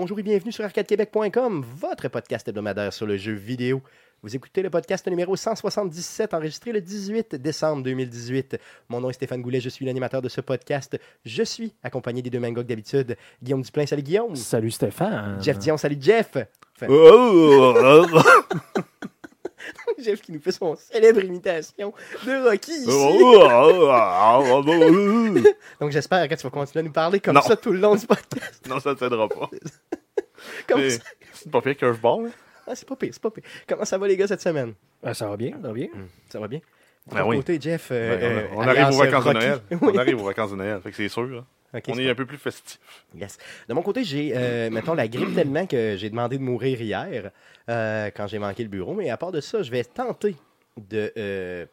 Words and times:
Bonjour 0.00 0.18
et 0.18 0.22
bienvenue 0.22 0.50
sur 0.50 0.64
arcadequebec.com, 0.64 1.62
votre 1.76 2.08
podcast 2.08 2.48
hebdomadaire 2.48 2.90
sur 2.90 3.06
le 3.06 3.18
jeu 3.18 3.34
vidéo. 3.34 3.82
Vous 4.22 4.34
écoutez 4.34 4.62
le 4.62 4.70
podcast 4.70 5.06
numéro 5.08 5.36
177, 5.36 6.32
enregistré 6.32 6.72
le 6.72 6.80
18 6.80 7.34
décembre 7.34 7.82
2018. 7.82 8.56
Mon 8.88 9.02
nom 9.02 9.10
est 9.10 9.12
Stéphane 9.12 9.42
Goulet, 9.42 9.60
je 9.60 9.68
suis 9.68 9.84
l'animateur 9.84 10.22
de 10.22 10.30
ce 10.30 10.40
podcast. 10.40 10.98
Je 11.26 11.42
suis 11.42 11.74
accompagné 11.82 12.22
des 12.22 12.30
deux 12.30 12.40
mangoks 12.40 12.66
d'habitude. 12.66 13.14
Guillaume 13.42 13.60
Duplain, 13.60 13.84
salut 13.84 14.02
Guillaume. 14.02 14.36
Salut 14.36 14.70
Stéphane. 14.70 15.36
Jeff 15.42 15.58
Dion, 15.58 15.76
salut 15.76 15.98
Jeff. 16.00 16.34
Enfin, 16.76 16.86
Oh, 16.88 18.06
Jeff 19.98 20.20
qui 20.22 20.32
nous 20.32 20.40
fait 20.40 20.52
son 20.52 20.74
célèbre 20.76 21.22
imitation 21.24 21.92
de 22.24 22.48
Rocky 22.48 22.72
ici. 22.72 22.86
Donc 25.80 25.90
j'espère 25.90 26.28
que 26.28 26.34
tu 26.34 26.42
vas 26.42 26.50
continuer 26.50 26.80
à 26.80 26.82
nous 26.86 26.92
parler 26.92 27.20
comme 27.20 27.34
Non. 27.34 27.42
ça 27.42 27.56
tout 27.56 27.72
le 27.72 27.78
long 27.78 27.94
du 27.94 28.06
podcast. 28.06 28.66
non, 28.68 28.80
ça 28.80 28.90
ne 28.90 28.94
t'aidera 28.94 29.28
pas. 29.28 29.48
Comme 30.66 30.80
Mais 30.80 30.90
ça? 30.90 31.02
C'est 31.34 31.50
pas 31.52 31.60
pire 31.60 31.76
curveball. 31.76 32.26
hein? 32.26 32.30
Ah, 32.66 32.74
c'est 32.74 32.88
pas 32.88 32.96
pire, 32.96 33.10
c'est 33.12 33.20
pas 33.22 33.30
pire. 33.30 33.44
Comment 33.68 33.84
ça 33.84 33.98
va 33.98 34.08
les 34.08 34.16
gars 34.16 34.26
cette 34.26 34.40
semaine? 34.40 34.72
Ah, 35.02 35.12
ça 35.12 35.28
va 35.28 35.36
bien, 35.36 35.52
ça 35.60 35.68
va 35.68 35.74
bien. 35.74 35.88
Ça 36.30 36.40
va 36.40 36.48
bien? 36.48 36.60
Ben 37.12 37.24
oui. 37.26 37.36
côté, 37.36 37.60
Jeff. 37.60 37.88
euh, 37.90 37.94
euh, 38.20 38.46
on, 38.52 38.58
on 38.58 38.62
arrive 38.62 38.88
aux 38.88 38.98
vacances 38.98 39.24
de. 39.24 39.32
Noël. 39.32 39.60
Oui. 39.70 39.78
On 39.82 39.98
arrive 39.98 40.20
aux 40.20 40.24
vacances 40.24 40.50
de 40.52 40.56
Noël. 40.56 40.80
Fait 40.82 40.90
que 40.90 40.96
c'est 40.96 41.08
sûr. 41.08 41.24
là. 41.26 41.44
On 41.72 41.98
est 41.98 42.10
un 42.10 42.14
peu 42.14 42.26
plus 42.26 42.38
festif. 42.38 42.78
Yes. 43.14 43.38
De 43.68 43.74
mon 43.74 43.82
côté, 43.82 44.02
j'ai, 44.04 44.32
euh, 44.34 44.70
mettons, 44.72 44.94
la 44.94 45.06
grippe 45.08 45.34
tellement 45.34 45.66
que 45.66 45.96
j'ai 45.96 46.10
demandé 46.10 46.36
de 46.38 46.42
mourir 46.42 46.80
hier 46.80 47.30
euh, 47.68 48.10
quand 48.16 48.26
j'ai 48.26 48.38
manqué 48.38 48.62
le 48.62 48.68
bureau. 48.68 48.94
Mais 48.94 49.10
à 49.10 49.16
part 49.16 49.32
de 49.32 49.40
ça, 49.40 49.62
je 49.62 49.70
vais 49.70 49.84
tenter 49.84 50.34
de, 50.76 51.12
euh, 51.16 51.66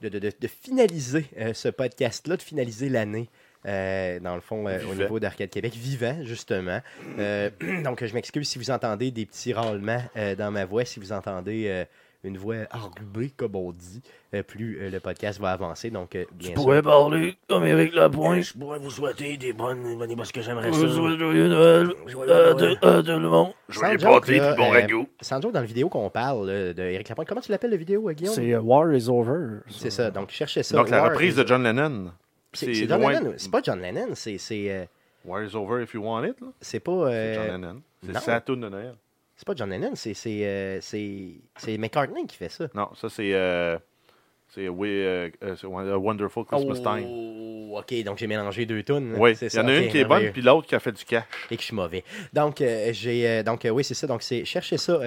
de, 0.00 0.08
de- 0.08 0.18
de- 0.18 0.32
de 0.40 0.48
finaliser 0.48 1.26
euh, 1.38 1.54
ce 1.54 1.68
podcast-là, 1.68 2.36
de 2.36 2.42
finaliser 2.42 2.88
l'année. 2.88 3.28
dans 3.64 4.34
le 4.34 4.40
fond, 4.40 4.64
au 4.66 4.94
niveau 4.94 5.20
d'Arcade 5.20 5.50
Québec, 5.50 5.74
vivant, 5.74 6.18
justement. 6.24 6.80
Donc, 7.84 8.04
je 8.04 8.14
m'excuse 8.14 8.48
si 8.48 8.58
vous 8.58 8.70
entendez 8.70 9.10
des 9.10 9.26
petits 9.26 9.52
râlements 9.52 10.02
dans 10.38 10.50
ma 10.50 10.64
voix, 10.64 10.84
si 10.84 10.98
vous 10.98 11.12
entendez 11.12 11.84
une 12.22 12.36
voix 12.36 12.56
enrubée, 12.72 13.30
comme 13.34 13.56
on 13.56 13.72
dit, 13.72 14.02
euh, 14.34 14.42
plus 14.42 14.78
euh, 14.80 14.90
le 14.90 15.00
podcast 15.00 15.40
va 15.40 15.52
avancer. 15.52 15.90
Donc, 15.90 16.14
euh, 16.14 16.24
bien 16.32 16.54
sûr. 16.54 16.82
parler 16.82 17.36
comme 17.48 17.64
Éric 17.64 17.94
Lapointe? 17.94 18.42
Je 18.42 18.52
pourrais 18.58 18.78
vous 18.78 18.90
souhaiter 18.90 19.36
des 19.38 19.52
bonnes, 19.52 19.96
bonnes 19.96 20.16
parce 20.16 20.30
que 20.30 20.42
j'aimerais 20.42 20.70
ça. 20.72 20.86
Joyeux 20.86 21.48
Noël 21.48 21.88
Joyeux 22.06 22.28
Noël. 22.28 22.78
à 22.82 23.02
tout 23.02 23.08
le 23.08 23.28
monde. 23.28 23.52
Joyeux 23.68 23.96
puis 24.22 24.38
bon 24.38 24.64
euh, 24.64 24.70
ragoût. 24.70 25.08
Sans 25.20 25.40
doute, 25.40 25.52
dans 25.54 25.60
la 25.60 25.66
vidéo 25.66 25.88
qu'on 25.88 26.10
parle 26.10 26.50
Eric 26.50 27.08
Lapointe, 27.08 27.28
comment 27.28 27.40
tu 27.40 27.50
l'appelles 27.52 27.70
la 27.70 27.76
vidéo, 27.78 28.08
euh, 28.08 28.12
Guillaume? 28.12 28.34
C'est 28.34 28.56
War 28.56 28.92
is 28.92 29.08
Over. 29.08 29.60
C'est 29.68 29.90
ça, 29.90 30.10
donc 30.10 30.30
cherchez 30.30 30.62
ça. 30.62 30.76
Donc, 30.76 30.90
la 30.90 31.04
reprise 31.08 31.34
is- 31.34 31.42
de 31.42 31.46
John 31.46 31.62
Lennon. 31.62 32.12
C'est 32.52 32.74
John 32.74 33.00
Lennon. 33.00 33.34
C'est 33.36 33.50
pas 33.50 33.60
John 33.62 33.80
Lennon, 33.80 34.08
c'est 34.14 34.36
c'est 34.36 34.70
euh, 34.70 34.84
War 35.24 35.42
is 35.44 35.54
over 35.54 35.82
if 35.82 35.94
you 35.94 36.02
want 36.02 36.24
it. 36.24 36.40
là. 36.40 36.48
c'est 36.60 36.80
pas 36.80 37.10
C'est 37.10 37.34
John 37.34 37.46
Lennon. 37.46 37.74
non. 37.74 37.82
C'est 38.12 38.18
sa 38.20 38.40
de 38.40 38.54
Noël. 38.56 38.94
C'est 39.40 39.46
pas 39.46 39.54
John 39.56 39.70
Lennon, 39.70 39.92
c'est 39.94 40.12
c'est 40.12 40.44
euh, 40.44 40.78
c'est 40.82 41.28
c'est 41.56 41.78
McCartney 41.78 42.26
qui 42.26 42.36
fait 42.36 42.50
ça. 42.50 42.68
Non, 42.74 42.90
ça 42.94 43.08
c'est. 43.08 43.32
euh, 43.32 43.78
c'est 44.48 44.66
euh, 44.68 45.30
euh, 45.42 45.56
c'est 45.56 45.66
A 45.66 45.98
Wonderful 45.98 46.44
Christmas 46.44 46.80
Time. 46.80 47.06
Oh, 47.08 47.78
ok, 47.78 48.02
donc 48.04 48.18
j'ai 48.18 48.26
mélangé 48.26 48.66
deux 48.66 48.82
tunes. 48.82 49.14
Oui, 49.16 49.34
c'est 49.34 49.46
il 49.46 49.48
y 49.48 49.50
ça, 49.52 49.62
en 49.62 49.68
a 49.68 49.76
une 49.78 49.88
qui 49.88 49.96
est 49.98 50.04
bonne, 50.04 50.30
puis 50.30 50.42
l'autre 50.42 50.66
qui 50.66 50.74
a 50.74 50.80
fait 50.80 50.92
du 50.92 51.04
cash. 51.06 51.24
et 51.50 51.56
que 51.56 51.62
je 51.62 51.66
suis 51.68 51.74
mauvais. 51.74 52.04
Donc, 52.34 52.60
euh, 52.60 52.90
j'ai, 52.92 53.42
donc 53.44 53.66
oui, 53.72 53.82
c'est 53.82 53.94
ça. 53.94 54.06
Donc, 54.06 54.22
c'est 54.22 54.44
cherchez 54.44 54.76
ça. 54.76 54.98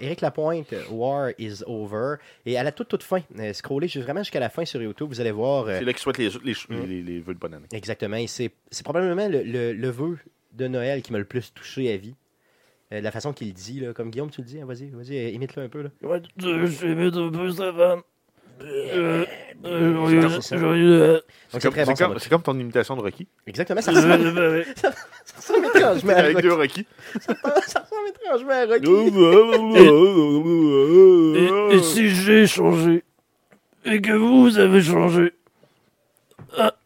Éric 0.00 0.20
Lapointe, 0.20 0.72
War 0.90 1.30
is 1.38 1.64
over. 1.66 2.16
Et 2.46 2.56
à 2.58 2.62
la 2.62 2.70
toute, 2.70 2.86
toute 2.88 3.02
fin, 3.02 3.22
scrollez 3.54 3.88
juste 3.88 4.04
vraiment 4.04 4.20
jusqu'à 4.20 4.38
la 4.38 4.50
fin 4.50 4.64
sur 4.64 4.80
YouTube, 4.80 5.08
vous 5.08 5.20
allez 5.20 5.32
voir. 5.32 5.64
C'est 5.66 5.82
là 5.84 5.92
qu'il 5.92 5.98
souhaite 6.02 6.18
les, 6.18 6.28
les, 6.44 6.52
Mm. 6.68 6.86
les, 6.86 7.02
les 7.02 7.20
vœux 7.20 7.34
de 7.34 7.38
bonne 7.40 7.54
année. 7.54 7.66
Exactement. 7.72 8.16
Et 8.18 8.26
c'est, 8.28 8.52
c'est 8.70 8.84
probablement 8.84 9.26
le, 9.26 9.42
le, 9.42 9.72
le 9.72 9.88
vœu 9.88 10.18
de 10.52 10.68
Noël 10.68 11.00
qui 11.00 11.10
m'a 11.12 11.18
le 11.18 11.24
plus 11.24 11.52
touché 11.54 11.90
à 11.92 11.96
vie. 11.96 12.14
Euh, 12.92 13.00
la 13.00 13.10
façon 13.12 13.32
qu'il 13.32 13.46
le 13.48 13.52
dit, 13.52 13.80
là, 13.80 13.92
comme 13.92 14.10
Guillaume, 14.10 14.30
tu 14.30 14.40
le 14.40 14.46
dis, 14.46 14.60
hein, 14.60 14.64
vas-y, 14.66 14.88
vas-y, 14.90 15.16
euh, 15.16 15.28
imite-le 15.30 15.62
un 15.62 15.68
peu. 15.68 15.82
Là. 15.82 15.90
Ouais, 16.02 16.20
je 16.38 16.86
vais 16.86 16.94
mettre 16.96 17.18
un 17.18 17.30
peu 17.30 17.50
Stéphane. 17.50 18.00
Euh, 18.62 19.24
euh, 19.64 20.36
C'est 20.44 20.58
c'est 21.52 21.62
comme, 21.62 21.72
très 21.72 21.84
bon. 21.86 21.94
comme- 22.28 22.42
ton 22.42 22.58
imitation 22.58 22.94
de 22.96 23.00
Rocky. 23.00 23.26
Exactement, 23.46 23.80
ça 23.80 23.90
ressemble, 23.92 24.38
Euh, 24.38 24.64
ça 24.76 24.92
ressemble 25.36 25.66
étrangement 25.74 26.12
à 26.12 26.16
Avec 26.16 26.34
Rocky. 26.36 26.42
deux 26.48 26.52
Rocky. 26.54 26.86
Ça 27.66 27.80
ressemble 27.80 28.08
étrangement 28.10 28.50
à 28.52 28.66
Rocky. 28.66 28.90
Et, 31.72 31.76
et 31.76 31.82
si 31.82 32.10
j'ai 32.10 32.46
changé? 32.46 33.02
Et 33.86 34.00
que 34.02 34.12
vous 34.12 34.58
avez 34.58 34.82
changé, 34.82 35.32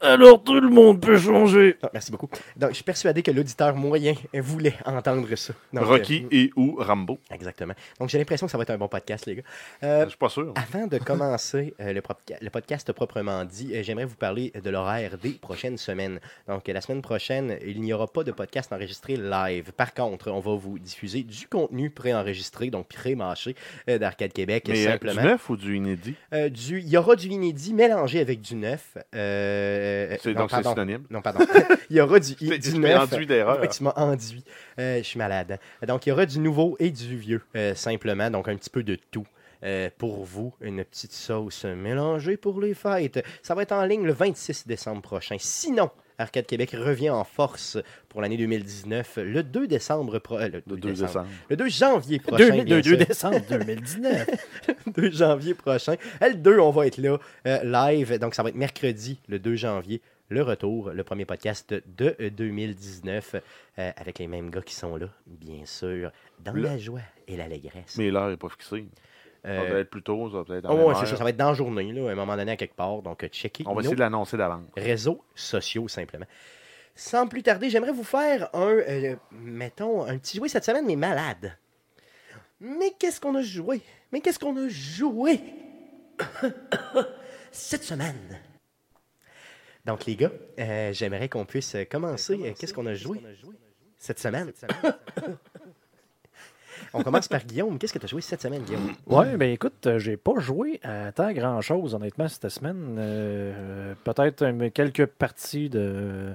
alors 0.04 0.42
tout 0.42 0.60
le 0.60 0.68
monde 0.68 1.00
peut 1.00 1.18
changer. 1.18 1.76
Ah, 1.82 1.90
merci 1.92 2.10
beaucoup. 2.10 2.28
Donc, 2.56 2.70
je 2.70 2.74
suis 2.76 2.84
persuadé 2.84 3.22
que 3.22 3.30
l'auditeur 3.30 3.74
moyen 3.74 4.14
voulait 4.34 4.74
entendre 4.84 5.34
ça. 5.36 5.52
Donc, 5.72 5.84
Rocky 5.84 6.26
et 6.30 6.50
ou 6.56 6.76
Rambo. 6.78 7.18
euh, 7.30 7.34
exactement. 7.34 7.74
Donc, 7.98 8.08
j'ai 8.10 8.18
l'impression 8.18 8.46
que 8.46 8.50
ça 8.52 8.58
va 8.58 8.62
être 8.62 8.70
un 8.70 8.78
bon 8.78 8.88
podcast, 8.88 9.26
les 9.26 9.36
gars. 9.36 9.42
Euh, 9.82 10.04
Je 10.04 10.10
suis 10.10 10.18
pas 10.18 10.28
sûr. 10.28 10.52
Avant 10.56 10.86
de 10.86 10.98
commencer 10.98 11.74
euh, 11.80 11.92
le, 11.92 12.50
podcast 12.50 12.92
proprement 12.92 13.44
dit, 13.44 13.72
euh, 13.74 13.82
j'aimerais 13.82 14.04
vous 14.04 14.16
parler 14.16 14.52
de 14.62 14.70
l'horaire 14.70 15.16
des 15.18 15.30
prochaines 15.32 15.78
semaines. 15.78 16.20
Donc, 16.48 16.68
euh, 16.68 16.72
la 16.72 16.80
semaine 16.80 17.02
prochaine, 17.02 17.56
il 17.66 17.80
n'y 17.80 17.92
aura 17.92 18.06
pas 18.06 18.24
de 18.24 18.32
podcast 18.32 18.72
enregistré 18.72 19.16
live. 19.16 19.72
Par 19.72 19.94
contre, 19.94 20.30
on 20.30 20.40
va 20.40 20.54
vous 20.54 20.78
diffuser 20.78 21.22
du 21.22 21.46
contenu 21.48 21.90
préenregistré, 21.90 22.70
donc 22.70 22.88
pré-mâché 22.88 23.54
euh, 23.88 23.98
d'Arcade 23.98 24.32
Québec, 24.32 24.64
Mais 24.68 24.86
euh, 24.86 24.90
simplement. 24.92 25.20
du 25.22 25.26
neuf 25.28 25.50
ou 25.50 25.56
du 25.56 25.76
inédit? 25.76 26.14
Euh, 26.32 26.48
du- 26.48 26.80
il 26.80 26.88
y 26.88 26.96
aura 26.96 27.16
du 27.16 27.28
inédit 27.28 27.72
mélangé 27.74 28.20
avec 28.20 28.40
du 28.40 28.54
neuf. 28.56 28.96
Euh, 29.14 29.93
C'est- 30.22 30.34
non, 30.34 30.40
Donc 30.40 30.50
c'est 30.50 30.62
synonyme? 30.62 31.04
Non, 31.10 31.22
pardon. 31.22 31.40
il 31.90 31.96
y 31.96 32.00
aura 32.00 32.18
du, 32.20 32.34
Tu 32.34 32.58
du 32.58 32.78
neuf. 32.78 32.94
m'as 32.96 33.02
enduit 33.04 33.26
d'erreur. 33.26 33.60
Ouais, 33.60 33.68
tu 33.68 33.82
m'as 33.82 33.92
enduit. 33.96 34.44
Euh, 34.78 34.98
je 34.98 35.02
suis 35.02 35.18
malade. 35.18 35.58
Donc, 35.86 36.06
il 36.06 36.10
y 36.10 36.12
aura 36.12 36.26
du 36.26 36.38
nouveau 36.38 36.76
et 36.78 36.90
du 36.90 37.16
vieux, 37.16 37.42
euh, 37.56 37.74
simplement. 37.74 38.30
Donc, 38.30 38.48
un 38.48 38.56
petit 38.56 38.70
peu 38.70 38.82
de 38.82 38.96
tout. 39.10 39.26
euh, 39.62 39.88
pour 39.96 40.24
vous, 40.24 40.52
une 40.60 40.84
petite 40.84 41.12
sauce 41.12 41.64
mélangée 41.64 42.36
pour 42.36 42.60
les 42.60 42.74
fêtes. 42.74 43.24
Ça 43.42 43.54
va 43.54 43.62
être 43.62 43.72
en 43.72 43.84
ligne 43.86 44.04
le 44.04 44.12
26 44.12 44.66
décembre 44.66 45.00
prochain. 45.00 45.36
Sinon, 45.38 45.90
Arcade 46.18 46.46
Québec 46.46 46.70
revient 46.78 47.10
en 47.10 47.24
force 47.24 47.78
pour 48.08 48.20
l'année 48.20 48.36
2019 48.36 49.18
le 49.24 49.42
2 49.42 49.66
décembre. 49.66 50.18
pro- 50.20 50.38
euh, 50.38 50.48
le, 50.48 50.62
2 50.66 50.74
Le 50.74 50.76
2 50.76 50.88
décembre. 50.90 51.06
décembre. 51.08 51.28
Le 51.50 51.56
2 51.56 51.68
janvier 51.68 52.18
prochain. 52.20 52.56
2, 52.56 52.62
bien 52.64 52.82
sûr. 52.82 52.96
décembre 52.98 53.40
2019. 53.50 54.26
2 54.96 55.10
janvier 55.10 55.54
prochain. 55.54 55.96
Le 56.20 56.34
2, 56.34 56.58
on 56.58 56.70
va 56.70 56.86
être 56.86 56.98
là, 56.98 57.18
euh, 57.46 57.62
live. 57.64 58.18
Donc, 58.18 58.34
ça 58.34 58.42
va 58.42 58.48
être 58.50 58.54
mercredi, 58.54 59.18
le 59.28 59.38
2 59.38 59.56
janvier. 59.56 60.00
Le 60.30 60.42
retour, 60.42 60.90
le 60.90 61.04
premier 61.04 61.26
podcast 61.26 61.74
de 61.98 62.16
euh, 62.20 62.30
2019, 62.30 63.34
euh, 63.78 63.92
avec 63.96 64.18
les 64.18 64.26
mêmes 64.26 64.50
gars 64.50 64.62
qui 64.62 64.74
sont 64.74 64.96
là, 64.96 65.06
bien 65.26 65.64
sûr, 65.66 66.10
dans 66.42 66.52
Le- 66.52 66.62
la 66.62 66.78
joie 66.78 67.00
et 67.28 67.36
l'allégresse. 67.36 67.96
Mais 67.98 68.10
l'heure 68.10 68.28
n'est 68.30 68.36
pas 68.38 68.48
fixée. 68.48 68.86
Ça 69.44 69.50
Euh, 69.50 69.72
va 69.74 69.78
être 69.80 69.90
plus 69.90 70.02
tôt, 70.02 70.30
ça 70.30 70.38
va 70.38 70.44
peut-être. 70.44 70.66
oh, 70.70 70.88
ouais, 70.88 70.94
ça, 70.94 71.04
ça 71.04 71.22
va 71.22 71.28
être 71.30 71.36
dans 71.36 71.48
la 71.48 71.54
journée, 71.54 71.92
là, 71.92 72.08
à 72.08 72.12
un 72.12 72.14
moment 72.14 72.34
donné, 72.36 72.52
à 72.52 72.56
quelque 72.56 72.74
part. 72.74 73.02
Donc, 73.02 73.22
euh, 73.24 73.28
checkez 73.28 73.64
On 73.66 73.74
va 73.74 73.80
essayer 73.82 73.94
de 73.94 74.00
l'annoncer 74.00 74.36
d'avance. 74.38 74.62
réseaux 74.76 75.22
sociaux, 75.34 75.86
simplement. 75.86 76.24
Sans 76.94 77.26
plus 77.26 77.42
tarder, 77.42 77.68
j'aimerais 77.70 77.92
vous 77.92 78.04
faire 78.04 78.48
un, 78.54 78.68
euh, 78.68 79.16
mettons, 79.32 80.04
un 80.06 80.16
petit 80.18 80.38
jouet 80.38 80.48
cette 80.48 80.64
semaine, 80.64 80.86
mais 80.86 80.96
malade. 80.96 81.56
Mais 82.60 82.92
qu'est-ce 82.98 83.20
qu'on 83.20 83.34
a 83.34 83.42
joué? 83.42 83.82
Mais 84.12 84.20
qu'est-ce 84.20 84.38
qu'on 84.38 84.56
a 84.56 84.68
joué? 84.68 85.40
Cette 87.50 87.82
semaine? 87.84 88.40
Donc, 89.84 90.06
les 90.06 90.16
gars, 90.16 90.30
euh, 90.58 90.92
j'aimerais 90.92 91.28
qu'on 91.28 91.44
puisse 91.44 91.76
commencer. 91.90 92.54
Qu'est-ce 92.58 92.72
qu'on 92.72 92.86
a 92.86 92.94
joué 92.94 93.20
cette 93.98 94.18
semaine? 94.18 94.52
On 96.94 97.02
commence 97.02 97.28
par 97.28 97.44
Guillaume. 97.44 97.78
Qu'est-ce 97.78 97.92
que 97.92 97.98
tu 97.98 98.04
as 98.04 98.08
joué 98.08 98.20
cette 98.20 98.40
semaine, 98.40 98.62
Guillaume? 98.62 98.92
Ouais, 99.06 99.36
ben 99.36 99.50
écoute, 99.50 99.86
euh, 99.86 99.98
j'ai 99.98 100.16
pas 100.16 100.38
joué 100.38 100.80
à 100.84 101.10
tant 101.12 101.32
grand-chose, 101.32 101.94
honnêtement, 101.94 102.28
cette 102.28 102.48
semaine. 102.48 102.96
Euh, 102.98 103.94
Peut-être 104.04 104.42
euh, 104.42 104.70
quelques 104.70 105.06
parties 105.06 105.68
de, 105.68 106.32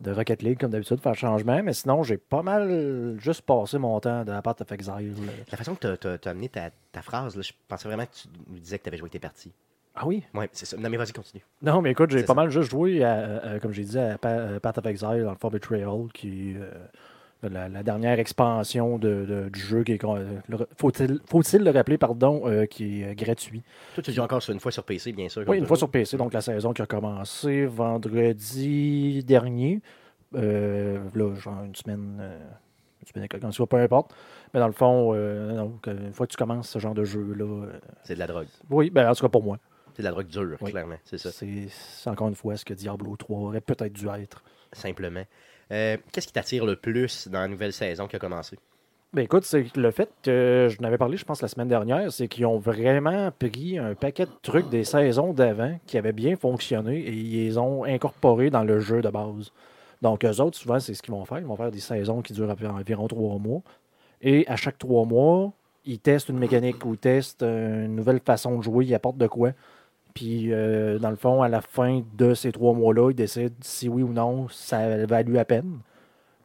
de 0.00 0.10
Rocket 0.10 0.42
League, 0.42 0.58
comme 0.58 0.70
d'habitude, 0.70 1.00
faire 1.00 1.14
changement, 1.14 1.62
mais 1.62 1.74
sinon, 1.74 2.02
j'ai 2.02 2.16
pas 2.16 2.42
mal 2.42 3.16
juste 3.18 3.42
passé 3.42 3.78
mon 3.78 4.00
temps 4.00 4.24
de 4.24 4.32
la 4.32 4.40
part 4.42 4.56
of 4.60 4.72
Exile. 4.72 5.14
La 5.50 5.56
façon 5.58 5.74
que 5.74 5.94
tu 5.96 6.06
as, 6.08 6.30
amené 6.30 6.48
ta, 6.48 6.70
ta 6.92 7.02
phrase, 7.02 7.36
là, 7.36 7.42
je 7.42 7.52
pensais 7.68 7.86
vraiment 7.86 8.06
que 8.06 8.14
tu 8.14 8.28
nous 8.48 8.58
disais 8.58 8.78
que 8.78 8.84
tu 8.84 8.88
avais 8.88 8.98
joué 8.98 9.10
tes 9.10 9.18
parties. 9.18 9.52
Ah 9.94 10.06
oui? 10.06 10.22
Oui, 10.32 10.46
c'est 10.52 10.64
ça. 10.64 10.76
Non, 10.76 10.88
mais 10.88 10.96
vas-y, 10.96 11.12
continue. 11.12 11.42
Non, 11.60 11.82
mais 11.82 11.90
écoute, 11.90 12.10
j'ai 12.10 12.20
pas 12.22 12.28
ça. 12.28 12.34
mal 12.34 12.50
juste 12.50 12.70
joué, 12.70 13.02
à, 13.02 13.38
à- 13.54 13.58
comme 13.60 13.72
j'ai 13.72 13.82
dit, 13.82 13.98
à 13.98 14.16
Pa- 14.16 14.54
à 14.54 14.60
Path 14.60 14.78
of 14.78 14.86
Exile, 14.86 15.22
dans 15.24 15.32
le 15.32 15.36
fond 15.36 15.48
Betrayal, 15.48 16.06
qui 16.14 16.54
euh, 16.56 16.70
la, 17.42 17.68
la 17.68 17.82
dernière 17.82 18.18
expansion 18.18 18.98
de, 18.98 19.24
de- 19.24 19.48
du 19.48 19.60
jeu, 19.60 19.84
qui 19.84 19.92
est, 19.92 20.02
faut-il 20.76 21.20
faut-il 21.26 21.62
le 21.62 21.70
rappeler, 21.70 21.96
pardon, 21.98 22.42
euh, 22.46 22.66
qui 22.66 23.02
est 23.02 23.10
euh, 23.10 23.14
gratuit? 23.14 23.62
Toi, 23.94 24.02
tu 24.02 24.12
joues 24.12 24.22
encore 24.22 24.42
sur 24.42 24.52
une 24.52 24.60
fois 24.60 24.72
sur 24.72 24.82
PC, 24.84 25.12
bien 25.12 25.28
sûr. 25.28 25.44
Oui, 25.46 25.58
une 25.58 25.66
fois 25.66 25.76
sur 25.76 25.88
PC, 25.90 26.16
donc 26.16 26.32
la 26.32 26.40
saison 26.40 26.72
qui 26.72 26.82
a 26.82 26.86
commencé 26.86 27.66
vendredi 27.66 29.24
dernier. 29.24 29.80
Euh, 30.34 30.98
là, 31.14 31.34
genre 31.36 31.64
une 31.64 31.74
semaine, 31.74 32.18
euh, 32.20 32.38
une 33.00 33.06
semaine 33.40 33.66
peu 33.68 33.76
importe. 33.76 34.14
Mais 34.52 34.60
dans 34.60 34.66
le 34.66 34.72
fond, 34.72 35.14
donc, 35.54 35.86
une 35.86 36.12
fois 36.12 36.26
que 36.26 36.32
tu 36.32 36.36
commences 36.36 36.68
ce 36.68 36.78
genre 36.78 36.94
de 36.94 37.04
jeu-là, 37.04 37.66
C'est 38.04 38.14
de 38.14 38.18
la 38.18 38.26
drogue. 38.26 38.46
oui, 38.70 38.90
ben, 38.90 39.08
en 39.08 39.14
tout 39.14 39.22
cas 39.22 39.28
pour 39.28 39.42
moi. 39.42 39.58
C'est 39.94 40.02
de 40.02 40.04
la 40.04 40.10
drogue 40.12 40.26
dure, 40.26 40.56
Oui. 40.60 40.70
clairement. 40.70 40.96
C'est 41.04 41.18
ça. 41.18 41.30
C'est 41.32 41.68
encore 42.10 42.28
une 42.28 42.34
fois 42.34 42.56
ce 42.56 42.64
que 42.64 42.74
Diablo 42.74 43.16
3 43.16 43.38
aurait 43.38 43.60
peut-être 43.60 43.92
dû 43.92 44.06
être. 44.08 44.42
Simplement. 44.72 45.24
Euh, 45.72 45.96
Qu'est-ce 46.12 46.26
qui 46.26 46.32
t'attire 46.32 46.64
le 46.64 46.76
plus 46.76 47.28
dans 47.28 47.40
la 47.40 47.48
nouvelle 47.48 47.72
saison 47.72 48.06
qui 48.06 48.16
a 48.16 48.18
commencé? 48.18 48.58
Ben 49.14 49.22
écoute, 49.22 49.44
c'est 49.44 49.74
le 49.74 49.90
fait 49.90 50.10
que 50.22 50.68
je 50.70 50.82
n'avais 50.82 50.98
parlé, 50.98 51.16
je 51.16 51.24
pense, 51.24 51.40
la 51.40 51.48
semaine 51.48 51.68
dernière, 51.68 52.12
c'est 52.12 52.28
qu'ils 52.28 52.44
ont 52.44 52.58
vraiment 52.58 53.30
pris 53.38 53.78
un 53.78 53.94
paquet 53.94 54.26
de 54.26 54.30
trucs 54.42 54.68
des 54.68 54.84
saisons 54.84 55.32
d'avant 55.32 55.78
qui 55.86 55.96
avaient 55.96 56.12
bien 56.12 56.36
fonctionné 56.36 56.98
et 56.98 57.12
ils 57.12 57.46
les 57.46 57.56
ont 57.56 57.84
incorporés 57.84 58.50
dans 58.50 58.64
le 58.64 58.80
jeu 58.80 59.00
de 59.00 59.08
base. 59.08 59.50
Donc, 60.02 60.24
eux 60.26 60.40
autres, 60.40 60.58
souvent, 60.58 60.78
c'est 60.78 60.92
ce 60.92 61.02
qu'ils 61.02 61.14
vont 61.14 61.24
faire. 61.24 61.38
Ils 61.38 61.46
vont 61.46 61.56
faire 61.56 61.70
des 61.70 61.80
saisons 61.80 62.20
qui 62.20 62.34
durent 62.34 62.54
environ 62.68 63.08
trois 63.08 63.38
mois. 63.38 63.62
Et 64.20 64.46
à 64.46 64.56
chaque 64.56 64.78
trois 64.78 65.06
mois, 65.06 65.52
ils 65.86 65.98
testent 65.98 66.28
une 66.28 66.38
mécanique 66.38 66.84
ou 66.84 66.92
ils 66.92 66.98
testent 66.98 67.42
une 67.42 67.96
nouvelle 67.96 68.20
façon 68.20 68.58
de 68.58 68.62
jouer, 68.62 68.84
ils 68.84 68.94
apportent 68.94 69.16
de 69.16 69.26
quoi. 69.26 69.52
Puis, 70.14 70.52
euh, 70.52 70.98
dans 70.98 71.10
le 71.10 71.16
fond, 71.16 71.42
à 71.42 71.48
la 71.48 71.60
fin 71.60 72.02
de 72.16 72.34
ces 72.34 72.50
trois 72.52 72.72
mois-là, 72.74 73.10
ils 73.10 73.14
décident 73.14 73.54
si 73.60 73.88
oui 73.88 74.02
ou 74.02 74.12
non 74.12 74.48
ça 74.48 75.04
value 75.06 75.34
la 75.34 75.44
peine. 75.44 75.78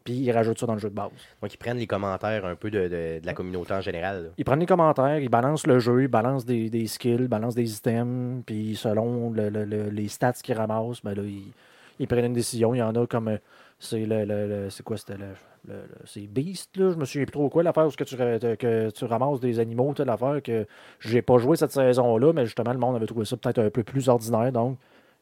Puis, 0.04 0.16
ils 0.16 0.32
rajoutent 0.34 0.60
ça 0.60 0.66
dans 0.66 0.74
le 0.74 0.80
jeu 0.80 0.90
de 0.90 0.96
base. 0.96 1.12
Donc, 1.42 1.54
ils 1.54 1.58
prennent 1.58 1.78
les 1.78 1.88
commentaires 1.88 2.46
un 2.46 2.56
peu 2.56 2.70
de, 2.70 2.82
de- 2.84 3.20
de 3.22 3.26
la 3.26 3.34
communauté 3.34 3.74
en 3.74 3.80
général. 3.82 4.24
là. 4.24 4.30
Ils 4.38 4.44
prennent 4.44 4.60
les 4.60 4.66
commentaires, 4.66 5.18
ils 5.20 5.30
balancent 5.30 5.66
le 5.66 5.80
jeu, 5.80 6.04
ils 6.04 6.08
balancent 6.10 6.46
des, 6.46 6.70
des 6.70 6.88
skills, 6.88 7.20
ils 7.22 7.28
balancent 7.30 7.56
des 7.56 7.74
items, 7.78 8.44
puis 8.46 8.76
selon 8.76 9.32
le- 9.32 9.50
le- 9.50 9.64
le- 9.64 9.90
les 9.90 10.10
stats 10.10 10.34
qu'ils 10.34 10.56
ramassent, 10.58 11.02
ben 11.02 11.14
là, 11.16 11.24
ils, 11.24 11.52
ils 12.00 12.08
prennent 12.08 12.26
une 12.26 12.34
décision. 12.34 12.76
Il 12.76 12.80
y 12.80 12.82
en 12.84 12.94
a 12.96 13.08
comme. 13.08 13.30
euh, 13.30 13.38
C'est 13.80 14.06
le, 14.06 14.26
le- 14.26 14.48
le- 14.48 14.70
c'est 14.70 14.84
quoi 14.84 14.98
c'était 14.98 15.18
le, 15.18 15.26
le- 15.68 15.74
le- 15.76 15.88
c'est 16.06 16.28
Beast, 16.28 16.76
là, 16.78 16.92
je 16.92 16.98
me 16.98 17.06
souviens 17.06 17.26
plus 17.26 17.32
trop 17.32 17.50
quoi, 17.50 17.64
l'affaire 17.64 17.86
où 17.88 17.90
que 17.92 18.04
tu, 18.04 18.16
que 18.18 18.90
tu 18.90 19.06
ramasses 19.06 19.40
des 19.40 19.60
animaux, 19.60 19.94
l'affaire 20.06 20.42
que 20.44 20.66
j'ai 21.00 21.22
pas 21.22 21.38
joué 21.38 21.56
cette 21.58 21.72
saison-là, 21.72 22.34
mais 22.34 22.46
justement, 22.46 22.74
le 22.74 22.80
monde 22.80 22.96
avait 22.96 23.06
trouvé 23.06 23.26
ça 23.26 23.38
peut-être 23.38 23.60
un 23.60 23.70
peu 23.70 23.84
plus 23.84 24.10
ordinaire, 24.10 24.52
donc 24.52 24.78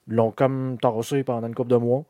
ils 0.08 0.16
l'ont 0.16 0.32
comme 0.32 0.78
tassé 0.82 1.24
pendant 1.24 1.48
une 1.48 1.56
couple 1.56 1.70
de 1.72 1.76
mois. 1.78 2.04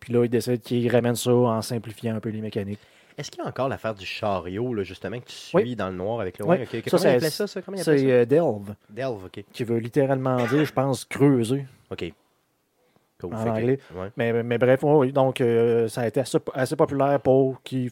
Puis 0.00 0.12
là, 0.12 0.24
ils 0.24 0.28
décident 0.30 0.56
qu'ils 0.58 0.88
ramènent 0.90 1.16
ça 1.16 1.32
en 1.32 1.60
simplifiant 1.62 2.14
un 2.14 2.20
peu 2.20 2.28
les 2.28 2.40
mécaniques. 2.40 2.78
Est-ce 3.16 3.32
qu'il 3.32 3.42
y 3.42 3.44
a 3.44 3.48
encore 3.48 3.68
l'affaire 3.68 3.94
du 3.94 4.06
chariot, 4.06 4.72
là, 4.74 4.84
justement, 4.84 5.18
que 5.18 5.24
tu 5.24 5.34
suis 5.34 5.56
Oui. 5.56 5.74
dans 5.74 5.88
le 5.88 5.96
noir 5.96 6.20
avec 6.20 6.38
le. 6.38 6.44
Oui. 6.44 6.58
Ouais, 6.58 6.62
ok, 6.62 6.68
ok. 6.78 6.88
Ça, 6.88 6.98
Comment 6.98 7.14
il 7.14 7.30
ça, 7.32 7.46
ça? 7.48 7.62
C'est 7.82 8.12
euh, 8.12 8.24
Delve, 8.24 8.74
Delve, 8.88 9.24
ok. 9.24 9.44
qui 9.52 9.64
veut 9.64 9.78
littéralement 9.78 10.36
dire, 10.46 10.64
je 10.64 10.72
pense, 10.72 11.04
creuser. 11.04 11.66
Ok. 11.90 12.12
Cool. 13.20 13.34
En 13.34 13.44
que- 13.54 13.60
ouais. 13.66 13.78
Mais, 14.16 14.42
mais 14.44 14.58
bref, 14.58 14.82
ouais, 14.84 14.92
oui, 14.94 15.12
donc 15.12 15.40
euh, 15.40 15.88
ça 15.88 16.02
a 16.02 16.06
été 16.06 16.20
assez, 16.20 16.38
assez 16.54 16.76
populaire 16.76 17.20
pour 17.20 17.62
qu'ils 17.62 17.90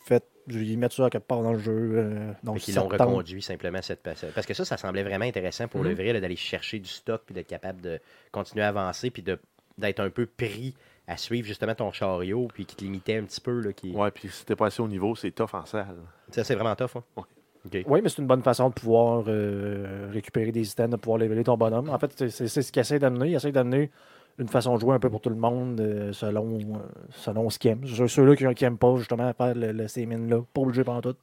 ils 0.48 0.78
mettent 0.78 0.92
ça 0.92 1.10
quelque 1.10 1.26
part 1.26 1.42
dans 1.42 1.52
le 1.52 1.58
jeu. 1.58 1.72
euh, 1.96 2.32
donc 2.44 2.58
qu'ils 2.58 2.76
l'ont 2.76 2.86
reconduit 2.86 3.42
simplement 3.42 3.82
cette 3.82 4.02
parce 4.02 4.46
que 4.46 4.54
ça, 4.54 4.64
ça 4.64 4.76
semblait 4.76 5.02
vraiment 5.02 5.24
intéressant 5.24 5.66
pour 5.66 5.82
le 5.82 5.90
Mhm. 5.90 5.96
vrai 5.96 6.20
d'aller 6.20 6.36
chercher 6.36 6.78
du 6.78 6.88
stock 6.88 7.22
puis 7.26 7.34
d'être 7.34 7.48
capable 7.48 7.80
de 7.80 7.98
continuer 8.30 8.64
à 8.64 8.68
avancer 8.68 9.10
puis 9.10 9.22
de 9.22 9.38
d'être 9.78 10.00
un 10.00 10.08
peu 10.10 10.24
pris 10.26 10.74
à 11.08 11.16
suivre 11.16 11.46
justement 11.46 11.74
ton 11.74 11.90
chariot 11.92 12.48
puis 12.54 12.64
qui 12.64 12.76
te 12.76 12.84
limitait 12.84 13.16
un 13.16 13.24
petit 13.24 13.40
peu 13.40 13.60
là, 13.60 13.72
qui 13.72 13.90
Ouais, 13.92 14.10
puis 14.12 14.28
si 14.28 14.44
t'es 14.46 14.56
pas 14.56 14.66
assez 14.66 14.80
au 14.80 14.88
niveau, 14.88 15.14
c'est 15.16 15.32
tough 15.32 15.54
en 15.54 15.66
salle. 15.66 15.96
ça 16.30 16.44
c'est 16.44 16.54
vraiment 16.54 16.74
tough 16.76 16.90
hein? 16.96 17.02
Ouais. 17.16 17.82
Oui, 17.88 18.00
mais 18.00 18.08
c'est 18.08 18.22
une 18.22 18.28
bonne 18.28 18.42
façon 18.44 18.68
de 18.68 18.74
pouvoir 18.74 19.24
euh, 19.26 20.08
récupérer 20.12 20.52
des 20.52 20.70
items, 20.70 20.88
de 20.90 20.96
pouvoir 20.96 21.18
leveler 21.18 21.42
ton 21.42 21.56
bonhomme. 21.56 21.88
En 21.90 21.98
fait, 21.98 22.12
c'est- 22.16 22.28
c'est 22.30 22.46
c'est 22.46 22.62
ce 22.62 22.70
qu'il 22.70 22.78
essaie 22.80 23.00
d'amener. 23.00 23.30
Il 23.30 23.34
essaie 23.34 23.50
d'amener 23.50 23.90
une 24.38 24.48
façon 24.48 24.74
de 24.74 24.80
jouer 24.80 24.94
un 24.94 24.98
peu 24.98 25.08
pour 25.10 25.20
tout 25.20 25.30
le 25.30 25.36
monde 25.36 25.80
euh, 25.80 26.12
selon, 26.12 26.58
euh, 26.58 26.78
selon 27.10 27.48
ce 27.50 27.58
qu'il 27.58 27.70
aime. 27.70 27.86
Ceux- 27.86 28.08
Ceux-là 28.08 28.36
qui 28.54 28.64
n'aiment 28.64 28.76
pas 28.78 28.94
justement 28.96 29.32
faire 29.32 29.54
le, 29.54 29.72
le 29.72 29.88
ces 29.88 30.04
mines-là, 30.06 30.42
pas 30.52 30.60
obligé 30.60 30.84
pendant 30.84 31.00
tout. 31.00 31.16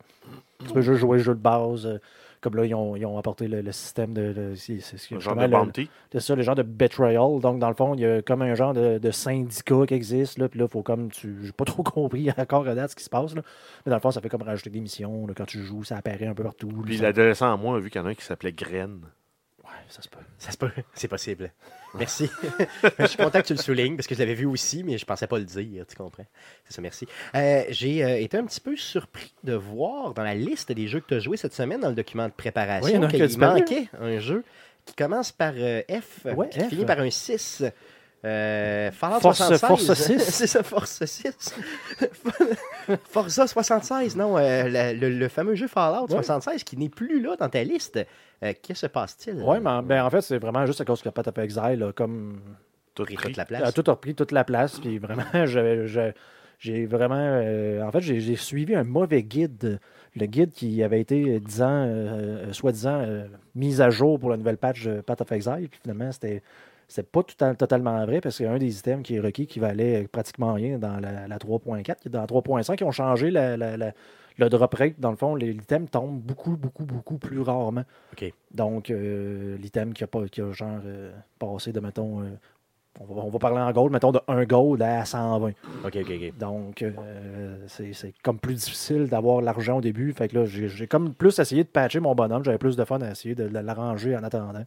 Tu 0.65 0.73
peux 0.73 0.81
juste 0.81 0.99
jouer 1.01 1.17
le 1.17 1.23
jeu 1.23 1.35
de 1.35 1.39
base. 1.39 1.85
euh, 1.85 1.97
comme 2.41 2.57
là, 2.57 2.65
ils 2.65 2.75
ont, 2.75 2.97
ils 2.97 3.05
ont 3.05 3.17
apporté 3.17 3.47
le, 3.47 3.61
le 3.61 3.71
système 3.71 4.13
de. 4.13 4.33
de- 4.33 4.55
c'est- 4.55 4.79
c'est 4.81 4.97
ce 4.97 5.07
que- 5.07 5.15
Un 5.15 5.19
genre 5.19 5.35
de 5.35 5.41
le- 5.43 5.47
bounty. 5.47 5.89
C'est 6.11 6.19
ça, 6.19 6.35
les 6.35 6.43
gens 6.43 6.55
de 6.55 6.63
betrayal. 6.63 7.39
Donc, 7.39 7.59
dans 7.59 7.69
le 7.69 7.73
fond, 7.75 7.93
il 7.93 8.01
y 8.01 8.05
a 8.05 8.21
comme 8.21 8.41
un 8.41 8.53
genre 8.55 8.73
de, 8.73 8.97
de 8.97 9.11
syndicat 9.11 9.85
qui 9.87 9.93
existe. 9.93 10.37
Là, 10.39 10.49
puis 10.49 10.59
là, 10.59 10.65
il 10.65 10.71
faut 10.71 10.81
comme 10.83 11.09
tu. 11.09 11.37
J'ai 11.43 11.51
pas 11.53 11.63
trop 11.65 11.83
compris 11.83 12.29
encore 12.37 12.67
à 12.67 12.75
date 12.75 12.91
ce 12.91 12.95
qui 12.97 13.03
se 13.05 13.09
passe. 13.09 13.33
Là. 13.35 13.43
Mais 13.85 13.89
dans 13.91 13.95
le 13.95 14.01
fond, 14.01 14.11
ça 14.11 14.19
fait 14.19 14.27
comme 14.29 14.41
rajouter 14.41 14.69
des 14.71 14.81
missions. 14.81 15.25
là, 15.27 15.33
quand 15.37 15.45
tu 15.45 15.59
joues, 15.63 15.83
ça 15.85 15.95
apparaît 15.97 16.25
un 16.27 16.33
peu 16.33 16.43
partout. 16.43 16.67
Puis 16.83 16.97
l'adolescent 16.97 17.53
en 17.53 17.57
moi 17.57 17.77
a 17.77 17.79
vu 17.79 17.89
qu'il 17.89 18.01
y 18.01 18.03
en 18.03 18.07
a 18.07 18.09
un 18.09 18.15
qui 18.15 18.25
s'appelait 18.25 18.51
Graine. 18.51 18.99
Ça 19.89 20.01
se 20.01 20.09
peut. 20.09 20.19
Ça 20.37 20.51
se 20.51 20.57
peut, 20.57 20.71
c'est 20.93 21.07
possible. 21.07 21.51
Merci. 21.95 22.29
je 22.99 23.05
suis 23.05 23.17
content 23.17 23.41
que 23.41 23.47
tu 23.47 23.53
le 23.53 23.59
soulignes 23.59 23.95
parce 23.95 24.07
que 24.07 24.15
je 24.15 24.19
l'avais 24.19 24.33
vu 24.33 24.45
aussi, 24.45 24.83
mais 24.83 24.97
je 24.97 25.05
pensais 25.05 25.27
pas 25.27 25.37
le 25.37 25.45
dire, 25.45 25.85
tu 25.87 25.95
comprends. 25.95 26.25
C'est 26.65 26.73
ça, 26.75 26.81
merci. 26.81 27.07
Euh, 27.35 27.63
J'ai 27.69 28.03
euh, 28.03 28.19
été 28.19 28.37
un 28.37 28.45
petit 28.45 28.61
peu 28.61 28.75
surpris 28.75 29.33
de 29.43 29.53
voir 29.53 30.13
dans 30.13 30.23
la 30.23 30.33
liste 30.35 30.71
des 30.71 30.87
jeux 30.87 30.99
que 31.01 31.07
tu 31.07 31.13
as 31.15 31.19
joués 31.19 31.37
cette 31.37 31.53
semaine 31.53 31.81
dans 31.81 31.89
le 31.89 31.95
document 31.95 32.27
de 32.27 32.33
préparation 32.33 32.99
Oui, 33.01 33.07
qu'il 33.07 33.39
manquait 33.39 33.87
un 33.99 34.19
jeu 34.19 34.43
qui 34.85 34.95
commence 34.95 35.31
par 35.31 35.53
euh, 35.55 35.81
F, 35.89 36.25
Ouais, 36.35 36.49
qui 36.49 36.59
F. 36.59 36.69
finit 36.69 36.85
par 36.85 36.99
un 36.99 37.09
6. 37.09 37.63
Euh, 38.25 38.91
Fallout 38.91 39.19
Force- 39.19 39.37
76. 39.37 39.59
Force 39.67 39.93
6. 40.01 40.19
c'est 40.19 40.47
ça, 40.47 40.63
Force 40.63 41.03
6. 41.05 41.55
Forza 43.09 43.47
76, 43.47 44.15
non, 44.15 44.37
euh, 44.37 44.63
le, 44.93 44.99
le- 44.99 45.09
le 45.17 45.27
fameux 45.27 45.55
jeu 45.55 45.67
Fallout 45.67 46.03
Ouais. 46.03 46.23
76 46.23 46.63
qui 46.63 46.77
n'est 46.77 46.89
plus 46.89 47.21
là 47.21 47.35
dans 47.35 47.49
ta 47.49 47.63
liste. 47.63 47.99
Euh, 48.43 48.53
que 48.53 48.73
se 48.73 48.87
passe-t-il? 48.87 49.41
Ouais, 49.41 49.59
mais 49.59 49.69
en, 49.69 49.83
ben, 49.83 50.03
en 50.05 50.09
fait, 50.09 50.21
c'est 50.21 50.37
vraiment 50.37 50.65
juste 50.65 50.81
à 50.81 50.85
cause 50.85 51.01
que 51.01 51.09
Path 51.09 51.27
of 51.27 51.37
Exile, 51.37 51.79
là, 51.79 51.91
comme. 51.93 52.39
Tout 52.95 53.03
pris 53.05 53.15
pris. 53.15 53.27
toute 53.27 53.37
la 53.37 53.43
a 53.43 53.45
place. 53.45 53.73
tout 53.73 53.83
a 53.87 53.91
repris 53.91 54.13
toute 54.15 54.31
la 54.31 54.43
place. 54.43 54.79
Puis 54.79 54.99
vraiment, 54.99 55.23
j'ai 56.59 56.85
vraiment. 56.85 57.41
en 57.85 57.91
fait, 57.91 58.01
j'ai 58.01 58.35
suivi 58.35 58.75
un 58.75 58.83
mauvais 58.83 59.23
guide. 59.23 59.79
Le 60.15 60.25
guide 60.27 60.51
qui 60.51 60.83
avait 60.83 61.01
été, 61.01 61.39
disant, 61.39 61.85
euh, 61.87 61.87
euh, 62.49 62.53
soi-disant, 62.53 63.01
euh, 63.01 63.25
mis 63.55 63.81
à 63.81 63.89
jour 63.89 64.19
pour 64.19 64.29
la 64.29 64.37
nouvelle 64.37 64.57
patch 64.57 64.83
de 64.85 65.01
Path 65.01 65.21
of 65.21 65.31
Exile. 65.31 65.67
Puis 65.71 65.79
finalement, 65.81 66.11
c'était. 66.11 66.43
C'est 66.87 67.09
pas 67.11 67.23
tout 67.23 67.35
à- 67.43 67.55
totalement 67.55 68.05
vrai 68.05 68.21
parce 68.21 68.37
qu'il 68.37 68.45
y 68.45 68.49
a 68.49 68.51
un 68.51 68.57
des 68.57 68.77
items 68.79 69.03
qui 69.03 69.15
est 69.15 69.19
requis 69.19 69.47
qui 69.47 69.59
valait 69.59 70.07
pratiquement 70.11 70.53
rien 70.53 70.77
dans 70.77 70.99
la, 70.99 71.27
la 71.27 71.37
3.4. 71.37 72.09
Dans 72.09 72.21
la 72.21 72.27
3.5, 72.27 72.79
ils 72.81 72.83
ont 72.83 72.91
changé 72.91 73.31
la- 73.31 73.57
la- 73.57 73.77
la- 73.77 73.91
le 74.37 74.49
drop 74.49 74.73
rate. 74.73 74.99
Dans 74.99 75.11
le 75.11 75.15
fond, 75.17 75.35
l'item 75.35 75.87
tombe 75.87 76.19
beaucoup, 76.19 76.55
beaucoup, 76.57 76.85
beaucoup 76.85 77.17
plus 77.17 77.39
rarement. 77.41 77.83
Donc, 78.51 78.89
euh, 78.89 79.57
l'item 79.57 79.93
qui 79.93 80.03
a, 80.03 80.07
pas, 80.07 80.27
qui 80.27 80.41
a 80.41 80.51
genre 80.51 80.79
euh, 80.85 81.11
passé 81.39 81.71
de, 81.71 81.79
mettons, 81.79 82.21
euh, 82.21 82.25
on, 82.99 83.05
va, 83.05 83.21
on 83.23 83.29
va 83.29 83.39
parler 83.39 83.59
en 83.61 83.71
gold, 83.71 83.91
mettons 83.91 84.11
de 84.11 84.19
1 84.27 84.43
gold 84.45 84.81
à 84.81 85.05
120. 85.05 85.49
OK, 85.49 85.55
OK, 85.85 85.95
OK. 85.95 86.37
Donc, 86.37 86.81
euh, 86.81 87.57
c'est 87.67 88.13
comme 88.23 88.39
plus 88.39 88.55
difficile 88.55 89.07
d'avoir 89.07 89.41
l'argent 89.41 89.77
au 89.77 89.81
début. 89.81 90.13
Fait 90.13 90.27
que 90.27 90.39
là, 90.39 90.45
j'ai 90.45 90.87
comme 90.87 91.13
plus 91.13 91.37
essayé 91.39 91.63
de 91.63 91.69
patcher 91.69 91.99
mon 91.99 92.13
bonhomme. 92.15 92.43
J'avais 92.43 92.57
plus 92.57 92.75
de 92.75 92.83
fun 92.85 93.01
à 93.01 93.11
essayer 93.11 93.35
de 93.35 93.43
l'arranger 93.45 94.15
en 94.17 94.23
attendant. 94.23 94.65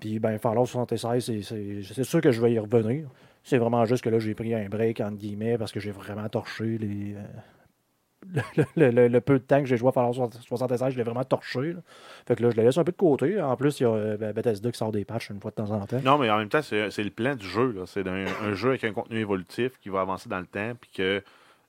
Puis, 0.00 0.18
ben, 0.18 0.38
Fallout 0.38 0.66
76, 0.66 1.42
c'est- 1.42 2.04
sûr 2.04 2.20
que 2.20 2.30
je 2.30 2.40
vais 2.40 2.52
y 2.52 2.58
revenir. 2.58 3.08
C'est 3.42 3.58
vraiment 3.58 3.84
juste 3.84 4.04
que 4.04 4.10
là, 4.10 4.18
j'ai 4.18 4.34
pris 4.34 4.54
un 4.54 4.68
break, 4.68 5.00
entre 5.00 5.16
guillemets, 5.16 5.58
parce 5.58 5.72
que 5.72 5.80
j'ai 5.80 5.90
vraiment 5.90 6.28
torché 6.28 6.78
les. 6.78 7.14
euh, 7.14 7.22
le, 8.76 9.18
peu 9.20 9.38
de 9.38 9.44
temps 9.44 9.60
que 9.60 9.66
j'ai 9.66 9.76
joué 9.76 9.88
à 9.88 9.92
Fallout 9.92 10.12
76, 10.12 10.92
je 10.92 10.96
l'ai 10.98 11.02
vraiment 11.04 11.24
torché. 11.24 11.74
Fait 12.26 12.36
que 12.36 12.42
là, 12.42 12.50
je 12.50 12.56
le 12.56 12.64
laisse 12.64 12.76
un 12.76 12.84
peu 12.84 12.92
de 12.92 12.96
côté. 12.96 13.40
En 13.40 13.56
plus, 13.56 13.80
il 13.80 13.84
y 13.84 13.86
a 13.86 13.90
euh, 13.90 14.16
ben, 14.16 14.32
Bethesda 14.32 14.70
qui 14.70 14.76
sort 14.78 14.92
des 14.92 15.04
patchs 15.04 15.30
une 15.30 15.40
fois 15.40 15.50
de 15.50 15.56
temps 15.56 15.70
en 15.70 15.86
temps. 15.86 16.00
Non, 16.04 16.18
mais 16.18 16.28
en 16.28 16.38
même 16.38 16.48
temps, 16.48 16.60
c'est 16.62 16.88
le 16.98 17.10
plan 17.10 17.36
du 17.36 17.46
jeu. 17.46 17.74
C'est 17.86 18.06
un, 18.06 18.26
un 18.42 18.54
jeu 18.54 18.70
avec 18.70 18.84
un 18.84 18.92
contenu 18.92 19.18
évolutif 19.18 19.78
qui 19.80 19.88
va 19.88 20.00
avancer 20.00 20.28
dans 20.28 20.40
le 20.40 20.46
temps, 20.46 20.72
puis 20.80 20.90
que 20.92 21.22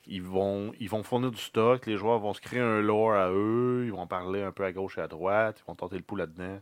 ils 0.08 0.24
vont, 0.24 0.72
ils 0.80 0.90
vont 0.90 1.04
fournir 1.04 1.30
du 1.32 1.38
stock, 1.38 1.86
les 1.86 1.96
joueurs 1.96 2.20
vont 2.20 2.34
se 2.34 2.42
créer 2.42 2.60
un 2.60 2.82
lore 2.82 3.14
à 3.14 3.30
eux, 3.32 3.84
ils 3.86 3.92
vont 3.92 4.08
parler 4.08 4.42
un 4.42 4.52
peu 4.52 4.64
à 4.66 4.72
gauche 4.72 4.98
et 4.98 5.02
à 5.02 5.08
droite, 5.08 5.62
ils 5.64 5.68
vont 5.68 5.76
tenter 5.76 5.98
le 5.98 6.02
pouls 6.02 6.16
là-dedans, 6.16 6.60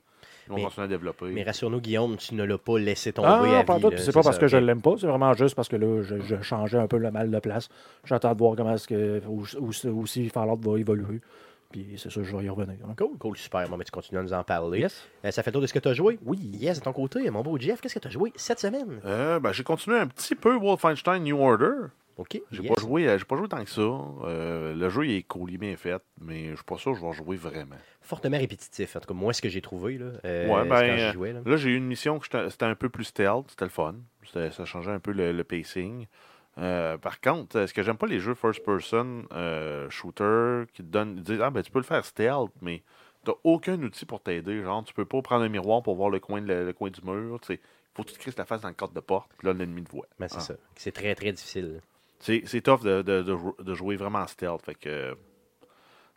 ils 0.48 0.50
vont 0.50 0.56
Mais- 0.58 0.64
continuer 0.64 0.86
à 0.86 0.88
développer. 0.88 1.26
Mais 1.28 1.44
rassure-nous, 1.44 1.82
Guillaume, 1.82 2.18
tu 2.18 2.34
ne 2.36 2.44
l'as 2.44 2.58
pas 2.58 2.80
laissé 2.80 3.14
tomber 3.14 3.28
Ah, 3.30 3.36
à 3.36 3.80
non, 3.80 3.90
Puis 3.90 4.00
C'est 4.00 4.12
pas 4.12 4.22
parce 4.24 4.36
ça, 4.36 4.42
que 4.42 4.48
je 4.48 4.58
ok. 4.58 4.64
l'aime 4.64 4.82
pas, 4.82 4.96
c'est 5.00 5.08
vraiment 5.08 5.34
juste 5.34 5.56
parce 5.56 5.68
que 5.68 5.76
là, 5.76 6.02
je, 6.04 6.20
je 6.22 6.42
changeais 6.42 6.78
un 6.78 6.88
peu 6.88 6.98
le 6.98 7.12
mal 7.12 7.30
de 7.30 7.40
place. 7.40 7.70
J'attends 8.06 8.34
de 8.34 8.38
voir 8.40 8.56
comment 8.56 8.74
est-ce 8.74 8.88
que 8.88 9.22
où, 9.28 9.44
où, 9.60 9.72
où 9.92 10.08
si 10.08 10.30
Fallout 10.30 10.58
va 10.62 10.80
évoluer. 10.80 11.22
Puis 11.72 11.86
c'est 11.98 12.10
ça, 12.10 12.22
je 12.24 12.36
vais 12.38 12.46
y 12.46 12.50
revenir. 12.50 12.78
hein. 12.88 12.94
Cool, 12.98 13.18
cool, 13.20 13.36
super. 13.38 13.68
Bon, 13.68 13.76
mais 13.76 13.84
tu 13.84 13.92
continues 13.92 14.20
à 14.20 14.24
nous 14.24 14.32
en 14.32 14.42
parler. 14.44 14.80
Yes. 14.80 15.04
Euh, 15.26 15.32
ça 15.32 15.44
fait 15.44 15.50
le 15.50 15.54
tour 15.54 15.62
de 15.62 15.68
ce 15.68 15.74
que 15.74 15.80
tu 15.80 15.90
as 15.90 15.94
joué? 15.94 16.18
Oui. 16.26 16.38
Yes, 16.54 16.80
de 16.80 16.84
ton 16.86 16.94
côté, 16.94 17.30
mon 17.30 17.42
beau 17.42 17.58
Jeff, 17.60 17.82
qu'est-ce 17.82 17.96
que 17.96 18.00
tu 18.00 18.08
as 18.08 18.12
joué 18.12 18.32
cette 18.38 18.60
semaine? 18.60 19.02
Euh, 19.06 19.40
ben, 19.42 19.52
j'ai 19.52 19.64
continué 19.64 19.98
un 20.00 20.08
petit 20.08 20.34
peu 20.36 20.56
Wolfenstein 20.56 21.24
New 21.24 21.38
Order. 21.42 21.88
OK. 22.18 22.42
J'ai 22.52 22.64
yes. 22.64 22.74
pas 22.74 22.82
joué, 22.82 23.08
euh, 23.08 23.18
j'ai 23.18 23.26
pas 23.26 23.38
joué 23.38 23.48
tant 23.48 23.64
que 23.64 23.70
ça. 23.70 23.82
Euh, 23.82 24.74
le 24.74 24.90
jeu 24.90 25.06
il 25.06 25.16
est 25.18 25.24
cool, 25.24 25.52
il 25.52 25.56
est 25.56 25.58
bien 25.60 25.76
fait, 25.78 26.02
mais 26.20 26.50
je 26.50 26.56
suis 26.56 26.64
pas 26.66 26.78
sûr 26.78 26.94
que 26.94 27.00
je 27.00 27.06
vais 27.06 27.14
jouer 27.14 27.36
vraiment. 27.38 27.76
Fortement 28.02 28.38
répétitif, 28.38 28.96
en 28.96 29.00
tout 29.00 29.08
cas, 29.08 29.14
moi, 29.14 29.34
ce 29.34 29.42
que 29.42 29.50
j'ai 29.50 29.62
trouvé, 29.62 29.98
là, 29.98 30.12
euh, 30.26 30.48
Ouais, 30.48 30.68
ben, 30.68 30.88
quand 30.88 30.98
j'y 30.98 31.12
jouais. 31.14 31.34
Là. 31.34 31.42
Là, 31.46 31.58
j'ai 31.58 31.70
eu 31.70 31.76
une 31.78 31.86
mission 31.86 32.18
que 32.20 32.26
c'était 32.50 32.66
un 32.66 32.76
peu 32.76 32.90
plus 32.90 33.04
stealth, 33.06 33.46
c'était 33.50 33.66
le 33.66 33.70
fun. 33.72 33.96
Ça 34.52 34.66
changeait 34.66 34.92
un 34.92 35.00
peu 35.00 35.12
le, 35.12 35.32
le 35.32 35.44
pacing. 35.44 36.06
Euh, 36.58 36.98
par 36.98 37.22
contre, 37.22 37.56
euh, 37.58 37.68
ce 37.68 37.74
que 37.74 37.84
j'aime 37.84 37.98
pas 37.98 38.08
les 38.08 38.20
jeux 38.20 38.34
first-person 38.34 39.26
euh, 39.32 39.88
shooter 39.92 40.64
qui 40.74 40.82
te 40.84 40.88
donnent, 40.88 41.18
disent 41.18 41.40
ah 41.42 41.52
ben 41.52 41.62
tu 41.62 41.70
peux 41.70 41.78
le 41.80 41.86
faire 41.86 42.04
stealth, 42.04 42.52
mais 42.64 42.82
t'as 43.24 43.34
aucun 43.44 43.80
outil 43.84 44.06
pour 44.08 44.22
t'aider. 44.22 44.64
Genre, 44.64 44.84
tu 44.84 44.94
peux 44.96 45.06
pas 45.06 45.22
prendre 45.22 45.44
un 45.44 45.50
miroir 45.50 45.84
pour 45.84 45.96
voir 45.96 46.10
le 46.10 46.20
coin, 46.20 46.42
de- 46.42 46.52
le, 46.52 46.74
coin 46.74 46.90
du 46.90 47.00
mur. 47.04 47.40
Tu 47.42 47.54
sais, 47.54 47.60
faut 47.94 48.02
que 48.04 48.08
tu 48.10 48.16
te 48.16 48.20
crisses 48.20 48.38
la 48.38 48.46
face 48.46 48.62
dans 48.62 48.70
le 48.70 48.74
cadre 48.74 48.94
de 48.94 49.00
porte, 49.00 49.30
puis 49.38 49.48
là 49.48 49.54
l'ennemi 49.54 49.84
te 49.84 49.92
voit. 49.92 50.08
Ben, 50.20 50.28
c'est 50.28 50.38
Ah. 50.38 50.42
ça. 50.42 50.54
C'est 50.76 50.92
très, 50.92 51.14
très 51.14 51.32
difficile. 51.32 51.80
C'est 52.20 52.62
tough 52.62 52.82
de, 52.84 53.02
de- 53.02 53.22
de 53.22 53.64
de 53.64 53.74
jouer 53.74 53.96
vraiment 53.96 54.20
en 54.20 54.28
stealth. 54.28 54.62
Fait 54.64 54.76
que 54.76 55.16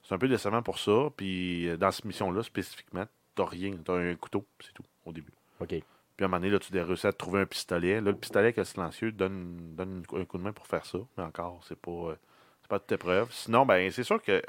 c'est 0.02 0.14
un 0.14 0.19
peu 0.19 0.28
décevant 0.28 0.62
pour 0.62 0.78
ça. 0.78 1.11
Puis 1.16 1.69
euh, 1.69 1.76
dans 1.76 1.90
cette 1.90 2.04
mission-là, 2.07 2.42
spécifiquement, 2.42 3.07
t'as 3.35 3.45
rien. 3.45 3.76
T'as 3.85 3.95
un 3.95 4.14
couteau, 4.16 4.45
c'est 4.61 4.73
tout, 4.73 4.85
au 5.04 5.12
début. 5.12 5.33
OK. 5.61 5.69
Puis 5.69 5.83
à 6.21 6.25
un 6.25 6.28
moment 6.28 6.38
donné, 6.40 6.50
là, 6.50 6.59
tu 6.59 6.78
réussis 6.78 7.07
à 7.07 7.12
trouver 7.12 7.40
un 7.40 7.47
pistolet. 7.47 7.95
Là, 8.00 8.11
le 8.11 8.14
pistolet 8.16 8.45
avec 8.47 8.57
le 8.57 8.64
silencieux 8.64 9.12
donne, 9.12 9.75
donne 9.75 10.02
un 10.14 10.25
coup 10.25 10.38
de 10.38 10.42
main 10.42 10.52
pour 10.52 10.66
faire 10.66 10.85
ça. 10.85 10.99
Mais 11.16 11.25
encore, 11.25 11.62
c'est 11.66 11.78
pas, 11.78 11.90
euh, 11.90 12.16
c'est 12.62 12.69
pas 12.69 12.78
toute 12.78 12.92
épreuve. 12.92 13.30
Sinon, 13.33 13.64
ben, 13.66 13.90
c'est 13.90 14.02
sûr 14.04 14.21
que 14.23 14.42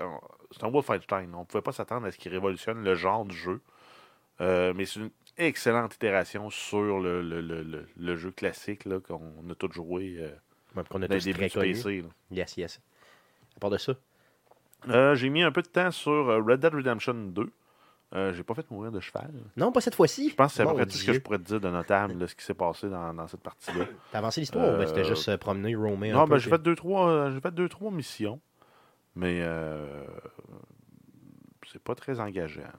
c'est 0.51 0.63
un 0.63 0.70
Wolfenstein. 0.70 1.34
On 1.34 1.41
ne 1.41 1.46
pouvait 1.46 1.62
pas 1.62 1.72
s'attendre 1.72 2.08
à 2.08 2.12
ce 2.12 2.17
qu'il 2.17 2.31
révolutionne 2.31 2.84
le 2.84 2.96
genre 2.96 3.25
du 3.25 3.36
jeu. 3.36 3.62
Euh, 4.41 4.74
mais 4.75 4.86
c'est 4.86 5.00
une 5.01 5.12
excellente 5.38 5.93
itération 5.96 6.50
sur 6.50 7.00
le, 7.00 7.22
le- 7.22 7.41
le- 7.41 7.86
le- 7.96 8.15
jeu 8.17 8.31
classique 8.31 8.84
qu'on 9.03 9.50
a 9.50 9.55
tous 9.55 9.72
joué 9.72 10.15
euh, 10.20 10.29
Ouais, 10.75 10.84
qu'on 10.90 11.01
a 11.01 11.08
très 11.08 11.20
du 11.20 11.34
connus. 11.34 11.74
PC. 11.74 12.01
là. 12.01 12.08
Yes, 12.32 12.58
yes. 12.58 12.82
À 13.56 13.60
part 13.60 13.70
de 13.70 13.78
ça, 13.78 13.94
Euh, 14.90 15.13
j'ai 15.16 15.30
mis 15.30 15.44
un 15.44 15.51
peu 15.51 15.62
de 15.62 15.68
temps 15.68 15.92
sur 15.92 16.12
euh, 16.12 16.42
Red 16.42 16.60
Dead 16.62 16.74
Redemption 16.74 17.13
2. 17.13 17.51
Euh, 18.13 18.34
j'ai 18.34 18.44
pas 18.44 18.54
fait 18.56 18.70
mourir 18.72 18.92
de 18.92 19.00
cheval. 19.00 19.32
non, 19.56 19.72
pas 19.72 19.80
cette 19.80 19.96
fois-ci. 19.96 20.30
Je 20.32 20.36
pense 20.36 20.51
que 20.51 20.56
c'est 20.58 20.62
à 20.63 20.66
peu 20.66 20.72
Mon 20.72 20.75
près 20.78 20.86
tout 20.86 20.98
ce 20.98 21.06
que 21.06 21.13
je 21.13 21.20
pourrais 21.20 21.38
te 21.38 21.44
dire 21.44 21.62
de 21.62 21.70
notable, 21.70 22.18
là, 22.20 22.28
ce 22.28 22.36
qui 22.36 22.44
s'est 22.44 22.54
passé 22.54 22.90
dans, 22.90 23.13
dans 23.13 23.28
cette 23.28 23.40
partie-là. 23.42 23.86
T'as 24.12 24.18
avancé 24.18 24.42
l'histoire 24.42 24.74
ou 24.74 24.78
ben, 24.78 24.88
c'était 24.88 25.01
Euh, 25.01 25.04
juste 25.16 25.38
promener, 25.38 25.75
roamer 25.75 26.12
non, 26.12 26.25
ben, 26.25 26.38
j'ai 26.38 26.50
fait 26.50 26.62
deux, 26.62 26.75
trois, 26.75 27.32
j'ai 27.32 27.40
fait 27.40 27.54
deux, 27.54 27.70
trois 27.70 27.90
missions. 27.92 28.42
Mais 29.16 29.40
euh, 29.42 30.04
c'est 31.72 31.82
pas 31.82 31.96
très 31.96 32.20
engageant. 32.20 32.62
là. 32.62 32.70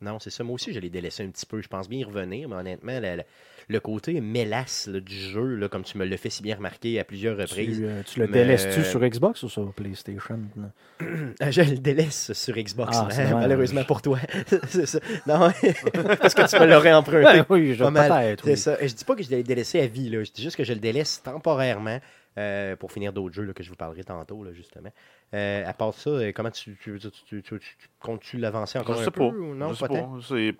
Non, 0.00 0.18
c'est 0.20 0.30
ça. 0.30 0.44
Moi 0.44 0.54
aussi, 0.54 0.72
je 0.72 0.78
l'ai 0.80 0.90
délaissé 0.90 1.24
un 1.24 1.28
petit 1.28 1.44
peu. 1.46 1.60
Je 1.60 1.68
pense 1.68 1.88
bien 1.88 1.98
y 2.00 2.04
revenir, 2.04 2.48
mais 2.48 2.56
honnêtement, 2.56 3.00
le, 3.00 3.16
le- 3.16 3.22
le 3.70 3.80
côté 3.80 4.20
mélasse 4.22 4.86
là, 4.90 4.98
du 4.98 5.14
jeu, 5.14 5.44
là, 5.56 5.68
comme 5.68 5.82
tu 5.82 5.98
me 5.98 6.04
l'as 6.06 6.16
fait 6.16 6.30
si 6.30 6.42
bien 6.42 6.56
remarquer 6.56 6.98
à 7.00 7.04
plusieurs 7.04 7.36
reprises, 7.36 7.76
Tu, 7.78 7.84
euh, 7.86 8.02
tu 8.02 8.20
le 8.20 8.26
délaisses-tu 8.28 8.82
sur 8.82 9.00
Xbox 9.00 9.42
ou 9.42 9.48
sur 9.50 9.70
PlayStation? 9.74 10.38
là? 10.56 10.70
je 11.50 11.60
le 11.62 11.76
délaisse 11.78 12.32
sur 12.32 12.56
Xbox, 12.56 12.96
Ah, 12.98 13.08
hein, 13.10 13.30
malheureusement 13.34 13.84
pour 13.84 14.00
toi. 14.00 14.18
ça. 14.68 15.00
Non, 15.26 15.50
parce 16.20 16.32
que 16.34 16.48
tu 16.48 16.58
me 16.62 16.66
l'aurais 16.70 16.94
emprunté. 16.94 17.24
Ben 17.24 17.44
oui, 17.50 17.74
je 17.74 17.84
peut-être. 17.84 18.46
Oui. 18.48 18.56
ça. 18.56 18.80
Et 18.80 18.88
Je 18.88 18.94
dis 18.94 19.04
pas 19.04 19.14
que 19.16 19.22
je 19.22 19.28
l'ai 19.30 19.42
délaissé 19.42 19.80
à 19.80 19.86
vie, 19.86 20.08
là. 20.08 20.22
je 20.24 20.30
dis 20.32 20.42
juste 20.42 20.56
que 20.56 20.64
je 20.64 20.72
le 20.72 20.80
délaisse 20.80 21.20
temporairement 21.22 21.98
euh, 22.38 22.76
pour 22.76 22.92
finir 22.92 23.12
d'autres 23.12 23.34
jeux 23.34 23.42
là, 23.44 23.52
que 23.52 23.62
je 23.62 23.68
vous 23.68 23.76
parlerai 23.76 24.04
tantôt, 24.04 24.42
là, 24.44 24.52
justement. 24.52 24.90
Euh, 25.34 25.68
à 25.68 25.72
part 25.74 25.92
ça, 25.92 26.10
euh, 26.10 26.32
comment 26.34 26.50
tu, 26.50 26.78
tu, 26.82 26.98
tu, 26.98 27.10
tu, 27.10 27.10
tu- 27.26 27.42
tu- 27.42 27.58
tu- 27.58 27.88
comptes-tu 28.00 28.38
l'avancer 28.38 28.78
encore 28.78 28.94
je 28.96 29.00
un 29.00 29.04
sais 29.04 29.10
peu 29.10 29.20
pas. 29.20 29.26
ou 29.36 29.54
non, 29.54 29.68
je 29.70 29.74
sais 29.74 29.88
pas 29.88 29.94
tant? 29.94 30.12
pas. 30.14 30.18
C'est- 30.26 30.54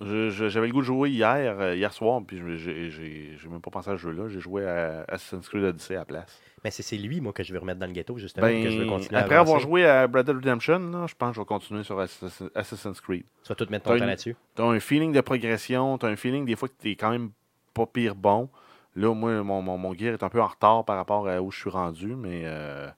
je- 0.00 0.30
je- 0.30 0.48
J'avais 0.48 0.68
le 0.68 0.72
goût 0.72 0.80
de 0.80 0.86
jouer 0.86 1.10
hier, 1.10 1.58
euh, 1.60 1.74
hier 1.74 1.92
soir, 1.92 2.22
puis 2.24 2.38
je- 2.38 2.56
j'ai 2.56 2.90
j'ai- 2.90 3.32
j'ai 3.36 3.48
même 3.48 3.60
pas 3.60 3.70
pensé 3.70 3.90
à 3.90 3.94
ce 3.94 3.98
jeu-là. 4.02 4.28
J'ai 4.28 4.38
joué 4.40 4.64
à 4.64 5.04
Assassin's 5.08 5.48
Creed 5.48 5.64
Odyssey 5.64 5.96
à 5.96 6.00
la 6.00 6.04
place. 6.04 6.40
Mais 6.64 6.70
c'est 6.70 6.82
c'est 6.82 6.96
lui, 6.96 7.20
moi, 7.20 7.32
que 7.32 7.42
je 7.42 7.52
veux 7.52 7.58
remettre 7.58 7.80
dans 7.80 7.86
le 7.86 7.92
ghetto, 7.92 8.16
justement, 8.18 8.46
que 8.46 8.70
je 8.70 8.78
veux 8.78 8.84
Ben, 8.86 9.00
à 9.16 9.18
après 9.20 9.34
avoir 9.36 9.58
joué 9.60 9.86
à 9.86 10.02
Red 10.06 10.26
Dead 10.26 10.36
Redemption, 10.36 10.78
là, 10.90 11.06
je 11.08 11.14
pense 11.14 11.30
que 11.30 11.36
je 11.36 11.40
vais 11.40 11.46
continuer 11.46 11.82
sur 11.84 11.98
Assassin- 12.00 12.50
Assassin's 12.54 13.00
Creed. 13.00 13.24
Tu 13.42 13.48
vas 13.48 13.54
tout 13.54 13.66
mettre 13.70 13.84
T'as 13.84 13.90
ton 13.90 13.94
une- 13.96 14.00
temps 14.00 14.06
là-dessus? 14.06 14.36
Tu 14.56 14.62
as 14.62 14.64
un 14.66 14.80
feeling 14.80 15.12
de 15.12 15.20
progression, 15.20 15.98
tu 15.98 16.06
as 16.06 16.08
un 16.10 16.16
feeling 16.16 16.44
des 16.44 16.54
fois 16.56 16.68
que 16.68 16.74
tu 16.80 16.90
es 16.90 16.96
quand 16.96 17.10
même 17.10 17.30
pas 17.74 17.86
pire 17.86 18.14
bon. 18.14 18.48
Là, 18.98 19.14
moi, 19.14 19.42
mon, 19.42 19.62
mon, 19.62 19.78
mon 19.78 19.94
gear 19.94 20.12
est 20.14 20.22
un 20.22 20.28
peu 20.28 20.40
en 20.42 20.46
retard 20.46 20.84
par 20.84 20.96
rapport 20.96 21.28
à 21.28 21.40
où 21.40 21.50
je 21.50 21.58
suis 21.60 21.70
rendu, 21.70 22.16
mais 22.16 22.42
euh, 22.44 22.88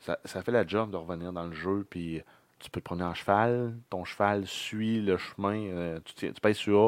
ça, 0.00 0.18
ça 0.24 0.42
fait 0.42 0.52
la 0.52 0.66
job 0.66 0.90
de 0.90 0.96
revenir 0.96 1.32
dans 1.32 1.44
le 1.46 1.52
jeu. 1.52 1.86
Puis 1.88 2.20
tu 2.58 2.70
peux 2.70 2.80
te 2.80 2.84
promener 2.84 3.04
en 3.06 3.14
cheval, 3.14 3.74
ton 3.90 4.04
cheval 4.04 4.46
suit 4.46 5.00
le 5.00 5.16
chemin, 5.16 5.56
euh, 5.70 5.98
tu, 6.04 6.14
tiens- 6.14 6.32
tu 6.32 6.54
sur 6.54 6.78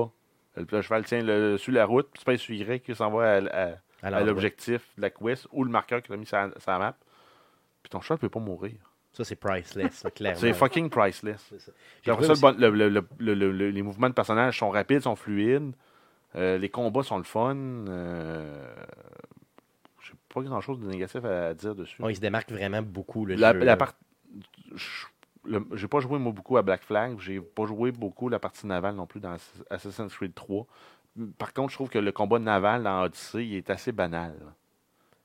A, 0.57 0.61
le, 0.61 0.67
le 0.71 0.83
cheval 0.83 1.05
tient 1.05 1.23
le, 1.23 1.57
suit 1.59 1.73
la 1.73 1.85
route, 1.87 2.09
puis 2.13 2.19
tu 2.21 2.25
pèses 2.25 2.41
sur 2.41 2.55
Y 2.55 2.81
qui 2.83 2.95
s'en 2.95 3.11
va 3.11 3.35
à, 3.35 3.37
à- 3.39 3.67
à 3.73 3.77
Alors, 4.03 4.21
l'objectif 4.27 4.83
de 4.97 5.03
la 5.03 5.11
quest 5.11 5.47
ou 5.53 5.65
le 5.65 5.71
marqueur 5.71 6.03
qu'il 6.03 6.15
a 6.15 6.17
mis 6.19 6.27
sur 6.27 6.37
la, 6.37 6.51
sur 6.59 6.79
map. 6.79 6.95
Puis 7.83 7.91
ton 7.91 8.01
cheval 8.01 8.17
ne 8.17 8.21
peut 8.21 8.29
pas 8.29 8.41
mourir. 8.41 8.75
Ça, 9.13 9.25
c'est 9.25 9.37
priceless, 9.37 10.05
là, 10.05 10.11
clairement. 10.11 10.39
C'est 10.39 10.53
fucking 10.53 10.91
priceless. 10.91 11.41
Ça. 11.59 11.73
Après 12.13 12.27
ça, 12.27 12.33
aussi- 12.33 12.59
le- 13.19 13.35
le- 13.35 13.51
le- 13.51 13.71
les 13.71 13.83
mouvements 13.83 14.09
de 14.11 14.15
personnages 14.15 14.59
sont 14.59 14.69
rapides, 14.69 15.01
sont 15.01 15.17
fluides. 15.17 15.73
Euh, 16.37 16.59
les 16.59 16.69
combats 16.69 17.03
sont 17.03 17.19
le 17.19 17.25
fun. 17.25 17.57
Euh, 17.57 18.75
J'ai 20.03 20.13
pas 20.33 20.43
grand 20.43 20.61
chose 20.61 20.81
de 20.81 20.87
négatif 20.87 21.25
à, 21.25 21.49
à 21.49 21.55
dire 21.55 21.75
dessus. 21.75 22.03
Il 22.09 22.17
se 22.17 22.21
démarque 22.21 22.51
vraiment 22.53 22.83
beaucoup, 22.83 23.25
le 23.25 23.35
la, 23.37 23.53
jeu. 23.53 23.61
la 23.61 23.77
part- 23.77 23.95
J'ai 25.75 25.89
pas 25.89 26.01
joué 26.01 26.19
moi 26.19 26.33
beaucoup 26.33 26.57
à 26.57 26.63
Black 26.63 26.83
Flag. 26.83 27.19
J'ai 27.21 27.41
pas 27.41 27.67
joué 27.67 27.93
beaucoup 27.93 28.29
la 28.29 28.39
partie 28.39 28.67
navale 28.67 28.95
non 28.97 29.07
plus 29.07 29.21
dans 29.21 29.33
Ass- 29.33 29.63
Assassin's 29.71 30.13
Creed 30.15 30.35
3. 30.35 30.67
Par 31.39 31.53
contre, 31.55 31.71
je 31.71 31.77
trouve 31.77 31.89
que 31.89 31.99
le 31.99 32.13
combat 32.13 32.39
naval 32.39 32.83
dans 32.83 33.03
Odyssey 33.05 33.47
il 33.47 33.55
est 33.57 33.71
assez 33.71 33.93
banal. 33.93 34.35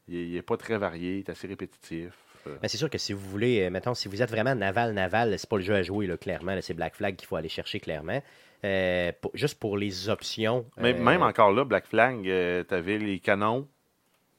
Il 0.07 0.15
est, 0.15 0.27
il 0.29 0.35
est 0.35 0.41
pas 0.41 0.55
très 0.57 0.77
varié, 0.77 1.15
il 1.15 1.19
est 1.19 1.29
assez 1.29 1.47
répétitif. 1.47 2.13
Euh, 2.47 2.57
Mais 2.61 2.67
c'est 2.69 2.77
sûr 2.77 2.89
que 2.89 2.97
si 2.97 3.13
vous 3.13 3.27
voulez, 3.29 3.63
euh, 3.63 3.69
mettons, 3.69 3.93
si 3.93 4.07
vous 4.07 4.21
êtes 4.21 4.29
vraiment 4.31 4.55
naval-naval, 4.55 5.37
c'est 5.37 5.49
pas 5.49 5.57
le 5.57 5.63
jeu 5.63 5.75
à 5.75 5.83
jouer, 5.83 6.07
là, 6.07 6.17
clairement. 6.17 6.55
C'est 6.61 6.73
Black 6.73 6.95
Flag 6.95 7.15
qu'il 7.15 7.27
faut 7.27 7.35
aller 7.35 7.49
chercher, 7.49 7.79
clairement. 7.79 8.21
Euh, 8.63 9.11
pour- 9.19 9.31
juste 9.33 9.59
pour 9.59 9.77
les 9.77 10.09
options. 10.09 10.65
Même, 10.77 10.97
euh, 10.97 11.03
même 11.03 11.23
encore 11.23 11.51
là, 11.51 11.63
Black 11.65 11.87
Flag, 11.87 12.21
tu 12.23 12.73
avais 12.73 12.97
les 12.99 13.19
canons, 13.19 13.67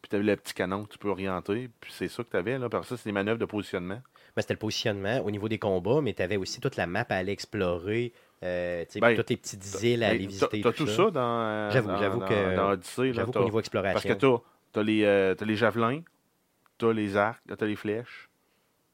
puis 0.00 0.09
tu 0.11 0.17
avais 0.17 0.25
le 0.25 0.37
petit 0.37 0.55
canon 0.55 0.85
que 0.85 0.91
tu 0.93 0.99
peux 0.99 1.09
orienter, 1.09 1.69
puis 1.81 1.93
c'est 1.93 2.09
ça 2.09 2.23
que 2.23 2.31
tu 2.31 2.37
avais. 2.37 2.57
Là. 2.59 2.67
Après 2.67 2.85
ça, 2.85 2.97
c'est 2.97 3.07
des 3.07 3.12
manœuvres 3.12 3.38
de 3.38 3.45
positionnement. 3.47 4.00
ben, 4.35 4.41
c'était 4.41 4.55
le 4.55 4.59
positionnement 4.61 5.19
au 5.25 5.31
niveau 5.31 5.47
des 5.49 5.59
combats, 5.59 6.00
mais 6.00 6.14
tu 6.14 6.23
avais 6.23 6.37
aussi 6.38 6.59
toute 6.61 6.76
la 6.76 6.87
map 6.87 7.05
à 7.11 7.17
aller 7.17 7.33
explorer. 7.33 8.12
euh, 8.45 8.85
Ben, 9.00 9.14
toutes 9.14 9.31
les 9.31 9.37
petites 9.37 9.83
îles 9.83 10.02
à 10.02 10.09
aller 10.09 10.19
Mais 10.21 10.26
visiter. 10.26 10.61
T'as 10.62 10.71
t'as 10.73 10.76
tout 10.76 10.87
ça 10.88 11.11
dans, 11.11 11.21
euh, 11.21 11.71
J'avoue, 11.71 11.88
que- 12.21 12.57
dans 12.57 12.71
Odyssey. 12.71 13.12
J'avoue 13.12 13.31
t'as- 13.31 13.38
qu'au 13.38 13.45
niveau 13.45 13.59
Parce 13.59 13.69
que 13.71 13.76
exploration. 14.09 14.43
tu 14.73 14.79
as, 14.81 14.83
les, 14.83 15.05
euh, 15.05 15.35
t'as 15.37 15.45
les 15.45 15.55
javelins, 15.55 16.00
tu 16.79 16.87
as 16.87 16.93
les 16.93 17.17
arcs, 17.17 17.41
tu 17.47 17.62
as 17.62 17.67
les 17.69 17.76
flèches. 17.76 18.29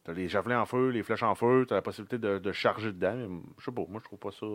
Tu 0.05 0.11
as 0.11 0.15
les 0.15 0.29
javelins 0.29 0.61
en 0.61 0.67
feu, 0.67 0.89
les 0.91 1.03
flèches 1.03 1.23
en 1.23 1.35
feu, 1.35 1.65
tu 1.67 1.73
as 1.73 1.77
la 1.77 1.83
possibilité 1.83 2.19
de, 2.19 2.39
de 2.39 2.53
charger 2.53 2.93
dedans. 2.93 3.15
Mais, 3.15 3.41
je 3.59 3.65
sais 3.65 3.73
pas, 3.73 3.83
moi 3.89 4.01
je 4.01 4.05
trouve 4.05 4.19
pas 4.19 4.33
ça. 4.33 4.47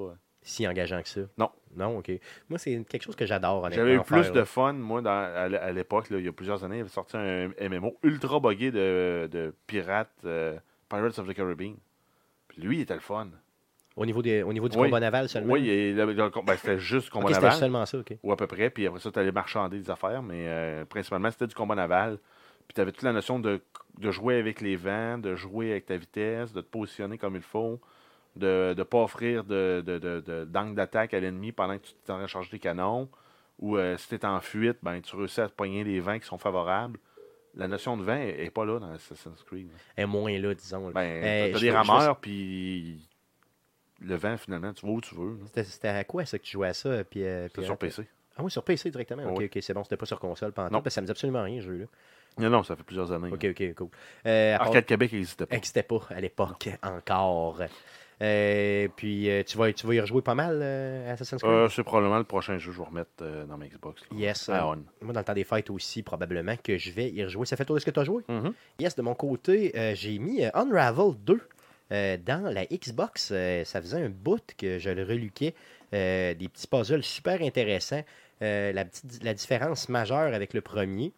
Si 0.44 0.68
engageant 0.68 1.02
que 1.02 1.10
ça. 1.10 1.22
Non. 1.38 1.50
Non, 1.76 1.98
ok. 1.98 2.12
Moi, 2.50 2.60
c'est 2.60 2.84
quelque 2.88 3.04
chose 3.04 3.16
que 3.16 3.26
j'adore. 3.26 3.68
J'avais 3.72 3.96
eu 3.96 4.02
plus 4.02 4.24
faire, 4.24 4.32
de 4.32 4.40
là. 4.40 4.46
fun, 4.46 4.74
moi, 4.74 5.02
dans- 5.02 5.10
à, 5.12 5.72
l'époque, 5.72 6.06
il 6.12 6.20
y 6.24 6.28
a 6.28 6.32
plusieurs 6.32 6.64
années, 6.64 6.78
il 6.78 6.82
avait 6.82 6.90
sorti 6.90 7.18
un 7.18 7.50
MMO 7.60 7.98
ultra 8.04 8.40
buggé 8.40 8.72
de, 8.72 9.28
de 9.32 9.54
pirates, 9.66 10.12
euh, 10.26 10.58
Pirates 10.90 11.18
of 11.18 11.28
the 11.28 11.34
Caribbean. 11.34 11.76
Puis 12.48 12.62
lui, 12.62 12.78
il 12.78 12.82
était 12.82 12.94
le 12.94 13.00
fun. 13.00 13.30
Au 13.96 14.06
niveau, 14.06 14.22
des, 14.22 14.42
au 14.44 14.54
niveau 14.54 14.70
du 14.70 14.78
Oui. 14.78 14.88
combat 14.88 15.00
naval 15.00 15.30
seulement? 15.30 15.54
Oui, 15.54 15.94
ben, 15.96 16.56
c'était 16.58 16.80
juste 16.80 17.10
combat 17.10 17.26
Ok, 17.26 17.34
c'était 17.36 17.46
naval, 17.46 17.60
seulement 17.60 17.86
ça, 17.86 18.00
ok. 18.00 18.18
ou 18.24 18.32
à 18.32 18.36
peu 18.38 18.48
près, 18.48 18.70
puis 18.72 18.88
après 18.88 19.00
ça, 19.00 19.12
tu 19.12 19.20
allais 19.20 19.32
marchander 19.32 19.78
des 19.80 19.90
affaires, 19.90 20.24
mais 20.24 20.46
euh, 20.48 20.86
principalement, 20.86 21.30
c'était 21.30 21.48
du 21.48 21.54
combat 21.56 21.76
naval. 21.76 22.18
Puis 22.68 22.74
tu 22.74 22.82
avais 22.82 22.92
toute 22.92 23.04
la 23.04 23.14
notion 23.14 23.40
de, 23.40 23.62
de 24.00 24.12
jouer 24.12 24.40
avec 24.40 24.62
les 24.62 24.76
vents, 24.76 25.18
de 25.20 25.36
jouer 25.36 25.72
avec 25.72 25.86
ta 25.86 25.98
vitesse, 25.98 26.54
de 26.54 26.62
te 26.62 26.68
positionner 26.68 27.18
comme 27.20 27.36
il 27.36 27.42
faut, 27.42 27.80
de 28.36 28.74
ne 28.78 28.84
pas 28.84 29.00
offrir 29.04 29.44
de, 29.44 29.84
de, 29.86 29.98
de- 30.00 30.20
de- 30.26 30.46
d'angle 30.46 30.76
d'attaque 30.76 31.14
à 31.14 31.20
l'ennemi 31.20 31.52
pendant 31.52 31.78
que 31.78 31.84
tu 31.86 31.94
t'es 32.04 32.12
en 32.12 32.16
train 32.16 32.24
de 32.24 32.28
charger 32.30 32.50
tes 32.50 32.60
canons, 32.60 33.10
ou 33.60 33.78
euh, 33.78 33.96
si 33.98 34.08
tu 34.10 34.16
es 34.16 34.26
en 34.26 34.42
fuite, 34.42 34.78
ben, 34.82 35.00
tu 35.02 35.16
réussis 35.16 35.42
à 35.42 35.48
te 35.48 35.54
pogner 35.54 35.84
les 35.84 36.00
vents 36.00 36.18
qui 36.18 36.26
sont 36.26 36.38
favorables. 36.40 37.00
La 37.56 37.68
notion 37.68 37.96
de 37.98 38.04
vent 38.04 38.16
n'est 38.18 38.50
pas 38.50 38.66
là 38.66 38.80
dans 38.80 38.92
Assassin's 38.92 39.44
Creed. 39.44 39.68
Et 39.96 40.06
moins 40.06 40.38
là, 40.40 40.54
disons. 40.56 40.88
là. 40.88 40.94
Ben, 40.94 41.24
Euh, 41.24 41.52
t'as 41.52 41.58
je 41.60 41.64
des 41.66 41.72
rameurs, 41.72 42.18
puis 42.18 43.08
le 44.02 44.16
vent, 44.16 44.36
finalement, 44.38 44.74
tu 44.74 44.86
vas 44.86 44.92
où 44.92 45.02
tu 45.02 45.14
veux. 45.14 45.38
C'était 45.64 45.88
à 45.90 46.04
quoi 46.04 46.26
ça 46.26 46.40
que 46.40 46.44
tu 46.44 46.52
jouais 46.54 46.70
à 46.70 46.74
ça? 46.74 47.04
Puis, 47.04 47.24
euh, 47.24 47.48
puis, 47.54 47.64
sur 47.64 47.78
PC. 47.78 48.08
Ah 48.36 48.42
oui, 48.44 48.50
sur 48.50 48.64
PC 48.64 48.90
directement. 48.90 49.24
Ok, 49.26 49.38
Oui. 49.38 49.46
ok, 49.46 49.60
c'est 49.62 49.76
bon, 49.76 49.84
c'était 49.84 49.98
pas 49.98 50.08
sur 50.08 50.20
console 50.20 50.52
pendant 50.52 50.70
Non. 50.72 50.82
parce 50.82 50.86
que 50.86 50.90
ça 50.96 51.02
me 51.02 51.06
dit 51.06 51.12
absolument 51.12 51.44
rien, 51.44 51.62
ce 51.62 51.66
jeu-là. 51.68 51.86
Non, 52.40 52.50
non, 52.50 52.64
ça 52.64 52.76
fait 52.76 52.82
plusieurs 52.82 53.12
années. 53.12 53.30
Ok, 53.32 53.46
ok, 53.52 53.76
cool. 53.76 53.90
Euh, 54.26 54.56
à 54.56 54.58
part- 54.58 54.68
Arcade 54.70 54.86
Québec 54.88 55.14
n'existait 55.14 55.46
pas. 55.46 55.56
Existait 55.56 55.84
pas 55.84 56.02
à 56.10 56.20
l'époque 56.20 56.68
encore. 56.82 57.62
Euh, 58.22 58.88
puis 58.96 59.30
euh, 59.30 59.44
tu, 59.44 59.58
vas, 59.58 59.72
tu 59.74 59.86
vas 59.88 59.96
y 59.96 60.00
rejouer 60.00 60.22
pas 60.22 60.36
mal 60.36 60.60
euh, 60.62 61.12
Assassin's 61.14 61.42
Creed? 61.42 61.52
Euh, 61.52 61.70
c'est 61.70 61.84
probablement 61.84 62.18
le 62.18 62.24
prochain 62.24 62.58
jeu 62.58 62.70
que 62.70 62.76
je 62.76 62.82
vais 62.82 62.88
remettre 62.88 63.46
dans 63.48 63.58
ma 63.58 63.68
Xbox. 63.68 64.02
là. 64.12 64.18
yes. 64.18 64.50
Ah, 64.50 64.68
on. 64.68 64.84
moi, 65.02 65.14
dans 65.14 65.20
le 65.20 65.26
temps 65.26 65.34
des 65.34 65.44
fêtes 65.44 65.70
aussi, 65.70 66.04
probablement 66.04 66.56
que 66.58 66.78
je 66.78 66.92
vais 66.92 67.10
y 67.10 67.24
rejouer. 67.24 67.46
Ça 67.46 67.58
fait 67.58 67.66
toi 67.66 67.78
est-ce 67.78 67.86
que 67.86 67.92
tu 67.92 68.00
as 68.00 68.04
joué? 68.04 68.24
Mhm. 68.28 68.54
Yes, 68.80 68.96
de 68.96 69.02
mon 69.02 69.16
côté, 69.16 69.72
j'ai 69.96 70.20
mis 70.20 70.44
Unravel 70.54 71.14
2 71.26 71.42
euh, 71.92 72.18
dans 72.24 72.52
la 72.52 72.66
Xbox. 72.66 73.34
Ça 73.66 73.82
faisait 73.82 74.04
un 74.04 74.10
bout 74.10 74.44
que 74.58 74.80
je 74.80 74.90
le 74.90 75.04
reluquais. 75.04 75.54
Des 75.92 76.50
petits 76.52 76.68
puzzles 76.68 77.04
super 77.04 77.42
intéressants. 77.42 78.04
La, 78.42 78.86
petite, 78.86 79.24
la 79.24 79.34
différence 79.34 79.90
majeure 79.90 80.34
avec 80.34 80.54
le 80.54 80.62
premier, 80.62 81.14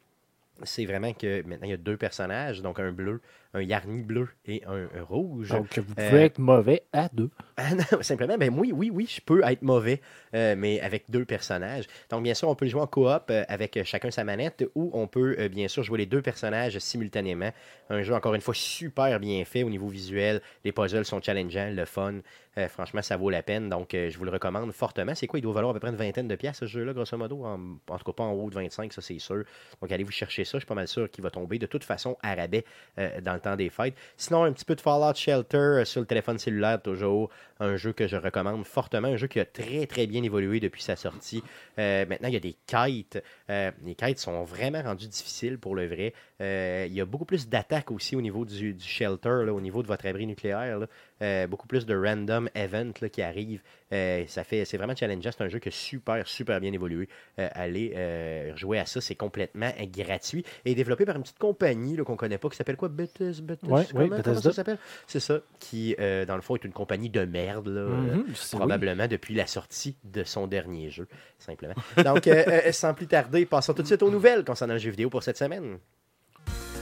c'est 0.64 0.86
vraiment 0.86 1.14
que 1.14 1.42
maintenant 1.44 1.66
il 1.66 1.72
y 1.72 1.74
a 1.74 1.78
deux 1.78 1.98
personnages, 1.98 2.62
donc 2.62 2.80
un 2.80 2.92
bleu, 2.92 3.22
un 3.56 3.62
Yarny 3.62 4.04
bleu 4.04 4.30
et 4.46 4.64
un, 4.66 4.88
un 4.94 5.04
rouge. 5.04 5.50
Donc, 5.50 5.78
vous 5.80 5.96
Euh, 6.00 6.10
pouvez 6.10 6.26
être 6.26 6.40
mauvais 6.40 6.84
à 6.94 7.10
deux. 7.14 7.30
Ah 7.58 7.74
non, 7.74 8.02
simplement, 8.02 8.38
ben 8.38 8.54
oui, 8.58 8.74
oui, 8.76 8.90
oui, 8.94 9.08
je 9.10 9.22
peux 9.22 9.42
être 9.46 9.62
mauvais, 9.62 10.02
euh, 10.34 10.56
mais 10.58 10.82
avec 10.82 11.10
deux 11.10 11.24
personnages. 11.24 11.86
Donc, 12.10 12.22
bien 12.24 12.34
sûr, 12.34 12.50
on 12.50 12.56
peut 12.56 12.66
le 12.66 12.72
jouer 12.72 12.82
en 12.82 12.88
coop 12.88 13.24
euh, 13.30 13.46
avec 13.48 13.78
euh, 13.78 13.84
chacun 13.86 14.12
sa 14.12 14.26
manette 14.26 14.66
ou 14.76 14.90
on 14.94 15.08
peut, 15.08 15.38
euh, 15.40 15.48
bien 15.48 15.70
sûr, 15.70 15.82
jouer 15.84 16.00
les 16.00 16.06
deux 16.06 16.22
personnages 16.22 16.78
simultanément. 16.80 17.52
Un 17.90 18.04
jeu, 18.04 18.14
encore 18.14 18.36
une 18.36 18.42
fois, 18.42 18.54
super 18.54 19.20
bien 19.22 19.46
fait 19.46 19.64
au 19.64 19.70
niveau 19.70 19.88
visuel. 19.88 20.42
Les 20.66 20.74
puzzles 20.74 21.06
sont 21.06 21.22
challengeants, 21.22 21.72
le 21.72 21.86
fun. 21.86 22.16
Euh, 22.58 22.68
franchement, 22.70 23.02
ça 23.02 23.18
vaut 23.18 23.30
la 23.30 23.44
peine. 23.44 23.70
Donc, 23.70 23.94
euh, 23.94 24.10
je 24.10 24.18
vous 24.18 24.26
le 24.26 24.32
recommande 24.32 24.72
fortement. 24.74 25.14
C'est 25.16 25.28
quoi? 25.28 25.40
Il 25.40 25.42
doit 25.42 25.54
valoir 25.54 25.72
à 25.72 25.74
peu 25.74 25.80
près 25.80 25.90
une 25.90 25.96
vingtaine 25.96 26.28
de 26.28 26.36
pièces 26.36 26.58
ce 26.60 26.66
jeu-là, 26.66 26.94
grosso 26.94 27.18
modo. 27.18 27.44
En, 27.46 27.60
en 27.90 27.98
tout 27.98 28.04
cas, 28.06 28.12
pas 28.14 28.24
en 28.24 28.32
haut 28.34 28.50
de 28.50 28.56
25, 28.56 28.92
ça, 28.94 29.02
c'est 29.02 29.20
sûr. 29.20 29.44
Donc, 29.82 29.92
allez 29.92 30.04
vous 30.04 30.12
chercher 30.12 30.44
ça. 30.46 30.58
Je 30.58 30.60
suis 30.62 30.68
pas 30.68 30.76
mal 30.76 30.88
sûr 30.88 31.10
qu'il 31.12 31.24
va 31.24 31.30
tomber 31.32 31.60
de 31.60 31.66
toute 31.66 31.84
façon 31.84 32.18
à 32.22 32.36
rabais 32.36 32.66
euh, 32.98 33.22
dans 33.22 33.34
le 33.34 33.40
des 33.56 33.70
fêtes. 33.70 33.96
Sinon, 34.18 34.44
un 34.44 34.52
petit 34.52 34.66
peu 34.66 34.76
de 34.76 34.82
Fallout 34.82 35.14
Shelter 35.14 35.58
euh, 35.58 35.86
sur 35.86 36.02
le 36.02 36.08
téléphone 36.08 36.40
cellulaire, 36.40 36.82
toujours 36.82 37.30
un 37.60 37.78
jeu 37.78 37.94
que 37.94 38.08
je 38.08 38.18
recommande 38.18 38.66
fortement, 38.66 39.08
un 39.08 39.16
jeu 39.16 39.28
qui 39.28 39.40
a 39.40 39.46
très 39.46 39.86
très 39.86 40.08
bien 40.08 40.24
évolué 40.24 40.60
depuis 40.60 40.82
sa 40.82 40.96
sortie. 40.96 41.44
Euh, 41.78 42.06
maintenant, 42.08 42.28
il 42.30 42.34
y 42.34 42.38
a 42.38 42.40
des 42.40 42.56
kites. 42.66 43.22
Euh, 43.50 43.72
les 43.84 43.96
kites 43.96 44.18
sont 44.18 44.44
vraiment 44.44 44.82
rendus 44.82 45.08
difficiles 45.08 45.60
pour 45.60 45.76
le 45.76 45.86
vrai. 45.86 46.14
Il 46.40 46.94
y 46.94 47.00
a 47.00 47.06
beaucoup 47.06 47.26
plus 47.26 47.48
d'attaques 47.48 47.92
aussi 47.92 48.16
au 48.16 48.22
niveau 48.22 48.44
du, 48.44 48.76
shelter, 48.80 49.50
au 49.50 49.62
niveau 49.62 49.84
de 49.84 49.88
votre 49.88 50.06
abri 50.06 50.26
nucléaire. 50.26 50.80
Euh, 51.22 51.48
beaucoup 51.48 51.66
plus 51.68 51.86
de 51.86 51.96
random 51.96 52.50
events 52.56 53.00
là, 53.02 53.08
qui 53.08 53.22
arrivent. 53.22 53.62
Euh, 53.94 54.26
ça 54.28 54.44
fait, 54.44 54.66
c'est 54.66 54.76
vraiment 54.76 54.96
challengeant. 54.96 55.30
C'est 55.32 55.44
un 55.46 55.48
jeu 55.48 55.60
qui 55.60 55.70
a 55.70 55.72
super, 55.72 56.28
super 56.28 56.60
bien 56.60 56.74
évolué. 56.74 57.08
Euh, 57.40 57.48
allez 57.54 57.94
euh, 57.96 58.54
jouer 58.58 58.80
à 58.80 58.86
ça, 58.86 59.00
c'est 59.00 59.16
complètement 59.16 59.72
gratuit 59.94 60.44
et 60.66 60.76
développé 60.76 61.06
par 61.06 61.16
une 61.16 61.22
petite 61.22 61.40
compagnie 61.40 61.96
qu'on 61.98 62.18
connaît 62.18 62.38
pas 62.38 62.50
qui 62.50 62.58
s'appelle 62.58 62.76
quoi? 62.76 62.90
Bethesda, 62.90 63.42
Bethesda, 63.44 63.74
Ouais, 63.74 63.86
comment, 63.90 64.04
oui, 64.04 64.10
comment 64.10 64.18
Bethesda. 64.18 64.42
ça 64.50 64.54
s'appelle? 64.54 64.78
C'est 65.08 65.22
ça, 65.22 65.40
qui 65.60 65.96
dans 65.98 66.36
le 66.36 66.42
fond 66.42 66.56
est 66.58 66.66
une 66.66 66.74
compagnie 66.74 67.10
de 67.10 67.24
merde 67.24 67.70
là, 67.70 67.82
Mhm, 67.88 68.26
oui. 68.28 68.34
probablement 68.52 69.08
depuis 69.08 69.36
la 69.36 69.48
sortie 69.48 69.96
de 70.04 70.24
son 70.26 70.48
dernier 70.48 70.90
jeu, 70.90 71.08
simplement. 71.40 71.76
Donc, 72.04 72.28
sans 72.72 72.94
plus 72.94 73.08
tarder, 73.08 73.46
passons 73.46 73.74
tout 73.74 73.84
de 73.84 73.88
suite 73.88 74.04
aux 74.04 74.12
nouvelles 74.12 74.44
concernant 74.44 74.74
le 74.74 74.80
jeu 74.80 74.90
vidéo 74.92 75.10
pour 75.10 75.24
cette 75.24 75.38
semaine. 75.38 75.78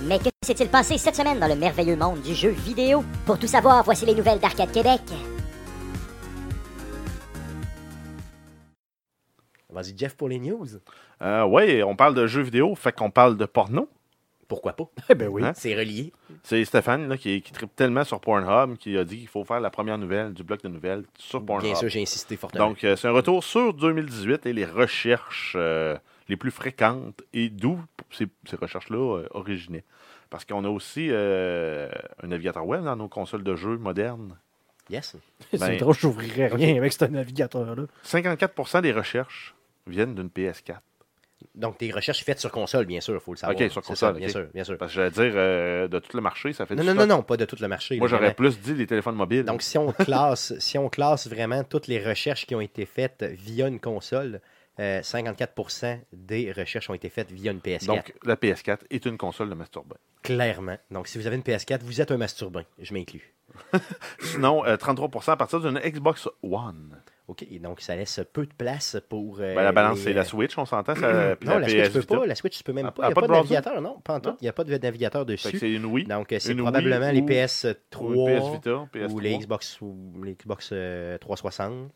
Mais 0.01 0.19
que 0.19 0.29
s'est-il 0.43 0.67
passé 0.69 0.97
cette 0.97 1.15
semaine 1.15 1.39
dans 1.39 1.47
le 1.47 1.55
merveilleux 1.55 1.95
monde 1.95 2.21
du 2.21 2.33
jeu 2.33 2.49
vidéo? 2.49 3.03
Pour 3.25 3.39
tout 3.39 3.47
savoir, 3.47 3.83
voici 3.83 4.05
les 4.05 4.15
nouvelles 4.15 4.39
d'Arcade 4.39 4.71
Québec. 4.71 5.01
Vas-y, 9.69 9.97
Jeff, 9.97 10.15
pour 10.15 10.29
les 10.29 10.39
news. 10.39 10.67
Euh, 11.21 11.45
ouais, 11.45 11.83
on 11.83 11.95
parle 11.95 12.13
de 12.13 12.27
jeux 12.27 12.43
vidéo, 12.43 12.75
fait 12.75 12.91
qu'on 12.91 13.09
parle 13.09 13.37
de 13.37 13.45
porno. 13.45 13.89
Pourquoi 14.47 14.73
pas? 14.73 14.85
Eh 15.09 15.15
ben 15.15 15.29
oui. 15.29 15.43
Hein? 15.43 15.53
C'est 15.55 15.75
relié. 15.75 16.13
C'est 16.43 16.63
Stéphane 16.65 17.07
là, 17.07 17.17
qui, 17.17 17.41
qui 17.41 17.51
tripe 17.51 17.75
tellement 17.75 18.03
sur 18.03 18.19
Pornhub 18.19 18.77
qui 18.77 18.97
a 18.97 19.03
dit 19.03 19.17
qu'il 19.17 19.27
faut 19.27 19.43
faire 19.43 19.59
la 19.59 19.69
première 19.69 19.97
nouvelle 19.97 20.33
du 20.33 20.43
bloc 20.43 20.61
de 20.61 20.67
nouvelles 20.67 21.05
sur 21.17 21.43
Pornhub. 21.43 21.65
Bien 21.65 21.75
sûr, 21.75 21.89
j'ai 21.89 22.01
insisté 22.01 22.35
fortement. 22.37 22.67
Donc, 22.67 22.83
euh, 22.83 22.95
c'est 22.95 23.07
un 23.07 23.11
retour 23.11 23.43
sur 23.43 23.73
2018 23.73 24.45
et 24.45 24.53
les 24.53 24.65
recherches 24.65 25.53
euh, 25.55 25.97
les 26.29 26.37
plus 26.37 26.51
fréquentes 26.51 27.21
et 27.33 27.49
d'où 27.49 27.79
ces, 28.11 28.27
ces 28.49 28.55
recherches-là 28.55 29.17
euh, 29.19 29.27
originaient. 29.31 29.83
Parce 30.29 30.45
qu'on 30.45 30.63
a 30.65 30.69
aussi 30.69 31.09
euh, 31.11 31.89
un 32.23 32.27
navigateur 32.27 32.65
web 32.65 32.83
dans 32.83 32.95
nos 32.95 33.07
consoles 33.07 33.43
de 33.43 33.55
jeux 33.55 33.77
modernes. 33.77 34.37
yes. 34.89 35.15
C'est 35.51 35.59
Ben, 35.59 35.77
drôle, 35.77 35.95
j'ouvrirais 35.95 36.47
rien 36.47 36.75
avec 36.77 36.93
ce 36.93 37.05
navigateur-là. 37.05 37.83
54% 38.05 38.81
des 38.81 38.91
recherches 38.91 39.53
viennent 39.85 40.15
d'une 40.15 40.29
PS4. 40.29 40.77
Donc, 41.55 41.77
des 41.77 41.91
recherches 41.91 42.23
faites 42.23 42.39
sur 42.39 42.51
console, 42.51 42.85
bien 42.85 43.01
sûr, 43.01 43.13
il 43.15 43.19
faut 43.19 43.33
le 43.33 43.37
savoir. 43.37 43.59
Ok, 43.59 43.69
sur 43.69 43.83
C'est 43.83 43.87
console, 43.89 44.13
ça, 44.13 44.17
bien 44.19 44.29
sûr, 44.29 44.47
bien 44.53 44.63
sûr. 44.63 44.77
Parce 44.77 44.91
que 44.91 44.95
j'allais 44.95 45.11
dire, 45.11 45.33
euh, 45.35 45.87
de 45.89 45.99
tout 45.99 46.15
le 46.15 46.23
marché, 46.23 46.53
ça 46.53 46.65
fait 46.65 46.73
Non, 46.73 46.81
du 46.83 46.87
non, 46.87 46.93
non, 46.95 47.01
stock. 47.01 47.17
non, 47.17 47.23
pas 47.23 47.37
de 47.37 47.43
tout 47.45 47.57
le 47.59 47.67
marché. 47.67 47.97
Moi, 47.97 48.07
j'aurais 48.07 48.33
plus 48.33 48.59
dit 48.61 48.73
les 48.73 48.87
téléphones 48.87 49.15
mobiles. 49.15 49.43
Donc, 49.43 49.61
si 49.61 49.77
on 49.77 49.91
classe, 49.91 50.57
si 50.59 50.77
on 50.77 50.87
classe 50.89 51.27
vraiment 51.27 51.63
toutes 51.65 51.87
les 51.87 52.01
recherches 52.03 52.45
qui 52.47 52.55
ont 52.55 52.61
été 52.61 52.85
faites 52.85 53.23
via 53.23 53.67
une 53.67 53.81
console, 53.81 54.39
euh, 54.79 55.01
54% 55.01 55.99
des 56.13 56.51
recherches 56.51 56.89
ont 56.89 56.93
été 56.93 57.09
faites 57.09 57.31
via 57.31 57.51
une 57.51 57.59
PS4. 57.59 57.85
Donc, 57.85 58.13
la 58.23 58.35
PS4 58.35 58.79
est 58.89 59.05
une 59.05 59.17
console 59.17 59.49
de 59.49 59.55
masturbant. 59.55 59.95
clairement. 60.23 60.77
Donc, 60.91 61.07
si 61.07 61.17
vous 61.17 61.27
avez 61.27 61.35
une 61.35 61.41
PS4, 61.43 61.81
vous 61.83 62.01
êtes 62.01 62.11
un 62.11 62.17
masturbin. 62.17 62.63
Je 62.79 62.93
m'inclus. 62.93 63.33
Sinon, 64.19 64.65
euh, 64.65 64.77
33% 64.77 65.31
à 65.31 65.35
partir 65.37 65.59
d'une 65.59 65.79
Xbox 65.79 66.27
One. 66.41 66.97
OK, 67.27 67.45
donc 67.61 67.79
ça 67.79 67.95
laisse 67.95 68.19
peu 68.33 68.45
de 68.45 68.53
place 68.53 68.97
pour. 69.09 69.37
euh, 69.39 69.55
Ben, 69.55 69.63
la 69.63 69.71
balance, 69.71 69.97
les, 69.99 70.03
c'est 70.05 70.13
la 70.13 70.21
euh, 70.21 70.25
Switch, 70.25 70.57
on 70.57 70.65
s'entend. 70.65 70.93
ça, 70.95 71.35
Non, 71.41 71.59
la, 71.59 71.69
Switch, 71.69 71.83
tu 71.85 71.91
peux 71.91 71.99
Vita. 71.99 72.17
pas. 72.17 72.25
La 72.25 72.35
Switch, 72.35 72.57
tu 72.57 72.63
peux 72.63 72.73
même 72.73 72.87
Ah, 72.87 72.91
pas. 72.91 73.03
Il 73.03 73.05
n'y 73.05 73.07
ah, 73.07 73.11
a 73.11 73.13
pas 73.15 73.21
pas 73.21 73.27
de 73.27 73.31
navigateur, 73.33 73.81
non, 73.81 73.99
pas 74.01 74.15
en 74.15 74.19
tout. 74.19 74.35
Il 74.41 74.43
n'y 74.43 74.49
a 74.49 74.53
pas 74.53 74.63
de 74.65 74.77
navigateur 74.77 75.25
dessus. 75.25 75.57
c'est 75.57 75.71
une 75.71 75.85
Wii. 75.85 76.05
Donc, 76.05 76.33
euh, 76.33 76.39
c'est 76.39 76.49
Wii 76.53 76.61
probablement 76.61 77.11
les 77.11 77.21
ou- 77.21 77.25
PS3 77.25 77.75
ou 78.01 78.27
une 78.27 78.39
PS 78.39 78.51
Vita, 78.53 78.87
PS3. 78.93 79.11
ou 79.11 79.19
les 79.19 79.37
Xbox, 79.37 79.81
ou 79.81 80.23
les 80.23 80.33
Xbox 80.35 80.69
euh, 80.73 81.17
360, 81.19 81.91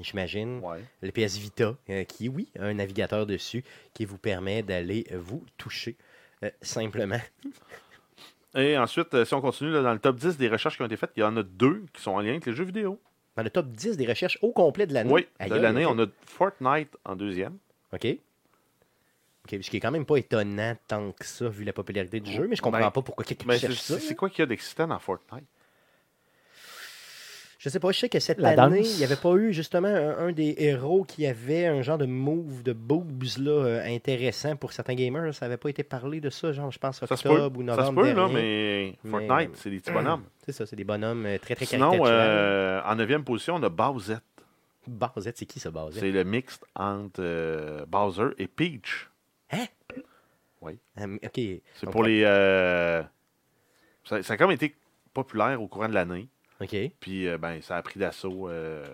j'imagine. 0.00 0.60
Ouais. 0.60 0.80
Le 1.02 1.10
PS 1.10 1.36
Vita, 1.36 1.74
euh, 1.90 2.04
qui, 2.04 2.28
oui, 2.28 2.48
a 2.58 2.64
un 2.64 2.74
navigateur 2.74 3.26
dessus 3.26 3.64
qui 3.94 4.04
vous 4.04 4.18
permet 4.18 4.62
d'aller 4.62 5.06
vous 5.12 5.44
toucher 5.58 5.96
euh, 6.42 6.50
simplement. 6.60 7.20
Et 8.54 8.76
ensuite, 8.76 9.14
euh, 9.14 9.24
si 9.24 9.32
on 9.34 9.40
continue 9.40 9.70
là, 9.70 9.80
dans 9.82 9.92
le 9.94 9.98
top 9.98 10.16
10 10.16 10.36
des 10.36 10.48
recherches 10.48 10.76
qui 10.76 10.82
ont 10.82 10.86
été 10.86 10.96
faites, 10.96 11.12
il 11.16 11.20
y 11.20 11.22
en 11.22 11.36
a 11.36 11.42
deux 11.42 11.84
qui 11.94 12.02
sont 12.02 12.10
en 12.10 12.20
lien 12.20 12.30
avec 12.30 12.44
les 12.46 12.52
jeux 12.52 12.64
vidéo. 12.64 13.00
Dans 13.36 13.42
le 13.42 13.48
top 13.50 13.68
10 13.68 13.96
des 13.96 14.06
recherches 14.06 14.38
au 14.42 14.52
complet 14.52 14.86
de 14.86 14.92
l'année. 14.92 15.10
Oui, 15.10 15.26
de 15.40 15.54
l'année, 15.54 15.86
on 15.86 15.98
a 15.98 16.06
Fortnite 16.26 16.90
en 17.04 17.16
deuxième. 17.16 17.56
OK. 17.94 18.06
Ce 19.50 19.56
qui 19.56 19.76
est 19.76 19.80
quand 19.80 19.90
même 19.90 20.04
pas 20.04 20.16
étonnant 20.16 20.76
tant 20.86 21.12
que 21.12 21.24
ça, 21.24 21.48
vu 21.48 21.64
la 21.64 21.72
popularité 21.72 22.20
du 22.20 22.30
jeu, 22.30 22.46
mais 22.46 22.54
je 22.56 22.62
comprends 22.62 22.78
Ben, 22.78 22.90
pas 22.90 23.02
pourquoi 23.02 23.24
quelqu'un 23.24 23.46
Mais 23.46 23.58
c'est 23.58 23.68
cherche 23.68 23.80
ça. 23.80 23.98
c'est 23.98 24.14
quoi 24.14 24.28
qu'il 24.30 24.40
y 24.40 24.42
a 24.42 24.46
d'excitant 24.46 24.86
dans 24.86 24.98
Fortnite? 24.98 25.44
Je 27.62 27.68
sais 27.68 27.78
pas, 27.78 27.92
je 27.92 27.98
sais 28.00 28.08
que 28.08 28.18
cette 28.18 28.40
La 28.40 28.60
année, 28.60 28.78
danse. 28.80 28.94
il 28.94 28.98
n'y 28.98 29.04
avait 29.04 29.14
pas 29.14 29.34
eu 29.36 29.52
justement 29.52 29.86
un, 29.86 30.18
un 30.18 30.32
des 30.32 30.56
héros 30.58 31.04
qui 31.04 31.24
avait 31.28 31.66
un 31.66 31.80
genre 31.80 31.96
de 31.96 32.06
move 32.06 32.64
de 32.64 32.72
boobs 32.72 33.22
là, 33.38 33.52
euh, 33.52 33.84
intéressant 33.86 34.56
pour 34.56 34.72
certains 34.72 34.94
gamers. 34.94 35.32
Ça 35.32 35.46
n'avait 35.46 35.58
pas 35.58 35.68
été 35.68 35.84
parlé 35.84 36.20
de 36.20 36.28
ça, 36.28 36.50
genre, 36.50 36.72
je 36.72 36.80
pense, 36.80 36.98
Ça 36.98 37.16
se 37.16 37.22
peut, 37.22 37.28
octobre 37.28 37.60
ou 37.60 37.66
ça 37.68 37.74
se 37.74 37.80
novembre 37.80 38.02
peut 38.02 38.12
là, 38.14 38.28
mais 38.32 38.98
Fortnite, 39.08 39.50
c'est 39.54 39.70
des 39.70 39.78
petits 39.78 39.92
bonhommes. 39.92 40.24
C'est 40.44 40.50
ça, 40.50 40.66
c'est 40.66 40.74
des 40.74 40.82
bonhommes 40.82 41.24
euh, 41.24 41.38
très, 41.38 41.54
très 41.54 41.66
Sinon, 41.66 42.04
euh, 42.04 42.82
en 42.84 42.96
neuvième 42.96 43.22
position, 43.22 43.54
on 43.54 43.62
a 43.62 43.68
Bowsette. 43.68 44.24
Bowsette, 44.88 45.38
c'est 45.38 45.46
qui 45.46 45.60
ça, 45.60 45.70
Bowsette? 45.70 46.00
C'est 46.00 46.10
le 46.10 46.24
mixte 46.24 46.64
entre 46.74 47.20
euh, 47.20 47.86
Bowser 47.86 48.30
et 48.38 48.48
Peach. 48.48 49.08
Ah, 49.52 49.58
OK. 50.60 51.36
C'est 51.36 51.90
pour 51.92 52.02
les... 52.02 52.24
euh, 52.24 53.04
ça, 54.02 54.20
ça 54.24 54.32
a 54.32 54.36
comme 54.36 54.50
été 54.50 54.74
populaire 55.14 55.62
au 55.62 55.68
courant 55.68 55.88
de 55.88 55.94
l'année. 55.94 56.26
OK. 56.60 56.76
Puis, 57.00 57.26
euh, 57.26 57.38
ben, 57.38 57.60
ça 57.60 57.76
a 57.76 57.82
pris 57.82 57.98
d'assaut 57.98 58.48
euh, 58.48 58.84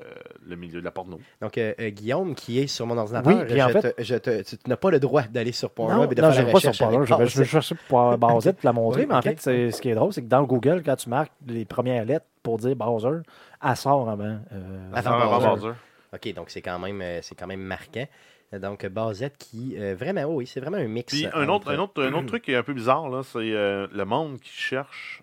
le 0.47 0.57
milieu 0.57 0.81
de 0.81 0.85
la 0.85 0.90
porno. 0.90 1.21
Donc, 1.42 1.59
euh, 1.59 1.75
euh, 1.81 1.90
Guillaume, 1.90 2.35
qui 2.35 2.59
est 2.61 2.66
sur 2.66 2.87
mon 2.87 2.97
ordinateur, 2.97 3.37
Oui, 3.37 3.44
puis 3.47 3.61
en 3.62 3.68
je 3.68 3.73
fait- 3.79 3.92
te- 3.92 4.03
je 4.03 4.14
te- 4.14 4.42
tu 4.42 4.57
tu 4.57 4.71
n'as 4.71 4.77
pas 4.77 4.90
le 4.90 5.01
droit 5.01 5.23
d'aller 5.25 5.53
sur 5.53 5.68
Non, 5.68 5.75
Pornhub 5.75 6.12
et 6.12 6.14
de 6.14 6.23
non, 6.23 6.33
faire 6.33 6.40
je 6.42 6.47
la 6.47 6.53
pas 6.53 6.61
sur 6.61 6.73
Pornhub. 6.79 7.05
Je 7.05 7.14
vais- 7.14 7.27
je 7.27 7.38
vais 7.38 7.44
Bowsette. 7.44 7.47
chercher 7.47 7.75
pour 7.88 8.16
Bowser 8.18 8.53
pour 8.55 8.61
la 8.64 8.73
montrer. 8.73 9.01
Oui, 9.03 9.07
mais 9.09 9.14
en 9.16 9.23
fait, 9.23 9.40
c'est- 9.40 9.71
ce 9.71 9.83
qui 9.83 9.90
est 9.90 9.94
drôle, 9.94 10.12
c'est 10.14 10.23
que 10.23 10.29
dans 10.29 10.44
Google, 10.44 10.83
quand 10.85 10.97
tu 10.97 11.11
marques 11.11 11.33
les 11.47 11.64
premières 11.66 12.05
lettres 12.07 12.27
pour 12.42 12.57
dire 12.59 12.75
Bowser, 12.75 13.18
elle 13.62 13.77
sort 13.77 14.09
avant. 14.09 14.38
euh, 14.53 14.90
Avant 14.94 15.11
Avant 15.12 15.38
Bowser. 15.49 15.49
Bowser. 15.66 15.79
OK, 16.14 16.35
donc 16.35 16.49
c'est 16.51 16.62
quand 16.62 16.79
même 16.79 17.03
c'est 17.21 17.35
quand 17.35 17.47
même 17.47 17.61
marquant. 17.61 18.07
Donc, 18.51 18.87
Bowsette 18.87 19.37
qui, 19.37 19.75
euh, 19.77 19.94
vraiment, 19.94 20.25
oui, 20.25 20.47
c'est 20.47 20.61
vraiment 20.61 20.79
un 20.79 20.88
mix. 20.88 21.12
Puis 21.12 21.27
un 21.27 21.42
autre, 21.51 21.68
entre- 21.68 21.71
un, 21.73 21.79
autre, 21.81 22.03
un 22.03 22.12
autre 22.14 22.27
truc 22.29 22.44
qui 22.44 22.53
est 22.53 22.57
un 22.57 22.62
peu 22.62 22.73
bizarre, 22.73 23.11
là, 23.11 23.23
c'est 23.23 23.38
euh, 23.53 23.87
le 23.92 24.05
monde 24.07 24.40
qui 24.40 24.49
cherche 24.49 25.23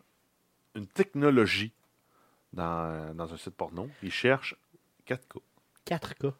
une 0.76 0.86
technologie 0.86 1.72
dans, 2.56 3.14
dans 3.16 3.32
un 3.34 3.38
site 3.38 3.54
porno. 3.56 3.88
Ils 4.02 4.12
cherchent 4.12 4.56
4K. 5.08 5.40
4K. 5.88 6.24
Donc, 6.24 6.34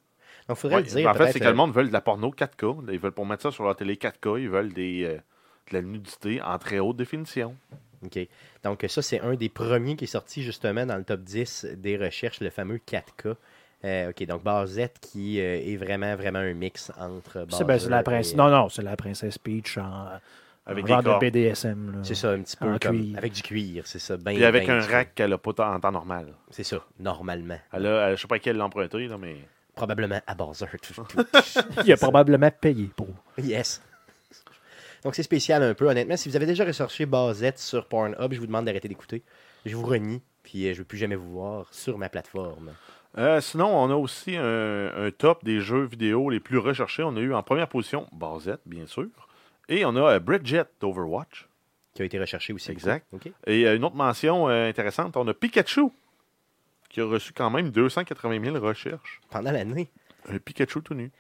il 0.50 0.56
faudrait 0.56 0.76
Ouais, 0.78 0.82
le 0.84 0.88
dire. 0.88 1.10
en 1.10 1.14
fait, 1.14 1.32
c'est 1.32 1.40
que 1.40 1.46
le 1.48 1.54
monde 1.54 1.74
veut 1.74 1.88
de 1.88 1.94
la 1.94 2.02
porno 2.02 2.30
4K. 2.32 2.92
Ils 2.92 3.00
veulent 3.00 3.12
pour 3.12 3.26
mettre 3.26 3.44
ça 3.44 3.52
sur 3.52 3.64
leur 3.64 3.76
télé 3.76 3.96
4K, 3.96 4.40
ils 4.42 4.50
veulent 4.50 4.74
des, 4.74 5.04
euh, 5.04 5.16
de 5.72 5.74
la 5.74 5.82
nudité 5.82 6.42
en 6.42 6.58
très 6.58 6.80
haute 6.80 6.98
définition. 6.98 7.56
euh, 7.74 8.08
OK. 8.08 8.28
Donc, 8.64 8.86
ça, 8.88 9.02
c'est 9.02 9.20
un 9.22 9.36
des 9.36 9.50
premiers 9.50 9.96
qui 9.96 10.04
est 10.06 10.08
sorti 10.08 10.44
justement 10.44 10.86
dans 10.86 10.98
le 10.98 11.04
top 11.04 11.22
10 11.22 11.66
des 11.78 11.98
recherches, 11.98 12.40
le 12.42 12.50
fameux 12.50 12.78
4K. 12.78 13.36
Euh, 13.84 14.10
OK, 14.10 14.24
donc 14.26 14.42
Bowsette 14.44 14.98
qui 15.00 15.40
euh, 15.40 15.60
est 15.64 15.76
vraiment, 15.76 16.16
vraiment 16.16 16.40
un 16.40 16.54
mix 16.54 16.92
entre. 16.98 17.46
c'est 17.52 17.64
ben, 17.66 17.80
la 17.90 18.02
princesse. 18.04 18.34
et- 18.34 18.38
Non, 18.38 18.50
non, 18.50 18.70
c'est 18.70 18.82
la 18.82 18.96
princesse 18.96 19.38
Peach 19.38 19.78
en, 19.78 20.08
Avec 20.66 20.90
en 20.90 21.02
des 21.02 21.10
de. 21.10 21.20
BDSM. 21.20 21.92
là. 21.92 21.98
C'est 22.04 22.16
ça, 22.16 22.32
un 22.32 22.42
petit 22.42 22.58
peu 22.58 22.74
En 22.74 22.78
comme. 22.80 23.00
cuir. 23.00 23.18
Avec 23.18 23.34
du 23.34 23.42
cuir, 23.44 23.84
c'est 23.86 24.00
ça. 24.00 24.18
Ben, 24.18 24.34
Puis 24.34 24.44
avec 24.44 24.66
ben 24.68 24.78
un 24.80 24.86
du- 24.86 24.92
rack 24.92 25.14
qu'elle 25.16 25.30
n'a 25.30 25.38
pas 25.38 25.52
en 25.74 25.80
temps 25.80 25.92
normal. 25.92 26.34
C'est 26.50 26.64
ça, 26.64 26.84
normalement. 27.00 27.60
Elle 27.72 27.86
a, 27.88 28.10
elle- 28.10 28.18
je 28.18 28.22
sais 28.22 28.28
pas 28.28 28.40
quelle 28.40 28.58
l'a 28.58 28.66
emprunté, 28.66 29.08
là, 29.08 29.18
mais. 29.18 29.36
Probablement 29.76 30.22
à 30.26 30.34
Bowser. 30.36 30.66
Il 31.86 31.92
a 31.92 31.98
probablement 31.98 32.50
payé 32.50 32.90
pour. 32.96 33.10
Yes. 33.38 33.82
Donc 35.04 35.14
c'est 35.16 35.24
spécial 35.24 35.62
un 35.62 35.74
peu, 35.74 35.88
honnêtement. 35.88 36.18
Si 36.18 36.30
vous 36.30 36.36
avez 36.36 36.46
déjà 36.46 36.66
recherché 36.66 37.06
Bowsette 37.06 37.60
sur 37.60 37.86
Pornhub, 37.86 38.34
je 38.34 38.40
vous 38.40 38.48
demande 38.48 38.66
d'arrêter 38.66 38.88
d'écouter. 38.88 39.22
Je 39.66 39.76
vous 39.76 39.86
renie, 39.86 40.22
puis 40.44 40.66
euh, 40.66 40.70
je 40.70 40.74
ne 40.74 40.78
veux 40.80 40.86
plus 40.86 40.98
jamais 40.98 41.16
vous 41.16 41.30
voir 41.32 41.68
sur 41.72 41.98
ma 41.98 42.10
plateforme. 42.10 42.72
Euh, 43.18 43.40
sinon, 43.42 43.68
on 43.68 43.90
a 43.92 43.96
aussi 43.96 44.36
un, 44.36 44.92
un 44.96 45.12
top 45.12 45.44
des 45.44 45.60
jeux 45.60 45.84
vidéo 45.86 46.30
les 46.30 46.40
plus 46.40 46.58
recherchés. 46.58 47.04
On 47.04 47.16
a 47.18 47.20
eu 47.20 47.34
en 47.34 47.44
première 47.44 47.68
position 47.68 48.08
Bowsette, 48.12 48.62
bien 48.66 48.88
sûr. 48.88 49.08
Et 49.70 49.86
on 49.86 49.96
a 49.96 50.14
euh, 50.16 50.20
Bridget 50.20 50.66
d'Overwatch. 50.80 51.48
Qui 51.94 52.02
a 52.02 52.06
été 52.06 52.20
recherché 52.20 52.52
aussi. 52.54 52.72
Exact. 52.72 53.06
beaucoup. 53.12 53.30
OK. 53.30 53.34
Et 53.48 53.66
euh, 53.68 53.76
une 53.76 53.84
autre 53.86 53.96
mention 53.96 54.50
euh, 54.50 54.68
intéressante, 54.70 55.16
on 55.18 55.28
a 55.28 55.34
Pikachu, 55.34 55.90
qui 56.90 57.02
a 57.02 57.06
reçu 57.06 57.32
quand 57.34 57.50
même 57.50 57.72
280 57.72 58.44
000 58.44 58.60
recherches. 58.66 59.22
Pendant 59.30 59.52
l'année. 59.52 59.90
Un 60.30 60.38
Pikachu 60.40 60.82
tout 60.82 60.94
nu. 60.94 61.12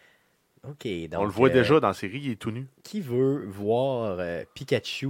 OK. 0.68 0.88
Donc, 1.10 1.22
on 1.22 1.26
le 1.26 1.30
voit 1.32 1.50
euh, 1.50 1.54
déjà 1.54 1.80
dans 1.80 1.88
la 1.90 1.94
série, 1.94 2.20
il 2.20 2.32
est 2.32 2.36
tout 2.36 2.52
nu. 2.52 2.68
Qui 2.84 3.00
veut 3.02 3.46
voir 3.48 4.18
euh, 4.20 4.44
Pikachu 4.54 5.10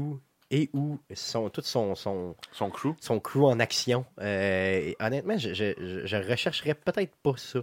et 0.52 0.69
ou 0.74 1.00
son, 1.13 1.50
tout 1.50 1.62
son, 1.62 1.95
son, 1.95 2.36
Son 2.52 2.69
crew. 2.69 2.89
son 3.00 3.19
crew 3.19 3.45
en 3.45 3.60
action? 3.60 4.06
Euh, 4.21 4.91
honnêtement, 5.00 5.38
je, 5.38 5.54
je, 5.54 5.74
je- 5.80 6.06
je 6.06 6.17
rechercherais 6.17 6.76
peut-être 6.76 7.15
pas 7.24 7.34
ça 7.38 7.62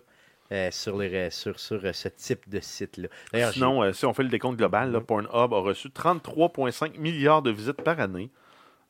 euh, 0.52 0.70
sur, 0.70 0.96
les, 0.98 1.30
sur, 1.30 1.58
sur 1.58 1.84
euh, 1.84 1.92
ce 1.92 2.08
type 2.08 2.48
de 2.48 2.60
site-là. 2.60 3.08
Sinon, 3.52 3.82
euh, 3.82 3.92
si 3.92 4.04
on 4.06 4.12
fait 4.14 4.22
le 4.22 4.28
décompte 4.28 4.58
global, 4.58 4.92
là, 4.92 5.00
Pornhub 5.00 5.32
a 5.54 5.58
reçu 5.58 5.88
33,5 5.88 6.98
milliards 6.98 7.42
de 7.42 7.50
visites 7.50 7.82
par 7.82 7.98
année. 7.98 8.30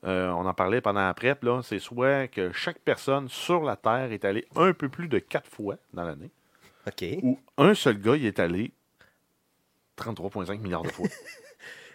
euh, 0.04 0.30
on 0.30 0.44
en 0.46 0.54
parlait 0.54 0.80
pendant 0.80 1.00
la 1.06 1.14
prep, 1.14 1.42
là, 1.44 1.60
c'est 1.62 1.78
soit 1.78 2.26
que 2.28 2.50
chaque 2.52 2.80
personne 2.80 3.28
sur 3.28 3.62
la 3.62 3.76
Terre 3.76 4.10
est 4.12 4.24
allée 4.24 4.44
un 4.56 4.72
peu 4.72 4.88
plus 4.88 5.06
de 5.08 5.20
quatre 5.20 5.48
fois 5.48 5.76
dans 5.94 6.02
l'année, 6.04 6.30
OK. 6.88 7.04
ou 7.22 7.38
un 7.56 7.74
seul 7.74 7.98
gars 8.00 8.16
y 8.16 8.26
est 8.26 8.40
allé 8.40 8.72
33,5 9.96 10.58
milliards 10.58 10.82
de 10.82 10.88
fois. 10.90 11.06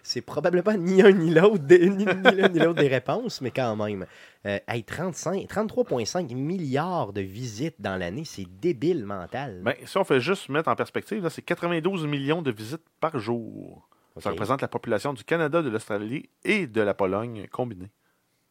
C'est 0.02 0.20
probablement 0.20 0.72
ni 0.78 1.02
un 1.02 1.12
ni 1.12 1.30
l'autre, 1.30 1.58
des- 1.58 1.88
ni, 1.90 2.04
ni 2.04 2.04
l'un 2.04 2.48
ni 2.48 2.58
l'autre 2.58 2.80
des 2.80 2.88
réponses, 2.88 3.40
mais 3.40 3.50
quand 3.50 3.76
même. 3.76 4.06
Euh, 4.46 4.58
hey, 4.68 4.84
35, 4.84 5.46
33,5 5.48 6.34
milliards 6.34 7.12
de 7.12 7.20
visites 7.20 7.76
dans 7.80 7.96
l'année, 7.96 8.24
c'est 8.24 8.46
débile 8.60 9.04
mental. 9.04 9.60
Ben, 9.64 9.74
si 9.84 9.98
on 9.98 10.04
fait 10.04 10.20
juste 10.20 10.48
mettre 10.48 10.68
en 10.68 10.76
perspective, 10.76 11.28
c'est 11.30 11.42
92 11.42 12.06
millions 12.06 12.42
de 12.42 12.50
visites 12.50 12.84
par 13.00 13.18
jour. 13.18 13.88
Ça 14.20 14.30
représente 14.30 14.62
la 14.62 14.68
population 14.68 15.12
du 15.12 15.22
Canada, 15.22 15.62
de 15.62 15.68
l'Australie 15.70 16.28
et 16.44 16.66
de 16.66 16.80
la 16.80 16.92
Pologne 16.94 17.46
combinée. 17.52 17.90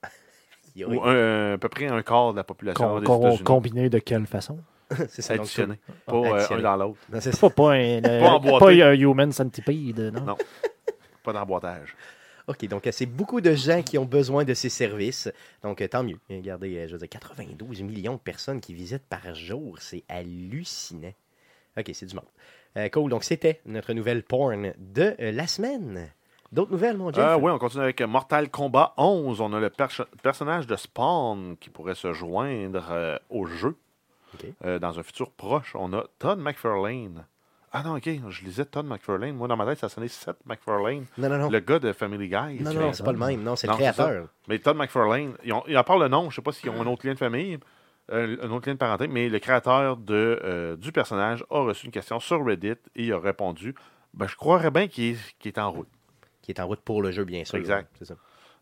Ou 0.88 1.02
un- 1.04 1.54
à 1.54 1.58
peu 1.58 1.70
près 1.70 1.88
un 1.88 2.02
quart 2.04 2.32
de 2.34 2.38
la 2.38 2.44
population 2.44 2.88
Com- 2.88 3.00
des 3.00 3.06
com- 3.06 3.22
États-Unis. 3.22 3.44
combiné 3.44 3.90
de 3.90 4.00
quelle 4.00 4.28
façon? 4.28 4.60
c'est 5.10 5.22
ça, 5.22 5.34
Additionné. 5.34 5.80
Pas 6.06 6.16
euh, 6.16 6.46
un 6.52 6.62
dans 6.62 6.76
l'autre. 6.78 7.00
Pas, 7.42 7.50
pas 7.50 7.72
un, 7.74 8.02
euh, 8.06 8.60
pas 8.60 8.70
un 8.72 8.94
human 8.94 9.32
centipede, 9.34 10.00
non? 10.14 10.22
Non. 10.22 10.38
Pas 11.28 11.34
d'emboîtage. 11.34 11.94
OK, 12.48 12.66
donc 12.70 12.88
euh, 12.88 12.92
c'est 12.94 13.06
beaucoup 13.06 13.42
de 13.42 13.54
gens 13.54 13.82
qui 13.84 13.98
ont 13.98 14.06
besoin 14.06 14.46
de 14.46 14.54
ces 14.54 14.70
services. 14.70 15.30
Donc, 15.62 15.82
euh, 15.82 15.88
tant 15.90 16.02
mieux. 16.04 16.18
Regardez, 16.30 16.78
euh, 16.78 16.88
je 16.88 16.94
veux 16.94 17.00
dire, 17.00 17.10
92 17.10 17.82
millions 17.82 18.14
de 18.14 18.20
personnes 18.20 18.62
qui 18.62 18.74
visitent 18.74 19.06
par 19.10 19.36
jour. 19.36 19.76
C'est 19.82 20.06
hallucinant. 20.08 21.12
OK, 21.78 21.90
c'est 21.94 22.06
du 22.06 22.16
monde. 22.16 22.24
Euh, 22.78 22.88
cool. 22.88 23.10
Donc, 23.12 23.26
c'était 23.26 23.60
notre 23.66 23.92
nouvelle 23.92 24.24
porn 24.24 24.72
de 24.78 25.16
euh, 25.20 25.32
la 25.34 25.48
semaine. 25.48 26.10
D'autres 26.54 26.72
nouvelles, 26.72 26.96
mon? 26.96 27.12
Euh, 27.18 27.36
oui, 27.36 27.52
on 27.52 27.60
continue 27.60 27.84
avec 27.84 28.02
Mortal 28.04 28.50
Kombat 28.50 28.94
11. 28.96 29.42
On 29.42 29.52
a 29.52 29.60
le 29.60 29.70
perso- 29.70 30.06
personnage 30.24 30.66
de 30.66 30.78
Spawn 30.78 31.58
qui 31.60 31.70
pourrait 31.70 31.96
se 31.96 32.14
joindre 32.14 33.20
au 33.30 33.46
jeu 33.48 33.76
dans 34.64 34.98
un 34.98 35.04
futur 35.04 35.32
proche. 35.32 35.76
On 35.76 35.92
a 35.92 36.06
Todd 36.20 36.40
McFarlane. 36.40 37.26
Ah 37.72 37.84
non, 37.84 37.98
ok, 37.98 38.10
je 38.30 38.46
lisais 38.46 38.66
Todd 38.66 38.86
McFarlane. 38.86 39.36
Moi, 39.36 39.48
dans 39.48 39.58
ma 39.58 39.66
tête, 39.66 39.80
ça 39.80 39.90
sonnait 39.90 40.08
Seth 40.08 40.38
McFarlane, 40.46 41.06
Non, 41.18 41.30
non, 41.30 41.38
non. 41.38 41.50
le 41.50 41.60
gars 41.60 41.80
de 41.80 41.92
Family 41.92 42.30
Guy. 42.30 42.62
Non, 42.64 42.74
non, 42.74 42.82
non, 42.82 42.94
c'est 42.94 43.04
pas 43.04 43.12
le 43.12 43.18
même. 43.18 43.44
Non, 43.44 43.56
c'est 43.56 43.68
le 43.68 43.74
créateur. 43.74 44.28
Mais 44.48 44.60
Todd 44.60 44.78
McFarlane, 44.78 45.34
ils 45.44 45.52
ont, 45.54 45.64
à 45.76 45.84
part 45.84 45.98
le 45.98 46.08
nom, 46.08 46.24
je 46.24 46.28
ne 46.28 46.32
sais 46.36 46.42
pas 46.42 46.52
s'ils 46.54 46.70
ont 46.70 46.82
un 46.82 46.88
autre 46.88 47.06
lien 47.06 47.14
de 47.14 47.20
famille, 47.20 47.58
euh, 48.12 48.38
un 48.42 48.52
autre 48.52 48.68
lien 48.70 48.74
de 48.76 48.80
parenté, 48.80 49.08
mais 49.10 49.28
le 49.28 49.40
créateur 49.40 49.98
de, 49.98 50.40
euh, 50.44 50.78
du 50.78 50.94
personnage 50.94 51.44
a 51.50 51.60
reçu 51.60 51.86
une 51.88 51.92
question 51.92 52.20
sur 52.22 52.44
Reddit 52.46 52.70
et 52.96 53.04
il 53.04 53.12
a 53.14 53.20
répondu 53.20 53.76
ben, 54.14 54.28
Je 54.28 54.36
croirais 54.38 54.72
bien 54.72 54.88
qu'il 54.88 55.16
est, 55.16 55.46
est 55.46 55.58
en 55.58 55.72
route. 55.72 55.90
Qui 56.42 56.52
est 56.52 56.60
en 56.62 56.68
route 56.68 56.80
pour 56.80 57.02
le 57.02 57.12
jeu, 57.12 57.26
bien 57.26 57.44
sûr. 57.44 57.58
Exact. 57.58 57.90
C'est 58.00 58.06
ça. 58.06 58.16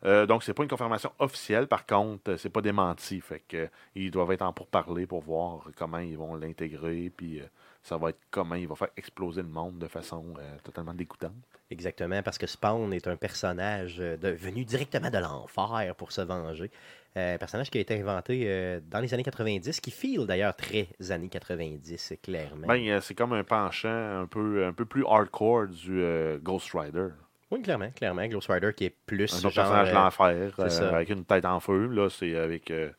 Euh, 0.04 0.26
donc, 0.26 0.44
c'est 0.44 0.54
pas 0.54 0.64
une 0.64 0.70
confirmation 0.70 1.12
officielle, 1.20 1.68
par 1.68 1.86
contre, 1.86 2.36
c'est 2.38 2.50
pas 2.50 2.62
démenti. 2.62 3.22
Fait 3.22 3.44
que 3.48 3.58
euh, 3.58 3.68
ils 3.94 4.10
doivent 4.10 4.32
être 4.32 4.42
en 4.42 4.52
pourparler 4.52 5.06
pour 5.06 5.22
voir 5.22 5.68
comment 5.78 6.00
ils 6.00 6.18
vont 6.18 6.36
l'intégrer, 6.36 7.12
puis 7.16 7.40
ça 7.86 7.98
va 7.98 8.10
être 8.10 8.18
comment 8.32 8.56
il 8.56 8.68
va 8.68 8.74
faire 8.74 8.88
exploser 8.98 9.44
le 9.44 9.48
monde 9.48 9.78
de 9.78 9.88
façon 9.88 10.26
euh, 10.40 10.58
totalement 10.64 10.94
dégoûtante. 10.96 11.32
Exactement, 11.70 12.22
parce 12.24 12.40
que 12.40 12.48
Spawn 12.48 12.92
est 12.94 13.08
un 13.08 13.16
personnage 13.16 13.98
euh, 14.00 14.18
de- 14.18 14.30
venu 14.30 14.66
directement 14.66 15.12
de 15.12 15.20
l'enfer 15.20 15.94
pour 15.96 16.12
se 16.12 16.22
venger. 16.22 16.72
Euh, 17.16 17.36
un 17.36 17.38
personnage 17.38 17.70
qui 17.70 17.78
a 17.78 17.82
été 17.82 18.00
inventé 18.00 18.44
euh, 18.48 18.80
dans 18.90 19.00
les 19.00 19.14
années 19.14 19.24
90, 19.24 19.80
qui 19.82 19.92
file 19.92 20.26
d'ailleurs 20.26 20.56
très 20.56 20.88
années 21.12 21.30
90, 21.30 22.16
clairement. 22.24 22.66
Ben, 22.68 23.00
c'est 23.02 23.14
comme 23.14 23.34
un 23.34 23.44
penchant 23.44 24.22
un 24.22 24.26
peu, 24.26 24.66
un 24.66 24.74
peu 24.74 24.86
plus 24.86 25.06
hardcore 25.08 25.68
du 25.68 26.04
Ghost 26.42 26.72
Rider. 26.74 27.10
oui, 27.52 27.62
clairement, 27.62 27.92
clairement. 27.92 28.26
Ghost 28.28 28.50
Rider 28.52 28.72
qui 28.76 28.86
est 28.86 28.96
plus 29.06 29.32
Un 29.34 29.38
autre 29.46 29.50
genre... 29.52 29.64
personnage 29.66 29.90
de 29.90 29.94
l'enfer, 29.94 30.94
avec 30.96 31.10
une 31.10 31.24
tête 31.24 31.46
en 31.46 31.60
feu. 31.60 31.86
Là, 31.88 32.10
c'est 32.10 32.36
avec 32.36 32.72
euh, 32.72 32.90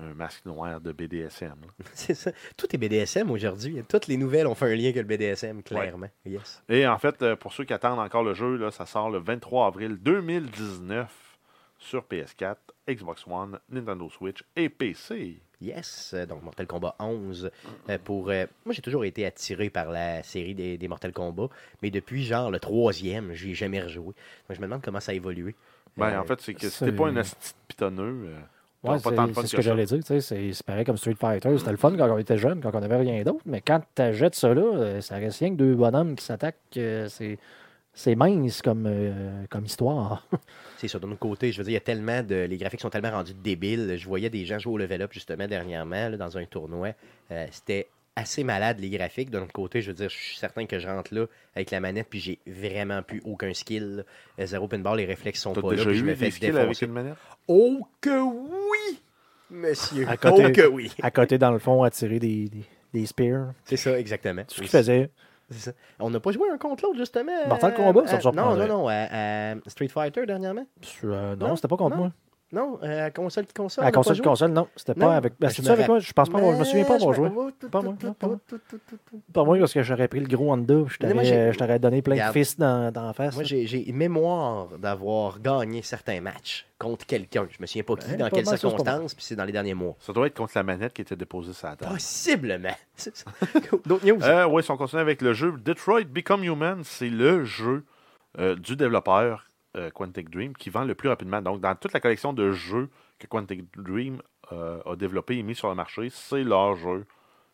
un 0.00 0.14
masque 0.14 0.44
noir 0.46 0.80
de 0.80 0.92
BDSM. 0.92 1.54
c'est 1.94 2.14
ça. 2.14 2.32
Tout 2.56 2.66
est 2.74 2.78
BDSM 2.78 3.30
aujourd'hui. 3.30 3.82
Toutes 3.88 4.06
les 4.06 4.16
nouvelles 4.16 4.46
ont 4.46 4.54
fait 4.54 4.66
un 4.72 4.74
lien 4.74 4.84
avec 4.90 4.96
le 4.96 5.02
BDSM, 5.04 5.62
clairement. 5.62 6.08
Yes. 6.24 6.62
Et 6.68 6.86
en 6.86 6.98
fait, 6.98 7.20
euh, 7.22 7.36
pour 7.36 7.52
ceux 7.52 7.64
qui 7.64 7.72
attendent 7.72 7.98
encore 7.98 8.22
le 8.24 8.34
jeu, 8.34 8.56
là, 8.56 8.70
ça 8.70 8.86
sort 8.86 9.10
le 9.10 9.18
23 9.18 9.66
avril 9.66 9.96
2019 10.00 11.08
sur 11.78 12.04
PS4, 12.04 12.56
Xbox 12.88 13.24
One, 13.26 13.58
Nintendo 13.70 14.08
Switch 14.10 14.42
et 14.56 14.68
PC. 14.68 15.40
Yes, 15.62 16.12
euh, 16.14 16.24
donc 16.26 16.42
Mortal 16.42 16.66
Kombat 16.66 16.94
11. 16.98 17.50
euh, 17.88 17.98
pour, 18.02 18.30
euh, 18.30 18.46
moi, 18.64 18.74
j'ai 18.74 18.82
toujours 18.82 19.04
été 19.04 19.26
attiré 19.26 19.68
par 19.70 19.90
la 19.90 20.22
série 20.22 20.54
des, 20.54 20.78
des 20.78 20.88
Mortal 20.88 21.12
Kombat, 21.12 21.48
mais 21.82 21.90
depuis 21.90 22.24
genre 22.24 22.50
le 22.50 22.58
troisième, 22.60 23.32
j'y 23.34 23.50
ai 23.50 23.54
jamais 23.54 23.80
rejoué. 23.82 24.04
Donc, 24.06 24.14
je 24.50 24.56
me 24.56 24.62
demande 24.66 24.82
comment 24.82 25.00
ça 25.00 25.12
a 25.12 25.14
évolué. 25.14 25.54
Ben, 25.96 26.10
Euh, 26.10 26.20
en 26.20 26.24
fait, 26.24 26.40
c'est 26.40 26.54
que 26.54 26.60
c'est- 26.62 26.70
c'était 26.70 26.92
pas 26.96 27.08
un 27.08 27.16
asti 27.16 27.52
de 27.52 27.66
pitonneux. 27.68 28.28
Ouais, 28.82 28.98
c'est 28.98 29.46
ce 29.46 29.56
que 29.56 29.62
j'allais 29.62 29.84
dire. 29.84 30.00
C'est 30.20 30.62
pareil 30.64 30.84
comme 30.84 30.96
Street 30.96 31.14
Fighter. 31.18 31.56
C'était 31.58 31.70
le 31.70 31.76
fun 31.76 31.94
quand 31.96 32.10
on 32.10 32.18
était 32.18 32.38
jeune, 32.38 32.60
quand 32.60 32.74
on 32.74 32.80
n'avait 32.80 32.96
rien 32.96 33.22
d'autre. 33.22 33.42
Mais 33.44 33.60
quand 33.60 33.80
tu 33.94 34.14
jettes 34.14 34.34
ça 34.34 34.54
là, 34.54 34.62
euh, 34.62 35.00
ça 35.00 35.16
reste 35.16 35.38
rien 35.40 35.50
que 35.50 35.56
deux 35.56 35.74
bonhommes 35.74 36.16
qui 36.16 36.24
s'attaquent. 36.24 36.56
euh, 36.78 37.06
C'est 37.08 37.38
c'est 37.92 38.14
mince 38.14 38.62
comme, 38.62 38.86
euh, 38.86 39.44
comme 39.50 39.64
histoire. 39.64 40.26
C'est 40.78 40.86
ça, 40.88 40.98
notre 41.00 41.18
côté, 41.18 41.50
je 41.52 41.58
veux 41.58 41.64
dire, 41.64 41.72
il 41.72 41.74
y 41.74 41.76
a 41.76 41.80
tellement 41.80 42.22
de. 42.22 42.46
Les 42.48 42.56
graphiques 42.56 42.80
sont 42.80 42.88
tellement 42.88 43.10
rendus 43.10 43.34
débiles. 43.34 43.96
Je 43.98 44.06
voyais 44.06 44.30
des 44.30 44.46
gens 44.46 44.58
jouer 44.58 44.74
au 44.74 44.78
level 44.78 45.02
up 45.02 45.12
justement 45.12 45.46
dernièrement 45.46 46.08
là, 46.08 46.16
dans 46.16 46.38
un 46.38 46.44
tournoi. 46.46 46.92
Euh, 47.32 47.46
C'était 47.50 47.88
assez 48.16 48.44
malade 48.44 48.78
les 48.80 48.90
graphiques. 48.90 49.30
De 49.30 49.38
notre 49.38 49.52
côté, 49.52 49.80
je 49.82 49.88
veux 49.90 49.96
dire, 49.96 50.08
je 50.10 50.16
suis 50.16 50.36
certain 50.36 50.66
que 50.66 50.78
je 50.78 50.86
rentre 50.88 51.14
là 51.14 51.26
avec 51.54 51.70
la 51.70 51.80
manette, 51.80 52.08
puis 52.10 52.20
j'ai 52.20 52.38
vraiment 52.46 53.02
plus 53.02 53.22
aucun 53.24 53.52
skill. 53.54 54.04
Euh, 54.38 54.46
Zéro 54.46 54.68
pinball, 54.68 54.98
les 54.98 55.04
réflexes 55.06 55.40
sont 55.40 55.52
pas 55.52 55.60
là, 55.74 55.84
puis 55.84 55.94
je 55.96 56.04
me 56.04 56.14
fais 56.14 56.26
des 56.26 56.30
skills 56.30 56.58
avec 56.58 56.82
une 56.82 56.92
manette? 56.92 57.14
Oh 57.48 57.86
que 58.00 58.20
oui, 58.22 59.00
monsieur. 59.50 60.06
À 60.08 60.16
côté- 60.16 60.44
Oh 60.48 60.52
que 60.52 60.66
oui. 60.66 60.92
à 61.02 61.10
côté, 61.10 61.38
dans 61.38 61.52
le 61.52 61.58
fond, 61.58 61.82
à 61.82 61.90
tirer 61.90 62.18
des, 62.18 62.48
des, 62.48 62.64
des 62.92 63.06
spears. 63.06 63.52
C'est 63.64 63.76
ça, 63.76 63.98
exactement. 63.98 64.42
C'est 64.48 64.56
ce 64.56 64.60
qu'il 64.60 64.68
faisait. 64.70 65.10
Ça. 65.52 65.72
On 65.98 66.10
n'a 66.10 66.20
pas 66.20 66.30
joué 66.30 66.48
un 66.48 66.58
contre 66.58 66.84
l'autre, 66.84 66.98
justement. 66.98 67.32
Mortal 67.48 67.74
Kombat, 67.74 68.06
ça 68.06 68.12
me 68.14 68.20
à- 68.20 68.22
Non, 68.22 68.32
surprendrait. 68.32 68.68
non, 68.68 68.78
non. 68.82 68.88
À, 68.88 69.54
à 69.54 69.54
Street 69.66 69.88
Fighter, 69.88 70.24
dernièrement. 70.24 70.64
Euh, 71.02 71.34
non, 71.34 71.48
Non, 71.48 71.56
c'était 71.56 71.66
pas 71.66 71.76
contre 71.76 71.96
non. 71.96 72.02
moi. 72.02 72.12
Non, 72.52 72.80
euh, 72.82 73.06
à 73.06 73.10
console 73.12 73.46
qui 73.46 73.54
console. 73.54 73.84
À 73.84 73.92
console, 73.92 74.16
joué? 74.16 74.24
console, 74.24 74.50
non. 74.50 74.66
C'était 74.74 74.94
pas 74.94 75.14
avec. 75.14 75.34
Ben, 75.38 75.48
c'était 75.50 75.70
avec 75.70 75.86
moi? 75.86 76.00
Je 76.00 76.12
pense 76.12 76.28
pas, 76.28 76.38
je 76.38 76.58
me 76.58 76.64
souviens 76.64 76.84
pas 76.84 76.94
avoir 76.96 77.12
joué. 77.14 77.28
Pas 77.70 77.80
moi, 77.82 77.94
pas 78.18 78.26
moi. 78.26 78.38
Pas 79.32 79.44
moi, 79.44 79.58
parce 79.58 79.72
que 79.72 79.82
j'aurais 79.82 80.08
pris 80.08 80.20
le 80.20 80.26
gros 80.26 80.52
Honda. 80.52 80.74
Je 80.88 80.98
t'aurais 80.98 81.24
j'ai- 81.24 81.52
je 81.52 81.58
t'aurais 81.58 81.78
donné 81.78 82.02
plein 82.02 82.26
de 82.28 82.32
fils 82.32 82.58
dans, 82.58 82.92
dans 82.92 83.06
la 83.06 83.12
face. 83.12 83.34
Moi, 83.34 83.44
j'ai 83.44 83.66
j'ai 83.66 83.90
mémoire 83.92 84.66
d'avoir 84.78 85.38
gagné 85.40 85.82
certains 85.82 86.20
matchs 86.20 86.66
contre 86.78 87.06
quelqu'un. 87.06 87.46
Je 87.50 87.58
me 87.60 87.66
souviens 87.66 87.82
pas 87.84 87.94
qui, 87.96 88.10
Ouais, 88.10 88.16
dans 88.16 88.24
pas 88.28 88.30
quelles 88.36 88.46
circonstances, 88.46 89.14
puis 89.14 89.24
c'est 89.24 89.36
dans 89.36 89.44
les 89.44 89.52
derniers 89.52 89.74
mois. 89.74 89.94
Ça 90.00 90.12
doit 90.12 90.26
être 90.26 90.36
contre 90.36 90.52
la 90.56 90.62
manette 90.62 90.92
qui 90.92 91.02
était 91.02 91.16
déposée 91.16 91.52
sur 91.52 91.68
la 91.68 91.76
table. 91.76 91.92
Possiblement. 91.92 92.74
C'est 92.96 93.16
ça. 93.16 93.30
D'autres 93.86 94.04
news? 94.06 94.18
Euh, 94.22 94.46
oui, 94.46 94.62
si 94.62 94.70
on 94.70 94.76
continue 94.76 95.00
avec 95.02 95.22
le 95.22 95.32
jeu 95.34 95.54
Detroit 95.64 96.02
Become 96.04 96.44
Human, 96.44 96.80
c'est 96.84 97.08
le 97.08 97.44
jeu 97.44 97.84
euh, 98.38 98.54
du 98.56 98.76
développeur 98.76 99.46
euh, 99.76 99.90
Quantic 99.90 100.30
Dream 100.30 100.54
qui 100.56 100.70
vend 100.70 100.84
le 100.84 100.94
plus 100.94 101.08
rapidement. 101.08 101.40
Donc, 101.42 101.60
dans 101.60 101.74
toute 101.74 101.92
la 101.92 102.00
collection 102.00 102.32
de 102.32 102.50
jeux 102.52 102.88
que 103.18 103.26
Quantic 103.26 103.64
Dream 103.76 104.20
euh, 104.52 104.80
a 104.84 104.96
développé 104.96 105.36
et 105.38 105.42
mis 105.42 105.54
sur 105.54 105.68
le 105.68 105.74
marché, 105.74 106.08
c'est 106.10 106.42
leur 106.44 106.76
jeu 106.76 107.06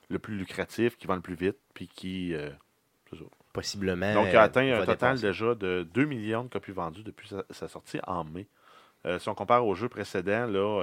le 0.09 0.19
plus 0.19 0.37
lucratif, 0.37 0.97
qui 0.97 1.07
vend 1.07 1.17
le 1.17 1.21
plus 1.21 1.35
vite, 1.35 1.57
puis 1.75 1.89
qui. 1.89 2.33
euh, 2.35 2.51
ça. 3.11 3.17
Possiblement. 3.53 4.13
Donc, 4.15 4.27
il 4.33 4.37
a 4.37 4.43
atteint 4.43 4.61
un 4.75 4.81
total 4.87 5.17
déjà 5.21 5.55
de 5.55 5.87
2 5.95 6.05
millions 6.05 6.45
de 6.45 6.49
copies 6.49 6.73
vendues 6.73 7.03
depuis 7.03 7.29
sa, 7.29 7.43
sa 7.51 7.69
sortie 7.69 7.99
en 8.07 8.25
mai. 8.25 8.47
Si 9.21 9.29
on 9.29 9.35
compare 9.37 9.65
aux 9.65 9.75
jeux 9.77 9.89
précédents, 9.89 10.47
là, 10.47 10.83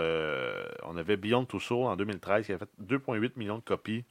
on 0.84 0.96
avait 0.96 1.18
Beyond 1.18 1.44
Two 1.46 1.60
Souls 1.60 1.86
en 1.88 1.96
2013 1.98 2.46
qui 2.46 2.54
a 2.54 2.58
fait 2.58 2.70
2,8 2.82 3.34
millions 3.36 3.58
de 3.58 3.64
copies 3.64 4.06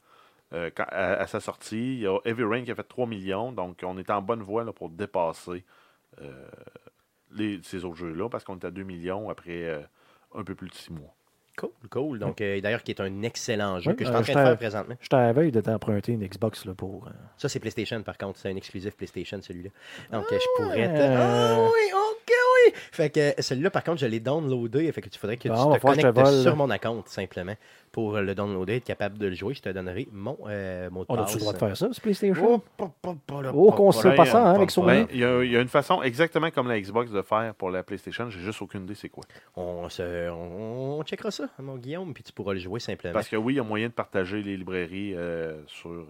quand- 0.51 0.85
à, 0.89 1.13
à 1.15 1.25
sa 1.27 1.39
sortie. 1.39 1.95
Il 1.95 1.99
y 2.01 2.07
a 2.07 2.19
Heavy 2.23 2.43
Rain 2.43 2.63
qui 2.63 2.69
a 2.71 2.75
fait 2.75 2.83
3 2.83 3.07
millions. 3.07 3.51
Donc, 3.51 3.79
on 3.83 3.97
est 3.97 4.09
en 4.11 4.21
bonne 4.21 4.43
voie 4.43 4.63
là, 4.63 4.71
pour 4.71 4.89
dépasser 4.89 5.63
euh, 6.21 6.45
les- 7.35 7.59
ces 7.63 7.83
autres 7.85 7.95
jeux-là 7.97 8.29
parce 8.29 8.43
qu'on 8.43 8.57
est 8.57 8.65
à 8.65 8.71
2 8.71 8.83
millions 8.83 9.29
après 9.29 9.63
euh, 9.65 9.81
un 10.35 10.43
peu 10.43 10.55
plus 10.55 10.69
de 10.69 10.73
6 10.75 10.91
mois. 10.91 11.13
Cool, 11.55 11.69
cool. 11.91 12.17
Donc, 12.17 12.41
euh, 12.41 12.59
d'ailleurs, 12.61 12.81
qui 12.81 12.89
est 12.89 12.99
un 12.99 13.21
excellent 13.21 13.79
jeu 13.79 13.93
que 13.93 14.03
je 14.03 14.09
suis 14.09 14.15
euh, 14.15 14.19
en 14.19 14.23
train 14.23 14.33
de 14.33 14.37
faire 14.47 14.57
présentement. 14.57 14.95
La 15.11 15.33
veille 15.33 15.51
de 15.51 15.61
t'emprunter 15.61 16.13
une 16.13 16.25
Xbox 16.27 16.65
là, 16.65 16.73
pour. 16.73 17.05
euh, 17.07 17.11
Ça, 17.37 17.47
c'est 17.47 17.59
PlayStation, 17.59 18.01
par 18.01 18.17
contre. 18.17 18.39
C'est 18.39 18.49
un 18.49 18.55
exclusif 18.55 18.95
PlayStation, 18.97 19.39
celui-là. 19.39 19.69
Donc, 20.11 20.25
euh, 20.31 20.39
je 20.39 20.45
pourrais 20.63 20.87
te... 20.87 20.99
Euh. 20.99 21.15
Ah 21.15 21.59
oui, 21.61 21.91
ok, 21.93 22.27
oui! 22.27 22.33
Fait 22.91 23.09
que 23.09 23.19
euh, 23.19 23.31
celui-là, 23.39 23.69
par 23.71 23.83
contre, 23.83 23.99
je 23.99 24.05
l'ai 24.05 24.19
downloadé. 24.19 24.91
Fait 24.91 25.01
que 25.01 25.09
tu 25.09 25.19
faudrait 25.19 25.37
que 25.37 25.49
Bon, 25.49 25.73
tu 25.73 25.79
te 25.79 25.85
connectes 25.85 26.17
vole. 26.19 26.41
sur 26.41 26.55
mon 26.55 26.69
account, 26.69 27.03
simplement. 27.05 27.55
Pour 27.91 28.17
le 28.17 28.33
downloader, 28.33 28.77
être 28.77 28.85
capable 28.85 29.19
de 29.19 29.27
le 29.27 29.35
jouer, 29.35 29.53
je 29.53 29.61
te 29.61 29.69
donnerai 29.69 30.07
mon 30.11 30.35
euh, 30.47 30.89
mot 30.89 31.01
de 31.01 31.05
On 31.09 31.15
passe. 31.15 31.29
a-tu 31.29 31.35
le 31.35 31.39
droit 31.41 31.53
de 31.53 31.57
faire 31.59 31.77
ça, 31.77 31.89
ce 31.91 32.01
PlayStation? 32.01 32.61
Oh, 32.79 32.87
Oh, 33.53 33.71
qu'on 33.71 33.91
sait 33.91 34.15
pas 34.15 34.25
ça, 34.25 34.47
hein, 34.49 34.53
avec 34.55 34.71
Sony. 34.71 34.87
Ben, 34.87 35.07
il 35.11 35.19
y, 35.19 35.23
a- 35.23 35.43
il 35.43 35.51
y 35.51 35.57
a 35.57 35.61
une 35.61 35.67
façon 35.67 36.01
exactement 36.01 36.49
comme 36.49 36.67
la 36.67 36.79
Xbox 36.79 37.11
de 37.11 37.21
faire 37.21 37.53
pour 37.55 37.69
la 37.69 37.83
PlayStation. 37.83 38.29
J'ai 38.29 38.39
juste 38.39 38.61
aucune 38.61 38.83
idée 38.83 38.95
c'est 38.95 39.09
quoi. 39.09 39.23
On, 39.55 39.89
se, 39.89 40.29
on, 40.29 40.99
on 40.99 41.03
checkera 41.03 41.29
ça, 41.31 41.49
mon 41.59 41.77
Guillaume, 41.77 42.13
puis 42.13 42.23
tu 42.23 42.31
pourras 42.33 42.53
le 42.53 42.59
jouer 42.59 42.79
simplement. 42.79 43.13
Parce 43.13 43.27
que 43.29 43.35
oui, 43.35 43.53
il 43.53 43.57
y 43.57 43.59
a 43.59 43.63
moyen 43.63 43.87
de 43.87 43.93
partager 43.93 44.41
les 44.41 44.57
librairies 44.57 45.13
euh, 45.15 45.61
sur, 45.67 45.89
euh, 45.91 46.05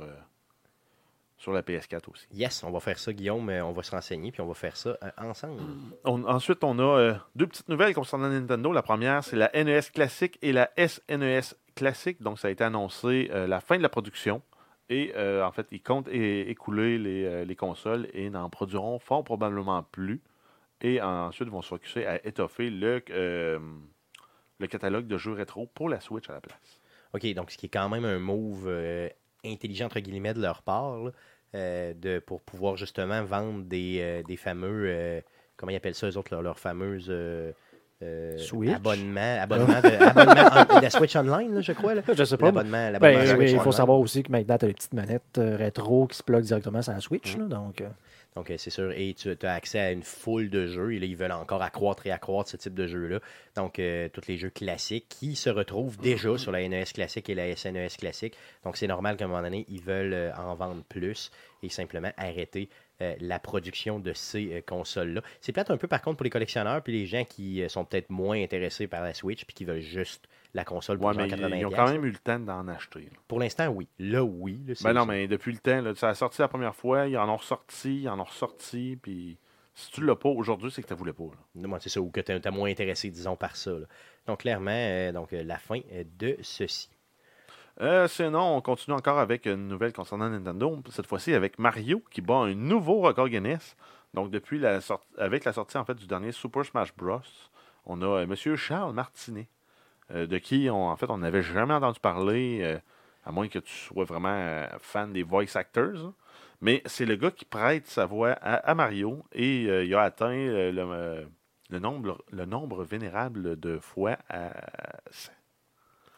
sur 1.44 1.52
la 1.52 1.62
PS4 1.62 2.10
aussi. 2.10 2.26
Yes, 2.32 2.64
on 2.64 2.72
va 2.72 2.80
faire 2.80 2.98
ça, 2.98 3.12
Guillaume. 3.12 3.50
euh, 3.50 3.66
On 3.66 3.74
va 3.74 3.84
se 3.84 3.92
renseigner, 3.92 4.32
puis 4.32 4.42
on 4.42 4.48
va 4.48 4.54
faire 4.54 4.78
ça 4.78 4.98
euh, 5.04 5.10
ensemble. 5.18 5.62
On- 6.06 6.24
ensuite, 6.26 6.64
on 6.64 6.80
a 6.80 6.84
euh, 7.00 7.14
deux 7.36 7.48
petites 7.48 7.68
nouvelles 7.68 7.94
concernant 7.94 8.30
Nintendo. 8.30 8.72
La 8.72 8.82
première, 8.82 9.24
c'est 9.24 9.36
la 9.36 9.52
NES 9.54 9.82
classique 9.94 10.40
et 10.42 10.54
la 10.54 10.72
SNES 10.78 11.54
classique. 11.76 12.22
Donc, 12.22 12.40
ça 12.40 12.48
a 12.48 12.52
été 12.52 12.64
annoncé 12.64 13.30
euh, 13.34 13.46
la 13.46 13.60
fin 13.60 13.76
de 13.78 13.82
la 13.84 13.90
production. 13.90 14.42
Et 14.90 15.12
euh, 15.16 15.46
en 15.46 15.52
fait, 15.52 15.68
ils 15.72 15.82
comptent 15.82 16.08
écouler 16.10 16.98
les, 16.98 17.46
les 17.46 17.56
consoles 17.56 18.08
et 18.14 18.30
n'en 18.30 18.50
produiront 18.50 19.00
fort 19.00 19.24
probablement 19.24 19.84
plus. 19.84 20.22
Et 20.82 21.02
ensuite, 21.02 21.48
ils 21.48 21.52
vont 21.52 21.62
se 21.62 21.70
focuser 21.70 22.06
à 22.06 22.26
étoffer 22.26 22.70
le, 22.70 23.02
euh, 23.12 23.60
le 24.60 24.68
catalogue 24.68 25.08
de 25.08 25.18
jeux 25.18 25.34
rétro 25.34 25.68
pour 25.74 25.90
la 25.90 26.00
Switch 26.00 26.30
à 26.30 26.34
la 26.34 26.42
place. 26.42 26.82
OK, 27.14 27.26
donc 27.34 27.52
ce 27.52 27.58
qui 27.58 27.66
est 27.68 27.70
quand 27.70 27.90
même 27.90 28.06
un 28.06 28.20
move 28.20 28.66
euh, 28.68 29.08
intelligent, 29.46 29.86
entre 29.86 30.00
guillemets, 30.00 30.34
de 30.34 30.42
leur 30.42 30.62
part, 30.62 30.98
là, 30.98 31.08
euh, 31.08 31.12
de, 31.54 32.20
pour 32.20 32.42
pouvoir 32.42 32.78
justement 32.78 33.24
vendre 33.24 33.64
des, 33.64 34.00
euh, 34.02 34.24
des 34.24 34.38
fameux, 34.38 34.86
euh, 34.88 35.22
comment 35.58 35.72
ils 35.72 35.76
appellent 35.76 35.96
ça, 35.96 36.08
eux 36.08 36.18
autres, 36.18 36.30
leurs 36.34 36.42
leurs 36.42 36.60
fameuses 36.60 37.08
euh, 37.10 37.52
euh, 38.02 38.38
Switch? 38.38 38.72
abonnements, 38.74 39.38
abonnements 39.42 39.80
de, 39.82 40.04
abonnements 40.04 40.50
en- 40.74 40.78
de 40.78 40.82
la 40.82 40.90
Switch 40.90 41.16
Online, 41.16 41.54
là, 41.56 41.62
je 41.62 41.72
crois. 41.74 41.94
Là. 41.94 42.02
Je 42.14 42.24
sais 42.24 42.38
pas. 42.38 42.52
mais- 42.52 42.58
L'abonnement 42.58 42.90
l'abonnement 42.92 43.20
Ben, 43.24 43.38
oui, 43.38 43.46
il 43.46 43.56
faut 43.56 43.62
Online. 43.62 43.72
savoir 43.72 44.00
aussi 44.00 44.24
que 44.24 44.32
maintenant, 44.32 44.58
tu 44.58 44.66
as 44.66 44.68
les 44.68 44.74
petites 44.74 44.94
manettes 44.94 45.38
euh, 45.38 45.56
rétro 45.58 46.08
qui 46.08 46.18
se 46.18 46.24
pluguent 46.24 46.42
directement 46.44 46.82
sur 46.82 46.94
la 46.94 47.00
Switch. 47.02 47.38
là, 47.38 47.46
donc, 47.46 47.82
euh, 47.82 47.88
Donc, 48.36 48.50
euh, 48.50 48.56
c'est 48.58 48.70
sûr. 48.70 48.92
Et 48.92 49.14
tu 49.14 49.36
as 49.42 49.54
accès 49.54 49.80
à 49.80 49.92
une 49.92 50.04
foule 50.04 50.50
de 50.50 50.68
jeux. 50.68 50.94
Et 50.94 50.98
ils 50.98 51.16
veulent 51.16 51.32
encore 51.32 51.62
accroître 51.62 52.06
et 52.08 52.12
accroître 52.12 52.50
ce 52.50 52.58
type 52.58 52.74
de 52.74 52.88
jeu-là. 52.88 53.20
Donc, 53.56 53.80
euh, 53.80 54.10
tous 54.10 54.28
les 54.28 54.38
jeux 54.38 54.50
classiques 54.50 55.08
qui 55.10 55.36
se 55.36 55.50
retrouvent 55.50 55.98
déjà 55.98 56.38
sur 56.38 56.52
la 56.52 56.68
NES 56.68 56.86
classique 56.94 57.30
et 57.30 57.36
la 57.36 57.56
SNES 57.56 57.90
classique. 57.98 58.36
Donc, 58.64 58.78
c'est 58.78 58.88
normal 58.88 59.18
qu'à 59.18 59.26
un 59.26 59.28
moment 59.28 59.42
donné, 59.42 59.66
ils 59.70 59.82
veulent 59.82 60.14
euh, 60.14 60.36
en 60.36 60.56
vendre 60.56 60.84
plus 60.84 61.32
et 61.62 61.70
simplement 61.70 62.12
arrêter 62.18 62.70
la 63.20 63.38
production 63.38 64.00
de 64.00 64.14
ces 64.14 64.64
consoles-là. 64.66 65.22
C'est 65.42 65.52
peut-être 65.52 65.72
un 65.72 65.78
peu, 65.78 65.90
par 65.90 66.02
contre, 66.02 66.18
pour 66.18 66.24
les 66.24 66.30
collectionneurs 66.30 66.82
puis 66.82 66.94
les 66.94 67.06
gens 67.06 67.26
qui 67.26 67.62
sont 67.68 67.84
peut-être 67.84 68.10
moins 68.10 68.42
intéressés 68.42 68.88
par 68.88 69.02
la 69.02 69.14
Switch 69.14 69.44
puis 69.44 69.54
qui 69.54 69.66
veulent 69.66 69.82
juste 69.82 70.30
la 70.54 70.64
console 70.66 70.98
pour 71.00 71.08
Ouais, 71.08 71.14
mais 71.16 71.28
80 71.28 71.56
ils, 71.56 71.66
ont 71.66 71.72
quand 71.72 71.90
même 71.90 72.06
eu 72.06 72.12
le 72.12 72.18
temps 72.18 72.40
d'en 72.40 72.68
acheter. 72.68 73.02
là. 73.02 73.18
Pour 73.28 73.40
l'instant, 73.40 73.68
oui. 73.70 73.88
Là, 74.00 74.24
oui. 74.24 74.60
Là, 74.68 74.74
Ben 74.84 74.94
non, 74.94 75.06
mais 75.06 75.28
depuis 75.28 75.52
le 75.52 75.58
temps, 75.58 75.82
là, 75.82 75.96
ça 75.96 76.10
a 76.10 76.14
sorti 76.16 76.42
la 76.42 76.48
première 76.48 76.76
fois, 76.76 77.08
ils 77.08 77.18
en 77.18 77.28
ont 77.30 77.38
ressorti, 77.38 78.02
ils 78.02 78.10
en 78.10 78.20
ont 78.20 78.26
ressorti, 78.26 78.98
puis 79.02 79.38
si 79.74 79.92
tu 79.92 80.06
l'as 80.06 80.16
pas 80.16 80.30
aujourd'hui, 80.30 80.70
c'est 80.72 80.84
que 80.84 80.88
tu 80.88 80.94
voulais 80.94 81.14
pas. 81.14 81.24
Moi, 81.56 81.80
c'est 81.80 81.90
ça, 81.90 82.00
ou 82.00 82.12
que 82.12 82.22
tu 82.22 82.32
es 82.32 82.52
moins 82.52 82.70
intéressé, 82.70 83.10
disons, 83.10 83.36
par 83.36 83.56
ça. 83.56 83.72
là. 83.72 83.88
Donc, 84.28 84.40
clairement, 84.42 84.72
euh, 84.72 85.12
donc, 85.12 85.34
euh, 85.34 85.44
la 85.44 85.58
fin 85.58 85.80
euh, 85.92 86.04
de 86.20 86.38
ceci. 86.42 86.90
Euh, 87.82 88.08
sinon, 88.08 88.58
on 88.58 88.62
continue 88.62 88.96
encore 88.96 89.18
avec 89.18 89.48
une 89.48 89.68
nouvelle 89.68 89.94
concernant 89.94 90.30
Nintendo, 90.30 90.80
cette 90.92 91.08
fois-ci 91.08 91.34
avec 91.34 91.58
Mario 91.58 92.04
qui 92.12 92.22
bat 92.22 92.36
un 92.36 92.54
nouveau 92.54 93.00
record 93.02 93.30
Guinness. 93.30 93.76
Donc, 94.14 94.30
depuis 94.30 94.60
la 94.60 94.80
sortie, 94.80 95.08
avec 95.18 95.44
la 95.44 95.54
sortie 95.54 95.78
en 95.78 95.84
fait 95.86 95.96
du 95.96 96.06
dernier 96.06 96.32
Super 96.32 96.64
Smash 96.64 96.96
Bros, 96.96 97.22
on 97.88 98.00
a 98.04 98.28
Monsieur 98.28 98.56
Charles 98.56 98.94
Martinet, 98.94 99.48
euh, 100.14 100.28
de 100.28 100.38
qui 100.38 100.70
on, 100.70 100.88
en 100.90 100.96
fait 100.96 101.10
on 101.10 101.18
n'avait 101.20 101.42
jamais 101.44 101.74
entendu 101.74 102.00
parler, 102.00 102.60
euh, 102.62 102.80
à 103.26 103.32
moins 103.32 103.48
que 103.48 103.60
tu 103.60 103.74
sois 103.74 104.06
vraiment 104.06 104.30
euh, 104.30 104.68
fan 104.80 105.12
des 105.14 105.24
voice 105.24 105.56
actors. 105.56 105.98
hein. 106.06 106.14
Mais 106.62 106.82
c'est 106.86 107.06
le 107.06 107.16
gars 107.18 107.32
qui 107.32 107.46
prête 107.46 107.88
sa 107.88 108.06
voix 108.06 108.32
à, 108.42 108.56
à 108.56 108.74
Mario 108.76 109.24
et 109.34 109.66
euh, 109.68 109.84
il 109.84 109.94
a 109.96 110.02
atteint 110.04 110.34
le, 110.34 111.28
le 111.70 111.80
nombre, 111.80 112.24
le 112.32 112.46
nombre 112.46 112.84
vénérable 112.84 113.60
de 113.60 113.80
fois 113.80 114.18
à 114.30 114.52
100. 115.12 115.32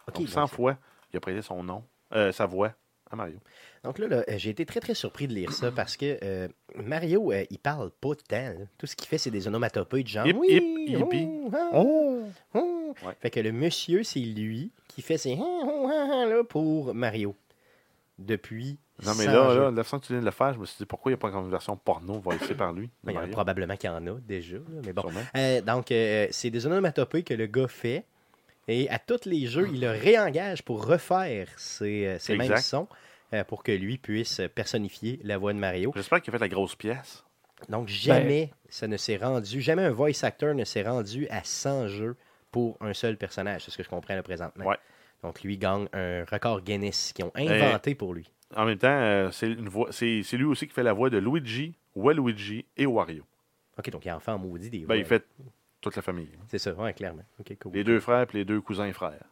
OK, 0.08 0.14
Donc, 0.14 0.16
donc, 0.18 0.30
100 0.30 0.48
fois, 0.48 0.78
il 1.12 1.18
a 1.18 1.20
prêté 1.20 1.42
son 1.42 1.64
nom, 1.64 1.84
sa 2.12 2.46
voix 2.46 2.74
à 3.10 3.16
Mario. 3.16 3.40
Donc 3.86 4.00
là, 4.00 4.08
là, 4.08 4.24
euh, 4.28 4.38
j'ai 4.38 4.50
été 4.50 4.66
très, 4.66 4.80
très 4.80 4.96
surpris 4.96 5.28
de 5.28 5.34
lire 5.34 5.54
ça 5.54 5.72
parce 5.72 5.96
que 5.96 6.18
euh, 6.24 6.48
Mario, 6.76 7.32
euh, 7.32 7.46
il 7.52 7.60
parle 7.60 7.92
pas 7.92 8.16
de 8.16 8.22
temps. 8.28 8.60
là. 8.60 8.66
Tout 8.80 8.88
ce 8.88 8.96
qu'il 8.96 9.08
fait, 9.08 9.20
c'est 9.20 9.30
des 9.30 9.48
onomatopées 9.48 10.02
de 10.02 10.08
genre. 10.08 10.26
Hip, 10.26 10.36
oui, 10.36 10.88
hip, 10.88 10.98
oh, 11.04 11.52
ah, 11.54 11.70
Oh! 11.74 12.24
oh. 12.56 12.96
Ouais. 13.06 13.14
Fait 13.20 13.30
que 13.30 13.40
le 13.40 13.52
monsieur, 13.52 14.04
c'est 14.04 14.20
lui 14.20 14.72
qui 14.88 15.04
fait 15.04 15.20
ses 15.20 15.38
ah, 15.40 15.62
ah, 15.64 16.10
ah, 16.12 16.26
là, 16.26 16.44
pour 16.44 16.96
Mario. 16.96 17.36
Depuis. 18.18 18.80
Non, 19.06 19.14
mais 19.16 19.26
100 19.26 19.32
là, 19.32 19.54
là, 19.56 19.72
la 19.72 19.84
façon 19.84 20.00
que 20.00 20.06
tu 20.06 20.14
viens 20.14 20.22
de 20.22 20.26
le 20.26 20.32
faire, 20.32 20.54
je 20.54 20.60
me 20.60 20.66
suis 20.66 20.78
dit 20.80 20.86
pourquoi 20.86 21.12
il 21.12 21.16
n'y 21.16 21.20
a 21.20 21.22
pas 21.22 21.30
une 21.30 21.52
version 21.52 21.76
porno 21.76 22.20
voicée 22.20 22.56
par 22.56 22.74
lui. 22.74 22.90
il 23.06 23.14
y 23.14 23.18
en 23.18 23.24
a 23.24 23.28
probablement 23.28 23.76
qu'il 23.76 23.90
y 23.90 23.94
en 23.94 24.08
a 24.08 24.20
déjà. 24.22 24.56
là, 24.56 24.82
mais 24.84 24.94
bon. 24.94 25.04
Euh, 25.36 25.62
donc, 25.62 25.92
euh, 25.92 26.28
c'est 26.32 26.50
des 26.50 26.66
onomatopées 26.66 27.22
que 27.22 27.34
le 27.36 27.46
gars 27.46 27.68
fait. 27.68 28.06
Et 28.68 28.90
à 28.90 28.98
tous 28.98 29.26
les 29.26 29.46
jeux, 29.46 29.68
il 29.72 29.82
le 29.82 29.92
réengage 29.92 30.64
pour 30.64 30.88
refaire 30.88 31.50
ces, 31.58 32.16
ces 32.18 32.36
mêmes 32.36 32.58
sons 32.58 32.88
pour 33.48 33.64
que 33.64 33.72
lui 33.72 33.98
puisse 33.98 34.42
personnifier 34.54 35.20
la 35.24 35.38
voix 35.38 35.54
de 35.54 35.60
Mario. 35.60 35.92
J'espère 35.96 36.22
qu'il 36.22 36.32
a 36.34 36.38
fait 36.38 36.44
la 36.44 36.50
grosse 36.50 36.76
pièce. 36.76 37.24
Donc, 37.70 37.88
jamais 37.88 38.52
ça 38.70 38.88
ne 38.88 38.98
s'est 38.98 39.18
rendu, 39.18 39.62
jamais 39.62 39.84
un 39.84 39.92
voice 39.92 40.24
actor 40.24 40.54
ne 40.54 40.64
s'est 40.66 40.84
rendu 40.84 41.28
à 41.30 41.44
100 41.44 41.88
jeux 41.88 42.16
pour 42.52 42.78
un 42.82 42.94
seul 42.94 43.18
personnage. 43.18 43.64
C'est 43.66 43.72
ce 43.72 43.78
que 43.78 43.84
je 43.84 43.90
comprends 43.90 44.14
là 44.16 44.24
présentement. 44.24 44.66
Ouais. 44.66 44.78
Donc, 45.24 45.42
lui 45.42 45.58
gagne 45.58 45.88
un 45.94 46.24
record 46.26 46.62
Guinness 46.62 47.14
qu'ils 47.14 47.26
ont 47.26 47.32
inventé 47.36 47.96
pour 47.96 48.14
lui. 48.14 48.30
En 48.56 48.66
même 48.66 48.78
temps, 48.78 48.88
euh, 48.90 49.32
c'est 49.32 49.48
une 49.52 49.70
voix, 49.70 49.88
c'est 49.92 50.22
c'est 50.24 50.38
lui 50.38 50.46
aussi 50.46 50.68
qui 50.68 50.74
fait 50.74 50.84
la 50.84 50.94
voix 50.94 51.10
de 51.10 51.18
Luigi, 51.18 51.74
Waluigi 51.96 52.66
et 52.78 52.86
Wario. 52.86 53.24
OK, 53.78 53.90
donc 53.90 54.06
il 54.06 54.10
a 54.10 54.16
enfin 54.16 54.38
maudit 54.38 54.70
des 54.70 54.80
Ben, 54.80 54.86
voix. 54.86 54.98
il 54.98 55.06
fait 55.06 55.26
toute 55.82 55.96
la 55.96 56.02
famille. 56.02 56.30
C'est 56.48 56.60
ça, 56.60 56.74
ouais, 56.74 56.94
clairement. 56.94 57.24
OK, 57.40 57.58
cool. 57.60 57.74
Les 57.74 57.84
deux 57.84 58.00
frères 58.00 58.28
et 58.34 58.38
les 58.38 58.46
deux 58.46 58.62
cousins 58.62 58.86
et 58.86 58.94
frères. 58.94 59.24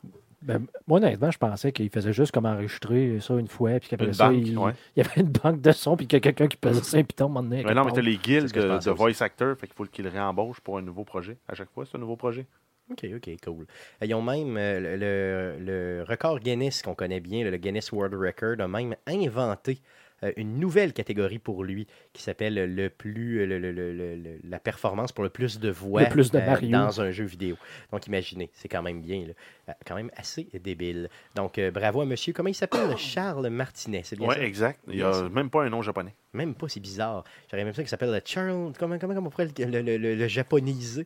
Ben, 0.44 0.66
moi, 0.88 1.00
honnêtement, 1.00 1.32
je 1.32 1.38
pensais 1.38 1.72
qu'il 1.72 1.90
faisait 1.90 2.14
juste 2.14 2.32
comme 2.32 2.46
enregistrer 2.46 3.20
ça 3.20 3.34
une 3.36 3.48
fois, 3.48 3.80
puis 3.80 3.90
qu'après 3.90 4.14
ça, 4.14 4.30
banque, 4.30 4.38
il, 4.46 4.58
ouais. 4.58 4.74
il 4.96 5.04
y 5.04 5.06
avait 5.06 5.22
une 5.22 5.32
banque 5.32 5.62
de 5.62 5.72
son, 5.72 5.96
puis 5.98 6.06
qu'il 6.08 6.18
y 6.18 6.18
a 6.18 6.22
quelqu'un 6.22 6.48
qui 6.48 6.58
pesait 6.58 6.82
ça 6.84 6.98
moment 7.28 7.44
donné, 7.44 7.64
Mais 7.64 7.74
non, 7.74 7.86
mais 7.86 7.92
t'as 7.92 8.02
les 8.02 8.18
je 8.48 8.54
de, 8.54 8.92
voice 8.92 9.22
actors, 9.22 9.58
fait 9.58 9.68
qu'il 9.68 9.76
faut 9.76 9.86
qu'il 9.86 10.08
réembauche 10.08 10.60
pour 10.62 10.78
un 10.78 10.82
nouveau 10.82 11.04
projet. 11.04 11.38
À 11.48 11.56
chaque 11.56 11.70
fois, 11.72 11.86
c'est 11.86 11.96
un 11.98 12.02
nouveau 12.02 12.16
projet. 12.16 12.46
OK, 12.92 13.06
OK, 13.16 13.30
cool. 13.46 13.66
Euh, 14.02 14.06
Ils 14.06 14.14
ont 14.14 14.22
même 14.22 14.58
euh, 14.58 14.80
le, 14.80 14.98
le- 14.98 15.66
le 15.66 16.04
record 16.04 16.40
Guinness 16.40 16.82
qu'on 16.82 16.96
connaît 16.96 17.22
bien, 17.22 17.44
le, 17.44 17.50
le 17.50 17.58
Guinness 17.58 17.92
World 17.94 18.14
Record, 18.14 18.60
a 18.60 18.68
même 18.68 18.96
inventé 19.08 19.80
euh, 19.82 20.03
une 20.38 20.60
nouvelle 20.60 20.94
catégorie 20.94 21.40
pour 21.40 21.64
lui 21.64 21.88
qui 22.14 22.22
s'appelle 22.24 22.74
le 22.76 22.90
plus 22.90 23.46
le- 23.46 23.60
le- 23.60 23.72
le- 23.72 23.92
le- 23.94 24.16
le- 24.16 24.40
la 24.44 24.60
performance 24.60 25.12
pour 25.12 25.24
le 25.24 25.30
plus 25.30 25.60
de 25.60 25.70
voix 25.70 26.04
Le 26.04 26.10
plus 26.10 26.32
de 26.32 26.38
euh, 26.40 26.62
dans 26.70 27.02
un 27.02 27.12
jeu 27.12 27.26
vidéo. 27.26 27.56
Donc 27.92 28.08
imaginez, 28.08 28.50
c'est 28.54 28.70
quand 28.70 28.82
même 28.82 29.02
bien, 29.02 29.28
là. 29.28 29.34
Euh, 29.70 29.74
quand 29.86 29.96
même 29.96 30.12
assez 30.16 30.48
débile. 30.64 31.10
Donc 31.36 31.58
euh, 31.58 31.72
bravo 31.72 32.02
à 32.02 32.06
monsieur, 32.06 32.34
comment 32.34 32.50
il 32.50 32.56
s'appelle? 32.56 32.96
Charles 32.98 33.50
Martinet, 33.50 34.02
c'est 34.04 34.18
bien 34.18 34.28
Ouais, 34.28 34.36
ça? 34.36 34.44
exact. 34.44 34.80
Il 34.88 34.96
n'y 34.96 35.02
a 35.02 35.30
même 35.30 35.50
pas 35.50 35.64
un 35.64 35.70
nom 35.70 35.82
japonais. 35.82 36.14
Même 36.34 36.56
pas, 36.56 36.68
c'est 36.70 36.80
bizarre. 36.80 37.24
J'aurais 37.52 37.64
même 37.64 37.74
ça 37.74 37.82
qu'il 37.82 37.90
s'appelle 37.90 38.22
Charles, 38.26 38.74
comment, 38.78 38.98
comment, 38.98 39.14
comment 39.14 39.28
on 39.28 39.30
pourrait 39.30 39.48
le, 39.58 39.66
le, 39.66 39.82
le- 39.82 39.98
le- 39.98 40.16
le 40.16 40.28
japoniser? 40.28 41.06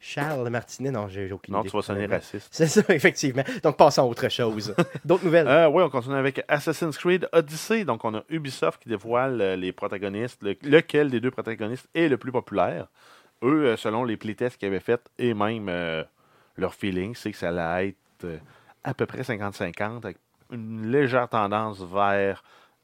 Charles 0.00 0.48
Martinet, 0.48 0.90
non, 0.92 1.08
j'ai 1.08 1.32
aucune 1.32 1.54
Non, 1.54 1.60
idée. 1.60 1.70
tu 1.70 1.76
vas 1.76 1.82
sonner 1.82 2.06
raciste. 2.06 2.48
C'est 2.52 2.68
ça, 2.68 2.82
effectivement. 2.94 3.42
Donc, 3.62 3.76
passons 3.76 4.02
à 4.02 4.04
autre 4.04 4.28
chose. 4.28 4.74
D'autres 5.04 5.24
nouvelles? 5.24 5.48
Euh, 5.48 5.68
oui, 5.68 5.82
on 5.82 5.90
continue 5.90 6.14
avec 6.14 6.44
Assassin's 6.46 6.96
Creed 6.96 7.28
Odyssey. 7.32 7.84
Donc, 7.84 8.04
on 8.04 8.14
a 8.14 8.22
Ubisoft 8.28 8.80
qui 8.82 8.88
dévoile 8.88 9.40
euh, 9.40 9.56
les 9.56 9.72
protagonistes, 9.72 10.40
le- 10.42 10.56
lequel 10.62 11.10
des 11.10 11.18
deux 11.20 11.32
protagonistes 11.32 11.88
est 11.94 12.08
le 12.08 12.16
plus 12.16 12.30
populaire. 12.30 12.86
Eux, 13.42 13.66
euh, 13.66 13.76
selon 13.76 14.04
les 14.04 14.16
playtests 14.16 14.56
qu'ils 14.58 14.68
avaient 14.68 14.78
fait 14.80 15.00
et 15.18 15.34
même 15.34 15.68
euh, 15.68 16.04
leur 16.56 16.74
feeling, 16.74 17.14
c'est 17.16 17.32
que 17.32 17.36
ça 17.38 17.48
allait 17.48 17.88
être 17.88 18.40
à 18.84 18.94
peu 18.94 19.04
près 19.06 19.22
50-50 19.22 19.98
avec 20.04 20.16
une 20.52 20.90
légère 20.90 21.28
tendance 21.28 21.80
vers 21.82 22.42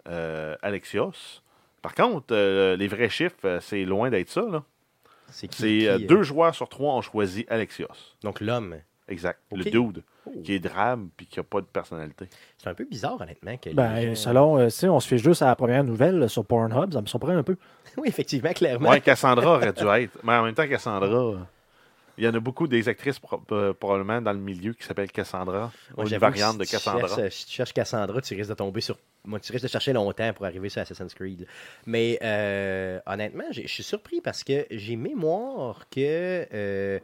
euh, 0.08 0.56
Alexios. 0.62 1.40
Par 1.80 1.94
contre, 1.94 2.34
les 2.76 2.88
vrais 2.88 3.08
chiffres, 3.08 3.58
c'est 3.60 3.84
loin 3.84 4.10
d'être 4.10 4.30
ça. 4.30 4.42
là. 4.42 4.62
C'est 5.30 5.48
qui, 5.48 5.56
C'est 5.58 5.66
qui, 5.68 5.86
euh, 5.88 5.94
euh, 5.96 5.98
deux 6.06 6.22
joueurs 6.22 6.54
sur 6.54 6.68
trois 6.68 6.94
ont 6.94 7.02
choisi 7.02 7.44
Alexios. 7.48 7.88
Donc, 8.22 8.40
l'homme. 8.40 8.76
Exact. 9.08 9.38
Le 9.52 9.64
dude, 9.64 10.02
Oh. 10.26 10.30
qui 10.42 10.54
est 10.54 10.58
drabe 10.58 11.08
puis 11.18 11.26
qui 11.26 11.38
n'a 11.38 11.42
pas 11.42 11.60
de 11.60 11.66
personnalité. 11.66 12.26
C'est 12.56 12.70
un 12.70 12.74
peu 12.74 12.84
bizarre, 12.86 13.20
honnêtement. 13.20 13.58
Que 13.58 13.68
Ben, 13.74 14.00
gens- 14.00 14.14
selon, 14.14 14.56
euh, 14.58 14.68
si 14.70 14.86
on 14.88 14.98
se 14.98 15.06
fait 15.06 15.18
juste 15.18 15.42
à 15.42 15.46
la 15.48 15.54
première 15.56 15.84
nouvelle 15.84 16.18
là, 16.18 16.28
sur 16.28 16.46
Pornhub, 16.46 16.90
ça 16.94 17.02
me 17.02 17.06
surprend 17.06 17.36
un 17.36 17.42
peu. 17.42 17.56
Oui, 17.98 18.08
effectivement, 18.08 18.52
clairement. 18.54 18.88
Ouais, 18.88 19.00
Cassandra 19.02 19.56
aurait 19.56 19.72
dû 19.74 19.84
être. 19.86 20.18
Mais 20.24 20.32
en 20.32 20.44
même 20.44 20.54
temps, 20.54 20.66
Cassandra, 20.66 21.06
euh, 21.08 21.36
il 22.18 22.24
y 22.24 22.28
en 22.28 22.34
a 22.34 22.40
beaucoup 22.40 22.66
des 22.68 22.88
actrices 22.88 23.18
pro- 23.18 23.42
euh, 23.52 23.72
probablement 23.72 24.20
dans 24.22 24.32
le 24.32 24.38
milieu 24.38 24.72
qui 24.72 24.84
s'appellent 24.84 25.10
Cassandra. 25.12 25.72
ou 25.96 26.06
une 26.06 26.16
variante 26.18 26.58
de 26.58 26.64
si 26.64 26.70
tu 26.70 26.76
Cassandra. 26.76 27.08
cherches, 27.08 27.18
euh, 27.18 27.30
si 27.30 27.46
tu 27.46 27.52
cherches 27.52 27.72
Cassandra, 27.72 28.20
tu 28.20 28.34
risques 28.34 28.50
de 28.50 28.54
tomber 28.54 28.80
sur. 28.80 28.98
Moi, 29.24 29.40
tu 29.40 29.52
risques 29.52 29.64
de 29.64 29.68
chercher 29.70 29.92
longtemps 29.92 30.32
pour 30.34 30.44
arriver 30.46 30.68
sur 30.68 30.82
Assassin's 30.82 31.14
Creed. 31.14 31.46
Mais 31.86 32.18
euh, 32.22 33.00
honnêtement, 33.06 33.44
je 33.52 33.66
suis 33.66 33.82
surpris 33.82 34.20
parce 34.20 34.44
que 34.44 34.66
j'ai 34.70 34.96
mémoire 34.96 35.88
que. 35.90 36.46
euh, 36.52 36.98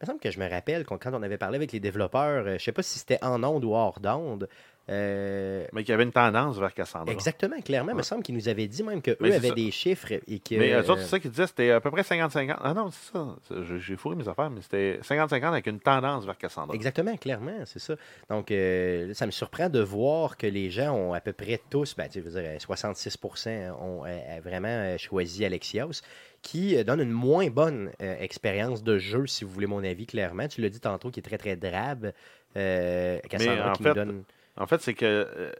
me 0.00 0.06
semble 0.06 0.18
que 0.20 0.30
je 0.32 0.40
me 0.40 0.48
rappelle 0.50 0.84
qu'on- 0.84 0.98
quand 0.98 1.14
on 1.14 1.22
avait 1.22 1.38
parlé 1.38 1.56
avec 1.56 1.70
les 1.70 1.78
développeurs, 1.78 2.58
je 2.58 2.62
sais 2.62 2.72
pas 2.72 2.82
si 2.82 2.98
c'était 2.98 3.22
en 3.22 3.42
onde 3.44 3.64
ou 3.64 3.72
hors 3.72 4.00
d'onde. 4.00 4.48
Euh, 4.88 5.64
Mais 5.72 5.82
qu'il 5.84 5.90
y 5.90 5.94
avait 5.94 6.02
une 6.02 6.12
tendance 6.12 6.58
vers 6.58 6.74
Cassandra. 6.74 7.12
exactement, 7.12 7.60
clairement. 7.60 7.92
Il 7.92 7.98
me 7.98 8.02
semble 8.02 8.22
qu'ils 8.22 8.34
nous 8.34 8.48
avaient 8.48 8.66
dit 8.66 8.82
même 8.82 9.00
qu'eux 9.00 9.16
avaient 9.20 9.48
ça. 9.48 9.54
des 9.54 9.70
chiffres 9.70 10.12
et 10.12 10.38
que. 10.40 10.56
Mais 10.56 10.72
eux 10.72 10.80
autres, 10.80 10.92
euh, 10.92 11.02
c'est 11.02 11.08
ça 11.08 11.20
qu'ils 11.20 11.30
disaient, 11.30 11.46
c'était 11.46 11.70
à 11.70 11.80
peu 11.80 11.90
près 11.90 12.02
50-50. 12.02 12.56
Ah 12.60 12.74
non, 12.74 12.90
c'est 12.90 13.12
ça. 13.12 13.36
J'ai- 13.78 13.96
fourré 13.96 14.16
mes 14.16 14.26
affaires, 14.26 14.50
mais 14.50 14.60
c'était 14.62 14.98
50-50 15.02 15.44
avec 15.52 15.66
une 15.66 15.78
tendance 15.78 16.24
vers 16.26 16.36
Cassandra. 16.36 16.74
Exactement, 16.74 17.16
clairement, 17.16 17.58
c'est 17.64 17.78
ça. 17.78 17.94
Donc, 18.28 18.50
euh, 18.50 19.14
ça 19.14 19.26
me 19.26 19.30
surprend 19.30 19.68
de 19.68 19.80
voir 19.80 20.36
que 20.36 20.46
les 20.46 20.70
gens 20.70 20.92
ont 20.94 21.12
à 21.12 21.20
peu 21.20 21.32
près 21.32 21.60
tous, 21.70 21.94
ben, 21.94 22.08
tu 22.08 22.20
veux 22.20 22.40
dire, 22.40 22.60
66% 22.60 23.70
ont 23.80 24.04
euh, 24.04 24.40
vraiment 24.42 24.96
choisi 24.98 25.44
Alexios, 25.44 26.02
qui 26.42 26.82
donne 26.84 27.00
une 27.00 27.10
moins 27.12 27.48
bonne 27.48 27.90
euh, 28.02 28.16
expérience 28.18 28.82
de 28.82 28.98
jeu, 28.98 29.26
si 29.26 29.44
vous 29.44 29.50
voulez 29.50 29.68
mon 29.68 29.84
avis, 29.84 30.06
clairement. 30.06 30.48
Tu 30.48 30.60
l'as 30.60 30.68
dit 30.68 30.80
tantôt, 30.80 31.10
qui 31.10 31.20
est 31.20 31.22
très, 31.22 31.38
très 31.38 31.54
drabe. 31.56 32.12
Euh, 32.56 33.18
Cassandra 33.30 33.72
qui 33.72 33.82
fait, 33.84 33.88
nous 33.90 33.94
donne... 33.94 34.24
En 34.56 34.66
fait, 34.66 34.80
c'est 34.80 34.94
que. 34.94 35.04
euh, 35.06 35.52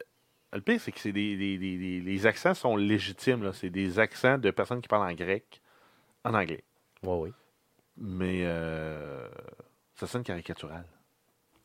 le 0.55 0.61
pire, 0.61 0.79
c'est 0.81 0.93
que 0.93 1.01
c'est 1.01 1.13
des, 1.13 1.35
des- 1.37 1.57
des- 1.57 1.79
des- 1.79 2.01
les 2.01 2.27
accents 2.27 2.53
sont 2.55 2.77
légitimes. 2.77 3.43
là. 3.43 3.53
C'est 3.55 3.71
des 3.71 3.99
accents 3.99 4.37
de 4.39 4.51
personnes 4.51 4.83
qui 4.83 4.89
parlent 4.89 5.11
en 5.11 5.15
grec, 5.15 5.63
en 6.25 6.35
anglais. 6.35 6.63
Ouais, 7.03 7.17
oui. 7.17 7.33
Mais 7.97 8.43
euh, 8.45 9.27
ça 9.95 10.07
sonne 10.07 10.23
caricatural. 10.23 10.85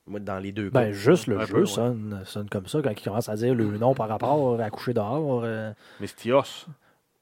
Moi, 0.06 0.22
dans 0.22 0.40
les 0.40 0.54
deux 0.54 0.70
Ben, 0.70 0.86
cas. 0.86 0.92
juste 0.94 1.28
le 1.28 1.38
jeu 1.46 1.54
peu, 1.54 1.60
ouais. 1.62 1.66
sonne, 1.66 2.24
comme 2.50 2.68
ça 2.68 2.82
quand 2.82 2.92
il 2.92 3.04
commence 3.04 3.28
à 3.28 3.36
dire 3.36 3.54
le 3.54 3.78
nom 3.78 3.94
par 3.94 4.08
rapport 4.08 4.60
à 4.62 4.70
coucher 4.70 4.94
dehors. 4.94 5.42
euh, 5.44 5.74
Mais 6.00 6.08
Stios, 6.08 6.44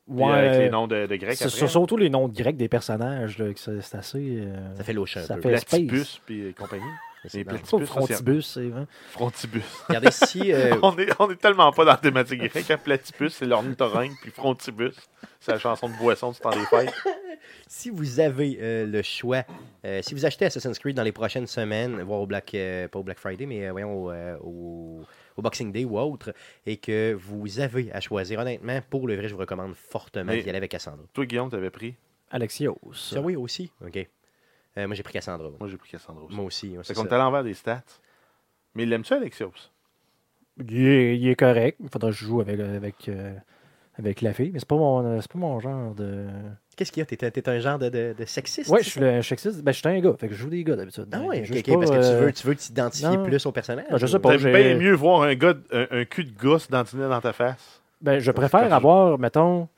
puis, 0.06 0.16
ouais, 0.24 0.32
avec 0.32 0.60
les 0.60 0.70
noms 0.70 0.86
de, 0.86 1.08
de 1.08 1.16
grecs 1.16 1.36
c'est 1.36 1.50
surtout 1.50 1.98
les 1.98 2.12
noms 2.12 2.28
de 2.28 2.36
grecs 2.38 2.58
des 2.58 2.70
personnages. 2.70 3.42
c'est 3.56 3.96
assez. 3.96 4.44
euh, 4.46 4.76
Ça 4.76 4.84
fait 4.84 4.94
un 4.96 5.06
ça 5.06 5.36
peu. 5.36 5.42
fait- 5.42 5.50
Platypus, 5.50 6.22
puis 6.28 6.54
compagnie. 6.54 6.84
C'est 7.30 7.38
les 7.40 7.44
platypus, 7.46 7.88
Frontibus. 7.88 8.60
Frontibus. 9.12 9.64
Regardez 9.88 10.12
si... 10.12 10.52
euh, 10.54 10.78
on, 10.82 10.98
est, 10.98 11.10
on 11.20 11.30
est 11.32 11.36
tellement 11.36 11.72
pas 11.72 11.86
dans 11.86 11.92
la 11.92 11.98
thématique 11.98 12.40
grecque. 12.40 12.70
hein. 12.72 12.78
Platypus, 12.78 13.34
c'est 13.36 13.46
l'ornithorynque, 13.46 14.14
puis 14.22 14.32
Frontibus, 14.32 14.96
c'est 15.40 15.52
la 15.52 15.60
chanson 15.60 15.90
de 15.90 15.98
boisson 15.98 16.32
du 16.32 16.40
temps 16.40 16.50
des 16.52 16.66
fêtes. 16.66 16.94
si 17.68 17.90
vous 17.90 18.20
avez 18.20 18.58
euh, 18.62 18.86
le 18.86 19.02
choix, 19.02 19.44
euh, 19.86 20.02
si 20.02 20.14
vous 20.14 20.26
achetez 20.26 20.46
Assassin's 20.46 20.78
Creed 20.80 20.96
dans 20.96 21.04
les 21.04 21.12
prochaines 21.12 21.48
semaines, 21.48 22.02
voire 22.02 22.22
au 22.22 22.28
Black, 22.28 22.54
euh, 22.54 22.88
pas 22.88 23.00
au 23.00 23.04
Black 23.04 23.20
Friday, 23.20 23.46
mais 23.46 23.68
euh, 23.68 23.72
voyons 23.72 24.06
au, 24.06 24.12
euh, 24.12 24.38
au- 24.44 25.04
au 25.38 25.42
Boxing 25.42 25.72
Day 25.72 25.84
ou 25.86 26.00
autre, 26.00 26.34
et 26.66 26.78
que 26.78 27.14
vous 27.14 27.60
avez 27.60 27.92
à 27.92 28.00
choisir, 28.00 28.40
honnêtement, 28.40 28.80
pour 28.90 29.08
le 29.08 29.16
vrai, 29.16 29.28
je 29.28 29.34
vous 29.34 29.40
recommande 29.42 29.74
fortement 29.76 30.32
d'y 30.42 30.50
aller 30.50 30.58
avec 30.58 30.72
Cassandra. 30.72 31.04
Toi, 31.14 31.26
Guillaume, 31.26 31.50
t'avais 31.50 31.70
pris? 31.70 31.96
Alexios. 32.32 32.80
Ça, 32.94 33.20
oui, 33.22 33.36
aussi. 33.36 33.72
OK. 33.86 34.08
Euh, 34.78 34.88
moi, 34.88 34.96
j'ai 34.96 35.04
pris 35.04 35.14
Cassandra. 35.14 35.50
moi. 35.60 35.68
J'ai 35.70 35.78
pris 35.78 35.90
Cassandra 35.90 36.24
aussi. 36.24 36.36
Moi 36.36 36.46
aussi. 36.46 36.76
c'est 36.84 36.94
qu'on 36.94 37.06
est 37.06 37.14
à 37.14 37.18
l'envers 37.18 37.44
des 37.44 37.54
stats. 37.54 37.84
Mais 38.76 38.86
l'aimes-tu, 38.86 39.14
Alexios? 39.14 39.52
Il 40.58 40.86
est, 40.86 41.18
il 41.18 41.28
est 41.28 41.36
correct. 41.36 41.78
Il 41.82 41.90
faudra 41.90 42.10
que 42.10 42.16
je 42.16 42.26
joue 42.26 42.42
avec, 42.42 42.60
avec, 42.60 43.10
euh, 43.10 43.34
avec 43.98 44.22
la 44.22 44.34
fille, 44.34 44.52
mais 44.54 44.60
c'est 44.60 44.68
pas 44.68 44.76
mon, 44.76 45.20
c'est 45.22 45.32
pas 45.32 45.40
mon 45.40 45.60
genre 45.60 45.94
de. 45.96 46.28
Qu'est-ce 46.76 46.92
qu'il 46.92 47.02
y 47.02 47.04
a? 47.04 47.06
T'es, 47.06 47.16
t'es 47.32 47.50
un 47.50 47.60
genre 47.60 47.80
de, 47.80 47.88
de- 47.90 48.16
de 48.18 48.26
sexiste? 48.26 48.70
Ouais, 48.70 48.84
je 48.84 48.90
suis 48.90 49.00
le 49.00 49.22
sexiste. 49.22 49.62
Ben, 49.64 49.72
je 49.72 49.78
suis 49.80 49.88
un 49.88 50.00
gars. 50.00 50.14
Fait 50.18 50.28
que 50.28 50.34
je 50.34 50.40
joue 50.40 50.50
des 50.50 50.64
gars 50.64 50.76
d'habitude. 50.76 51.08
Ah 51.12 51.22
ouais, 51.22 51.46
je 51.46 51.54
ok, 51.54 51.66
joue 51.66 51.74
ok, 51.74 51.80
parce 51.80 51.92
que 51.92 51.96
tu 51.98 52.14
euh, 52.14 52.26
veux, 52.26 52.34
tu 52.34 52.48
veux 52.48 52.56
t'identifier 52.56 53.18
non. 53.18 53.24
plus 53.24 53.46
au 53.46 53.52
personnage? 53.54 53.86
Ben, 53.90 53.98
je 53.98 54.08
sais 54.08 54.20
pas. 54.20 54.38
Bien 54.38 54.78
mieux 54.78 54.94
voir 54.94 55.22
un, 55.24 55.36
gars, 55.36 55.54
un, 55.72 55.88
un 55.90 56.06
cul 56.06 56.26
de 56.26 56.38
gosse 56.38 56.70
dans 56.70 56.84
ta 57.22 57.34
face? 57.34 57.82
Ben, 58.02 58.20
je 58.20 58.32
préfère 58.32 58.74
avoir, 58.74 59.18
mettons, 59.18 59.70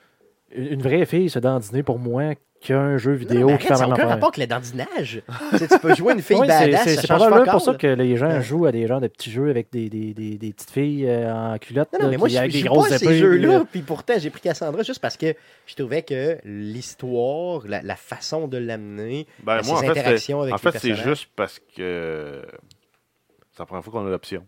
une 0.56 0.82
vraie 0.82 1.06
fille 1.06 1.30
se 1.30 1.40
dandiner 1.40 1.84
pour 1.84 2.00
moi 2.00 2.34
qu'un 2.62 2.98
jeu 2.98 3.12
Non, 3.12 3.18
vidéo 3.18 3.58
qui 3.58 3.68
fait 3.68 3.76
ça 3.76 3.86
n'a 3.86 3.94
aucun 3.94 4.08
rapport 4.08 4.30
avec 4.30 4.38
le 4.38 4.48
dandinage. 4.48 5.22
tu, 5.52 5.58
sais, 5.60 5.68
tu 5.68 5.78
peux 5.80 5.94
jouer 5.94 6.14
une 6.14 6.22
fille 6.24 6.38
c'est- 6.38 6.48
badass, 6.48 6.84
c'est 6.86 6.96
ça 6.96 7.20
c'est 7.20 7.52
pour 7.52 7.62
ça 7.62 7.74
que 7.76 7.86
les 7.88 8.18
gens 8.18 8.30
Ouais. 8.32 8.42
jouent 8.42 8.66
à 8.66 8.72
des 8.72 8.88
genres 8.88 9.00
de 9.00 9.08
petits 9.08 9.30
jeux 9.30 9.50
avec 9.52 9.72
des, 9.72 9.90
des, 9.90 10.14
des, 10.16 10.38
des 10.40 10.54
petites 10.54 10.72
filles 10.72 11.06
euh, 11.08 11.32
en 11.54 11.58
culotte. 11.60 11.90
Non, 11.94 12.00
non, 12.00 12.06
là, 12.06 12.12
mais 12.12 12.18
moi, 12.18 12.30
je 12.30 12.38
avec 12.38 12.52
des 12.52 12.64
grosses 12.64 12.90
pas 12.90 12.98
ces 12.98 13.16
jeux-là, 13.18 13.64
puis, 13.72 13.82
pourtant, 13.82 14.14
j'ai 14.18 14.32
pris 14.32 14.42
Cassandra 14.42 14.82
juste 14.82 15.00
parce 15.02 15.18
que 15.18 15.36
je 15.68 15.76
trouvais 15.76 16.02
que 16.02 16.38
l'histoire, 16.46 17.62
la, 17.68 17.84
la 17.84 17.96
façon 17.96 18.48
de 18.48 18.58
l'amener, 18.58 19.28
Ben, 19.44 19.62
ses 19.62 19.70
moi, 19.70 19.80
en 19.80 19.82
fait, 19.84 19.90
interactions 19.90 20.42
avec 20.42 20.54
en 20.56 20.58
fait, 20.58 20.80
c'est 20.80 20.96
juste 20.96 21.30
parce 21.36 21.60
que 21.60 22.42
c'est 23.52 23.60
la 23.60 23.66
première 23.68 23.84
fois 23.84 23.94
qu'on 23.94 24.08
a 24.08 24.10
l'option. 24.10 24.44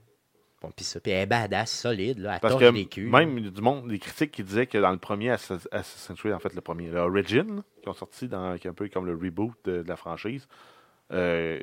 Bon, 0.62 0.72
puis 0.76 0.84
ça, 0.84 1.00
puis 1.00 1.14
elle 1.14 1.24
est 1.24 1.26
badass, 1.26 1.72
solide, 1.72 2.20
là, 2.20 2.34
elle 2.34 2.40
Parce 2.42 2.56
que 2.56 2.72
des 2.72 2.86
culs. 2.86 3.10
même 3.10 3.40
du 3.40 3.62
monde, 3.62 3.88
des 3.88 4.00
critiques 4.00 4.32
qui 4.32 4.44
disaient 4.44 4.68
que 4.68 4.78
dans 4.78 4.92
le 4.92 4.98
premier 4.98 5.30
Assassin's 5.30 6.20
Creed, 6.20 6.34
en 6.34 6.40
fait, 6.40 6.54
le 6.54 6.62
premier, 6.62 6.90
le 6.90 7.00
Origin, 7.00 7.64
qui 7.82 7.88
ont 7.88 7.94
sorti 7.94 8.28
dans, 8.28 8.58
qui 8.58 8.68
est 8.68 8.70
un 8.70 8.74
peu 8.74 8.90
comme 8.90 9.06
le 9.06 9.14
reboot 9.14 9.54
de, 9.64 9.84
de 9.84 9.88
la 9.88 9.96
franchise, 9.96 10.48
euh, 11.14 11.62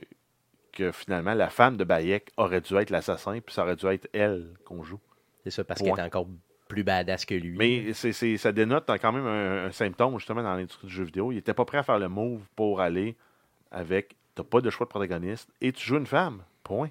que 0.73 0.93
finalement, 0.93 1.35
la 1.35 1.51
femme 1.51 1.77
de 1.77 1.85
Bayek 1.85 2.33
aurait 2.39 2.63
dû 2.63 2.75
être 2.77 2.91
l'assassin, 2.91 3.41
puis 3.41 3.55
ça 3.55 3.65
aurait 3.65 3.77
dû 3.77 3.87
être 3.87 4.09
elle 4.15 4.55
qu'on 4.65 4.83
joue. 4.83 5.01
C'est 5.45 5.51
ça, 5.51 5.65
parce 5.65 5.81
qu'elle 5.83 5.99
est 5.99 6.03
encore 6.03 6.27
plus 6.67 6.83
badass 6.83 7.27
que 7.27 7.35
lui. 7.35 7.57
Mais 7.57 7.93
ça 7.93 8.53
dénote 8.53 8.91
quand 9.01 9.13
même 9.13 9.27
un, 9.27 9.67
un 9.67 9.73
symptôme, 9.73 10.19
justement, 10.19 10.43
dans 10.43 10.55
l'industrie 10.55 10.87
du 10.87 10.93
jeu 10.95 11.05
vidéo. 11.05 11.33
Il 11.33 11.37
n'était 11.37 11.55
pas 11.55 11.65
prêt 11.67 11.79
à 11.79 11.83
faire 11.83 11.99
le 11.99 12.09
move 12.09 12.41
pour 12.57 12.81
aller 12.81 13.15
avec 13.71 14.17
t'as 14.35 14.45
pas 14.45 14.61
de 14.61 14.71
choix 14.71 14.87
de 14.87 14.91
protagoniste 14.91 15.51
et 15.61 15.73
tu 15.73 15.85
joues 15.85 15.99
une 15.99 16.07
femme. 16.07 16.43
Point. 16.63 16.91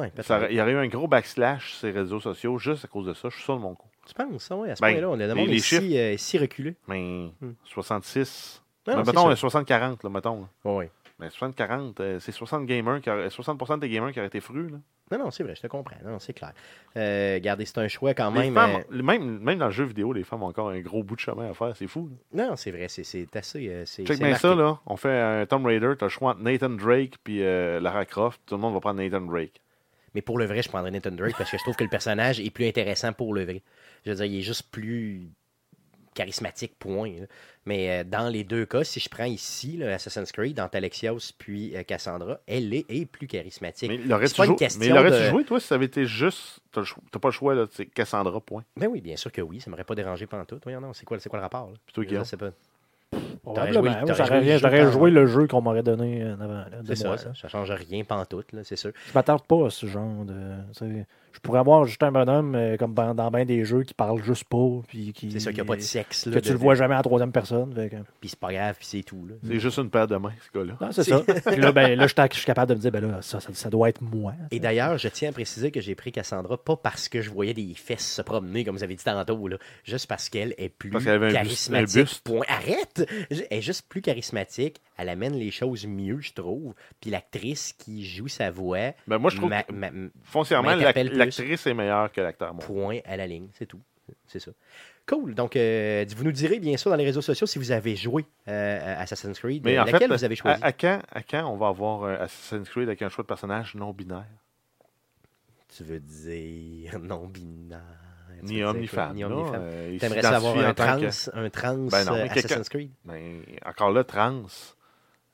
Ouais. 0.00 0.12
Ça 0.22 0.48
il 0.50 0.56
y 0.56 0.60
aurait 0.60 0.72
eu 0.72 0.76
un 0.76 0.86
gros 0.88 1.06
backslash 1.08 1.74
sur 1.74 1.86
les 1.86 1.92
réseaux 1.92 2.20
sociaux 2.20 2.58
juste 2.58 2.84
à 2.84 2.88
cause 2.88 3.06
de 3.06 3.14
ça. 3.14 3.28
Je 3.28 3.34
suis 3.36 3.44
sûr 3.44 3.56
de 3.56 3.60
mon 3.62 3.74
coup. 3.74 3.88
Tu 4.06 4.14
penses, 4.14 4.42
ça, 4.44 4.56
ouais, 4.56 4.70
à 4.70 4.76
ce 4.76 4.80
Ben, 4.82 4.92
point-là, 4.92 5.08
on 5.10 5.20
a 5.20 5.26
le 5.26 5.34
les- 5.34 5.46
les 5.46 5.56
est 5.56 5.58
si, 5.60 5.98
euh, 5.98 6.16
si 6.16 6.38
reculé. 6.38 6.74
Mais 6.88 7.30
Hmm. 7.40 7.52
66. 7.64 8.62
Non, 8.86 8.94
non, 8.94 8.98
Mais 9.00 9.04
c'est 9.04 9.10
mettons 9.12 9.24
ça. 9.26 9.32
euh, 9.32 9.36
60-40, 9.36 10.02
là, 10.04 10.10
mettons. 10.10 10.40
là. 10.64 10.70
Ouais. 10.72 10.90
Mais 11.18 11.28
60-40, 11.28 12.00
euh, 12.00 12.18
c'est 12.18 12.32
60 12.32 12.64
gamers, 12.66 13.00
qui 13.02 13.10
auraient- 13.10 13.28
60% 13.28 13.76
des 13.76 13.90
gamers 13.90 14.10
qui 14.12 14.18
auraient 14.18 14.28
été 14.28 14.40
frus. 14.40 14.68
Là. 14.70 14.78
Non, 15.12 15.18
non, 15.24 15.30
c'est 15.30 15.42
vrai, 15.42 15.54
je 15.54 15.60
te 15.60 15.66
comprends. 15.66 15.96
Non, 16.04 16.18
c'est 16.18 16.32
clair. 16.32 16.52
Euh, 16.96 17.34
regardez, 17.34 17.66
c'est 17.66 17.76
un 17.78 17.88
choix 17.88 18.14
quand 18.14 18.30
même. 18.30 18.54
femmes, 18.54 18.82
euh, 18.90 19.02
même, 19.02 19.38
même 19.40 19.58
dans 19.58 19.66
le 19.66 19.70
jeu 19.72 19.84
vidéo, 19.84 20.12
les 20.14 20.22
femmes 20.24 20.42
ont 20.44 20.46
encore 20.46 20.70
un 20.70 20.80
gros 20.80 21.02
bout 21.02 21.16
de 21.16 21.20
chemin 21.20 21.50
à 21.50 21.54
faire. 21.54 21.76
C'est 21.76 21.88
fou. 21.88 22.08
là. 22.32 22.46
Non, 22.48 22.56
c'est 22.56 22.70
vrai, 22.70 22.86
c'est, 22.88 23.04
c'est 23.04 23.36
assez. 23.36 23.82
c'est, 23.84 24.06
Check 24.06 24.18
bien 24.18 24.34
ça, 24.36 24.54
là. 24.54 24.78
On 24.86 24.96
fait 24.96 25.10
un 25.20 25.44
Tomb 25.46 25.66
Raider, 25.66 25.92
t'as 25.98 26.06
le 26.06 26.10
choix 26.10 26.30
entre 26.30 26.40
Nathan 26.40 26.70
Drake 26.70 27.14
puis 27.22 27.40
Lara 27.40 28.06
Croft. 28.06 28.40
Tout 28.46 28.54
le 28.54 28.60
monde 28.62 28.72
va 28.74 28.80
prendre 28.80 29.00
Nathan 29.02 29.20
Drake. 29.20 29.60
Mais 30.14 30.22
pour 30.22 30.38
le 30.38 30.44
vrai, 30.44 30.62
je 30.62 30.68
prendrais 30.68 30.90
Nathan 30.90 31.10
Drake 31.12 31.36
parce 31.38 31.50
que 31.50 31.56
je 31.58 31.62
trouve 31.62 31.76
que 31.76 31.84
le 31.84 31.90
personnage 31.90 32.40
est 32.40 32.50
plus 32.50 32.66
intéressant 32.66 33.12
pour 33.12 33.32
le 33.34 33.44
vrai. 33.44 33.62
Je 34.04 34.10
veux 34.10 34.16
dire, 34.16 34.24
il 34.24 34.38
est 34.38 34.42
juste 34.42 34.70
plus 34.70 35.28
charismatique, 36.14 36.76
point. 36.78 37.10
là. 37.20 37.26
Mais 37.66 38.00
euh, 38.00 38.04
dans 38.04 38.28
les 38.28 38.42
deux 38.42 38.66
cas, 38.66 38.82
si 38.84 38.98
je 39.00 39.08
prends 39.08 39.24
ici 39.24 39.76
là, 39.76 39.94
Assassin's 39.94 40.32
Creed, 40.32 40.56
dans 40.56 40.66
Alexios 40.66 41.32
puis 41.38 41.76
euh, 41.76 41.82
Cassandra, 41.84 42.40
elle 42.46 42.74
est, 42.74 42.84
est 42.88 43.06
plus 43.06 43.26
charismatique. 43.26 43.88
Mais 43.88 43.96
l'aurais-tu 43.98 44.34
pas 44.34 44.44
une 44.44 44.50
joué, 44.50 44.56
question 44.56 44.80
mais 44.80 44.88
l'aurais-tu 44.88 45.24
de- 45.24 45.30
joué, 45.30 45.44
toi, 45.44 45.60
si 45.60 45.66
ça 45.68 45.76
avait 45.76 45.84
été 45.86 46.06
juste. 46.06 46.60
T'as 46.72 47.18
pas 47.20 47.28
le 47.28 47.32
choix, 47.32 47.54
là. 47.54 47.66
Cassandra, 47.94 48.40
point? 48.40 48.64
Ben 48.76 48.88
oui, 48.88 49.00
bien 49.00 49.16
sûr 49.16 49.30
que 49.30 49.40
oui, 49.40 49.60
ça 49.60 49.70
m'aurait 49.70 49.84
pas 49.84 49.94
dérangé 49.94 50.26
pendant 50.26 50.44
tout. 50.44 50.58
Voyons, 50.62 50.80
non, 50.80 50.92
c'est 50.92 51.04
quoi, 51.04 51.18
quoi 51.18 51.38
le 51.38 51.42
rapport? 51.42 51.72
Je 51.94 52.00
Guillaume. 52.00 52.24
pas. 52.24 52.50
Probablement. 53.42 53.72
joué- 53.80 53.90
Moi, 53.90 54.00
t'aurais 54.00 54.14
J'aurais 54.14 54.26
joué 54.28 54.36
le 54.36 54.42
rien- 54.44 54.52
jeu 54.54 54.58
j'aurais 54.60 54.80
quand- 54.84 54.90
joué 54.90 55.10
le 55.10 55.26
jeu 55.26 55.46
qu'on 55.46 55.60
m'aurait 55.62 55.82
donné 55.82 56.22
euh, 56.22 56.34
en 56.36 56.40
avant. 56.40 56.64
C'est 56.86 56.94
ça, 56.96 57.16
ça, 57.16 57.32
ça 57.34 57.48
change 57.48 57.70
rien 57.70 58.04
pantoute, 58.04 58.46
c'est 58.64 58.76
sûr. 58.76 58.92
Je 59.08 59.12
m'attarde 59.14 59.42
pas 59.46 59.66
à 59.66 59.70
ce 59.70 59.86
genre 59.86 60.24
de. 60.24 60.34
Tu 61.32 61.36
Je 61.36 61.40
pourrais 61.40 61.60
avoir 61.60 61.84
juste 61.86 62.02
un 62.02 62.12
bonhomme 62.12 62.54
euh, 62.54 62.76
comme 62.76 62.94
dans, 62.94 63.14
dans 63.14 63.30
bien 63.30 63.44
des 63.44 63.64
jeux 63.64 63.82
qui 63.82 63.94
parle 63.94 64.22
juste 64.22 64.44
pas. 64.44 64.80
Puis 64.88 65.12
qui, 65.12 65.30
C'est 65.32 65.38
qu'il 65.48 65.54
n'y 65.54 65.60
a 65.60 65.64
pas 65.64 65.76
de 65.76 65.80
sexe. 65.80 66.26
Là, 66.26 66.34
Que 66.34 66.38
tu 66.40 66.48
de- 66.48 66.52
le 66.54 66.58
vois 66.58 66.74
jamais 66.74 66.94
en 66.94 67.02
troisième 67.02 67.32
personne. 67.32 67.74
fait 67.74 67.88
que- 67.88 67.96
Puis 68.20 68.30
c'est 68.30 68.38
pas 68.38 68.52
grave, 68.52 68.74
puis 68.78 68.86
c'est 68.86 69.02
tout. 69.02 69.26
Là. 69.26 69.34
C'est 69.46 69.58
juste 69.60 69.78
une 69.78 69.90
paire 69.90 70.06
de 70.06 70.16
mains, 70.16 70.32
ce 70.52 70.58
gars-là. 70.58 70.76
Non, 70.80 70.92
c'est 70.92 71.02
ça. 71.04 71.20
Puis 71.52 71.56
là, 71.60 71.72
ben, 71.72 71.94
là 71.98 72.06
je, 72.06 72.12
suis- 72.12 72.28
je 72.32 72.36
suis 72.36 72.46
capable 72.46 72.70
de 72.70 72.74
me 72.74 72.80
dire, 72.80 72.90
ben 72.92 73.00
là, 73.10 73.22
ça, 73.22 73.40
ça, 73.40 73.48
ça 73.52 73.70
doit 73.70 73.88
être 73.88 74.00
moi. 74.02 74.34
Et 74.50 74.60
d'ailleurs, 74.60 74.98
je 74.98 75.08
tiens 75.08 75.30
à 75.30 75.32
préciser 75.32 75.70
que 75.70 75.80
j'ai 75.80 75.94
pris 75.94 76.12
Cassandra 76.12 76.56
pas 76.62 76.76
parce 76.76 77.08
que 77.08 77.20
je 77.22 77.30
voyais 77.30 77.54
des 77.54 77.72
fesses 77.74 78.06
se 78.14 78.22
promener, 78.22 78.64
comme 78.64 78.76
vous 78.76 78.84
avez 78.84 78.94
dit 78.94 79.04
tantôt, 79.04 79.48
là, 79.48 79.56
juste 79.84 80.06
parce 80.06 80.28
qu'elle 80.28 80.54
est 80.58 80.68
plus 80.68 80.90
Parce 80.90 81.04
qu'elle 81.04 81.14
avait 81.14 81.26
un 81.26 81.42
bus- 81.42 81.70
un 81.70 81.72
charismatique. 81.74 82.02
buste. 82.02 82.24
point. 82.24 82.44
Arrête! 82.48 83.08
Elle 83.30 83.46
est 83.50 83.62
juste 83.62 83.86
plus 83.88 84.02
charismatique. 84.02 84.80
Elle 84.96 85.08
amène 85.08 85.34
les 85.34 85.50
choses 85.50 85.86
mieux, 85.86 86.18
je 86.20 86.32
trouve. 86.34 86.74
Puis 87.00 87.10
l'actrice 87.10 87.72
qui 87.72 88.04
joue 88.04 88.28
sa 88.28 88.50
voix, 88.50 88.92
Ben, 89.06 89.16
moi, 89.18 89.30
je 89.30 89.36
trouve 89.36 89.48
ma- 89.48 89.62
que 89.62 89.72
ma- 89.72 89.90
foncièrement, 90.24 90.74
l'ac-. 90.74 90.94
L'actrice 91.24 91.66
est 91.66 91.74
meilleure 91.74 92.10
que 92.12 92.20
l'acteur. 92.20 92.52
moi. 92.54 92.64
point 92.64 92.98
à 93.04 93.16
la 93.16 93.26
ligne, 93.26 93.48
c'est 93.54 93.66
tout. 93.66 93.80
C'est 94.26 94.40
ça. 94.40 94.50
Cool. 95.06 95.34
Donc, 95.34 95.54
euh, 95.56 96.04
vous 96.16 96.24
nous 96.24 96.32
direz 96.32 96.58
bien 96.60 96.76
sûr 96.76 96.90
dans 96.90 96.96
les 96.96 97.04
réseaux 97.04 97.20
sociaux 97.22 97.46
si 97.46 97.58
vous 97.58 97.70
avez 97.72 97.94
joué 97.96 98.24
euh, 98.48 99.00
Assassin's 99.02 99.38
Creed. 99.38 99.64
Mais 99.64 99.78
en 99.78 99.84
laquelle 99.84 100.08
fait, 100.08 100.16
vous 100.16 100.24
avez 100.24 100.34
à, 100.34 100.36
choisi? 100.36 100.62
à 100.62 100.72
quand, 100.72 101.00
à 101.12 101.22
quand 101.22 101.44
on 101.52 101.56
va 101.56 101.68
avoir 101.68 102.02
euh, 102.04 102.16
Assassin's 102.20 102.68
Creed 102.68 102.88
avec 102.88 103.02
un 103.02 103.08
choix 103.08 103.22
de 103.22 103.28
personnage 103.28 103.74
non 103.76 103.92
binaire? 103.92 104.24
Tu 105.76 105.84
veux 105.84 106.00
dire 106.00 106.98
non-binaire. 107.02 107.80
Tu 108.40 108.46
Ni 108.46 108.62
homme 108.62 108.78
ni 108.80 108.86
femme. 108.86 109.14
Ni 109.14 109.22
homme 109.24 109.32
là, 109.32 109.42
ni 109.44 109.50
femme. 109.50 109.60
euh, 109.62 109.98
T'aimerais 109.98 110.22
ça 110.22 110.36
avoir 110.36 110.54
s'identifie 110.54 110.66
un 110.66 110.74
trans, 110.74 111.00
que- 111.00 111.38
un 111.38 111.50
trans 111.50 111.76
Ben 111.86 112.04
non, 112.04 112.14
Assassin's 112.30 112.68
Creed? 112.68 112.90
Mais 113.04 113.42
encore 113.64 113.90
là, 113.92 114.02
trans, 114.02 114.42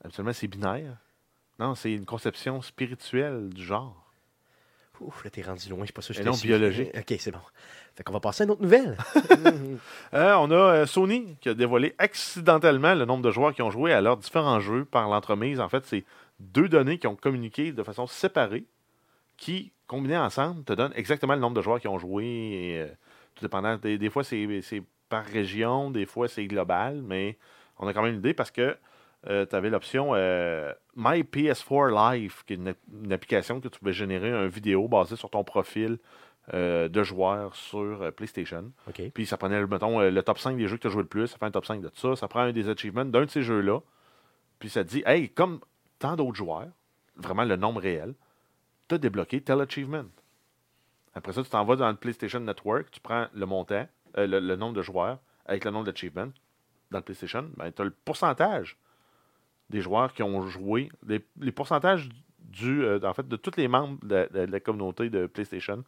habituellement, 0.04 0.32
c'est 0.32 0.48
binaire. 0.48 0.96
Non, 1.58 1.74
c'est 1.74 1.92
une 1.92 2.04
conception 2.04 2.60
spirituelle 2.60 3.48
du 3.50 3.64
genre. 3.64 4.05
Ouf, 5.00 5.24
là, 5.24 5.30
t'es 5.30 5.42
rendu 5.42 5.68
loin, 5.68 5.80
je 5.80 5.86
suis 5.86 5.92
pas 5.92 6.02
sûr 6.02 6.14
que 6.14 6.22
je 6.22 6.26
non, 6.26 6.34
biologique. 6.34 6.90
Ok, 6.96 7.16
c'est 7.18 7.30
bon. 7.30 7.40
Fait 7.94 8.02
qu'on 8.02 8.12
va 8.12 8.20
passer 8.20 8.42
à 8.42 8.44
une 8.44 8.52
autre 8.52 8.62
nouvelle. 8.62 8.96
Euh, 10.14 10.34
on 10.34 10.50
a 10.50 10.54
euh, 10.54 10.86
Sony 10.86 11.36
qui 11.40 11.48
a 11.48 11.54
dévoilé 11.54 11.94
accidentellement 11.98 12.94
le 12.94 13.04
nombre 13.04 13.22
de 13.22 13.30
joueurs 13.30 13.52
qui 13.54 13.62
ont 13.62 13.70
joué 13.70 13.92
à 13.92 14.00
leurs 14.00 14.16
différents 14.16 14.60
jeux 14.60 14.84
par 14.84 15.08
l'entremise. 15.08 15.60
En 15.60 15.68
fait, 15.68 15.84
c'est 15.84 16.04
deux 16.40 16.68
données 16.68 16.98
qui 16.98 17.06
ont 17.06 17.16
communiqué 17.16 17.72
de 17.72 17.82
façon 17.82 18.06
séparée 18.06 18.64
qui, 19.36 19.72
combinées 19.86 20.16
ensemble, 20.16 20.64
te 20.64 20.72
donnent 20.72 20.92
exactement 20.94 21.34
le 21.34 21.40
nombre 21.40 21.56
de 21.56 21.62
joueurs 21.62 21.80
qui 21.80 21.88
ont 21.88 21.98
joué. 21.98 22.24
Et, 22.24 22.80
euh, 22.80 22.86
tout 23.34 23.44
dépendant. 23.44 23.76
Des, 23.76 23.98
des 23.98 24.10
fois, 24.10 24.24
c'est 24.24 24.82
par 25.08 25.24
région, 25.24 25.90
des 25.90 26.06
fois, 26.06 26.28
c'est 26.28 26.46
global, 26.46 27.02
mais 27.02 27.36
on 27.78 27.86
a 27.86 27.92
quand 27.92 28.02
même 28.02 28.14
une 28.14 28.18
idée 28.20 28.34
parce 28.34 28.50
que 28.50 28.76
tu 29.26 29.56
avais 29.56 29.70
l'option 29.70 30.12
euh, 30.14 30.72
My 30.94 31.22
PS4 31.22 32.14
Live, 32.14 32.42
qui 32.46 32.54
est 32.54 32.56
une, 32.56 32.74
une 33.04 33.12
application 33.12 33.60
que 33.60 33.68
tu 33.68 33.78
pouvais 33.78 33.92
générer 33.92 34.30
une 34.30 34.48
vidéo 34.48 34.88
basée 34.88 35.16
sur 35.16 35.30
ton 35.30 35.44
profil 35.44 35.98
euh, 36.54 36.88
de 36.88 37.02
joueur 37.02 37.56
sur 37.56 38.02
euh, 38.02 38.12
PlayStation. 38.12 38.70
Puis 39.14 39.26
ça 39.26 39.36
prenait, 39.36 39.66
mettons, 39.66 40.00
euh, 40.00 40.10
le 40.10 40.22
top 40.22 40.38
5 40.38 40.56
des 40.56 40.68
jeux 40.68 40.76
que 40.76 40.82
tu 40.82 40.86
as 40.86 40.90
joué 40.90 41.02
le 41.02 41.08
plus, 41.08 41.26
ça 41.26 41.38
fait 41.38 41.44
un 41.44 41.50
top 41.50 41.66
5 41.66 41.80
de 41.80 41.90
ça, 41.92 42.14
ça 42.14 42.28
prend 42.28 42.38
un 42.38 42.52
des 42.52 42.68
achievements 42.68 43.04
d'un 43.04 43.24
de 43.24 43.30
ces 43.30 43.42
jeux-là, 43.42 43.80
puis 44.60 44.70
ça 44.70 44.84
te 44.84 44.90
dit, 44.90 45.02
hey, 45.06 45.28
comme 45.28 45.58
tant 45.98 46.14
d'autres 46.14 46.36
joueurs, 46.36 46.68
vraiment 47.16 47.44
le 47.44 47.56
nombre 47.56 47.80
réel, 47.80 48.14
tu 48.88 48.94
as 48.94 48.98
débloqué 48.98 49.40
tel 49.40 49.60
achievement. 49.60 50.04
Après 51.14 51.32
ça, 51.32 51.42
tu 51.42 51.50
t'en 51.50 51.64
vas 51.64 51.74
dans 51.74 51.90
le 51.90 51.96
PlayStation 51.96 52.38
Network, 52.38 52.92
tu 52.92 53.00
prends 53.00 53.26
le 53.34 53.46
montant, 53.46 53.88
euh, 54.16 54.28
le, 54.28 54.38
le 54.38 54.54
nombre 54.54 54.74
de 54.74 54.82
joueurs 54.82 55.18
avec 55.46 55.64
le 55.64 55.72
nombre 55.72 55.86
d'achievements 55.86 56.30
dans 56.92 56.98
le 56.98 57.04
PlayStation, 57.04 57.50
ben, 57.56 57.72
tu 57.72 57.82
as 57.82 57.86
le 57.86 57.90
pourcentage 57.90 58.78
des 59.70 59.80
joueurs 59.80 60.12
qui 60.12 60.22
ont 60.22 60.42
joué, 60.48 60.88
les, 61.06 61.24
les 61.40 61.52
pourcentages 61.52 62.08
du, 62.40 62.82
euh, 62.84 63.00
en 63.02 63.12
fait, 63.14 63.26
de 63.28 63.36
tous 63.36 63.56
les 63.56 63.68
membres 63.68 63.98
de, 64.04 64.28
de- 64.32 64.46
de 64.46 64.52
la 64.52 64.60
communauté 64.60 65.10
de 65.10 65.26
PlayStation 65.26 65.82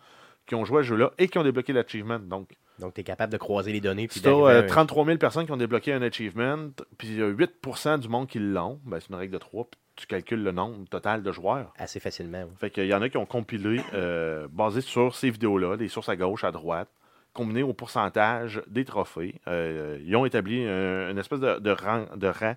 qui 0.46 0.54
ont 0.54 0.64
joué 0.64 0.80
à 0.80 0.82
ce 0.82 0.88
jeu-là 0.88 1.12
et 1.18 1.28
qui 1.28 1.38
ont 1.38 1.42
débloqué 1.44 1.72
l'achievement. 1.72 2.18
Donc, 2.18 2.48
Donc, 2.80 2.94
tu 2.94 3.00
es 3.00 3.04
capable 3.04 3.32
de 3.32 3.36
croiser 3.38 3.70
les 3.72 3.80
données. 3.80 4.08
Puis 4.08 4.14
si 4.18 4.22
tu 4.22 4.28
d'arriver 4.28 4.60
à 4.60 4.64
un- 4.64 4.66
33 4.66 5.04
000 5.04 5.18
personnes 5.18 5.46
qui 5.46 5.52
ont 5.52 5.56
débloqué 5.58 5.92
un 5.92 6.02
achievement, 6.02 6.70
puis 6.96 7.08
il 7.08 7.18
y 7.18 7.22
a 7.22 7.28
8% 7.30 7.98
du 7.98 8.08
monde 8.08 8.26
qui 8.28 8.38
l'ont, 8.38 8.80
ben, 8.84 8.98
c'est 9.00 9.10
une 9.10 9.16
règle 9.16 9.32
de 9.34 9.38
3, 9.38 9.64
puis 9.70 9.78
tu 9.96 10.06
calcules 10.06 10.42
le 10.42 10.52
nombre 10.52 10.88
total 10.88 11.22
de 11.22 11.32
joueurs. 11.32 11.72
Assez 11.76 12.00
facilement. 12.00 12.42
oui. 12.44 12.54
Fait 12.58 12.70
qu'il 12.70 12.86
y 12.86 12.94
en 12.94 13.02
a 13.02 13.08
qui 13.08 13.16
ont 13.18 13.26
compilé, 13.26 13.80
euh, 13.94 14.48
basé 14.50 14.80
sur 14.80 15.14
ces 15.14 15.30
vidéos-là, 15.30 15.76
des 15.76 15.88
sources 15.88 16.08
à 16.08 16.16
gauche, 16.16 16.44
à 16.44 16.50
droite, 16.52 16.88
combinées 17.34 17.62
au 17.62 17.72
pourcentage 17.74 18.62
des 18.68 18.84
trophées. 18.84 19.34
Euh, 19.48 19.98
ils 20.04 20.16
ont 20.16 20.24
établi 20.24 20.64
un- 20.66 21.10
une 21.10 21.18
espèce 21.18 21.40
de, 21.40 21.58
de 21.58 21.70
rang, 21.70 22.06
de 22.16 22.26
rang 22.28 22.56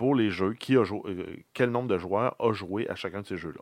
pour 0.00 0.14
les 0.14 0.30
jeux, 0.30 0.54
qui 0.54 0.78
a 0.78 0.82
joué, 0.82 1.02
euh, 1.08 1.26
quel 1.52 1.68
nombre 1.68 1.88
de 1.88 1.98
joueurs 1.98 2.34
a 2.38 2.54
joué 2.54 2.88
à 2.88 2.94
chacun 2.94 3.20
de 3.20 3.26
ces 3.26 3.36
jeux-là. 3.36 3.60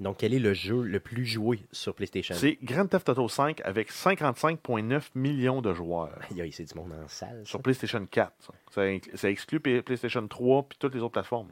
Donc, 0.00 0.18
quel 0.18 0.34
est 0.34 0.38
le 0.38 0.52
jeu 0.52 0.82
le 0.82 1.00
plus 1.00 1.24
joué 1.24 1.60
sur 1.72 1.94
PlayStation? 1.94 2.34
C'est 2.34 2.58
Grand 2.62 2.86
Theft 2.86 3.08
Auto 3.08 3.26
5 3.26 3.62
avec 3.64 3.90
55,9 3.90 5.04
millions 5.14 5.62
de 5.62 5.72
joueurs. 5.72 6.18
Aïe, 6.38 6.52
c'est 6.52 6.70
du 6.70 6.74
monde 6.78 6.92
en 6.92 7.08
salle. 7.08 7.40
ça. 7.42 7.50
Sur 7.52 7.62
PlayStation 7.62 8.04
4. 8.04 8.52
Ça, 8.70 8.82
ça, 9.14 9.30
exclut 9.30 9.60
PlayStation 9.60 10.28
3 10.28 10.64
puis 10.64 10.76
toutes 10.78 10.94
les 10.94 11.00
autres 11.00 11.14
plateformes. 11.14 11.48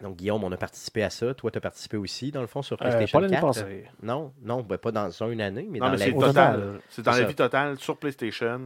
Donc, 0.00 0.16
Guillaume, 0.16 0.44
on 0.44 0.52
a 0.52 0.56
participé 0.56 1.02
à 1.02 1.10
ça. 1.10 1.34
Toi, 1.34 1.50
tu 1.50 1.58
as 1.58 1.60
participé 1.60 1.96
aussi, 1.96 2.30
dans 2.30 2.40
le 2.40 2.46
fond, 2.46 2.62
sur 2.62 2.74
Euh, 2.74 2.78
PlayStation 2.78 3.18
pas 3.18 3.22
l'année 3.22 3.34
4. 3.34 3.46
passée. 3.46 3.84
Non, 4.02 4.32
non, 4.42 4.62
ben, 4.62 4.78
pas 4.78 4.92
dans 4.92 5.10
une 5.10 5.40
année, 5.40 5.66
mais 5.68 5.78
Non, 5.80 5.86
dans 5.86 5.92
mais 5.92 5.98
la 5.98 6.04
c'est 6.06 6.12
Au 6.12 6.20
total. 6.20 6.54
total. 6.56 6.80
C'est 6.88 7.02
dans 7.04 7.10
la 7.12 7.22
vie 7.24 7.34
totale 7.34 7.78
sur 7.78 7.96
PlayStation, 7.96 8.60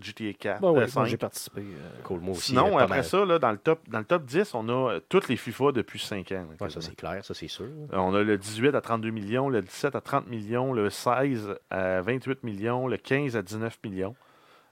GTA 0.00 0.32
4, 0.32 0.60
Bah 0.60 0.70
ouais, 0.70 0.76
euh, 0.78 0.80
moi, 0.80 0.88
5. 0.88 1.04
j'ai 1.06 1.16
participé. 1.18 1.60
euh, 1.60 2.02
Cool, 2.02 2.20
moi 2.20 2.32
aussi. 2.32 2.46
Sinon, 2.50 2.76
euh, 2.78 2.82
après 2.82 2.96
mal. 2.96 3.04
ça, 3.04 3.24
là, 3.24 3.38
dans, 3.38 3.52
le 3.52 3.58
top, 3.58 3.80
dans 3.88 3.98
le 4.00 4.04
top 4.04 4.24
10, 4.24 4.54
on 4.54 4.68
a 4.68 4.72
euh, 4.94 5.00
toutes 5.08 5.28
les 5.28 5.36
FIFA 5.36 5.72
depuis 5.72 5.98
5 6.00 6.32
ans. 6.32 6.46
Ouais, 6.60 6.70
ça, 6.70 6.80
c'est 6.80 6.96
clair, 6.96 7.24
ça, 7.24 7.32
c'est 7.34 7.46
sûr. 7.48 7.66
Euh, 7.66 7.96
on 7.98 8.14
a 8.14 8.22
le 8.22 8.36
18 8.38 8.74
à 8.74 8.80
32 8.80 9.10
millions, 9.10 9.48
le 9.48 9.60
17 9.62 9.94
à 9.94 10.00
30 10.00 10.26
millions, 10.28 10.72
le 10.72 10.90
16 10.90 11.54
à 11.70 12.00
28 12.00 12.42
millions, 12.42 12.88
le 12.88 12.96
15 12.96 13.36
à 13.36 13.42
19 13.42 13.78
millions. 13.84 14.16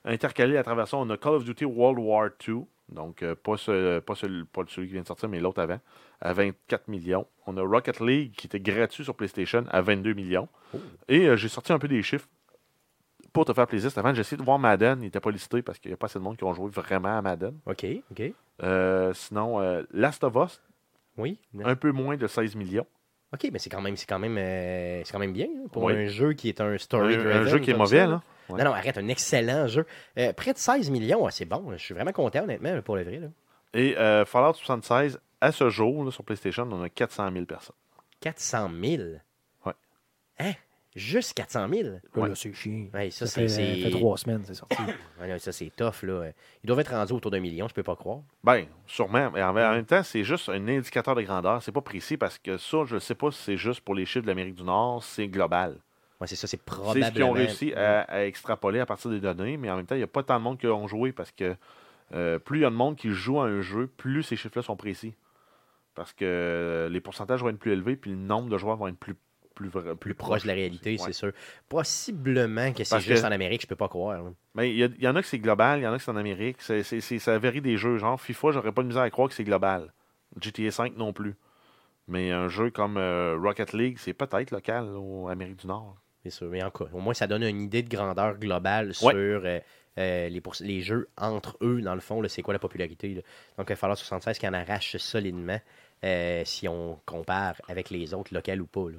Intercalé 0.04 0.56
à 0.56 0.62
travers 0.62 0.88
ça, 0.88 0.96
on 0.96 1.08
a 1.11 1.16
Call 1.18 1.34
of 1.34 1.44
Duty 1.44 1.66
World 1.66 1.98
War 1.98 2.30
II, 2.48 2.62
donc 2.91 3.22
euh, 3.22 3.34
pas, 3.34 3.57
ce- 3.57 3.99
pas, 4.01 4.14
celui, 4.14 4.45
pas 4.45 4.62
celui 4.68 4.88
qui 4.88 4.93
vient 4.95 5.03
de 5.03 5.07
sortir, 5.07 5.28
mais 5.28 5.41
l'autre 5.41 5.61
avant, 5.61 5.80
à 6.20 6.32
24 6.32 6.88
millions. 6.88 7.26
On 7.47 7.57
a 7.57 7.62
Rocket 7.62 8.01
League 8.01 8.32
qui 8.36 8.47
était 8.47 8.61
gratuit 8.61 9.05
sur 9.05 9.14
PlayStation 9.14 9.64
à 9.70 9.80
22 9.80 10.12
millions. 10.14 10.49
Et 11.09 11.26
euh, 11.28 11.36
j'ai 11.36 11.49
sorti 11.49 11.72
un 11.72 11.78
peu 11.78 11.88
des 11.88 12.03
chiffres 12.03 12.28
pour 13.32 13.45
te 13.45 13.53
faire 13.53 13.66
plaisir. 13.66 13.91
Avant, 13.97 14.12
j'ai 14.14 14.20
essayé 14.22 14.36
de 14.36 14.43
voir 14.43 14.59
Madden, 14.59 14.99
il 15.01 15.05
n'était 15.05 15.20
pas 15.20 15.30
listé 15.30 15.62
parce 15.62 15.78
qu'il 15.78 15.91
n'y 15.91 15.95
a 15.95 15.97
pas 15.97 16.07
assez 16.07 16.18
de 16.18 16.24
monde 16.24 16.36
qui 16.36 16.45
ont 16.45 16.53
joué 16.55 16.68
vraiment 16.70 17.16
à 17.16 17.22
Madden. 17.22 17.57
OK, 17.66 17.86
OK. 18.11 18.22
Euh, 18.62 19.12
sinon, 19.14 19.61
euh, 19.61 19.82
Last 19.93 20.24
of 20.24 20.34
Us, 20.36 20.61
Oui. 21.16 21.38
un 21.64 21.76
peu 21.76 21.93
moins 21.93 22.16
de 22.16 22.26
16 22.26 22.57
millions. 22.57 22.86
OK, 23.33 23.49
mais 23.53 23.59
c'est 23.61 23.70
quand 23.70 23.81
même, 23.81 23.97
c'est 23.97 24.07
quand 24.07 24.18
même, 24.18 24.37
euh, 24.39 25.03
c'est 25.05 25.12
quand 25.12 25.18
même 25.20 25.33
bien 25.33 25.47
hein, 25.47 25.68
pour 25.70 25.85
Oui. 25.85 25.93
un 25.95 26.07
jeu 26.07 26.33
qui 26.33 26.49
est 26.49 26.61
un 26.61 26.76
story 26.78 27.14
un 27.14 27.45
jeu 27.47 27.59
qui 27.61 27.70
est 27.70 27.74
mauvais, 27.76 28.07
là. 28.07 28.22
Ouais. 28.49 28.59
Non, 28.59 28.70
non, 28.70 28.74
arrête, 28.74 28.99
un 28.99 29.07
excellent 29.07 29.68
jeu. 29.68 29.87
Euh, 30.18 30.33
près 30.33 30.53
de 30.53 30.59
16 30.59 30.91
millions, 30.91 31.28
c'est 31.31 31.45
bon. 31.45 31.70
Je 31.72 31.76
suis 31.76 31.95
vraiment 31.95 32.11
content, 32.11 32.43
honnêtement, 32.43 32.83
pour 32.83 32.97
le 32.97 33.05
vrai. 33.05 33.18
Là. 33.20 33.28
Et 33.74 33.97
euh, 33.97 34.24
Fallout 34.24 34.55
76, 34.55 35.20
à 35.41 35.53
ce 35.53 35.68
jour, 35.70 36.05
là, 36.05 36.11
sur 36.11 36.24
PlayStation, 36.24 36.68
on 36.72 36.83
a 36.83 36.89
400 36.89 37.31
000 37.33 37.45
personnes. 37.45 37.76
400 38.20 38.68
000. 38.83 39.03
Ouais. 39.64 39.72
Hein? 40.41 40.53
Juste 40.97 41.34
400 41.34 41.68
000? 41.68 41.82
là, 41.88 41.99
Ouais. 42.16 42.28
là, 42.30 42.34
c'est 42.34 42.53
chiant. 42.53 42.86
Ouais, 42.93 43.11
ça, 43.11 43.26
Ça, 43.26 43.32
c'est. 43.34 43.41
fait, 43.43 43.49
c'est- 43.49 43.76
fait 43.82 43.91
trois 43.91 44.16
semaines, 44.18 44.43
c'est 44.45 44.55
sorti. 44.55 44.76
Ouais, 45.20 45.38
ça, 45.38 45.53
c'est 45.53 45.70
tough, 45.76 46.03
là. 46.03 46.30
Ils 46.64 46.66
doivent 46.66 46.80
être 46.80 46.91
rendus 46.93 47.12
autour 47.12 47.30
d'un 47.30 47.38
million, 47.41 47.68
je 47.68 47.74
peux 47.74 47.82
pas 47.84 47.95
croire. 47.95 48.20
Ben, 48.43 48.64
sûrement. 48.86 49.30
Mais 49.30 49.43
en, 49.43 49.51
en 49.51 49.53
même 49.53 49.84
temps, 49.84 50.03
c'est 50.03 50.24
juste 50.24 50.49
un 50.49 50.66
indicateur 50.66 51.14
de 51.14 51.22
grandeur. 51.22 51.62
C'est 51.62 51.70
pas 51.72 51.80
précis 51.80 52.16
parce 52.16 52.38
que 52.38 52.57
ça, 52.57 52.78
je 52.86 52.97
ne 52.97 53.01
sais 53.01 53.14
pas 53.14 53.30
si 53.30 53.38
c'est 53.43 53.57
juste 53.57 53.82
pour 53.82 53.95
les 53.95 54.05
chiffres 54.05 54.22
de 54.24 54.28
l'Amérique 54.28 54.57
du 54.57 54.64
Nord, 54.64 55.05
c'est 55.05 55.28
global. 55.28 55.76
Ouais, 56.20 56.26
c'est 56.26 56.36
ça, 56.36 56.47
c'est 56.49 56.57
C'est 56.59 56.64
probablement. 56.64 57.07
ce 57.07 57.12
qu'ils 57.12 57.22
ont 57.24 57.32
réussi 57.32 57.72
à, 57.74 58.01
à 58.03 58.24
extrapoler 58.24 58.80
à 58.80 58.86
partir 58.86 59.11
des 59.11 59.20
données, 59.20 59.57
mais 59.57 59.70
en 59.70 59.76
même 59.76 59.86
temps, 59.86 59.95
il 59.95 59.99
n'y 59.99 60.05
a 60.05 60.09
pas 60.09 60.22
tant 60.22 60.38
de 60.38 60.43
monde 60.45 60.59
qui 60.59 60.66
ont 60.66 60.86
joué 60.88 61.12
parce 61.12 61.30
que 61.30 61.55
euh, 62.12 62.38
plus 62.41 62.59
il 62.59 62.62
y 62.62 62.64
a 62.64 62.70
de 62.70 62.74
monde 62.74 62.97
qui 62.97 63.11
joue 63.11 63.41
à 63.41 63.45
un 63.45 63.61
jeu, 63.61 63.86
plus 63.86 64.22
ces 64.24 64.34
chiffres-là 64.36 64.62
sont 64.62 64.76
précis. 64.76 65.14
Parce 65.95 66.12
que 66.12 66.24
euh, 66.24 66.88
les 66.88 67.01
pourcentages 67.01 67.43
vont 67.43 67.49
être 67.51 67.59
plus 67.59 67.72
élevés, 67.72 67.97
puis 67.97 68.11
le 68.11 68.16
nombre 68.16 68.49
de 68.49 68.59
joueurs 68.59 68.76
vont 68.76 68.88
être 68.88 68.99
plus, 68.99 69.14
plus, 69.68 70.14
proche 70.14 70.42
de 70.42 70.46
la 70.48 70.54
réalité, 70.54 70.92
Ouais. 70.92 70.98
c'est 70.98 71.12
sûr. 71.12 71.32
Possiblement 71.68 72.72
que 72.72 72.84
c'est 72.84 73.00
juste 73.00 73.22
que- 73.22 73.26
en 73.28 73.32
Amérique, 73.32 73.62
je 73.62 73.66
peux 73.66 73.76
pas 73.76 73.88
croire. 73.88 74.22
là. 74.22 74.30
Mais 74.54 74.70
il 74.70 74.76
y, 74.76 74.84
a- 74.84 74.88
il 74.96 75.02
y 75.02 75.08
en 75.08 75.16
a 75.16 75.22
que 75.22 75.28
c'est 75.28 75.38
global, 75.38 75.80
il 75.80 75.82
y 75.82 75.86
en 75.86 75.92
a 75.92 75.96
que 75.98 76.02
c'est 76.02 76.11
en 76.11 76.16
Amérique. 76.16 76.56
C'est, 76.61 76.82
ça 76.82 77.38
varie 77.38 77.61
des 77.61 77.76
jeux. 77.76 77.98
Genre 77.98 78.20
FIFA, 78.20 78.52
j'aurais 78.52 78.72
pas 78.72 78.82
de 78.82 78.88
misère 78.88 79.02
à 79.02 79.11
croire 79.11 79.28
que 79.28 79.34
c'est 79.34 79.44
global. 79.44 79.92
GTA 80.40 80.70
5 80.70 80.96
non 80.96 81.12
plus. 81.12 81.34
Mais 82.08 82.30
un 82.32 82.48
jeu 82.48 82.70
comme 82.70 82.96
euh, 82.96 83.36
Rocket 83.40 83.72
League, 83.72 83.96
c'est 83.98 84.14
peut-être 84.14 84.50
local 84.50 84.84
en 84.96 85.28
Amérique 85.28 85.56
du 85.61 85.66
Nord. 85.66 85.96
C'est 86.22 86.30
sûr. 86.30 86.48
Mais 86.48 86.62
en 86.62 86.70
cas, 86.70 86.84
au 86.92 87.00
moins, 87.00 87.14
ça 87.14 87.26
donne 87.26 87.42
une 87.42 87.61
idée 87.62 87.82
de 87.82 87.88
grandeur 87.88 88.36
globale 88.38 88.94
sur 88.94 89.06
Ouais. 89.08 89.14
euh, 89.14 89.61
euh, 89.98 90.28
les, 90.61 90.80
jeux 90.82 91.08
entre 91.16 91.56
eux, 91.62 91.80
dans 91.80 91.94
le 91.94 92.00
fond. 92.00 92.22
C'est 92.28 92.42
quoi 92.42 92.52
la 92.52 92.58
popularité? 92.58 93.08
là? 93.14 93.22
Donc, 93.58 93.66
il 93.68 93.72
va 93.72 93.76
falloir 93.76 93.96
76 93.98 94.38
qui 94.38 94.46
en 94.48 94.52
arrache 94.54 94.96
solidement 94.96 95.58
si 96.44 96.66
on 96.66 96.98
compare 97.06 97.54
avec 97.68 97.90
les 97.90 98.14
autres, 98.14 98.32
locales 98.34 98.61
ou 98.62 98.66
pas. 98.66 98.88
là. 98.90 98.96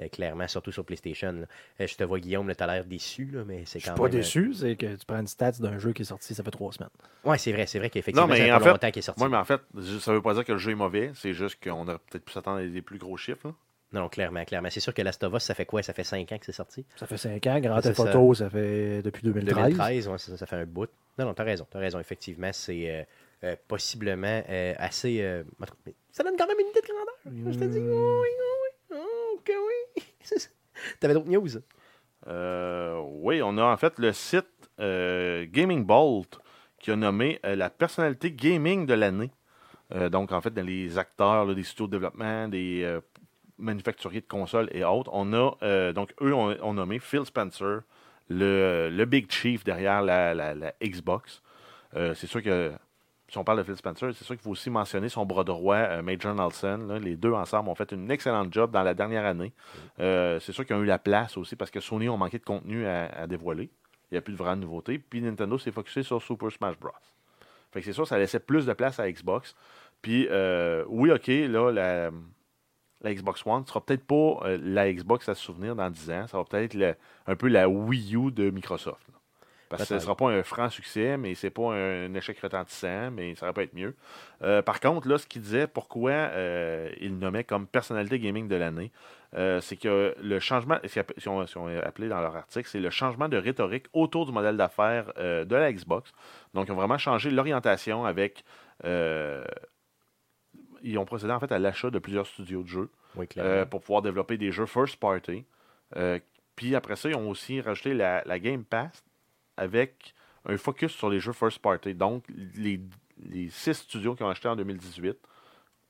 Euh, 0.00 0.08
clairement, 0.08 0.48
surtout 0.48 0.72
sur 0.72 0.84
PlayStation. 0.86 1.32
là. 1.32 1.46
Euh, 1.80 1.86
je 1.86 1.94
te 1.96 2.02
vois, 2.04 2.18
Guillaume, 2.18 2.50
tu 2.54 2.62
as 2.62 2.66
l'air 2.66 2.84
déçu, 2.86 3.26
là, 3.26 3.44
mais 3.46 3.64
c'est 3.66 3.78
Je 3.78 3.84
quand 3.86 3.92
suis 3.92 3.98
pas 4.00 4.08
même. 4.08 4.14
euh, 4.14 4.18
déçu, 4.20 4.54
c'est 4.54 4.74
que 4.76 4.86
tu 4.96 5.04
prends 5.06 5.20
une 5.20 5.26
stats 5.26 5.52
d'un 5.52 5.78
jeu 5.78 5.92
qui 5.92 6.00
est 6.02 6.06
sorti, 6.06 6.34
ça 6.34 6.42
fait 6.42 6.50
trois 6.50 6.72
semaines. 6.72 6.88
Oui, 7.24 7.38
c'est 7.38 7.52
vrai, 7.52 7.66
c'est 7.66 7.78
vrai 7.78 7.90
qu'effectivement, 7.90 8.26
Non, 8.26 8.32
mais 8.32 8.38
ça 8.38 8.44
fait 8.44 8.52
en 8.52 8.58
pas 8.58 8.64
fait, 8.64 8.70
longtemps 8.70 8.90
qu'il 8.90 8.98
est 9.00 9.02
sorti. 9.02 9.20
Moi, 9.20 9.28
mais 9.28 9.36
en 9.36 9.44
fait, 9.44 9.60
ça 10.00 10.12
veut 10.14 10.22
pas 10.22 10.32
dire 10.32 10.44
que 10.46 10.52
le 10.52 10.58
jeu 10.58 10.72
est 10.72 10.76
mauvais. 10.76 11.10
C'est 11.14 11.34
juste 11.34 11.62
qu'on 11.62 11.86
aurait 11.86 11.98
peut-être 12.10 12.24
pu 12.24 12.32
s'attendre 12.32 12.60
à 12.60 12.66
des 12.66 12.80
plus 12.82 12.96
gros 12.98 13.16
chiffres. 13.18 13.48
là. 13.48 13.54
Non, 13.92 14.08
clairement, 14.08 14.42
clairement. 14.46 14.70
C'est 14.70 14.80
sûr 14.80 14.94
que 14.94 15.02
Last 15.02 15.22
of 15.24 15.34
Us, 15.34 15.42
ça 15.42 15.52
fait 15.54 15.66
quoi? 15.66 15.82
Ça 15.82 15.92
fait 15.92 16.04
5 16.04 16.32
ans 16.32 16.38
que 16.38 16.46
c'est 16.46 16.52
sorti? 16.52 16.86
Ça 16.96 17.06
fait 17.06 17.18
cinq 17.18 17.46
ans. 17.46 17.60
Grand 17.60 17.76
C'est 17.82 17.88
Theft 17.92 18.00
ça. 18.04 18.18
Auto, 18.18 18.32
ça 18.32 18.48
fait 18.48 19.02
depuis 19.02 19.22
2013. 19.22 19.54
2013, 19.54 20.08
ouais, 20.08 20.16
ça, 20.16 20.36
ça 20.38 20.46
fait 20.46 20.56
un 20.56 20.64
bout. 20.64 20.88
Non, 21.18 21.26
non, 21.26 21.34
t'as 21.34 21.44
raison, 21.44 21.66
t'as 21.70 21.78
raison. 21.80 22.00
Effectivement, 22.00 22.48
c'est 22.54 22.88
euh, 22.90 23.02
euh, 23.44 23.56
possiblement 23.68 24.42
euh, 24.48 24.72
assez. 24.78 25.20
euh, 25.20 25.42
en 25.60 25.66
tout 25.66 25.74
cas, 25.74 25.80
mais 25.84 25.94
ça 26.10 26.22
donne 26.24 26.36
quand 26.38 26.46
même 26.46 26.56
une 26.58 26.68
idée 26.68 26.80
de 26.80 26.86
grandeur. 26.86 27.52
Je 27.52 27.58
te 27.58 27.64
dis, 27.66 27.78
oui, 27.80 27.84
oui, 27.84 28.28
oui. 28.38 28.68
Oh, 28.94 29.40
que 29.44 29.52
oui. 29.52 30.02
T'avais 31.00 31.14
d'autres 31.14 31.28
news? 31.28 31.48
Euh, 32.28 33.00
oui, 33.04 33.42
on 33.42 33.58
a 33.58 33.64
en 33.64 33.76
fait 33.76 33.98
le 33.98 34.12
site 34.12 34.46
euh, 34.80 35.46
Gaming 35.50 35.84
Bolt 35.84 36.38
qui 36.78 36.90
a 36.90 36.96
nommé 36.96 37.40
euh, 37.44 37.56
la 37.56 37.70
personnalité 37.70 38.32
gaming 38.32 38.86
de 38.86 38.94
l'année. 38.94 39.30
Donc, 40.10 40.32
en 40.32 40.40
fait, 40.40 40.54
dans 40.54 40.64
les 40.64 40.96
acteurs 40.96 41.44
là, 41.44 41.52
des 41.52 41.64
studios 41.64 41.86
de 41.86 41.92
développement, 41.92 42.48
des 42.48 42.98
manufacturiers 43.58 44.22
de 44.22 44.26
consoles 44.26 44.70
et 44.72 44.84
autres, 44.84 45.10
on 45.12 45.34
a, 45.34 45.92
donc, 45.92 46.14
eux 46.22 46.32
ont, 46.32 46.72
nommé 46.72 46.98
Phil 46.98 47.26
Spencer, 47.26 47.80
le, 48.30 49.04
Big 49.04 49.30
Chief 49.30 49.64
derrière 49.64 50.00
la, 50.00 50.72
Xbox. 50.82 51.42
C'est 51.92 52.26
sûr 52.26 52.42
que, 52.42 52.72
si 53.32 53.38
on 53.38 53.44
parle 53.44 53.58
de 53.58 53.62
Phil 53.62 53.76
Spencer, 53.76 54.10
c'est 54.14 54.24
sûr 54.24 54.34
qu'il 54.34 54.42
faut 54.42 54.50
aussi 54.50 54.68
mentionner 54.68 55.08
son 55.08 55.24
bras 55.24 55.42
droit, 55.42 55.76
euh, 55.76 56.02
Major 56.02 56.34
Nelson. 56.34 56.84
là. 56.86 56.98
les 56.98 57.16
deux 57.16 57.32
ensemble 57.32 57.70
ont 57.70 57.74
fait 57.74 57.90
une 57.92 58.10
excellente 58.10 58.52
job 58.52 58.70
dans 58.70 58.82
la 58.82 58.92
dernière 58.92 59.24
année. 59.24 59.52
Euh, 60.00 60.38
c'est 60.40 60.52
sûr 60.52 60.66
qu'ils 60.66 60.76
ont 60.76 60.82
eu 60.82 60.86
la 60.86 60.98
place 60.98 61.38
aussi 61.38 61.56
parce 61.56 61.70
que 61.70 61.80
Sony 61.80 62.10
ont 62.10 62.18
manqué 62.18 62.38
de 62.38 62.44
contenu 62.44 62.86
à, 62.86 63.06
à 63.06 63.26
dévoiler. 63.26 63.70
Il 64.10 64.14
n'y 64.14 64.18
a 64.18 64.20
plus 64.20 64.34
de 64.34 64.38
vraies 64.38 64.54
nouveautés. 64.56 64.98
Puis 64.98 65.22
Nintendo 65.22 65.56
s'est 65.56 65.72
focusé 65.72 66.02
sur 66.02 66.20
Super 66.22 66.52
Smash 66.52 66.78
Bros. 66.78 66.90
Fait 67.70 67.80
que 67.80 67.86
c'est 67.86 67.94
sûr, 67.94 68.06
ça 68.06 68.18
laissait 68.18 68.38
plus 68.40 68.66
de 68.66 68.74
place 68.74 69.00
à 69.00 69.10
Xbox. 69.10 69.56
Puis, 70.02 70.28
euh, 70.30 70.84
oui, 70.88 71.10
OK, 71.10 71.28
là, 71.28 71.70
la, 71.70 72.10
la 73.00 73.14
Xbox 73.14 73.46
One 73.46 73.62
ne 73.62 73.66
sera 73.66 73.80
peut-être 73.82 74.04
pas 74.04 74.40
la 74.60 74.92
Xbox 74.92 75.26
à 75.30 75.34
se 75.34 75.42
souvenir 75.42 75.74
dans 75.74 75.88
10 75.88 76.10
ans. 76.10 76.26
Ça 76.26 76.36
va 76.36 76.44
peut-être 76.44 76.74
le- 76.74 76.94
un 77.26 77.34
peu 77.34 77.48
la 77.48 77.66
Wii 77.70 78.14
U 78.14 78.30
de 78.30 78.50
Microsoft. 78.50 79.08
là. 79.08 79.14
Parce 79.72 79.84
que 79.84 79.88
ce 79.88 79.94
ne 79.94 79.98
sera 80.00 80.14
pas 80.14 80.28
un 80.28 80.42
franc 80.42 80.68
succès, 80.68 81.16
mais 81.16 81.34
c'est 81.34 81.48
pas 81.48 81.72
un, 81.72 82.12
échec 82.14 82.38
retentissant, 82.40 83.10
mais 83.10 83.34
ça 83.34 83.46
aurait 83.46 83.54
pu 83.54 83.62
être 83.62 83.74
mieux. 83.74 83.94
Euh, 84.42 84.60
par 84.60 84.80
contre, 84.80 85.08
là, 85.08 85.16
ce 85.16 85.26
qu'il 85.26 85.40
disait, 85.40 85.66
pourquoi 85.66 86.10
euh, 86.10 86.90
il 87.00 87.18
nommait 87.18 87.44
comme 87.44 87.66
personnalité 87.66 88.18
gaming 88.18 88.48
de 88.48 88.56
l'année, 88.56 88.92
euh, 89.34 89.62
c'est 89.62 89.76
que 89.76 90.14
le 90.20 90.40
changement, 90.40 90.76
si 90.84 91.00
on, 91.26 91.46
si 91.46 91.56
on 91.56 91.68
a 91.68 91.80
appelé 91.80 92.08
dans 92.08 92.20
leur 92.20 92.36
article, 92.36 92.68
c'est 92.68 92.80
le 92.80 92.90
changement 92.90 93.30
de 93.30 93.38
rhétorique 93.38 93.86
autour 93.94 94.26
du 94.26 94.32
modèle 94.32 94.58
d'affaires 94.58 95.10
euh, 95.16 95.46
de 95.46 95.56
la 95.56 95.72
Xbox. 95.72 96.12
Donc, 96.52 96.68
ils 96.68 96.72
ont 96.72 96.76
vraiment 96.76 96.98
changé 96.98 97.30
l'orientation 97.30 98.04
avec. 98.04 98.44
ils 98.84 99.40
ont 100.98 101.06
procédé 101.06 101.32
en 101.32 101.40
fait 101.40 101.50
à 101.50 101.58
l'achat 101.58 101.88
de 101.88 101.98
plusieurs 101.98 102.26
studios 102.26 102.62
de 102.62 102.68
jeux 102.68 102.90
Oui, 103.16 103.26
pour 103.70 103.80
pouvoir 103.80 104.02
développer 104.02 104.36
des 104.36 104.52
jeux 104.52 104.66
first 104.66 104.96
party. 104.96 105.46
Puis 106.56 106.74
après 106.74 106.96
ça, 106.96 107.08
ils 107.08 107.16
ont 107.16 107.30
aussi 107.30 107.62
rajouté 107.62 107.94
la, 107.94 108.22
la 108.26 108.38
Game 108.38 108.64
Pass 108.64 109.02
avec 109.56 110.14
un 110.46 110.56
focus 110.56 110.92
sur 110.92 111.08
les 111.10 111.20
jeux 111.20 111.32
first 111.32 111.58
party. 111.60 111.94
Donc, 111.94 112.24
les, 112.56 112.80
les 113.24 113.48
six 113.50 113.74
studios 113.74 114.14
qui 114.14 114.22
ont 114.22 114.28
acheté 114.28 114.48
en 114.48 114.56
2018, 114.56 115.16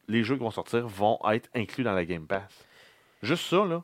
les 0.09 0.25
jeux 0.25 0.37
qui 0.37 0.43
vont 0.43 0.51
sortir 0.51 0.87
vont 0.87 1.19
être 1.31 1.49
inclus 1.55 1.85
dans 1.85 1.95
la 1.95 2.05
Game 2.05 2.27
Pass. 2.27 2.67
Juste 3.23 3.45
ça, 3.49 3.65
là, 3.65 3.83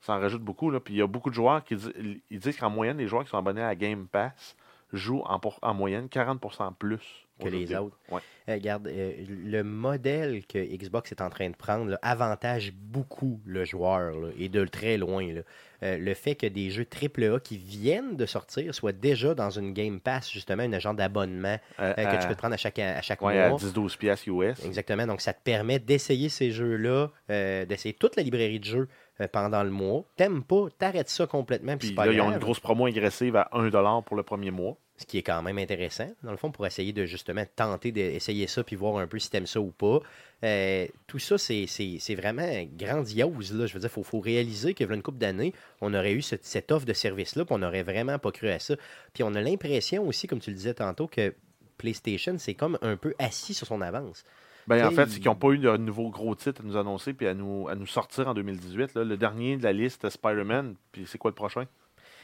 ça 0.00 0.14
en 0.14 0.20
rajoute 0.20 0.42
beaucoup. 0.42 0.70
Là. 0.70 0.80
Puis 0.80 0.94
il 0.94 0.96
y 0.96 1.02
a 1.02 1.06
beaucoup 1.06 1.30
de 1.30 1.34
joueurs 1.34 1.62
qui 1.62 1.76
disent, 1.76 1.92
ils 2.30 2.38
disent 2.38 2.56
qu'en 2.56 2.70
moyenne, 2.70 2.96
les 2.98 3.06
joueurs 3.06 3.24
qui 3.24 3.30
sont 3.30 3.38
abonnés 3.38 3.60
à 3.62 3.66
la 3.68 3.76
Game 3.76 4.06
Pass 4.08 4.56
jouent 4.92 5.22
en, 5.26 5.38
pour- 5.38 5.58
en 5.62 5.74
moyenne 5.74 6.06
40% 6.06 6.74
plus 6.74 7.26
Que 7.38 7.48
les 7.48 7.58
vidéo. 7.60 7.84
autres. 7.84 7.98
Ouais. 8.10 8.20
Euh, 8.50 8.54
regarde, 8.54 8.88
euh, 8.88 9.12
le 9.28 9.62
modèle 9.62 10.44
que 10.46 10.58
Xbox 10.58 11.12
est 11.12 11.20
en 11.20 11.30
train 11.30 11.50
de 11.50 11.56
prendre 11.56 11.90
là, 11.90 11.98
avantage 12.02 12.72
beaucoup 12.72 13.40
le 13.46 13.64
joueur 13.64 14.18
là, 14.18 14.28
et 14.38 14.48
de 14.48 14.64
très 14.64 14.96
loin. 14.96 15.32
là. 15.32 15.40
Euh, 15.82 15.96
le 15.96 16.12
fait 16.12 16.34
que 16.34 16.46
des 16.46 16.70
jeux 16.70 16.84
AAA 16.84 17.40
qui 17.40 17.56
viennent 17.56 18.16
de 18.16 18.26
sortir 18.26 18.74
soient 18.74 18.92
déjà 18.92 19.34
dans 19.34 19.50
une 19.50 19.72
Game 19.72 19.98
Pass, 19.98 20.30
justement, 20.30 20.62
une 20.64 20.78
genre 20.78 20.94
d'abonnement 20.94 21.56
Euh, 21.78 21.94
euh, 21.96 22.04
que 22.04 22.20
tu 22.20 22.28
peux 22.28 22.34
te 22.34 22.38
prendre 22.38 22.54
à 22.54 22.58
chaque, 22.58 22.78
à 22.78 23.00
chaque 23.00 23.22
ouais, 23.22 23.38
à 23.38 23.48
mois. 23.48 23.58
10-12 23.58 23.96
piastres 23.96 24.28
US. 24.28 24.64
Exactement. 24.64 25.06
Donc, 25.06 25.22
ça 25.22 25.32
te 25.32 25.42
permet 25.42 25.78
d'essayer 25.78 26.28
ces 26.28 26.50
jeux-là, 26.50 27.10
d'essayer 27.28 27.94
toute 27.94 28.16
la 28.16 28.22
librairie 28.22 28.60
de 28.60 28.64
jeux 28.64 28.88
pendant 29.28 29.62
le 29.62 29.70
mois. 29.70 30.04
T'aimes 30.16 30.42
pas, 30.42 30.66
t'arrêtes 30.78 31.08
ça 31.08 31.26
complètement. 31.26 31.76
Puis 31.76 31.88
ils 32.12 32.20
ont 32.20 32.32
une 32.32 32.38
grosse 32.38 32.60
promo 32.60 32.86
agressive 32.86 33.36
à 33.36 33.48
1$ 33.52 34.02
pour 34.04 34.16
le 34.16 34.22
premier 34.22 34.50
mois. 34.50 34.76
Ce 34.96 35.06
qui 35.06 35.16
est 35.16 35.22
quand 35.22 35.40
même 35.40 35.56
intéressant, 35.56 36.10
dans 36.22 36.30
le 36.30 36.36
fond, 36.36 36.50
pour 36.50 36.66
essayer 36.66 36.92
de 36.92 37.06
justement 37.06 37.44
tenter 37.56 37.90
d'essayer 37.90 38.46
ça 38.46 38.62
puis 38.62 38.76
voir 38.76 38.98
un 38.98 39.06
peu 39.06 39.18
si 39.18 39.30
t'aimes 39.30 39.46
ça 39.46 39.58
ou 39.58 39.70
pas. 39.70 40.00
Euh, 40.44 40.86
tout 41.06 41.18
ça, 41.18 41.38
c'est- 41.38 42.14
vraiment 42.14 42.46
grandiose. 42.76 43.54
Là. 43.54 43.66
Je 43.66 43.72
veux 43.72 43.80
dire, 43.80 43.88
il 43.90 43.94
faut, 43.94 44.02
faut 44.02 44.20
réaliser 44.20 44.74
que, 44.74 44.84
une 44.84 45.02
couple 45.02 45.16
d'années, 45.16 45.54
on 45.80 45.94
aurait 45.94 46.12
eu 46.12 46.20
cette, 46.20 46.44
cette 46.44 46.70
offre 46.70 46.84
de 46.84 46.92
service-là, 46.92 47.46
puis 47.46 47.54
on 47.54 47.58
n'aurait 47.58 47.82
vraiment 47.82 48.18
pas 48.18 48.30
cru 48.30 48.48
à 48.50 48.58
ça. 48.58 48.74
Puis 49.14 49.22
on 49.22 49.34
a 49.34 49.40
l'impression 49.40 50.06
aussi, 50.06 50.26
comme 50.26 50.40
tu 50.40 50.50
le 50.50 50.56
disais 50.56 50.74
tantôt, 50.74 51.06
que 51.06 51.34
PlayStation, 51.78 52.34
c'est 52.38 52.54
comme 52.54 52.78
un 52.82 52.96
peu 52.98 53.14
assis 53.18 53.54
sur 53.54 53.66
son 53.66 53.80
avance. 53.80 54.22
Ben, 54.66 54.86
en 54.86 54.90
fait, 54.90 55.06
c'est 55.08 55.18
qu'ils 55.20 55.28
n'ont 55.30 55.34
pas 55.36 55.48
eu 55.50 55.58
de 55.58 55.76
nouveau 55.76 56.10
gros 56.10 56.34
titre 56.34 56.62
à 56.62 56.66
nous 56.66 56.76
annoncer 56.76 57.12
puis 57.12 57.26
à 57.26 57.34
nous, 57.34 57.68
à 57.68 57.74
nous 57.74 57.86
sortir 57.86 58.28
en 58.28 58.34
2018. 58.34 58.94
là. 58.94 59.04
Le 59.04 59.16
dernier 59.16 59.56
de 59.56 59.62
la 59.64 59.72
liste, 59.72 60.02
c'était 60.02 60.10
Spider-Man. 60.10 60.74
Puis 60.92 61.04
c'est 61.06 61.18
quoi 61.18 61.30
le 61.30 61.34
prochain? 61.34 61.64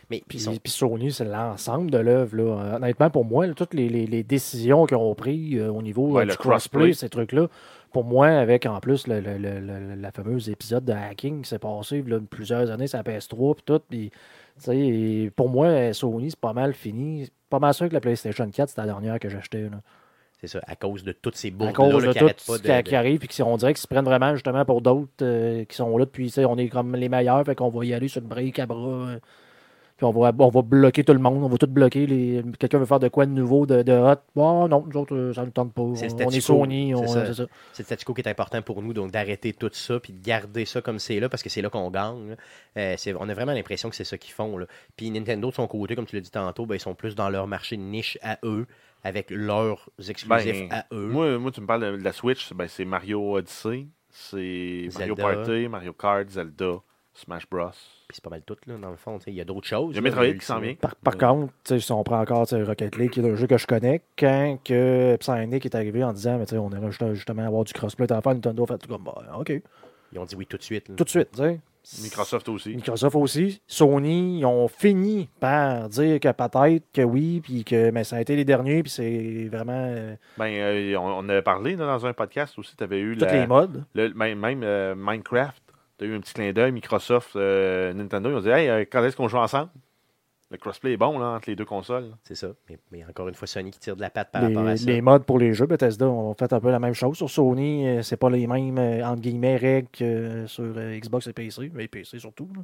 Mais 0.09 0.23
Puis, 0.29 0.39
sont- 0.39 0.55
Sony, 0.67 1.11
c'est 1.11 1.25
l'ensemble 1.25 1.91
de 1.91 1.99
l'œuvre. 1.99 2.37
là. 2.37 2.77
Honnêtement, 2.77 3.11
pour 3.11 3.25
moi, 3.25 3.47
là, 3.49 3.55
toutes 3.55 3.75
les, 3.75 3.89
les- 3.89 4.07
les 4.07 4.23
décisions 4.23 4.87
qu'ils 4.87 4.97
ont 4.99 5.15
prises 5.17 5.59
euh, 5.59 5.69
au 5.69 5.83
niveau 5.83 6.13
Ouais, 6.13 6.23
euh, 6.23 6.27
le 6.27 6.31
du 6.33 6.37
crossplay, 6.37 6.93
ces 6.93 7.09
trucs-là, 7.09 7.49
pour 7.93 8.05
moi, 8.05 8.29
avec 8.29 8.67
en 8.67 8.79
plus 8.79 9.09
le, 9.09 9.19
le- 9.21 9.39
le- 9.39 9.59
le- 9.59 9.95
la 9.97 10.13
fameuse 10.13 10.49
épisode 10.49 10.85
de 10.85 10.93
hacking 10.93 11.43
qui 11.43 11.49
s'est 11.49 11.59
passé 11.59 12.03
là, 12.07 12.21
plusieurs 12.21 12.71
années, 12.71 12.87
ça 12.87 13.03
PS3 13.03 13.55
puis 13.57 13.65
tout. 13.65 13.83
Sais, 14.59 14.79
et 14.79 15.31
pour 15.35 15.49
moi, 15.49 15.93
Sony, 15.93 16.31
c'est 16.31 16.39
pas 16.41 16.53
mal 16.53 16.73
fini. 16.75 17.25
C'est 17.25 17.33
Pas 17.51 17.59
mal 17.59 17.75
sûr 17.75 17.89
que 17.89 17.95
la 17.95 18.01
PlayStation 18.01 18.49
4, 18.49 18.69
c'était 18.69 18.83
la 18.83 18.87
dernière 18.87 19.19
que 19.19 19.29
j'ai 19.29 19.39
achetée. 19.39 19.63
là. 19.63 19.81
C'est 20.41 20.47
ça, 20.49 20.61
à 20.67 20.77
cause 20.77 21.03
de 21.05 21.13
toutes 21.13 21.37
ces 21.37 21.49
À 21.49 21.51
bourdes 21.53 21.73
cause 21.75 22.05
de 22.05 22.13
qui 22.13 22.19
tout 22.19 22.29
ce 22.37 22.61
pas 22.63 22.83
de- 22.83 22.89
qui 22.89 22.95
arrive, 22.95 23.19
puis 23.19 23.29
qu'on 23.29 23.57
dirait 23.57 23.73
qu'ils 23.73 23.81
se 23.83 23.87
prennent 23.87 24.05
vraiment 24.05 24.35
justement 24.35 24.65
pour 24.65 24.83
d'autres 24.83 25.11
euh, 25.23 25.65
qui 25.65 25.77
sont 25.77 25.97
là 25.97 26.05
depuis, 26.05 26.33
on 26.39 26.59
est 26.59 26.69
comme 26.69 26.95
les 26.95 27.09
meilleurs, 27.09 27.45
fait 27.45 27.55
qu'on 27.55 27.71
va 27.71 27.85
y 27.85 27.95
aller 27.95 28.09
sur 28.09 28.21
le 28.21 28.27
break 28.27 28.59
à 28.59 28.67
bras. 28.67 28.79
euh, 29.09 29.19
puis 29.97 30.05
on 30.05 30.11
va, 30.11 30.31
on 30.41 30.49
va 30.51 30.61
bloquer 30.61 31.05
tout 31.05 31.15
le 31.15 31.19
monde, 31.19 31.43
on 31.43 31.49
va 31.49 31.57
tout 31.57 31.67
bloquer. 31.69 32.07
Les... 32.07 32.43
Quelqu'un 32.59 32.77
veut 32.77 32.85
faire 32.85 33.01
de 33.01 33.09
quoi 33.09 33.25
de 33.25 33.31
nouveau, 33.31 33.65
de, 33.65 33.83
de 33.83 33.93
hot. 33.93 34.17
Bon, 34.35 34.69
non, 34.69 34.85
nous 34.87 35.01
autres, 35.01 35.17
euh, 35.17 35.33
ça 35.33 35.41
ne 35.41 35.47
nous 35.47 35.53
tente 35.53 35.73
pas. 35.73 35.85
C'est 35.95 36.09
le 36.09 36.25
On, 36.27 36.27
on 36.27 36.31
est 36.33 36.41
Sony, 36.41 36.95
on- 36.95 37.07
c'est 37.07 37.33
ça. 37.33 37.47
c'est 37.73 37.83
le 37.83 37.85
statu 37.87 38.05
quo 38.05 38.13
qui 38.13 38.21
est 38.21 38.29
important 38.29 38.61
pour 38.61 38.83
nous, 38.83 38.93
donc 38.93 39.11
d'arrêter 39.11 39.55
tout 39.55 39.71
ça, 39.73 39.99
puis 39.99 40.13
de 40.13 40.23
garder 40.23 40.67
ça 40.67 40.83
comme 40.83 40.99
c'est 40.99 41.19
là, 41.19 41.31
parce 41.31 41.43
que 41.43 41.49
c'est 41.49 41.63
là 41.63 41.71
qu'on 41.71 41.91
gagne. 41.91 42.37
Euh, 42.77 42.95
on 43.19 43.27
a 43.31 43.33
vraiment 43.33 43.55
l'impression 43.55 43.89
que 43.89 43.97
c'est 43.97 44.05
ça 44.05 44.19
qu'ils 44.19 44.35
font. 44.35 44.59
là. 44.59 44.67
Puis 44.99 45.11
Nintendo, 45.11 45.49
de 45.49 45.55
son 45.55 45.67
côté, 45.67 45.97
comme 45.97 46.05
tu 46.05 46.15
l'as 46.17 46.21
dit 46.21 46.31
tantôt, 46.31 46.67
ben, 46.67 46.75
ils 46.75 46.81
sont 46.81 46.95
plus 46.95 47.15
dans 47.15 47.31
leur 47.31 47.47
marché 47.47 47.79
de 47.79 47.83
niche 47.83 48.19
à 48.23 48.37
eux, 48.45 48.67
avec 49.05 49.31
leurs 49.31 49.89
exclusifs 50.09 50.69
Ben, 50.69 50.73
à 50.73 50.87
eux. 50.93 51.07
Moi, 51.09 51.39
moi, 51.39 51.51
tu 51.51 51.61
me 51.61 51.67
parles 51.67 51.99
de 51.99 52.05
la 52.05 52.13
Switch, 52.13 52.53
ben, 52.53 52.67
c'est 52.69 52.85
Mario 52.85 53.35
Odyssey, 53.37 53.87
c'est 54.11 54.89
Mario. 54.99 55.15
Party, 55.15 55.69
Mario 55.69 55.93
Kart, 55.93 56.29
Zelda, 56.29 56.77
Smash 57.15 57.49
Bros. 57.49 57.71
Puis 58.09 58.17
c'est 58.17 58.23
pas 58.25 58.31
mal 58.31 58.43
tout, 58.43 58.57
là, 58.67 58.77
dans 58.77 58.91
le 58.91 58.97
fond. 58.97 59.19
tu 59.19 59.25
sais, 59.25 59.31
Il 59.33 59.37
y 59.37 59.41
a 59.41 59.45
d'autres 59.45 59.67
choses. 59.67 59.93
Il 59.93 59.97
y 59.97 59.99
a 59.99 60.03
Metroid 60.03 60.33
qui 60.35 60.45
s'en 60.45 60.61
vient. 60.61 60.75
Par, 60.75 60.95
par 60.97 61.17
contre, 61.17 61.53
tu 61.65 61.75
sais, 61.75 61.81
si 61.81 61.91
on 61.93 62.05
prend 62.05 62.21
encore 62.21 62.47
Rocket 62.51 62.97
League, 62.97 63.11
qui 63.11 63.21
est 63.21 63.29
un 63.31 63.35
jeu 63.35 63.47
que 63.47 63.59
je 63.59 63.67
connais, 63.67 64.03
quand 64.19 64.59
que 64.65 65.17
Psynic 65.17 65.65
est 65.65 65.75
arrivé 65.75 66.05
en 66.05 66.13
disant, 66.13 66.39
mais 66.39 66.47
tu 66.47 66.51
sais, 66.51 66.59
on 66.59 66.71
aimerait 66.71 66.91
juste- 66.93 67.15
justement 67.15 67.47
avoir 67.47 67.65
du 67.65 67.73
crossplay 67.73 68.11
à 68.13 68.21
faire, 68.21 68.35
Nintendo 68.35 68.67
fait 68.67 68.79
tout 68.79 68.89
comme, 68.89 69.03
bah, 69.03 69.15
OK, 69.39 69.53
Ils 70.13 70.19
ont 70.19 70.25
dit 70.25 70.35
oui 70.37 70.47
tout 70.47 70.57
de 70.57 70.63
suite. 70.63 70.89
là. 70.89 70.95
tout 70.97 71.05
de 71.05 71.09
suite, 71.09 71.31
tu 71.33 71.39
sais. 71.43 71.61
Microsoft 72.03 72.49
aussi. 72.49 72.75
Microsoft 72.75 73.15
aussi. 73.15 73.61
Sony, 73.69 74.41
ils 74.41 74.45
ont 74.45 74.67
fini 74.67 75.29
par 75.39 75.89
dire 75.89 76.19
que 76.19 76.33
peut-être 76.33 76.83
que 76.93 77.03
oui, 77.03 77.41
puis 77.41 77.63
que 77.63 77.91
mais 77.93 78.03
ça 78.03 78.17
a 78.17 78.21
été 78.21 78.35
les 78.35 78.45
derniers, 78.45 78.83
puis 78.83 78.91
c'est 78.91 79.49
vraiment 79.51 79.87
euh, 79.89 80.17
Ben, 80.37 80.47
euh, 80.53 80.97
on, 80.99 81.25
on 81.25 81.29
avait 81.29 81.43
parlé 81.43 81.77
là, 81.77 81.87
dans 81.87 82.05
un 82.07 82.13
podcast 82.13 82.59
aussi. 82.59 82.75
Tu 82.77 82.83
avais 82.83 82.99
eu 82.99 83.17
tous 83.17 83.25
la- 83.25 83.33
les 83.41 83.47
modes. 83.47 83.85
le- 83.95 84.13
même, 84.15 84.39
même, 84.41 84.63
euh, 84.65 84.95
Minecraft. 84.97 85.63
Tu 85.99 86.05
as 86.05 86.09
eu 86.09 86.17
un 86.17 86.21
petit 86.21 86.35
clin 86.35 86.53
d'œil. 86.53 86.73
Microsoft, 86.73 87.37
euh, 87.37 87.93
Nintendo, 87.93 88.31
ils 88.31 88.35
ont 88.35 88.41
dit 88.41 88.49
Hey, 88.49 88.85
quand 88.87 89.05
est-ce 89.05 89.17
qu'on 89.17 89.29
joue 89.29 89.39
ensemble? 89.39 89.71
Le 90.57 90.61
crossplay 90.61 90.93
est 90.95 90.97
bon 90.97 91.19
là, 91.19 91.27
entre 91.37 91.51
les 91.51 91.55
deux 91.57 91.65
consoles. 91.67 92.11
C'est 92.25 92.35
ça. 92.35 92.49
Mais, 92.71 92.79
mais 92.91 93.05
encore 93.05 93.29
une 93.29 93.35
fois, 93.35 93.47
Sony 93.47 93.71
qui 93.71 93.79
tire 93.79 93.95
de 93.95 94.01
la 94.01 94.09
patte 94.11 94.33
par 94.33 94.41
rapport 94.43 94.67
à 94.67 94.71
Les, 94.71 94.77
ça. 94.79 94.87
les 94.91 95.01
modes 95.03 95.25
pour 95.25 95.39
les 95.39 95.53
jeux, 95.53 95.67
Bethesda 95.67 96.09
ont 96.09 96.35
fait 96.35 96.51
un 96.53 96.61
peu 96.61 96.71
la 96.71 96.79
même 96.79 96.95
chose. 96.95 97.17
Sur 97.19 97.29
Sony, 97.29 97.87
euh, 97.87 98.03
c'est 98.03 98.17
pas 98.17 98.31
les 98.31 98.47
mêmes, 98.47 98.79
euh, 98.79 99.07
entre 99.07 99.21
guillemets, 99.21 99.57
règles 99.57 99.89
que 99.93 100.05
euh, 100.05 100.47
sur 100.47 100.65
Xbox 100.65 101.27
et 101.27 101.33
PC, 101.35 101.71
mais 101.75 101.89
PC 101.89 102.19
surtout. 102.19 102.49
là. 102.57 102.63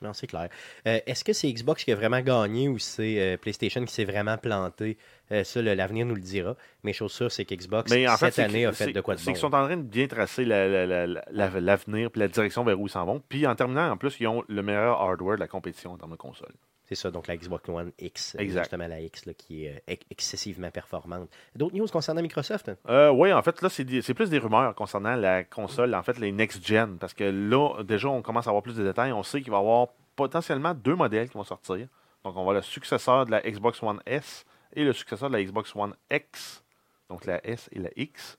Non, 0.00 0.12
c'est 0.12 0.28
clair. 0.28 0.48
Euh, 0.86 1.00
Est-ce 1.06 1.24
que 1.24 1.32
c'est 1.32 1.52
Xbox 1.52 1.82
qui 1.84 1.90
a 1.90 1.96
vraiment 1.96 2.20
gagné 2.20 2.68
ou 2.68 2.78
c'est 2.78 3.18
euh, 3.20 3.36
PlayStation 3.36 3.84
qui 3.84 3.92
s'est 3.92 4.04
vraiment 4.04 4.38
planté? 4.38 4.96
Euh, 5.32 5.42
Ça, 5.42 5.60
l'avenir 5.60 6.06
nous 6.06 6.14
le 6.14 6.20
dira. 6.20 6.54
Mais 6.84 6.92
chose 6.92 7.10
sûre, 7.10 7.32
c'est 7.32 7.44
qu'Xbox, 7.44 7.90
Mais 7.90 8.06
en 8.06 8.12
fait, 8.16 8.26
cette 8.26 8.34
c'est 8.34 8.42
année, 8.42 8.64
a 8.64 8.70
fait 8.72 8.84
c'est- 8.84 8.92
de 8.92 9.00
quoi 9.00 9.16
de 9.16 9.18
C'est 9.18 9.26
bon. 9.26 9.32
qu'ils 9.32 9.40
sont 9.40 9.46
en 9.54 9.64
train 9.66 9.76
de 9.76 9.82
bien 9.82 10.06
tracer 10.06 10.44
la- 10.44 10.68
la- 10.68 10.86
la- 10.86 11.06
la- 11.08 11.24
la- 11.32 11.60
l'avenir 11.60 12.12
puis 12.12 12.20
la 12.20 12.28
direction 12.28 12.62
vers 12.62 12.78
où 12.80 12.86
ils 12.86 12.90
s'en 12.90 13.04
vont. 13.06 13.20
Puis 13.28 13.44
en 13.44 13.56
terminant, 13.56 13.90
en 13.90 13.96
plus, 13.96 14.16
ils 14.20 14.28
ont 14.28 14.44
le 14.48 14.62
meilleur 14.62 15.00
hardware 15.00 15.34
de 15.34 15.40
la 15.40 15.48
compétition 15.48 15.90
en 15.90 15.96
termes 15.96 16.12
de 16.12 16.16
console. 16.16 16.52
C'est 16.88 16.94
ça, 16.94 17.10
donc 17.10 17.26
la 17.26 17.36
Xbox 17.36 17.68
One 17.68 17.92
X, 17.98 18.34
euh, 18.34 18.38
Exact. 18.40 18.62
justement 18.62 18.86
la 18.88 18.98
X 19.00 19.26
là, 19.26 19.34
qui 19.34 19.66
est 19.66 19.76
euh, 19.76 19.80
ex- 19.88 20.06
excessivement 20.10 20.70
performante. 20.70 21.28
D'autres 21.54 21.76
news 21.76 21.86
concernant 21.86 22.22
Microsoft? 22.22 22.70
Euh, 22.88 23.10
oui, 23.10 23.30
en 23.30 23.42
fait, 23.42 23.60
là, 23.60 23.68
c'est 23.68 24.14
plus 24.14 24.30
des 24.30 24.38
rumeurs 24.38 24.74
concernant 24.74 25.14
la 25.14 25.44
console, 25.44 25.94
en 25.94 26.02
fait, 26.02 26.18
les 26.18 26.32
next-gen. 26.32 26.96
Parce 26.98 27.12
que 27.12 27.24
là, 27.24 27.82
déjà, 27.82 28.08
on 28.08 28.22
commence 28.22 28.46
à 28.46 28.50
avoir 28.50 28.62
plus 28.62 28.74
de 28.76 28.82
détails. 28.84 29.12
On 29.12 29.22
sait 29.22 29.42
qu'il 29.42 29.50
va 29.50 29.58
y 29.58 29.60
avoir 29.60 29.88
potentiellement 30.16 30.72
deux 30.72 30.94
modèles 30.94 31.28
qui 31.28 31.34
vont 31.36 31.44
sortir. 31.44 31.86
Donc, 32.24 32.34
on 32.36 32.44
va 32.46 32.54
le 32.54 32.62
successeur 32.62 33.26
de 33.26 33.32
la 33.32 33.42
Xbox 33.42 33.82
One 33.82 34.00
S 34.06 34.46
et 34.74 34.82
le 34.82 34.94
successeur 34.94 35.28
de 35.28 35.36
la 35.36 35.44
Xbox 35.44 35.76
One 35.76 35.94
X. 36.10 36.64
Donc, 37.10 37.26
la 37.26 37.46
S 37.46 37.68
et 37.72 37.80
la 37.80 37.90
X. 37.96 38.38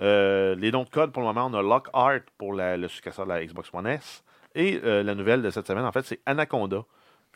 Euh, 0.00 0.54
les 0.54 0.70
noms 0.70 0.84
de 0.84 0.88
code, 0.88 1.10
pour 1.12 1.22
le 1.22 1.26
moment, 1.28 1.46
on 1.46 1.54
a 1.54 1.62
Lockhart 1.62 2.20
pour 2.36 2.52
la- 2.54 2.76
le 2.76 2.86
successeur 2.86 3.26
de 3.26 3.30
la 3.32 3.44
Xbox 3.44 3.70
One 3.72 3.86
S. 3.88 4.22
Et 4.54 4.78
la 4.80 5.14
nouvelle 5.16 5.42
de 5.42 5.50
cette 5.50 5.66
semaine, 5.66 5.84
en 5.84 5.92
fait, 5.92 6.02
c'est 6.04 6.20
Anaconda, 6.26 6.84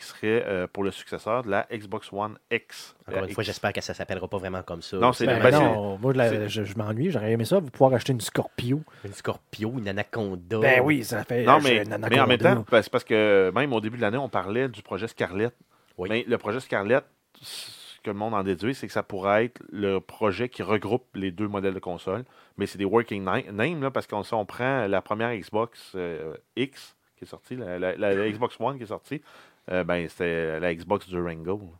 qui 0.02 0.08
serait 0.08 0.44
euh, 0.46 0.66
pour 0.66 0.82
le 0.84 0.90
successeur 0.90 1.42
de 1.44 1.50
la 1.50 1.66
Xbox 1.72 2.12
One 2.12 2.36
X. 2.50 2.94
Encore 3.06 3.20
La 3.22 3.28
une 3.28 3.34
fois, 3.34 3.44
j'espère 3.44 3.72
que 3.72 3.80
ça 3.80 3.94
s'appellera 3.94 4.26
pas 4.28 4.38
vraiment 4.38 4.62
comme 4.62 4.82
ça. 4.82 4.96
Non, 4.98 5.12
c'est 5.12 5.26
Ben, 5.26 5.40
ben, 5.42 5.50
non, 5.52 5.98
moi, 5.98 6.12
la- 6.12 6.48
je, 6.48 6.64
je 6.64 6.76
m'ennuie, 6.76 7.10
j'aurais 7.10 7.32
aimé 7.32 7.44
ça, 7.44 7.60
pouvoir 7.60 7.94
acheter 7.94 8.12
une 8.12 8.20
Scorpio. 8.20 8.82
Une 9.04 9.12
Scorpio, 9.12 9.74
une 9.78 9.88
Anaconda. 9.88 10.58
Ben 10.58 10.80
oui, 10.82 11.04
ça 11.04 11.24
fait. 11.24 11.44
Non, 11.44 11.58
j'ai 11.60 11.84
mais, 11.84 11.84
une 11.84 12.06
mais 12.10 12.20
en 12.20 12.26
même 12.26 12.38
temps, 12.38 12.64
c'est 12.70 12.90
parce 12.90 13.04
que 13.04 13.50
même 13.54 13.72
au 13.72 13.80
début 13.80 13.96
de 13.96 14.02
l'année, 14.02 14.18
on 14.18 14.28
parlait 14.28 14.68
du 14.68 14.82
projet 14.82 15.08
Scarlett. 15.08 15.54
Oui. 15.98 16.08
Mais 16.10 16.24
le 16.26 16.38
projet 16.38 16.58
Scarlett, 16.60 17.04
ce 17.40 18.00
que 18.02 18.10
le 18.10 18.16
monde 18.16 18.34
en 18.34 18.42
déduit, 18.42 18.74
c'est 18.74 18.86
que 18.88 18.92
ça 18.92 19.02
pourrait 19.04 19.44
être 19.44 19.62
le 19.70 20.00
projet 20.00 20.48
qui 20.48 20.62
regroupe 20.62 21.04
les 21.14 21.30
deux 21.30 21.46
modèles 21.48 21.74
de 21.74 21.78
console. 21.78 22.24
Mais 22.56 22.66
c'est 22.66 22.78
des 22.78 22.84
working 22.84 23.22
names, 23.24 23.80
là, 23.82 23.90
parce 23.90 24.06
qu'on 24.06 24.22
on 24.32 24.44
prend 24.46 24.86
la 24.86 25.00
première 25.02 25.34
Xbox 25.36 25.92
euh, 25.94 26.34
X 26.56 26.96
qui 27.16 27.24
est 27.24 27.28
sortie, 27.28 27.54
la, 27.54 27.78
la- 27.78 27.94
la- 27.94 28.14
la 28.14 28.28
Xbox 28.30 28.56
One 28.58 28.76
qui 28.78 28.82
est 28.82 28.86
sortie, 28.86 29.22
euh, 29.70 29.84
ben, 29.84 30.08
c'était 30.08 30.58
la 30.60 30.74
Xbox 30.74 31.08
Durango. 31.08 31.74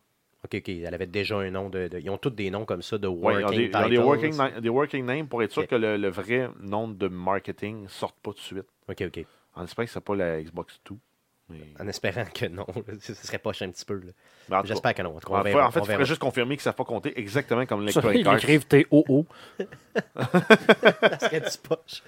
Ok, 0.45 0.57
ok, 0.57 0.69
elle 0.71 0.93
avait 0.95 1.07
déjà 1.07 1.37
un 1.39 1.51
nom 1.51 1.69
de. 1.69 1.87
de- 1.89 1.99
ils 2.01 2.11
ont 2.11 2.19
tous 2.19 2.31
des 2.31 2.51
noms 2.51 2.65
comme 2.65 2.83
ça 2.83 2.99
de 2.99 3.07
Ouais, 3.07 3.35
ils 3.35 3.45
working 3.45 3.47
ont 3.47 3.51
des, 3.51 3.85
ils 3.87 3.91
des 3.91 3.99
working, 3.99 4.37
na- 4.37 4.61
des 4.61 4.69
working 4.69 5.05
names 5.05 5.29
pour 5.29 5.43
être 5.43 5.53
sûr 5.53 5.67
que 5.69 5.77
le, 5.77 5.97
le 5.97 6.09
vrai 6.09 6.49
nom 6.61 6.89
de 6.89 7.07
marketing 7.09 7.85
ne 7.85 7.89
sorte 7.89 8.17
pas 8.21 8.31
tout 8.33 8.39
de 8.39 8.41
suite. 8.41 8.67
Ok, 8.89 9.03
ok. 9.07 9.25
En 9.55 9.65
espérant 9.65 9.87
que 9.87 9.93
ce 9.93 9.99
pas 10.01 10.17
la 10.17 10.43
Xbox 10.43 10.81
2. 10.91 10.97
Mais... 11.51 11.59
En 11.79 11.87
espérant 11.87 12.25
que 12.25 12.47
non. 12.47 12.67
Ce 13.01 13.15
serait 13.15 13.39
poche 13.39 13.63
un 13.63 13.71
petit 13.71 13.85
peu. 13.85 13.95
là. 13.95 14.13
Mais 14.49 14.57
en 14.57 14.61
tout 14.61 14.63
cas, 14.63 14.69
J'espère 14.75 14.95
que 14.95 15.03
non. 15.03 15.17
En 15.17 15.21
tout 15.21 15.29
cas, 15.29 15.35
on 15.35 15.39
en 15.41 15.43
fait, 15.45 15.53
verra, 15.53 15.67
en 15.69 15.71
fait, 15.71 15.81
on 15.81 15.85
il 15.85 15.91
faudrait 15.91 16.05
juste 16.07 16.21
confirmer 16.21 16.57
qu'ils 16.57 16.61
ne 16.61 16.65
savent 16.65 16.75
pas 16.75 16.85
compter 16.85 17.19
exactement 17.21 17.67
comme 17.67 17.81
l'Electronic 17.81 18.21
ils 18.23 18.27
Arts. 18.29 18.37
écrivent 18.39 18.67
TOO. 18.67 19.27
Ça 20.17 21.19
serait 21.21 21.41
du 21.41 21.59
poche. 21.63 22.03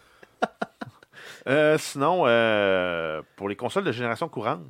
Euh, 1.46 1.76
sinon, 1.78 2.22
euh, 2.26 3.22
pour 3.36 3.48
les 3.48 3.56
consoles 3.56 3.84
de 3.84 3.92
génération 3.92 4.28
courante, 4.28 4.62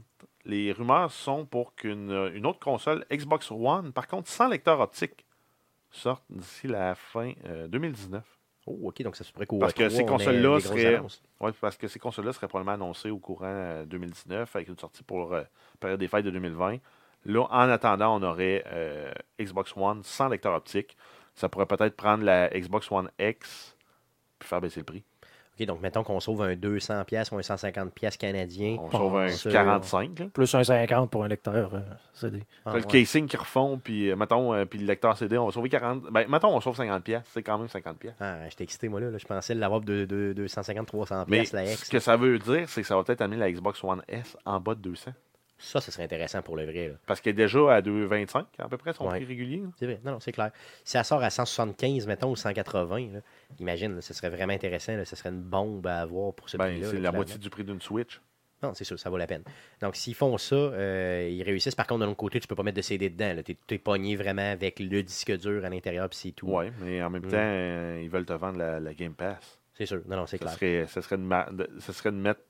les 0.45 0.73
rumeurs 0.73 1.11
sont 1.11 1.47
pour 1.47 1.75
qu'une 1.75 2.11
une 2.35 2.47
autre 2.47 2.61
console 2.61 3.05
Xbox 3.11 3.51
One, 3.51 3.93
par 3.93 4.07
contre 4.07 4.29
sans 4.29 4.49
lecteur 4.49 4.81
optique, 4.81 5.25
sorte 5.91 6.25
d'ici 6.31 6.67
la 6.67 6.95
fin 6.95 7.33
euh, 7.47 7.69
2019. 7.69 8.23
Oh, 8.67 8.79
ok, 8.85 9.03
donc 9.03 9.17
ça 9.17 9.25
se 9.25 9.33
pourrait 9.33 9.47
qu'au 9.47 9.59
Parce 9.59 9.75
que 9.75 9.83
E3, 9.83 9.91
ces 9.91 10.07
consoles-là 10.07 10.61
seraient-. 10.61 11.01
Oui, 11.41 11.51
parce 11.61 11.77
que 11.77 11.87
ces 11.87 11.99
consoles-là 11.99 12.33
seraient 12.33 12.49
probablement 12.49 12.75
annoncées 12.75 13.11
au 13.11 13.19
courant 13.19 13.45
euh, 13.47 13.85
2019 13.85 14.57
avec 14.57 14.69
une 14.69 14.79
sortie 14.79 15.03
pour 15.03 15.35
euh, 15.35 15.43
période 15.81 16.01
des 16.01 16.09
fêtes 16.09 16.25
de 16.25 16.31
2020. 16.31 16.79
Là, 17.27 17.47
en 17.51 17.69
attendant, 17.69 18.19
on 18.19 18.23
aurait 18.23 18.65
euh, 18.67 19.13
Xbox 19.41 19.75
One 19.77 20.03
sans 20.03 20.29
lecteur 20.29 20.55
optique. 20.55 20.97
Ça 21.35 21.49
pourrait 21.49 21.67
peut-être 21.67 21.97
prendre 21.97 22.25
la 22.25 22.49
Xbox 22.49 22.91
One 22.91 23.11
X 23.19 23.77
puis 24.39 24.49
faire 24.49 24.61
baisser 24.61 24.81
le 24.81 24.85
prix. 24.85 25.05
Ok, 25.59 25.67
donc 25.67 25.81
mettons 25.81 26.03
qu'on 26.03 26.19
sauve 26.19 26.43
un 26.43 26.55
200$ 26.55 27.05
pièces 27.05 27.31
ou 27.31 27.37
un 27.37 27.41
150$ 27.41 27.91
pièces 27.91 28.17
canadien. 28.17 28.77
On 28.81 28.91
sauve 28.91 29.17
un 29.19 29.29
sur- 29.29 29.53
45. 29.53 30.19
là. 30.19 30.27
Plus 30.33 30.53
un 30.55 30.65
50 30.65 31.11
pour 31.11 31.23
un 31.25 31.29
lecteur 31.29 31.75
euh, 31.75 31.81
CD. 32.13 32.43
Ah, 32.67 32.73
le 32.73 32.81
ouais. 32.81 32.87
casing 32.87 33.27
qui 33.29 33.37
refond, 33.37 33.79
puis 33.83 34.11
euh, 34.11 34.17
mettons, 34.17 34.53
euh, 34.53 34.65
puis 34.65 34.81
le 34.81 34.87
lecteur 34.87 35.17
CD, 35.17 35.39
on 35.39 35.47
va 35.47 35.53
sauver 35.53 35.69
40. 35.69 36.11
Ben, 36.11 36.27
mettons, 36.29 36.49
on 36.57 36.61
sauve 36.61 36.75
50 36.77 37.05
pièces, 37.05 37.23
c'est 37.33 37.43
quand 37.45 37.57
même 37.57 37.69
50 37.69 37.99
pièces. 37.99 38.15
Ah, 38.21 38.49
j'étais 38.49 38.65
excité, 38.65 38.89
moi, 38.89 38.99
là. 39.01 39.11
là. 39.11 39.19
Je 39.19 39.27
pensais 39.27 39.55
l'avoir 39.55 39.81
de, 39.81 40.05
de, 40.07 40.35
250-300$, 40.47 41.25
Mais 41.29 41.39
pièces, 41.39 41.53
la 41.53 41.65
X. 41.65 41.85
ce 41.85 41.91
que 41.91 42.01
ça 42.01 42.17
veut 42.17 42.39
dire, 42.41 42.69
c'est 42.69 42.83
que 42.83 42.87
ça 42.89 42.97
va 42.97 43.05
peut-être 43.05 43.21
amener 43.21 43.37
la 43.39 43.53
Xbox 43.53 43.83
One 43.85 44.03
S 44.09 44.37
en 44.45 44.59
bas 44.59 44.75
de 44.75 44.81
200. 44.81 45.13
Ça, 45.57 45.81
ce 45.81 45.91
serait 45.93 46.03
intéressant 46.05 46.43
pour 46.43 46.57
le 46.57 46.65
vrai. 46.65 46.89
là. 46.89 46.95
Parce 47.07 47.21
qu'elle 47.21 47.31
est 47.33 47.43
déjà 47.45 47.75
à 47.75 47.81
2,25 47.81 48.45
à 48.59 48.69
peu 48.69 48.77
près 48.77 48.93
son 48.93 49.05
Ouais. 49.05 49.17
prix 49.19 49.25
régulier. 49.25 49.63
C'est 49.79 49.87
vrai. 49.87 50.01
Non, 50.05 50.13
non, 50.13 50.21
c'est 50.21 50.33
clair. 50.33 50.51
Si 50.85 50.97
elle 50.97 51.05
sort 51.05 51.23
à 51.23 51.31
175, 51.31 52.07
mettons, 52.07 52.31
ou 52.31 52.37
180, 52.37 53.13
là, 53.15 53.21
imagine, 53.61 53.95
là, 53.95 54.01
ce 54.01 54.13
serait 54.15 54.31
vraiment 54.31 54.53
intéressant. 54.53 54.93
Ce 55.05 55.17
serait 55.17 55.29
une 55.31 55.41
bombe 55.43 55.87
à 55.87 56.01
avoir 56.01 56.35
pour 56.35 56.49
ce 56.51 56.57
Ben, 56.57 56.67
prix-là. 56.73 56.89
c'est 56.91 57.01
la 57.01 57.13
moitié 57.13 57.39
du 57.39 57.49
prix 57.51 57.65
d'une 57.65 57.81
Switch. 57.81 58.21
Non, 58.63 58.73
c'est 58.75 58.85
sûr, 58.85 58.99
ça 58.99 59.11
vaut 59.11 59.17
la 59.19 59.27
peine. 59.27 59.43
Donc, 59.83 59.95
s'ils 59.95 60.15
font 60.15 60.39
ça, 60.39 60.55
euh, 60.57 61.29
ils 61.31 61.43
réussissent. 61.43 61.75
Par 61.75 61.87
contre, 61.87 62.01
de 62.01 62.05
l'autre 62.07 62.17
côté, 62.17 62.41
tu 62.41 62.47
peux 62.49 62.55
pas 62.55 62.63
mettre 62.63 62.77
de 62.79 62.83
CD 62.83 63.11
dedans. 63.11 63.35
Tu 63.45 63.57
es, 63.75 63.79
pogné 63.79 64.17
vraiment 64.17 64.51
avec 64.53 64.81
le 64.81 65.03
disque 65.03 65.37
dur 65.39 65.65
à 65.65 65.69
l'intérieur, 65.69 66.09
puis 66.09 66.19
c'est 66.19 66.33
tout. 66.33 66.49
Ouais, 66.49 66.73
mais 66.81 67.03
en 67.03 67.11
même 67.11 67.27
Mm. 67.27 67.31
temps, 67.31 67.37
euh, 67.37 68.01
ils 68.03 68.09
veulent 68.09 68.25
te 68.25 68.33
vendre 68.33 68.59
la, 68.59 68.81
la 68.81 68.95
Game 68.95 69.13
Pass. 69.15 69.61
C'est 69.75 69.87
sûr. 69.87 70.01
Non, 70.09 70.17
non, 70.17 70.27
c'est 70.27 70.39
clair. 70.39 70.53
serait, 70.53 70.87
ça, 70.89 71.03
serait 71.03 71.19
de 71.19 71.23
ma- 71.23 71.49
de, 71.51 71.69
ça 71.81 71.93
serait 71.93 72.11
de 72.13 72.17
mettre, 72.17 72.41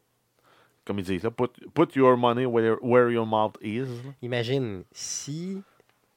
comme 0.84 0.98
ils 0.98 1.04
disent, 1.04 1.22
là, 1.22 1.30
put, 1.30 1.48
put 1.74 1.88
your 1.96 2.16
money 2.16 2.46
where, 2.46 2.76
where 2.82 3.10
your 3.10 3.26
mouth 3.26 3.54
is. 3.62 3.86
Imagine 4.22 4.84
si 4.92 5.62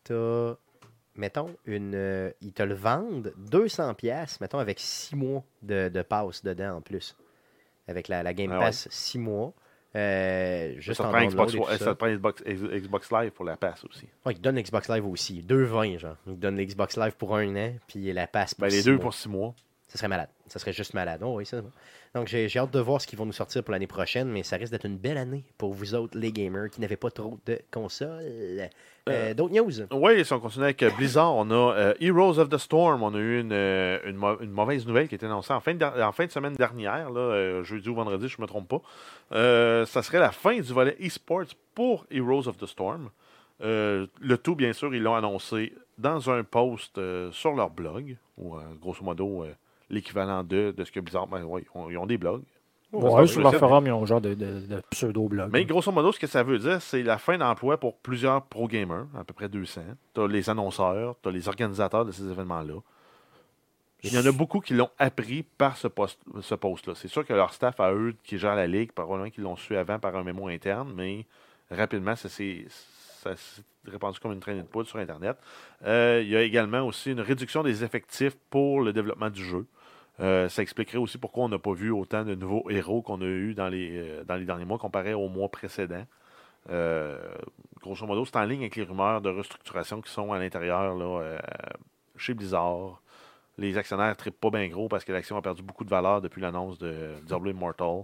tu 0.04 0.14
as, 0.14 0.56
mettons, 1.16 1.56
une, 1.66 1.94
euh, 1.96 2.32
ils 2.42 2.54
te 2.54 2.64
le 2.64 2.76
vendent 2.76 3.34
200 3.38 3.94
pièces, 3.96 4.40
mettons, 4.42 4.60
avec 4.60 4.80
6 4.80 5.16
mois 5.16 5.44
de, 5.62 5.90
de 5.90 6.02
passe 6.02 6.44
dedans 6.44 6.78
en 6.78 6.82
plus. 6.82 7.16
Avec 7.88 8.08
la, 8.10 8.22
la 8.24 8.34
Game 8.34 8.52
Ah 8.52 8.60
ouais? 8.60 8.66
Pass, 8.66 8.88
6 8.92 9.20
mois. 9.20 9.54
Euh, 9.96 10.74
juste 10.78 10.98
ça, 11.02 11.08
en 11.08 11.12
prend 11.12 11.26
Xbox, 11.26 11.54
et 11.54 11.58
tout 11.58 11.84
ça 11.84 11.96
prend 11.96 12.10
Xbox, 12.10 12.44
Xbox 12.44 13.10
Live 13.12 13.32
pour 13.32 13.46
la 13.46 13.56
passe 13.56 13.84
aussi. 13.86 14.06
Ouais, 14.26 14.34
ils 14.34 14.42
donnent 14.42 14.58
l'Xbox 14.58 14.90
Live 14.90 15.06
aussi. 15.08 15.42
2,20 15.42 15.98
genre. 15.98 16.18
Ils 16.28 16.38
donnent 16.38 16.58
l'Xbox 16.58 16.98
Live 16.98 17.16
pour 17.18 17.36
un 17.36 17.56
an, 17.56 17.74
puis 17.88 18.12
la 18.14 18.28
passe 18.28 18.54
pour 18.54 18.64
Ben, 18.64 18.72
les 18.72 18.84
deux 18.84 18.94
mois. 18.96 19.02
pour 19.02 19.14
six 19.14 19.30
mois. 19.30 19.56
Ça 19.88 19.98
serait 19.98 20.10
malade. 20.10 20.30
Ça 20.48 20.60
serait 20.60 20.74
juste 20.74 20.94
malade. 20.94 21.22
Oh, 21.24 21.38
oui, 21.38 21.46
ça. 21.46 21.62
Donc, 22.16 22.28
j'ai 22.28 22.48
hâte 22.58 22.72
de 22.72 22.80
voir 22.80 23.00
ce 23.02 23.08
qu'ils 23.08 23.20
vont 23.20 23.26
nous 23.26 23.32
sortir 23.34 23.64
pour 23.64 23.72
l'année 23.72 23.88
prochaine, 23.88 24.28
mais 24.30 24.42
ça 24.44 24.56
risque 24.58 24.72
d'être 24.72 24.86
une 24.86 24.98
belle 24.98 25.18
année 25.18 25.44
pour 25.58 25.74
vous 25.74 25.94
autres, 25.94 26.18
les 26.18 26.32
gamers, 26.32 26.70
qui 26.70 26.82
n'avaient 26.82 26.96
pas 26.98 27.12
trop 27.12 27.38
de 27.46 27.60
consoles. 27.72 28.70
Euh, 29.10 29.34
D'autres 29.34 29.54
news? 29.54 29.72
Oui, 29.92 30.26
si 30.26 30.34
on 30.34 30.40
continue 30.40 30.66
avec 30.66 30.84
euh, 30.84 30.90
Blizzard, 30.98 31.34
on 31.36 31.50
a 31.52 31.54
euh, 31.76 31.94
Heroes 32.02 32.40
of 32.40 32.50
the 32.50 32.58
Storm. 32.58 33.04
On 33.04 33.14
a 33.14 33.18
eu 33.20 33.40
une, 33.40 33.54
euh, 33.54 34.00
une, 34.06 34.50
mauvaise 34.52 34.86
nouvelle 34.86 35.08
qui 35.08 35.16
a 35.16 35.18
été 35.18 35.26
annoncée 35.26 35.54
en 35.54 35.60
fin 35.62 35.74
de, 35.74 35.80
der- 35.80 36.06
en 36.06 36.12
fin 36.12 36.26
de 36.26 36.32
semaine 36.32 36.56
dernière, 36.56 37.10
là, 37.12 37.20
euh, 37.20 37.64
jeudi 37.64 37.88
ou 37.88 37.96
vendredi, 37.96 38.28
je 38.28 38.36
ne 38.38 38.42
me 38.42 38.48
trompe 38.48 38.68
pas. 38.68 38.82
Euh, 39.34 39.86
ça 39.86 40.02
serait 40.04 40.20
la 40.20 40.32
fin 40.32 40.56
du 40.60 40.74
volet 40.74 40.96
eSports 41.00 41.46
pour 41.74 42.06
Heroes 42.12 42.48
of 42.50 42.58
the 42.58 42.66
Storm. 42.66 43.10
Euh, 43.64 44.08
le 44.20 44.38
tout, 44.38 44.56
bien 44.56 44.74
sûr, 44.74 44.94
ils 44.94 45.02
l'ont 45.02 45.16
annoncé 45.16 45.74
dans 45.98 46.30
un 46.30 46.44
post 46.44 46.98
euh, 46.98 47.32
sur 47.32 47.54
leur 47.56 47.70
blog, 47.70 48.18
ou 48.38 48.56
euh, 48.56 48.62
grosso 48.82 49.04
modo 49.04 49.44
euh, 49.44 49.54
l'équivalent 49.90 50.44
de, 50.44 50.74
de 50.76 50.84
ce 50.84 50.92
que 50.92 51.00
Blizzard. 51.00 51.28
Ben, 51.28 51.44
ouais, 51.44 51.64
ils, 51.64 51.78
ont, 51.80 51.90
ils 51.90 51.98
ont 51.98 52.06
des 52.06 52.18
blogs. 52.18 52.44
Ouais, 52.94 53.28
sur 53.28 53.42
leur 53.42 53.52
forum, 53.60 53.86
ils 53.88 53.92
ont 53.92 54.04
un 54.04 54.06
genre 54.06 54.22
de, 54.22 54.34
de- 54.34 54.62
de 54.62 54.82
pseudo-blog. 54.92 55.50
Mais 55.52 55.66
grosso 55.66 55.92
modo, 55.92 56.12
ce 56.14 56.20
que 56.20 56.28
ça 56.28 56.42
veut 56.44 56.58
dire, 56.58 56.82
c'est 56.82 57.04
la 57.04 57.18
fin 57.18 57.38
d'emploi 57.38 57.78
pour 57.78 57.98
plusieurs 57.98 58.44
pro-gamers, 58.44 59.08
à 59.18 59.24
peu 59.26 59.34
près 59.34 59.50
200. 59.50 59.82
Tu 60.14 60.22
as 60.22 60.28
les 60.28 60.50
annonceurs, 60.50 61.16
tu 61.22 61.28
as 61.28 61.32
les 61.34 61.48
organisateurs 61.50 62.06
de 62.06 62.12
ces 62.14 62.30
événements-là. 62.32 62.76
Il 64.04 64.14
y 64.14 64.18
en 64.18 64.26
a 64.26 64.32
beaucoup 64.32 64.60
qui 64.62 64.74
l'ont 64.74 64.90
appris 65.00 65.44
par 65.44 65.76
ce 65.76 65.88
poste, 65.88 66.20
ce 66.42 66.56
poste-là. 66.56 66.94
C'est 66.96 67.08
sûr 67.08 67.26
que 67.26 67.34
leur 67.34 67.52
staff 67.54 67.80
à 67.80 67.92
eux, 67.94 68.16
qui 68.24 68.38
gèrent 68.38 68.56
la 68.56 68.68
ligue, 68.68 68.92
probablement 68.94 69.30
qu'ils 69.30 69.44
l'ont 69.44 69.56
su 69.56 69.76
avant 69.76 70.00
par 70.00 70.16
un 70.16 70.24
mémo 70.24 70.48
interne, 70.48 70.94
mais 70.96 71.26
rapidement, 71.72 72.16
ça 72.16 72.30
s'est 72.30 72.66
ça 72.70 73.36
s'est 73.36 73.64
répandu 73.86 74.20
comme 74.20 74.32
une 74.32 74.40
traînée 74.40 74.62
de 74.62 74.68
poudre 74.68 74.88
sur 74.88 75.00
Internet. 75.00 75.36
Euh, 75.86 76.22
il 76.24 76.30
y 76.30 76.36
a 76.38 76.42
également 76.44 76.84
aussi 76.84 77.12
une 77.12 77.20
réduction 77.22 77.64
des 77.64 77.84
effectifs 77.84 78.38
pour 78.50 78.80
le 78.82 78.94
développement 78.94 79.30
du 79.32 79.44
jeu. 79.44 79.66
Euh, 80.20 80.50
ça 80.50 80.62
expliquerait 80.64 80.98
aussi 80.98 81.18
pourquoi 81.18 81.46
on 81.46 81.50
n'a 81.50 81.60
pas 81.60 81.74
vu 81.74 81.92
autant 81.92 82.24
de 82.24 82.34
nouveaux 82.34 82.70
héros 82.70 83.02
qu'on 83.02 83.22
a 83.22 83.26
eu 83.26 83.54
dans 83.54 83.70
les, 83.70 83.92
euh, 83.98 84.24
dans 84.24 84.36
les 84.36 84.46
derniers 84.46 84.66
mois 84.66 84.80
comparé 84.80 85.14
au 85.14 85.28
mois 85.30 85.50
précédent. 85.50 86.06
Euh, 86.70 87.18
grosso 87.82 88.06
modo, 88.06 88.26
c'est 88.26 88.36
en 88.36 88.44
ligne 88.44 88.62
avec 88.62 88.76
les 88.76 88.84
rumeurs 88.84 89.22
de 89.22 89.30
restructuration 89.30 90.02
qui 90.02 90.12
sont 90.12 90.34
à 90.34 90.40
l'intérieur 90.40 90.98
euh, 91.00 91.38
chez 92.16 92.34
Blizzard. 92.34 93.02
Les 93.58 93.78
actionnaires 93.78 94.16
ne 94.24 94.30
pas 94.32 94.50
bien 94.50 94.68
gros 94.68 94.88
parce 94.88 95.04
que 95.06 95.12
l'action 95.12 95.38
a 95.38 95.42
perdu 95.42 95.62
beaucoup 95.64 95.84
de 95.84 95.90
valeur 95.90 96.22
depuis 96.22 96.42
l'annonce 96.42 96.78
de 96.78 97.14
Diablo 97.26 97.52
Immortal. 97.52 98.04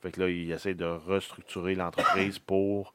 Fait 0.00 0.10
que 0.12 0.20
là, 0.20 0.28
ils 0.28 0.52
essaient 0.52 0.74
de 0.74 0.84
restructurer 0.84 1.74
l'entreprise 1.74 2.38
pour 2.38 2.94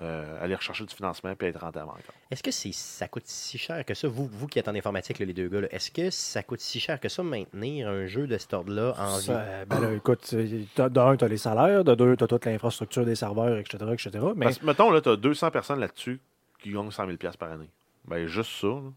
euh, 0.00 0.42
aller 0.42 0.54
rechercher 0.54 0.86
du 0.86 0.94
financement 0.94 1.34
et 1.38 1.44
être 1.44 1.60
rentable 1.60 1.90
encore. 1.90 2.14
Est-ce 2.30 2.42
que 2.42 2.50
c'est 2.50 2.72
ça 2.72 3.08
coûte 3.08 3.26
si 3.26 3.58
cher 3.58 3.84
que 3.84 3.92
ça, 3.92 4.08
vous, 4.08 4.26
vous 4.26 4.46
qui 4.46 4.58
êtes 4.58 4.68
en 4.68 4.74
informatique, 4.74 5.18
là, 5.18 5.26
les 5.26 5.34
deux 5.34 5.48
gars, 5.48 5.60
là, 5.60 5.68
est-ce 5.70 5.90
que 5.90 6.08
ça 6.08 6.42
coûte 6.42 6.60
si 6.60 6.80
cher 6.80 6.98
que 6.98 7.10
ça 7.10 7.22
maintenir 7.22 7.88
un 7.88 8.06
jeu 8.06 8.26
de 8.26 8.38
cet 8.38 8.54
ordre-là 8.54 8.94
en 8.98 9.18
vie? 9.18 9.66
Ben 9.66 9.80
là, 9.80 9.92
écoute, 9.92 10.34
d'un, 10.34 11.16
tu 11.16 11.24
as 11.24 11.28
les 11.28 11.36
salaires, 11.36 11.84
de 11.84 11.94
deux, 11.94 12.16
tu 12.16 12.24
as 12.24 12.26
toute 12.26 12.46
l'infrastructure 12.46 13.04
des 13.04 13.14
serveurs, 13.14 13.58
etc. 13.58 13.84
etc. 13.92 14.10
mais 14.34 14.46
Parce 14.46 14.58
que, 14.58 14.66
mettons, 14.66 14.90
là, 14.90 15.02
tu 15.02 15.10
as 15.10 15.16
200 15.16 15.50
personnes 15.50 15.80
là-dessus 15.80 16.20
qui 16.62 16.72
gagnent 16.72 16.90
100 16.90 17.06
000 17.06 17.18
par 17.38 17.50
année. 17.50 17.68
Ben, 18.06 18.26
juste 18.26 18.50
ça. 18.60 18.68
là. 18.68 18.90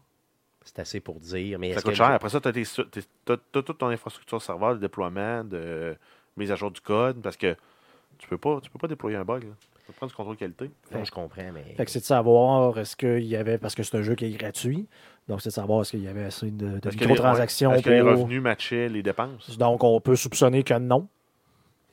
C'est 0.64 0.78
assez 0.80 1.00
pour 1.00 1.20
dire. 1.20 1.58
Mais 1.58 1.74
Ça 1.74 1.82
coûte 1.82 1.90
que 1.90 1.96
cher. 1.96 2.06
Après 2.06 2.30
ça, 2.30 2.40
tu 2.40 2.48
as, 2.48 3.36
toute 3.52 3.78
ton 3.78 3.88
infrastructure 3.88 4.40
serveur 4.42 4.74
de 4.74 4.80
déploiement, 4.80 5.44
de 5.44 5.94
mise 6.36 6.50
à 6.50 6.56
jour 6.56 6.70
du 6.70 6.80
code, 6.80 7.20
parce 7.22 7.36
que 7.36 7.54
tu 8.18 8.26
peux 8.26 8.38
pas, 8.38 8.60
tu 8.62 8.70
peux 8.70 8.78
pas 8.78 8.88
déployer 8.88 9.16
un 9.16 9.24
bug. 9.24 9.44
Là. 9.44 9.50
Tu 9.86 9.92
peux 9.92 9.96
prendre 9.98 10.10
du 10.10 10.16
contrôle 10.16 10.36
qualité. 10.36 10.70
Non, 10.92 11.04
je 11.04 11.10
comprends, 11.12 11.52
mais. 11.54 11.74
Fait 11.76 11.84
que 11.84 11.90
c'est 11.92 12.00
de 12.00 12.04
savoir 12.04 12.76
est-ce 12.78 12.96
qu'il 12.96 13.24
y 13.24 13.36
avait, 13.36 13.56
parce 13.56 13.76
que 13.76 13.84
c'est 13.84 13.96
un 13.96 14.02
jeu 14.02 14.16
qui 14.16 14.24
est 14.24 14.30
gratuit, 14.30 14.88
donc 15.28 15.40
c'est 15.40 15.50
de 15.50 15.54
savoir 15.54 15.82
est-ce 15.82 15.92
qu'il 15.92 16.02
y 16.02 16.08
avait 16.08 16.24
assez 16.24 16.50
de, 16.50 16.80
microtransactions 16.84 17.72
Est-ce 17.72 17.82
que 17.82 17.90
les 17.90 18.00
revenus 18.00 18.42
matchaient 18.42 18.88
les 18.88 19.02
dépenses? 19.04 19.56
Donc 19.58 19.84
on 19.84 20.00
peut 20.00 20.16
soupçonner 20.16 20.64
que 20.64 20.74
non. 20.74 21.06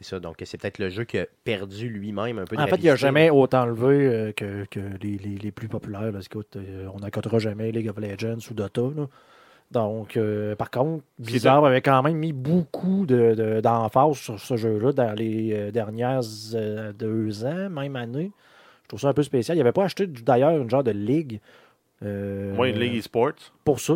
C'est 0.01 0.09
ça. 0.09 0.19
Donc, 0.19 0.37
c'est 0.43 0.59
peut-être 0.59 0.79
le 0.79 0.89
jeu 0.89 1.03
qui 1.05 1.19
a 1.19 1.27
perdu 1.43 1.87
lui-même 1.87 2.39
un 2.39 2.45
peu 2.45 2.55
de 2.57 2.61
En 2.61 2.65
fait, 2.65 2.75
il 2.77 2.81
n'y 2.81 2.89
a 2.89 2.93
rapidité. 2.93 2.97
jamais 2.97 3.29
autant 3.29 3.65
levé 3.65 4.07
euh, 4.07 4.31
que, 4.33 4.65
que 4.65 4.79
les, 5.01 5.17
les- 5.19 5.37
les 5.37 5.51
plus 5.51 5.67
populaires. 5.69 6.11
là. 6.11 6.19
Écoute, 6.19 6.55
euh, 6.57 6.89
on 6.93 6.99
n'accotera 6.99 7.37
jamais 7.39 7.71
League 7.71 7.87
of 7.87 7.97
Legends 7.97 8.39
ou 8.49 8.53
Dota. 8.53 8.81
là. 8.81 9.07
Donc, 9.73 10.15
euh, 10.15 10.55
par 10.55 10.69
contre, 10.71 11.03
Blizzard 11.19 11.65
avait 11.65 11.81
quand 11.81 12.01
même 12.03 12.17
mis 12.17 12.31
beaucoup 12.31 13.05
de- 13.05 13.33
de- 13.35 13.59
d'emphase 13.61 14.15
sur 14.17 14.39
ce 14.39 14.55
jeu-là 14.55 14.91
dans 14.93 15.13
les 15.13 15.51
euh, 15.53 15.71
dernières 15.71 16.21
euh, 16.53 16.93
deux 16.93 17.43
ans, 17.45 17.69
même 17.69 17.95
année. 17.95 18.31
Je 18.83 18.87
trouve 18.87 18.99
ça 18.99 19.09
un 19.09 19.13
peu 19.13 19.23
spécial. 19.23 19.57
Il 19.57 19.59
n'avait 19.59 19.71
pas 19.71 19.83
acheté 19.85 20.07
d'ailleurs 20.07 20.51
une 20.51 20.69
genre 20.69 20.83
de 20.83 20.91
ligue. 20.91 21.39
euh, 22.03 22.53
Moi, 22.55 22.69
une 22.69 22.79
Ligue 22.79 22.95
eSports. 22.95 23.33
Pour 23.65 23.79
ça. 23.79 23.95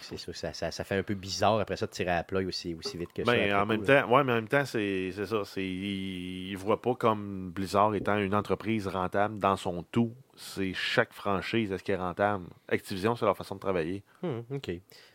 C'est 0.00 0.18
ça, 0.18 0.32
ça, 0.32 0.52
ça, 0.52 0.70
ça 0.70 0.84
fait 0.84 0.94
un 0.96 1.02
peu 1.02 1.14
bizarre 1.14 1.58
après 1.58 1.76
ça 1.76 1.86
de 1.86 1.90
tirer 1.90 2.10
à 2.12 2.22
plat 2.22 2.40
aussi, 2.46 2.72
aussi 2.74 2.96
vite 2.96 3.12
que 3.12 3.24
ça. 3.24 3.32
Ben, 3.32 3.40
après 3.50 3.54
en 3.62 3.66
même 3.66 3.80
coup, 3.80 3.86
temps, 3.86 4.14
ouais, 4.14 4.22
mais 4.22 4.32
en 4.32 4.36
même 4.36 4.46
temps, 4.48 4.64
c'est 4.64 5.10
ça. 5.10 5.42
Ils 5.56 6.52
ne 6.52 6.56
voient 6.58 6.80
pas 6.80 6.94
comme 6.94 7.50
Blizzard 7.52 7.94
étant 7.96 8.16
une 8.18 8.34
entreprise 8.34 8.86
rentable 8.86 9.38
dans 9.38 9.56
son 9.56 9.82
tout. 9.90 10.12
C'est 10.40 10.72
chaque 10.72 11.12
franchise, 11.12 11.72
est-ce 11.72 11.82
qu'elle 11.82 11.96
est 11.96 12.02
rentable? 12.02 12.44
Activision, 12.68 13.16
c'est 13.16 13.24
leur 13.24 13.36
façon 13.36 13.56
de 13.56 13.60
travailler. 13.60 14.04
OK. 14.22 14.70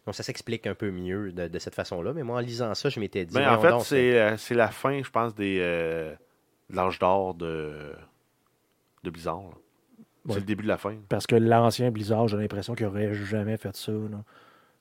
Donc, 0.06 0.16
ça 0.16 0.22
s'explique 0.24 0.68
un 0.68 0.76
peu 0.76 0.92
mieux 0.92 1.32
de, 1.32 1.48
de 1.48 1.60
cette 1.60 1.76
façon-là. 1.76 2.12
Mais 2.14 2.24
moi, 2.24 2.38
en 2.38 2.40
lisant 2.42 2.74
ça, 2.76 2.90
je 2.90 3.00
m'étais 3.00 3.24
dit. 3.26 3.34
Mais 3.38 3.46
en 3.48 3.58
voyons 3.58 3.80
fait, 3.80 3.86
c'est 3.86 4.20
euh, 4.22 4.36
c'est 4.38 4.54
la 4.56 4.68
fin, 4.68 5.02
je 5.02 5.10
pense, 5.10 5.34
des 5.34 5.60
euh, 5.62 6.14
de 6.70 6.76
l'âge 6.76 7.00
d'or 7.00 7.36
de, 7.36 7.94
de 9.04 9.10
Blizzard. 9.10 9.42
là. 9.44 9.50
C'est 10.26 10.34
Ouais. 10.34 10.40
le 10.40 10.46
début 10.46 10.64
de 10.64 10.68
la 10.70 10.78
fin. 10.78 10.96
Parce 11.10 11.26
que 11.28 11.36
l'ancien 11.36 11.90
Blizzard, 11.92 12.28
j'ai 12.30 12.38
l'impression 12.38 12.76
qu'il 12.76 12.86
aurait 12.86 13.14
jamais 13.14 13.58
fait 13.58 13.76
ça. 13.76 13.92
là. 13.92 14.24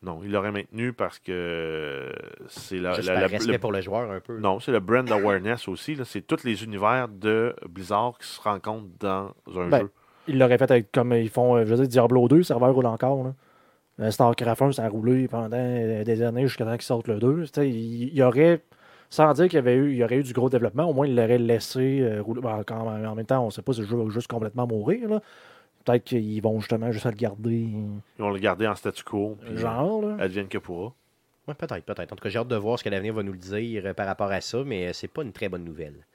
Non, 0.02 0.20
il 0.24 0.32
l'aurait 0.32 0.50
maintenu 0.52 0.92
parce 0.92 1.18
que 1.20 2.12
c'est 2.48 2.78
la, 2.78 2.94
Juste 2.94 3.08
la- 3.08 3.26
respect 3.28 3.52
le- 3.52 3.58
pour 3.58 3.70
le 3.72 3.80
joueur 3.80 4.10
un 4.10 4.18
peu. 4.20 4.38
Non, 4.38 4.58
c'est 4.58 4.72
le 4.72 4.80
brand 4.80 5.08
awareness 5.10 5.68
aussi. 5.68 5.94
là. 5.94 6.04
C'est 6.04 6.22
tous 6.22 6.42
les 6.44 6.64
univers 6.64 7.08
de 7.08 7.54
Blizzard 7.68 8.18
qui 8.18 8.26
se 8.26 8.40
rencontrent 8.40 8.88
dans 8.98 9.32
un 9.56 9.68
Ben, 9.68 9.80
jeu. 9.82 9.90
Ils 10.28 10.38
l'auraient 10.38 10.58
fait 10.58 10.70
avec, 10.70 10.92
comme 10.92 11.12
ils 11.12 11.28
font, 11.28 11.56
euh, 11.56 11.64
je 11.64 11.70
veux 11.74 11.76
dire, 11.76 11.88
Diablo 11.88 12.28
2, 12.28 12.36
le 12.38 12.42
serveur 12.42 12.74
roule 12.74 12.86
encore. 12.86 13.24
Là. 13.24 13.34
Euh, 14.00 14.10
StarCraft 14.10 14.62
1, 14.62 14.72
ça 14.72 14.84
a 14.84 14.88
roulé 14.88 15.28
pendant 15.28 15.56
euh, 15.56 16.04
des 16.04 16.22
années 16.22 16.46
jusqu'à 16.46 16.64
temps 16.64 16.72
qu'ils 16.72 16.82
sortent 16.82 17.08
le 17.08 17.18
2. 17.18 17.42
Tu 17.42 17.46
sais, 17.52 17.68
Il 17.68 18.14
y 18.14 18.22
aurait, 18.22 18.60
sans 19.10 19.32
dire 19.34 19.46
qu'il 19.46 19.56
y, 19.56 19.58
avait 19.58 19.74
eu, 19.74 19.90
il 19.92 19.96
y 19.96 20.04
aurait 20.04 20.16
eu 20.16 20.22
du 20.22 20.32
gros 20.32 20.48
développement, 20.48 20.84
au 20.84 20.94
moins 20.94 21.06
il 21.06 21.14
l'aurait 21.16 21.38
laissé 21.38 22.00
euh, 22.00 22.22
rouler. 22.22 22.40
Ben, 22.40 22.62
quand- 22.66 22.86
en 22.86 23.14
même 23.14 23.26
temps, 23.26 23.42
on 23.42 23.46
ne 23.46 23.50
sait 23.50 23.62
pas 23.62 23.72
si 23.72 23.80
le 23.80 23.86
jeu 23.86 23.96
va 23.96 24.08
juste 24.10 24.28
complètement 24.28 24.66
mourir. 24.66 25.08
là. 25.08 25.20
Peut-être 25.84 26.04
qu'ils 26.04 26.40
vont 26.40 26.60
justement 26.60 26.92
juste 26.92 27.06
le 27.06 27.10
garder 27.12 27.66
Ils 28.18 28.22
vont 28.22 28.30
le 28.30 28.38
garder 28.38 28.68
en 28.68 28.74
statu 28.76 29.02
quo. 29.02 29.36
Genre. 29.56 30.02
Là. 30.02 30.16
advienne 30.20 30.46
que 30.46 30.58
pourra. 30.58 30.92
Ouais, 31.48 31.54
peut-être, 31.54 31.84
peut-être. 31.84 32.12
En 32.12 32.16
tout 32.16 32.22
cas, 32.22 32.28
j'ai 32.28 32.38
hâte 32.38 32.46
de 32.46 32.54
voir 32.54 32.78
ce 32.78 32.84
que 32.84 32.88
l'avenir 32.88 33.12
va 33.14 33.24
nous 33.24 33.32
le 33.32 33.38
dire 33.38 33.92
par 33.96 34.06
rapport 34.06 34.30
à 34.30 34.40
ça, 34.40 34.62
mais 34.64 34.92
c'est 34.92 35.08
pas 35.08 35.22
une 35.24 35.32
très 35.32 35.48
bonne 35.48 35.64
nouvelle. 35.64 36.06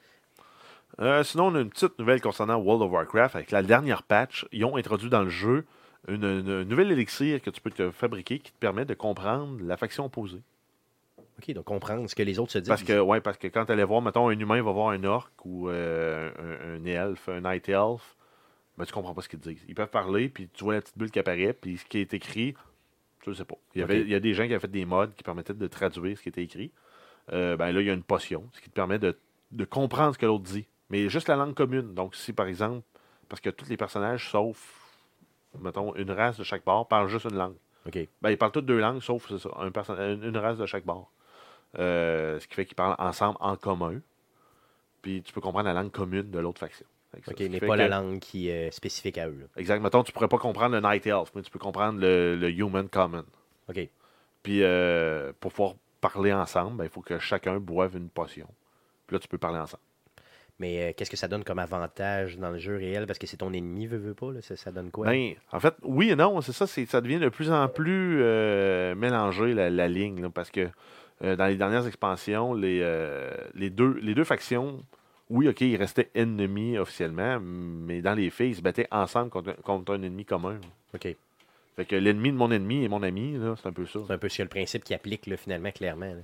Euh, 0.99 1.23
sinon, 1.23 1.47
on 1.47 1.55
a 1.55 1.61
une 1.61 1.69
petite 1.69 1.97
nouvelle 1.99 2.21
concernant 2.21 2.57
World 2.57 2.81
of 2.81 2.91
Warcraft. 2.91 3.35
Avec 3.35 3.51
la 3.51 3.61
dernière 3.61 4.03
patch, 4.03 4.45
ils 4.51 4.65
ont 4.65 4.77
introduit 4.77 5.09
dans 5.09 5.23
le 5.23 5.29
jeu 5.29 5.65
une, 6.07 6.23
une 6.23 6.63
nouvelle 6.63 6.91
élixir 6.91 7.41
que 7.41 7.49
tu 7.49 7.61
peux 7.61 7.69
te 7.69 7.91
fabriquer 7.91 8.39
qui 8.39 8.51
te 8.51 8.57
permet 8.57 8.85
de 8.85 8.93
comprendre 8.93 9.59
la 9.63 9.77
faction 9.77 10.05
opposée. 10.05 10.41
OK, 11.39 11.53
donc 11.53 11.65
comprendre 11.65 12.09
ce 12.09 12.15
que 12.15 12.23
les 12.23 12.39
autres 12.39 12.51
se 12.51 12.57
disent. 12.57 12.67
Parce 12.67 12.83
que, 12.83 12.99
ouais, 12.99 13.21
parce 13.21 13.37
que 13.37 13.47
quand 13.47 13.65
tu 13.65 13.71
allais 13.71 13.83
voir, 13.83 14.01
mettons, 14.01 14.29
un 14.29 14.39
humain 14.39 14.61
va 14.63 14.71
voir 14.71 14.89
un 14.89 15.03
orc 15.03 15.29
ou 15.45 15.69
euh, 15.69 16.31
un, 16.39 16.81
un 16.81 16.85
elfe, 16.85 17.29
un 17.29 17.41
night 17.41 17.69
elf, 17.69 18.15
ben, 18.77 18.85
tu 18.85 18.93
comprends 18.93 19.13
pas 19.13 19.21
ce 19.21 19.29
qu'ils 19.29 19.39
disent. 19.39 19.63
Ils 19.67 19.75
peuvent 19.75 19.89
parler, 19.89 20.29
puis 20.29 20.49
tu 20.51 20.63
vois 20.63 20.75
la 20.75 20.81
petite 20.81 20.97
bulle 20.97 21.11
qui 21.11 21.19
apparaît, 21.19 21.53
puis 21.53 21.77
ce 21.77 21.85
qui 21.85 21.99
est 21.99 22.13
écrit, 22.13 22.55
tu 23.21 23.29
le 23.29 23.35
sais 23.35 23.45
pas. 23.45 23.57
Il 23.75 23.81
y, 23.81 23.83
avait, 23.83 24.01
il 24.01 24.09
y 24.09 24.15
a 24.15 24.19
des 24.19 24.33
gens 24.33 24.47
qui 24.47 24.53
avaient 24.53 24.59
fait 24.59 24.67
des 24.67 24.85
mods 24.85 25.07
qui 25.15 25.23
permettaient 25.23 25.53
de 25.53 25.67
traduire 25.67 26.17
ce 26.17 26.23
qui 26.23 26.29
était 26.29 26.43
écrit. 26.43 26.71
Euh, 27.33 27.55
ben 27.57 27.71
là, 27.71 27.81
il 27.81 27.87
y 27.87 27.89
a 27.89 27.93
une 27.93 28.03
potion, 28.03 28.47
ce 28.53 28.61
qui 28.61 28.69
te 28.69 28.75
permet 28.75 28.97
de, 28.99 29.17
de 29.51 29.65
comprendre 29.65 30.13
ce 30.13 30.17
que 30.17 30.25
l'autre 30.25 30.45
dit. 30.45 30.65
Mais 30.89 31.09
juste 31.09 31.27
la 31.27 31.35
langue 31.35 31.53
commune. 31.53 31.93
Donc, 31.93 32.15
si 32.15 32.33
par 32.33 32.47
exemple, 32.47 32.83
parce 33.29 33.41
que 33.41 33.49
tous 33.49 33.67
les 33.69 33.77
personnages, 33.77 34.29
sauf, 34.29 34.97
mettons, 35.59 35.93
une 35.95 36.11
race 36.11 36.37
de 36.37 36.43
chaque 36.43 36.63
bord, 36.63 36.87
parlent 36.87 37.09
juste 37.09 37.25
une 37.25 37.35
langue. 37.37 37.55
OK. 37.85 37.97
Ben, 38.21 38.29
ils 38.31 38.37
parlent 38.37 38.51
toutes 38.51 38.65
deux 38.65 38.79
langues, 38.79 39.01
sauf 39.01 39.31
ça, 39.37 39.49
un 39.57 39.71
une, 40.13 40.23
une 40.23 40.37
race 40.37 40.57
de 40.57 40.65
chaque 40.65 40.85
bord. 40.85 41.11
Euh, 41.77 42.39
ce 42.39 42.47
qui 42.47 42.55
fait 42.55 42.65
qu'ils 42.65 42.75
parlent 42.75 42.95
ensemble 42.99 43.37
en 43.41 43.55
commun. 43.55 43.99
Puis 45.01 45.21
tu 45.23 45.33
peux 45.33 45.41
comprendre 45.41 45.65
la 45.67 45.73
langue 45.73 45.91
commune 45.91 46.31
de 46.31 46.39
l'autre 46.39 46.59
faction. 46.59 46.85
Ça, 47.25 47.31
OK, 47.31 47.39
mais 47.49 47.59
pas 47.59 47.67
que- 47.67 47.73
la 47.73 47.87
langue 47.87 48.19
qui 48.19 48.49
est 48.49 48.71
spécifique 48.71 49.17
à 49.17 49.27
eux. 49.27 49.37
là. 49.39 49.45
Exact. 49.57 49.79
Mettons, 49.81 50.03
tu 50.03 50.11
pourrais 50.11 50.27
pas 50.27 50.37
comprendre 50.37 50.75
le 50.75 50.81
Night 50.81 51.07
Elf, 51.07 51.31
mais 51.35 51.41
tu 51.41 51.49
peux 51.51 51.59
comprendre 51.59 51.99
le, 51.99 52.35
le 52.35 52.49
Human 52.51 52.87
Common. 52.89 53.23
OK. 53.69 53.89
Puis 54.43 54.63
euh, 54.63 55.31
pour 55.39 55.51
pouvoir 55.51 55.75
parler 56.01 56.33
ensemble, 56.33 56.77
ben, 56.77 56.83
il 56.85 56.89
faut 56.89 57.01
que 57.01 57.17
chacun 57.19 57.59
boive 57.59 57.95
une 57.95 58.09
potion. 58.09 58.47
Puis 59.07 59.15
là, 59.15 59.19
tu 59.19 59.27
peux 59.27 59.37
parler 59.37 59.59
ensemble. 59.59 59.81
Mais 60.59 60.89
euh, 60.89 60.93
qu'est-ce 60.95 61.11
que 61.11 61.17
ça 61.17 61.27
donne 61.27 61.43
comme 61.43 61.59
avantage 61.59 62.37
dans 62.37 62.49
le 62.49 62.57
jeu 62.57 62.77
réel? 62.77 63.05
Parce 63.05 63.19
que 63.19 63.27
c'est 63.27 63.37
ton 63.37 63.53
ennemi, 63.53 63.85
veut, 63.85 63.97
veut 63.97 64.13
pas. 64.15 64.31
Là. 64.31 64.41
Ça, 64.41 64.55
ça 64.55 64.71
donne 64.71 64.89
quoi? 64.89 65.07
Ben, 65.07 65.33
en 65.51 65.59
fait, 65.59 65.75
oui 65.83 66.09
et 66.09 66.15
non, 66.15 66.41
c'est 66.41 66.51
ça, 66.51 66.65
ça 66.65 67.01
devient 67.01 67.19
de 67.19 67.29
plus 67.29 67.51
en 67.51 67.67
plus 67.67 68.19
euh, 68.21 68.95
mélangé 68.95 69.53
la, 69.53 69.69
la 69.69 69.87
ligne, 69.87 70.21
là, 70.21 70.29
parce 70.29 70.49
que 70.49 70.67
euh, 71.23 71.35
dans 71.35 71.45
les 71.45 71.55
dernières 71.57 71.85
expansions, 71.85 72.53
les, 72.53 72.79
les, 73.53 73.69
deux, 73.69 73.99
les 74.01 74.15
deux 74.15 74.23
factions, 74.23 74.83
oui, 75.29 75.47
ok, 75.47 75.61
ils 75.61 75.77
restaient 75.77 76.09
ennemis 76.15 76.77
officiellement, 76.77 77.39
mais 77.39 78.01
dans 78.01 78.13
les 78.15 78.29
faits, 78.29 78.47
ils 78.49 78.55
se 78.55 78.61
battaient 78.61 78.87
ensemble 78.91 79.29
contre, 79.29 79.55
contre 79.61 79.93
un 79.93 80.01
ennemi 80.01 80.25
commun. 80.25 80.59
OK. 80.95 81.15
Fait 81.75 81.85
que 81.85 81.95
l'ennemi 81.95 82.31
de 82.31 82.37
mon 82.37 82.49
ennemi 82.49 82.83
est 82.83 82.87
mon 82.87 83.03
ami, 83.03 83.37
c'est 83.61 83.67
un 83.67 83.71
peu 83.71 83.85
ça. 83.85 83.99
C'est 84.07 84.13
un 84.13 84.17
peu 84.17 84.29
que 84.29 84.41
le 84.41 84.47
principe 84.47 84.83
qui 84.83 84.95
applique, 84.95 85.27
là, 85.27 85.37
finalement, 85.37 85.69
clairement. 85.69 86.07
là. 86.07 86.21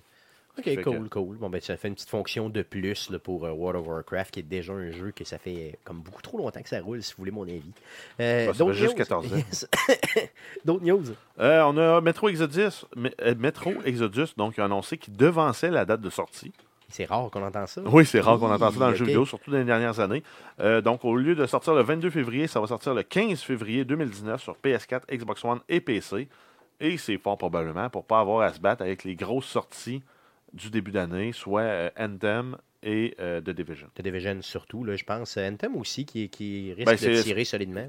OK, 0.57 0.65
Fait 0.65 0.77
cool, 0.83 1.09
que- 1.09 1.19
cool. 1.19 1.37
Bon, 1.37 1.49
ben, 1.49 1.59
ça 1.59 1.75
fait 1.77 1.87
une 1.87 1.95
petite 1.95 2.09
fonction 2.09 2.47
de 2.47 2.61
plus 2.61 3.09
là, 3.09 3.17
pour 3.17 3.45
euh, 3.45 3.51
World 3.51 3.81
of 3.81 3.87
Warcraft, 3.87 4.31
qui 4.35 4.39
est 4.41 4.43
déjà 4.43 4.71
un 4.73 4.91
jeu 4.91 5.11
que 5.15 5.23
ça 5.23 5.39
fait 5.39 5.55
euh, 5.73 5.75
comme 5.83 6.01
beaucoup 6.01 6.21
trop 6.21 6.37
longtemps 6.37 6.61
que 6.61 6.69
ça 6.69 6.79
roule, 6.79 7.01
si 7.01 7.11
vous 7.13 7.21
voulez 7.21 7.31
mon 7.31 7.43
avis. 7.43 7.63
Euh, 8.19 8.45
Bah, 8.47 8.53
ça 8.53 8.59
d'autres 8.59 8.73
fait 8.73 8.79
juste 8.79 8.91
news? 8.93 8.97
14 8.97 9.33
ans. 9.33 9.37
D'autres 10.65 10.83
news? 10.85 11.03
Euh, 11.39 11.63
on 11.63 11.77
a 11.77 12.01
Metro 12.01 12.29
Exodus, 12.29 12.85
Me- 12.95 13.33
Metro 13.35 13.71
Exodus, 13.85 14.27
donc, 14.37 14.59
a 14.59 14.65
annoncé 14.65 14.97
qu'il 14.97 15.15
devançait 15.15 15.71
la 15.71 15.85
date 15.85 16.01
de 16.01 16.09
sortie. 16.09 16.51
C'est 16.89 17.05
rare 17.05 17.31
qu'on 17.31 17.41
entend 17.43 17.65
ça. 17.65 17.81
Oui, 17.85 18.05
c'est 18.05 18.19
rare 18.19 18.37
qu'on 18.37 18.51
entend 18.51 18.69
ça 18.71 18.77
dans 18.79 18.89
le 18.89 18.95
jeu 18.95 19.05
vidéo, 19.05 19.25
surtout 19.25 19.49
dans 19.49 19.57
les 19.57 19.63
dernières 19.63 19.99
années. 19.99 20.21
Euh, 20.59 20.81
donc, 20.81 21.03
au 21.03 21.15
lieu 21.15 21.33
de 21.33 21.47
sortir 21.47 21.73
le 21.73 21.81
22 21.81 22.11
février, 22.11 22.45
ça 22.45 22.59
va 22.59 22.67
sortir 22.67 22.93
le 22.93 23.01
15 23.01 23.41
février 23.41 23.83
2019 23.85 24.39
sur 24.39 24.55
PS4, 24.63 25.01
Xbox 25.11 25.43
One 25.43 25.61
et 25.67 25.81
PC. 25.81 26.27
Et 26.79 26.97
c'est 26.99 27.17
fort 27.17 27.37
probablement 27.39 27.89
pour 27.89 28.05
pas 28.05 28.19
avoir 28.19 28.41
à 28.41 28.53
se 28.53 28.59
battre 28.59 28.83
avec 28.83 29.03
les 29.05 29.15
grosses 29.15 29.45
sorties 29.47 30.03
du 30.53 30.69
début 30.69 30.91
d'année, 30.91 31.31
soit 31.33 31.61
euh, 31.61 31.89
Anthem 31.97 32.57
et 32.83 33.15
euh, 33.19 33.41
The 33.41 33.49
Division. 33.51 33.87
The 33.95 34.01
Division 34.01 34.41
surtout, 34.41 34.83
là, 34.83 34.95
je 34.95 35.03
pense. 35.03 35.37
Euh, 35.37 35.49
Anthem 35.49 35.75
aussi, 35.77 36.05
qui, 36.05 36.29
qui 36.29 36.73
risque 36.73 36.85
Ben, 36.85 36.95
de 37.15 37.21
tirer 37.21 37.45
solidement. 37.45 37.87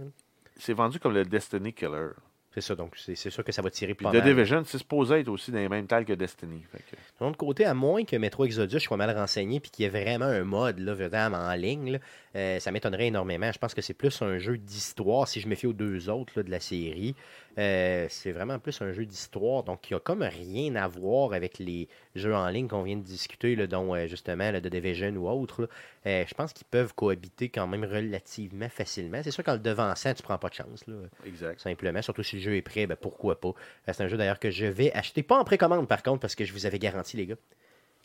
C'est 0.56 0.72
vendu 0.72 0.98
comme 0.98 1.14
le 1.14 1.24
Destiny 1.24 1.72
Killer. 1.72 2.10
C'est 2.52 2.60
ça, 2.60 2.76
donc 2.76 2.94
c'est 2.96 3.16
sûr 3.16 3.42
que 3.42 3.50
ça 3.50 3.62
va 3.62 3.68
tirer 3.70 3.94
pas 3.94 4.10
The 4.12 4.14
mal. 4.14 4.22
Division, 4.22 4.62
c'est 4.64 4.78
supposé 4.78 5.18
être 5.18 5.28
aussi 5.28 5.50
dans 5.50 5.58
les 5.58 5.68
mêmes 5.68 5.88
tales 5.88 6.04
que 6.04 6.12
Destiny. 6.12 6.62
Fait 6.70 6.78
que- 6.78 6.96
D'un 7.18 7.30
autre 7.30 7.36
côté, 7.36 7.64
à 7.64 7.74
moins 7.74 8.04
que 8.04 8.14
Metro 8.14 8.44
Exodus 8.44 8.78
soit 8.78 8.96
mal 8.96 9.10
renseigné 9.10 9.58
puis 9.58 9.72
qu'il 9.72 9.82
y 9.82 9.86
ait 9.86 9.90
vraiment 9.90 10.26
un 10.26 10.44
mode 10.44 10.78
là, 10.78 10.94
vraiment 10.94 11.38
en 11.38 11.54
ligne, 11.54 11.94
là, 11.94 11.98
euh, 12.36 12.60
ça 12.60 12.70
m'étonnerait 12.70 13.08
énormément. 13.08 13.50
Je 13.50 13.58
pense 13.58 13.74
que 13.74 13.82
c'est 13.82 13.92
plus 13.92 14.22
un 14.22 14.38
jeu 14.38 14.56
d'histoire 14.56 15.26
si 15.26 15.40
je 15.40 15.48
me 15.48 15.56
fie 15.56 15.66
aux 15.66 15.72
deux 15.72 16.08
autres 16.08 16.32
là, 16.36 16.42
de 16.44 16.50
la 16.52 16.60
série. 16.60 17.16
Euh, 17.58 18.06
c'est 18.08 18.30
vraiment 18.30 18.60
plus 18.60 18.80
un 18.82 18.92
jeu 18.92 19.04
d'histoire, 19.04 19.64
donc 19.64 19.90
il 19.90 19.94
n'y 19.94 19.96
a 19.96 20.00
comme 20.00 20.22
rien 20.22 20.76
à 20.76 20.86
voir 20.86 21.32
avec 21.32 21.58
les 21.58 21.88
jeux 22.14 22.34
en 22.34 22.48
ligne 22.48 22.68
qu'on 22.68 22.82
vient 22.82 22.96
de 22.96 23.02
discuter, 23.02 23.56
là, 23.56 23.66
dont 23.66 23.94
euh, 23.94 24.06
justement 24.06 24.50
le 24.50 24.60
The 24.60 24.66
Division 24.68 25.10
ou 25.16 25.28
autre. 25.28 25.62
là. 25.62 25.68
Euh, 26.06 26.24
je 26.28 26.34
pense 26.34 26.52
qu'ils 26.52 26.66
peuvent 26.66 26.94
cohabiter 26.94 27.48
quand 27.48 27.66
même 27.66 27.84
relativement 27.84 28.68
facilement. 28.68 29.20
C'est 29.22 29.30
sûr 29.30 29.42
qu'en 29.44 29.54
le 29.54 29.58
devançant, 29.58 30.14
tu 30.14 30.22
prends 30.22 30.38
pas 30.38 30.48
de 30.48 30.54
chance. 30.54 30.86
Là 30.86 30.94
Exact. 31.26 31.60
simplement. 31.60 32.02
Surtout 32.02 32.22
si 32.22 32.36
le 32.36 32.42
jeu 32.42 32.56
est 32.56 32.62
prêt, 32.62 32.86
ben 32.86 32.96
pourquoi 32.96 33.40
pas. 33.40 33.48
Euh, 33.48 33.92
C'est 33.92 34.02
un 34.02 34.08
jeu 34.08 34.16
d'ailleurs 34.16 34.38
que 34.38 34.50
je 34.50 34.66
vais 34.66 34.92
acheter, 34.92 35.22
pas 35.22 35.38
en 35.38 35.44
précommande 35.44 35.88
par 35.88 36.02
contre, 36.02 36.20
parce 36.20 36.34
que 36.34 36.44
je 36.44 36.52
vous 36.52 36.66
avais 36.66 36.78
garanti, 36.78 37.16
les 37.16 37.26
gars, 37.26 37.36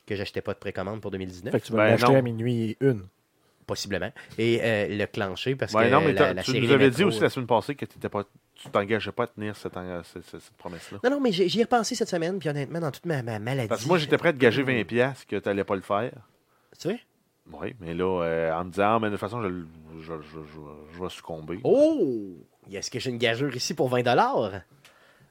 que 0.06 0.16
j'achetais 0.16 0.42
pas 0.42 0.54
de 0.54 0.60
précommande 0.60 1.02
pour 1.02 1.12
2019, 1.12 1.52
Fait 1.52 1.60
que 1.60 1.66
tu 1.66 1.72
vas 1.74 1.78
Ben, 1.86 1.92
l'acheter 1.92 2.16
à 2.16 2.22
minuit 2.22 2.72
et 2.72 2.78
une. 2.82 3.04
possiblement. 3.68 4.12
Et 4.40 4.60
euh, 4.64 4.88
le 4.90 5.06
clencher, 5.06 5.56
parce 5.56 5.74
Ouais, 5.74 5.86
que 5.88 5.92
non, 5.94 6.02
mais 6.02 6.14
la, 6.14 6.34
tu 6.44 6.52
série 6.54 6.66
nous 6.66 6.72
avais 6.74 6.90
dit 6.90 7.04
aussi 7.04 7.20
la 7.22 7.30
semaine 7.30 7.46
passée 7.48 7.76
que 7.76 7.86
t'étais 7.86 8.10
pas, 8.10 8.24
tu 8.62 8.70
t'engageais 8.70 9.12
pas 9.12 9.24
à 9.24 9.28
tenir 9.28 9.56
cette, 9.56 9.76
en- 9.78 10.04
cette- 10.04 10.26
cette- 10.26 10.42
cette 10.42 10.54
promesse-là? 10.58 11.00
Non, 11.04 11.10
non, 11.12 11.20
mais 11.20 11.32
j'y 11.32 11.60
ai 11.60 11.64
repensé 11.64 11.96
cette 11.96 12.10
semaine, 12.10 12.40
puis 12.40 12.50
honnêtement, 12.50 12.80
dans 12.80 12.92
toute 12.92 13.06
ma, 13.06 13.22
ma 13.24 13.40
maladie. 13.40 13.68
Parce 13.70 13.84
que 13.84 13.88
moi, 13.88 13.98
j'étais 13.98 14.18
prêt 14.18 14.30
à 14.30 14.34
te 14.34 14.38
gager 14.38 14.64
20$ 14.64 14.84
piastres 14.86 15.26
que 15.28 15.36
tu 15.38 15.48
n'allais 15.48 15.64
pas 15.64 15.76
le 15.76 15.82
faire. 15.82 16.12
Tu 16.80 16.90
sais? 16.90 17.00
Oui, 17.52 17.76
mais 17.80 17.94
là, 17.96 18.24
euh, 18.24 18.54
en 18.54 18.66
me 18.66 18.70
disant, 18.72 18.96
Ah, 18.96 19.00
mais 19.00 19.08
de 19.08 19.12
toute 19.14 19.20
façon, 19.22 19.42
je, 19.42 19.50
je, 20.00 20.02
je, 20.02 20.14
je- 20.22 20.94
je 20.98 21.04
vais 21.04 21.10
succomber. 21.10 21.60
Oh! 21.64 22.36
Est-ce 22.72 22.92
que 22.92 23.00
j'ai 23.00 23.10
une 23.10 23.18
gageure 23.18 23.56
ici 23.56 23.74
pour 23.74 23.90
20 23.90 24.04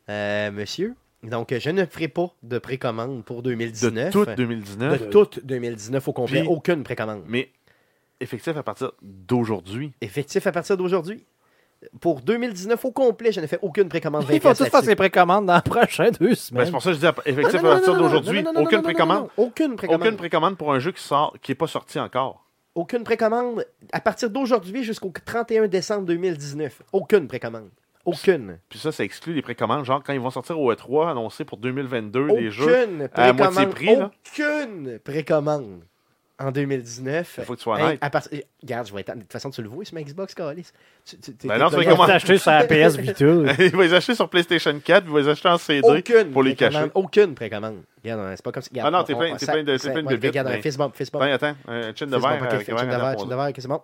euh, 0.08 0.50
Monsieur? 0.50 0.94
Donc, 1.22 1.52
je 1.56 1.70
ne 1.70 1.84
ferai 1.84 2.08
pas 2.08 2.30
de 2.42 2.58
précommande 2.58 3.24
pour 3.24 3.42
de 3.42 3.50
2019. 3.50 4.12
tout 4.12 4.24
De 4.24 4.34
2019, 4.34 5.10
toute 5.10 5.44
2019 5.44 6.06
au 6.08 6.12
complet, 6.12 6.40
Puis- 6.40 6.48
aucune 6.48 6.82
précommande. 6.84 7.24
mais 7.26 7.50
effectif 8.20 8.56
à 8.56 8.62
partir 8.62 8.92
d'aujourd'hui. 9.02 9.92
Effectif 10.00 10.46
à 10.46 10.52
partir 10.52 10.76
d'aujourd'hui? 10.76 11.24
Pour 12.00 12.20
2019 12.22 12.84
au 12.84 12.90
complet, 12.90 13.30
je 13.30 13.40
n'ai 13.40 13.46
fait 13.46 13.58
aucune 13.62 13.88
précommande 13.88 14.24
20 14.24 14.34
Il 14.34 14.40
faut 14.40 14.52
tous 14.52 14.64
faire 14.64 14.82
ses 14.82 14.96
précommandes 14.96 15.46
dans 15.46 15.54
les 15.56 15.62
prochaines 15.62 16.10
deux 16.20 16.28
Ben, 16.30 16.34
semaines. 16.34 16.64
c'est 16.66 16.70
pour 16.72 16.82
ça 16.82 16.90
que 16.90 16.94
je 16.96 17.00
dis 17.00 17.04
non, 17.06 17.70
à 17.70 17.74
partir 17.74 17.96
d'aujourd'hui. 17.96 18.44
Aucune 18.56 18.82
précommande. 18.82 19.28
Aucune 19.36 19.76
précommande. 19.76 20.02
Aucune 20.02 20.16
précommande 20.16 20.56
pour 20.56 20.72
un 20.72 20.80
jeu 20.80 20.90
qui 20.92 21.02
sort, 21.02 21.36
qui 21.40 21.52
n'est 21.52 21.56
pas 21.56 21.68
sorti 21.68 22.00
encore. 22.00 22.44
Aucune 22.74 23.04
précommande 23.04 23.64
à 23.92 24.00
partir 24.00 24.28
d'aujourd'hui 24.30 24.82
jusqu'au 24.84 25.12
31 25.24 25.68
décembre 25.68 26.04
2019. 26.06 26.82
Aucune 26.92 27.28
précommande. 27.28 27.70
Aucune. 28.04 28.58
Puis 28.68 28.78
ça, 28.78 28.90
ça 28.90 29.04
exclut 29.04 29.34
les 29.34 29.42
précommandes. 29.42 29.84
Genre, 29.84 30.02
quand 30.02 30.12
ils 30.12 30.20
vont 30.20 30.30
sortir 30.30 30.58
au 30.58 30.72
E3, 30.72 31.10
annoncés 31.10 31.44
pour 31.44 31.58
2022, 31.58 32.26
les 32.28 32.50
jeux, 32.50 32.64
Aucune 32.64 33.08
à 33.12 33.32
moitié 33.32 33.66
précommande. 33.66 33.70
prix, 33.70 33.96
là. 33.96 34.10
Aucune 34.32 34.98
précommande 35.04 35.80
en 36.40 36.50
2019. 36.52 37.34
il 37.38 37.44
faut 37.44 37.52
que 37.54 37.58
tu 37.58 37.62
sois 37.64 37.78
Hey, 37.78 37.84
honnête. 37.84 37.98
à 38.00 38.10
part- 38.10 38.22
Regarde, 38.62 38.86
je 38.88 38.94
vais 38.94 39.00
être... 39.00 39.14
de 39.14 39.20
toute 39.22 39.32
façon, 39.32 39.50
tu 39.50 39.60
le 39.62 39.68
vois 39.68 39.84
sur 39.84 39.94
ma 39.94 40.02
Xbox, 40.02 40.34
Calis. 40.34 40.70
Tu, 41.04 41.18
tu, 41.18 41.34
t'es- 41.34 41.48
Ben 41.48 41.58
non, 41.58 41.68
c'est 41.70 41.76
t'es- 41.78 41.84
comment- 41.84 41.96
Comment 41.96 42.06
t'acheter 42.06 42.38
sur 42.38 42.50
la 42.50 42.64
PS 42.66 42.96
Vita? 42.96 43.24
il 43.58 43.76
va 43.76 43.82
les 43.82 43.94
acheter 43.94 44.14
sur 44.14 44.28
PlayStation 44.28 44.78
4, 44.78 45.04
il 45.06 45.12
va 45.12 45.20
les 45.20 45.28
acheter 45.28 45.48
en 45.48 45.58
CD 45.58 45.80
Aucune 45.82 46.30
pour 46.32 46.42
les 46.42 46.54
cacher. 46.54 46.86
Aucune 46.94 47.34
précommande. 47.34 47.82
Regarde, 48.04 48.32
c'est 48.36 48.44
pas 48.44 48.52
comme 48.52 48.62
ça. 48.62 48.70
Ah 48.82 48.90
non, 48.90 49.02
t'es 49.04 49.14
plein- 49.14 49.36
t'es 49.36 49.46
plein 49.46 49.54
plein 49.54 49.62
de 50.02 50.08
bébites, 50.08 50.30
Regarde, 50.30 50.48
un 50.48 50.60
fist 50.62 50.78
bump, 50.78 50.94
fist 50.96 51.12
bump. 51.12 51.24
Ben, 51.24 51.32
attends, 51.32 51.54
un 51.66 51.92
chin 51.94 52.06
de 52.06 52.16
verre. 52.16 52.26
avec 52.26 52.66
chin 52.66 52.76
un 52.76 52.84
de 52.84 52.90
verre 52.90 53.18
chin 53.18 53.24
de 53.26 53.34
verre, 53.34 53.48
ok, 53.48 53.54
c'est 53.58 53.68
bon? 53.68 53.80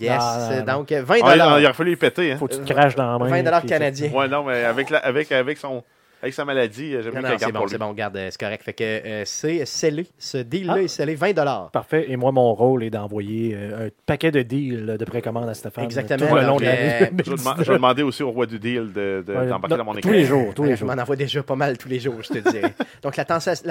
Yes, 0.00 0.16
Non, 0.20 0.50
non, 0.50 0.56
non. 0.58 0.78
donc 0.78 0.92
euh, 0.92 1.02
20 1.02 1.14
Ah, 1.24 1.34
il, 1.34 1.60
il 1.60 1.64
aurait 1.64 1.72
fallu 1.72 1.90
les 1.90 1.96
péter, 1.96 2.30
hein. 2.32 2.36
Faut 2.38 2.46
que 2.46 2.54
tu 2.54 2.60
te 2.60 2.72
craches 2.72 2.94
dans 2.94 3.10
la 3.12 3.18
main. 3.18 3.28
20 3.30 3.42
dollars 3.42 3.64
canadiens. 3.64 4.10
Ouais, 4.12 4.28
non, 4.28 4.44
mais 4.44 4.62
avec, 4.62 4.90
la, 4.90 4.98
avec, 4.98 5.32
avec 5.32 5.58
son, 5.58 5.82
Avec 6.20 6.34
sa 6.34 6.44
maladie, 6.44 6.94
euh, 6.96 7.02
j'aime 7.02 7.12
bien 7.12 7.22
c'est 7.22 7.36
garde 7.38 7.52
bon, 7.52 7.60
pour 7.60 7.70
c'est 7.70 7.78
bon, 7.78 7.88
regarde, 7.88 8.16
euh, 8.16 8.28
c'est 8.30 8.40
correct. 8.40 8.62
Fait 8.64 8.72
que 8.72 8.82
euh, 8.84 9.22
c'est 9.24 9.64
scellé. 9.66 10.06
Ce 10.18 10.38
deal-là 10.38 10.74
Ah. 10.76 10.82
est 10.82 10.88
scellé 10.88 11.14
20 11.14 11.70
Parfait. 11.72 12.06
Et 12.08 12.16
moi, 12.16 12.32
mon 12.32 12.52
rôle 12.54 12.82
est 12.82 12.90
d'envoyer 12.90 13.54
euh, 13.54 13.86
un 13.86 13.90
paquet 14.06 14.30
de 14.32 14.42
deals 14.42 14.96
de 14.98 15.04
précommande 15.04 15.48
à 15.48 15.54
Stéphane. 15.54 15.84
Exactement. 15.84 16.28
Tout 16.28 16.34
le 16.34 16.42
long 16.42 16.56
de 16.56 16.64
l'année. 16.64 17.10
Je 17.24 17.30
vais, 17.70 17.74
demander, 17.74 18.02
aussi 18.02 18.22
au 18.24 18.30
roi 18.30 18.46
du 18.46 18.58
deal 18.58 18.92
de- 18.92 19.22
de- 19.26 19.32
Ouais, 19.34 19.46
d'embarquer 19.46 19.74
non, 19.74 19.76
dans 19.78 19.84
mon 19.84 19.92
tous 19.92 19.98
équipe. 19.98 20.10
les 20.12 20.24
jours, 20.24 20.52
tous 20.54 20.62
les 20.64 20.70
Ouais, 20.70 20.74
Je 20.76 20.80
jours. 20.84 20.94
m'en 20.94 21.00
envoie 21.00 21.16
déjà 21.16 21.42
pas 21.42 21.54
mal 21.56 21.78
tous 21.78 21.88
les 21.88 22.00
jours, 22.00 22.20
je 22.22 22.28
te 22.40 22.50
dirais. 22.50 22.74
Donc, 23.02 23.16
la, 23.16 23.24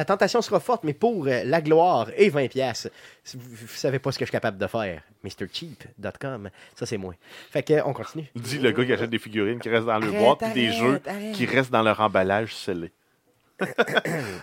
tentation 0.05 0.41
sera 0.41 0.59
forte, 0.61 0.83
mais 0.85 0.93
pour 0.93 1.27
euh, 1.27 1.41
la 1.43 1.61
gloire 1.61 2.07
et 2.15 2.29
20$. 2.29 2.47
piastres, 2.49 2.89
si 3.23 3.35
Vous 3.37 3.43
ne 3.63 3.67
savez 3.67 3.99
pas 3.99 4.11
ce 4.13 4.19
que 4.19 4.23
je 4.25 4.29
suis 4.29 4.31
capable 4.31 4.57
de 4.57 4.67
faire. 4.67 5.01
MrCheap.com, 5.23 6.49
ça 6.75 6.85
c'est 6.85 6.97
moi. 6.97 7.13
Fait 7.51 7.63
que, 7.63 7.73
on 7.85 7.91
continue. 7.93 8.25
Dit 8.35 8.59
le 8.59 8.71
gars 8.71 8.85
qui 8.85 8.93
achète 8.93 9.09
des 9.09 9.17
figurines 9.19 9.59
qui 9.59 9.69
restent 9.69 9.87
dans 9.87 9.99
le 9.99 10.11
boîte 10.11 10.39
puis 10.39 10.53
des 10.53 10.67
arrête, 10.69 10.79
jeux 10.79 11.01
arrête. 11.05 11.31
qui 11.33 11.45
restent 11.45 11.71
dans 11.71 11.81
leur 11.81 11.99
emballage 11.99 12.36
scellé. 12.45 12.91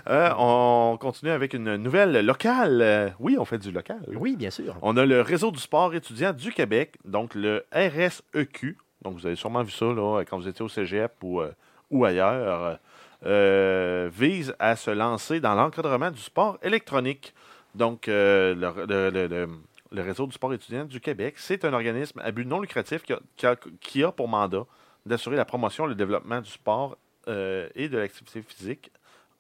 Euh, 0.09 0.31
on 0.37 0.99
continue 1.01 1.31
avec 1.31 1.55
une 1.55 1.77
nouvelle 1.77 2.25
locale. 2.27 3.15
Oui, 3.21 3.37
on 3.39 3.45
fait 3.45 3.59
du 3.59 3.71
local. 3.71 4.01
Oui, 4.09 4.37
bien 4.37 4.51
sûr. 4.51 4.77
On 4.83 4.97
a 4.97 5.07
le 5.07 5.21
réseau 5.21 5.51
du 5.51 5.59
sport 5.61 5.95
étudiant 5.95 6.33
du 6.33 6.53
Québec, 6.53 6.97
donc 7.05 7.35
le 7.35 7.65
RSEQ. 7.73 8.77
Donc, 9.03 9.15
vous 9.15 9.27
avez 9.27 9.37
sûrement 9.37 9.63
vu 9.63 9.71
ça 9.71 9.87
là, 9.87 10.23
quand 10.29 10.37
vous 10.39 10.49
étiez 10.49 10.65
au 10.65 10.69
cégep 10.69 11.13
ou, 11.23 11.41
euh, 11.41 11.53
ou 11.91 12.05
ailleurs. 12.05 12.79
euh, 13.27 14.11
vise 14.13 14.55
à 14.59 14.77
se 14.77 14.91
lancer 14.91 15.41
dans 15.41 15.55
l'encadrement 15.55 16.11
du 16.11 16.21
sport 16.21 16.59
électronique. 16.63 17.33
Donc, 17.75 18.07
le, 18.07 18.55
le- 18.55 19.11
le- 19.11 19.27
le- 19.29 19.49
le 19.93 20.03
réseau 20.03 20.27
du 20.27 20.33
sport 20.33 20.53
étudiant 20.53 20.85
du 20.85 21.01
Québec, 21.01 21.35
c'est 21.39 21.65
un 21.65 21.73
organisme 21.73 22.21
à 22.23 22.31
but 22.33 22.45
non 22.47 22.61
lucratif 22.61 23.03
qui 23.03 23.13
a, 23.15 23.21
qui 23.37 23.47
a- 23.47 23.57
qui 23.81 24.05
a 24.05 24.13
pour 24.13 24.29
mandat 24.29 24.65
d'assurer 25.07 25.37
la 25.37 25.45
promotion 25.47 25.87
et 25.87 25.89
le 25.89 25.95
développement 25.95 26.41
du 26.41 26.51
sport 26.51 26.99
euh, 27.29 27.69
et 27.75 27.89
de 27.89 27.99
l'activité 27.99 28.43
physique 28.43 28.91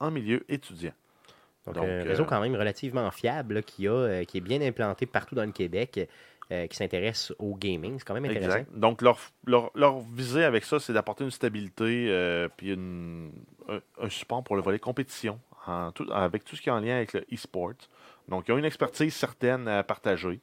en 0.00 0.10
milieu 0.10 0.44
étudiant. 0.48 0.92
Donc, 1.66 1.76
Donc, 1.76 1.84
un 1.88 2.02
réseau 2.04 2.24
euh, 2.24 2.26
quand 2.26 2.40
même 2.40 2.54
relativement 2.56 3.10
fiable 3.10 3.54
là, 3.54 3.62
qui, 3.62 3.88
a, 3.88 3.92
euh, 3.92 4.24
qui 4.24 4.36
est 4.38 4.40
bien 4.42 4.60
implanté 4.60 5.06
partout 5.06 5.34
dans 5.34 5.44
le 5.46 5.52
Québec, 5.52 6.08
euh, 6.52 6.66
qui 6.66 6.76
s'intéresse 6.76 7.32
au 7.38 7.54
gaming. 7.56 7.98
C'est 7.98 8.04
quand 8.04 8.12
même 8.14 8.26
intéressant. 8.26 8.58
Exact. 8.58 8.70
Donc, 8.78 9.00
leur, 9.00 9.18
leur, 9.46 9.70
leur 9.74 10.00
visée 10.00 10.44
avec 10.44 10.64
ça, 10.64 10.78
c'est 10.78 10.92
d'apporter 10.92 11.24
une 11.24 11.30
stabilité 11.30 12.08
euh, 12.10 12.48
puis 12.54 12.72
une- 12.74 13.32
un, 13.68 13.80
un 13.98 14.08
support 14.10 14.44
pour 14.44 14.56
le 14.56 14.62
volet 14.62 14.78
compétition 14.78 15.40
en 15.66 15.90
tout- 15.92 16.06
avec 16.12 16.44
tout 16.44 16.54
ce 16.54 16.60
qui 16.60 16.68
est 16.68 16.72
en 16.72 16.80
lien 16.80 16.96
avec 16.96 17.14
le 17.14 17.24
e-sport. 17.32 17.72
Donc, 18.28 18.46
ils 18.48 18.52
ont 18.52 18.58
une 18.58 18.64
expertise 18.66 19.14
certaine 19.14 19.66
à 19.66 19.82
partager. 19.82 20.40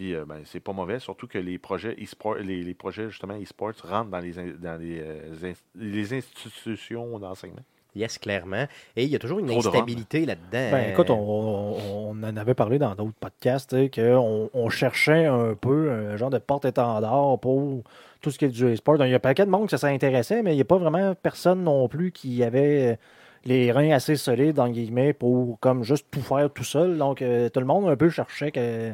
Puis, 0.00 0.14
euh, 0.14 0.24
ben, 0.26 0.36
c'est 0.46 0.60
pas 0.60 0.72
mauvais, 0.72 0.98
surtout 0.98 1.26
que 1.26 1.36
les 1.36 1.58
projets 1.58 1.94
e-sport, 2.02 2.36
les, 2.36 2.62
les 2.62 2.72
projets 2.72 3.10
justement 3.10 3.34
e-sport 3.38 3.72
rentrent 3.84 4.08
dans 4.08 4.18
les, 4.20 4.32
dans 4.32 4.80
les, 4.80 4.98
euh, 4.98 5.52
les 5.74 6.14
institutions 6.14 7.18
d'enseignement. 7.18 7.60
Yes, 7.94 8.16
clairement. 8.16 8.64
Et 8.96 9.04
il 9.04 9.10
y 9.10 9.14
a 9.14 9.18
toujours 9.18 9.40
une 9.40 9.48
Trop 9.48 9.58
instabilité 9.58 10.24
là-dedans. 10.24 10.70
Ben, 10.70 10.88
écoute, 10.88 11.10
on, 11.10 11.18
on- 11.18 12.12
on 12.12 12.22
en 12.22 12.36
avait 12.38 12.54
parlé 12.54 12.78
dans 12.78 12.94
d'autres 12.94 13.12
podcasts, 13.20 13.76
qu'on 13.94 14.48
on 14.54 14.70
cherchait 14.70 15.26
un 15.26 15.54
peu 15.54 15.90
un 15.90 16.16
genre 16.16 16.30
de 16.30 16.38
porte-étendard 16.38 17.38
pour 17.38 17.82
tout 18.22 18.30
ce 18.30 18.38
qui 18.38 18.46
est 18.46 18.48
du 18.48 18.74
sport. 18.78 18.96
Donc, 18.96 19.06
il 19.06 19.10
y 19.10 19.12
a 19.12 19.16
un 19.16 19.20
paquet 19.20 19.44
de 19.44 19.50
monde 19.50 19.64
que 19.66 19.70
ça 19.72 19.76
s'intéressait, 19.76 20.42
mais 20.42 20.52
il 20.52 20.56
n'y 20.56 20.62
a 20.62 20.64
pas 20.64 20.78
vraiment 20.78 21.14
personne 21.14 21.62
non 21.62 21.88
plus 21.88 22.10
qui 22.10 22.42
avait 22.42 22.98
les 23.44 23.70
reins 23.70 23.90
assez 23.90 24.16
solides, 24.16 24.58
en 24.60 24.70
guillemets, 24.70 25.12
pour 25.12 25.60
comme 25.60 25.84
juste 25.84 26.06
tout 26.10 26.22
faire 26.22 26.50
tout 26.50 26.64
seul. 26.64 26.96
Donc, 26.96 27.20
euh, 27.20 27.50
tout 27.50 27.60
le 27.60 27.66
monde 27.66 27.86
un 27.86 27.96
peu 27.96 28.08
cherchait 28.08 28.50
que- 28.50 28.92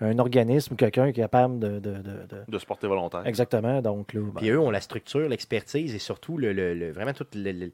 un 0.00 0.18
organisme, 0.18 0.76
quelqu'un 0.76 1.06
qui 1.12 1.20
est 1.20 1.24
capable 1.24 1.58
de... 1.58 1.78
de- 1.78 1.78
de- 1.78 2.00
de- 2.00 2.44
De 2.48 2.58
se 2.58 2.66
porter 2.66 2.86
volontaire. 2.86 3.26
Exactement. 3.26 3.80
Donc, 3.80 4.12
là, 4.12 4.20
ben, 4.20 4.32
Puis 4.36 4.48
eux 4.50 4.60
ont 4.60 4.70
la 4.70 4.80
structure, 4.80 5.28
l'expertise 5.28 5.94
et 5.94 5.98
surtout 5.98 6.36
le, 6.38 6.52
le- 6.52 6.74
le- 6.74 6.92
vraiment 6.92 7.12
tout 7.12 7.26
le, 7.34 7.52
le- 7.52 7.72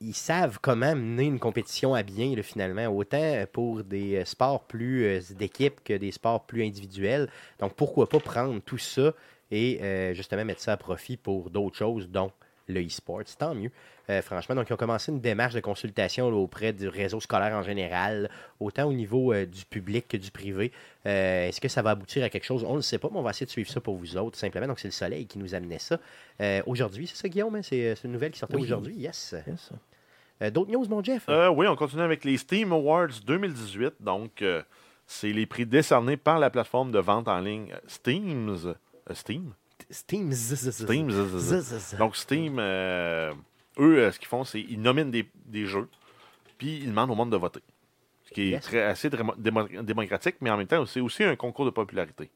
ils- 0.00 0.14
savent 0.14 0.58
comment 0.60 0.94
mener 0.94 1.24
une 1.24 1.38
compétition 1.38 1.94
à 1.94 2.02
bien 2.02 2.34
là, 2.36 2.42
finalement, 2.42 2.86
autant 2.88 3.44
pour 3.52 3.82
des 3.84 4.16
euh, 4.16 4.24
sports 4.24 4.64
plus 4.64 5.04
euh, 5.04 5.20
d'équipe 5.38 5.82
que 5.84 5.94
des 5.94 6.10
sports 6.12 6.44
plus 6.44 6.64
individuels. 6.64 7.28
Donc 7.58 7.74
pourquoi 7.74 8.08
pas 8.08 8.20
prendre 8.20 8.60
tout 8.60 8.78
ça 8.78 9.12
et 9.50 9.78
euh, 9.82 10.14
justement 10.14 10.44
mettre 10.44 10.60
ça 10.60 10.72
à 10.72 10.76
profit 10.76 11.16
pour 11.16 11.50
d'autres 11.50 11.76
choses, 11.76 12.08
dont 12.08 12.30
le 12.72 12.86
e-sport. 12.86 13.20
Tant 13.38 13.54
mieux. 13.54 13.70
Euh, 14.08 14.22
franchement, 14.22 14.54
donc 14.56 14.68
ils 14.68 14.72
ont 14.72 14.76
commencé 14.76 15.12
une 15.12 15.20
démarche 15.20 15.54
de 15.54 15.60
consultation 15.60 16.30
là, 16.30 16.36
auprès 16.36 16.72
du 16.72 16.88
réseau 16.88 17.20
scolaire 17.20 17.54
en 17.54 17.62
général, 17.62 18.28
autant 18.58 18.84
au 18.88 18.92
niveau 18.92 19.32
euh, 19.32 19.46
du 19.46 19.64
public 19.64 20.08
que 20.08 20.16
du 20.16 20.30
privé. 20.30 20.72
Euh, 21.06 21.48
Est-ce 21.48 21.60
que 21.60 21.68
ça 21.68 21.82
va 21.82 21.90
aboutir 21.90 22.24
à 22.24 22.28
quelque 22.28 22.44
chose? 22.44 22.64
On 22.64 22.72
ne 22.72 22.76
le 22.76 22.82
sait 22.82 22.98
pas, 22.98 23.08
mais 23.12 23.18
on 23.18 23.22
va 23.22 23.30
essayer 23.30 23.46
de 23.46 23.50
suivre 23.50 23.70
ça 23.70 23.80
pour 23.80 23.96
vous 23.96 24.16
autres, 24.16 24.36
simplement. 24.38 24.66
Donc, 24.66 24.80
c'est 24.80 24.88
le 24.88 24.92
soleil 24.92 25.26
qui 25.26 25.38
nous 25.38 25.54
amenait 25.54 25.78
ça. 25.78 25.98
Euh, 26.40 26.60
aujourd'hui, 26.66 27.06
c'est 27.06 27.16
ça, 27.16 27.28
Guillaume? 27.28 27.54
hein? 27.56 27.62
C'est 27.62 27.94
une 28.04 28.12
nouvelle 28.12 28.32
qui 28.32 28.38
sortait 28.40 28.56
Oui. 28.56 28.62
aujourd'hui? 28.62 28.94
Yes. 28.96 29.34
yes. 29.46 29.70
Euh, 30.42 30.50
D'autres 30.50 30.70
news, 30.72 30.86
mon 30.88 31.04
Jeff? 31.04 31.24
Euh, 31.28 31.48
oui, 31.50 31.66
on 31.68 31.76
continue 31.76 32.02
avec 32.02 32.24
les 32.24 32.36
Steam 32.38 32.72
Awards 32.72 33.08
2018. 33.26 33.94
Donc, 34.00 34.42
euh, 34.42 34.62
c'est 35.06 35.32
les 35.32 35.46
prix 35.46 35.66
décernés 35.66 36.16
par 36.16 36.38
la 36.38 36.50
plateforme 36.50 36.90
de 36.90 36.98
vente 36.98 37.28
en 37.28 37.40
ligne 37.40 37.74
Steams. 37.86 38.74
Steam? 39.12 39.52
Steam. 39.90 40.32
Steam. 40.32 41.10
Donc, 41.98 42.16
Steam, 42.16 42.56
euh, 42.58 43.32
eux, 43.78 43.98
euh, 43.98 44.12
ce 44.12 44.18
qu'ils 44.18 44.28
font, 44.28 44.44
c'est 44.44 44.62
qu'ils 44.62 44.80
nominent 44.80 45.10
des, 45.10 45.28
des 45.46 45.66
jeux, 45.66 45.88
puis 46.58 46.76
ils 46.82 46.86
demandent 46.88 47.10
au 47.10 47.14
monde 47.14 47.30
de 47.32 47.36
voter. 47.36 47.60
Ce 48.24 48.30
qui 48.32 48.52
est 48.52 48.60
très, 48.60 48.82
assez 48.82 49.08
démo- 49.08 49.34
démo- 49.36 49.82
démocratique, 49.82 50.36
mais 50.40 50.50
en 50.50 50.56
même 50.56 50.66
temps, 50.68 50.86
c'est 50.86 51.00
aussi 51.00 51.24
un 51.24 51.34
concours 51.36 51.64
de 51.64 51.70
popularité. 51.70 52.30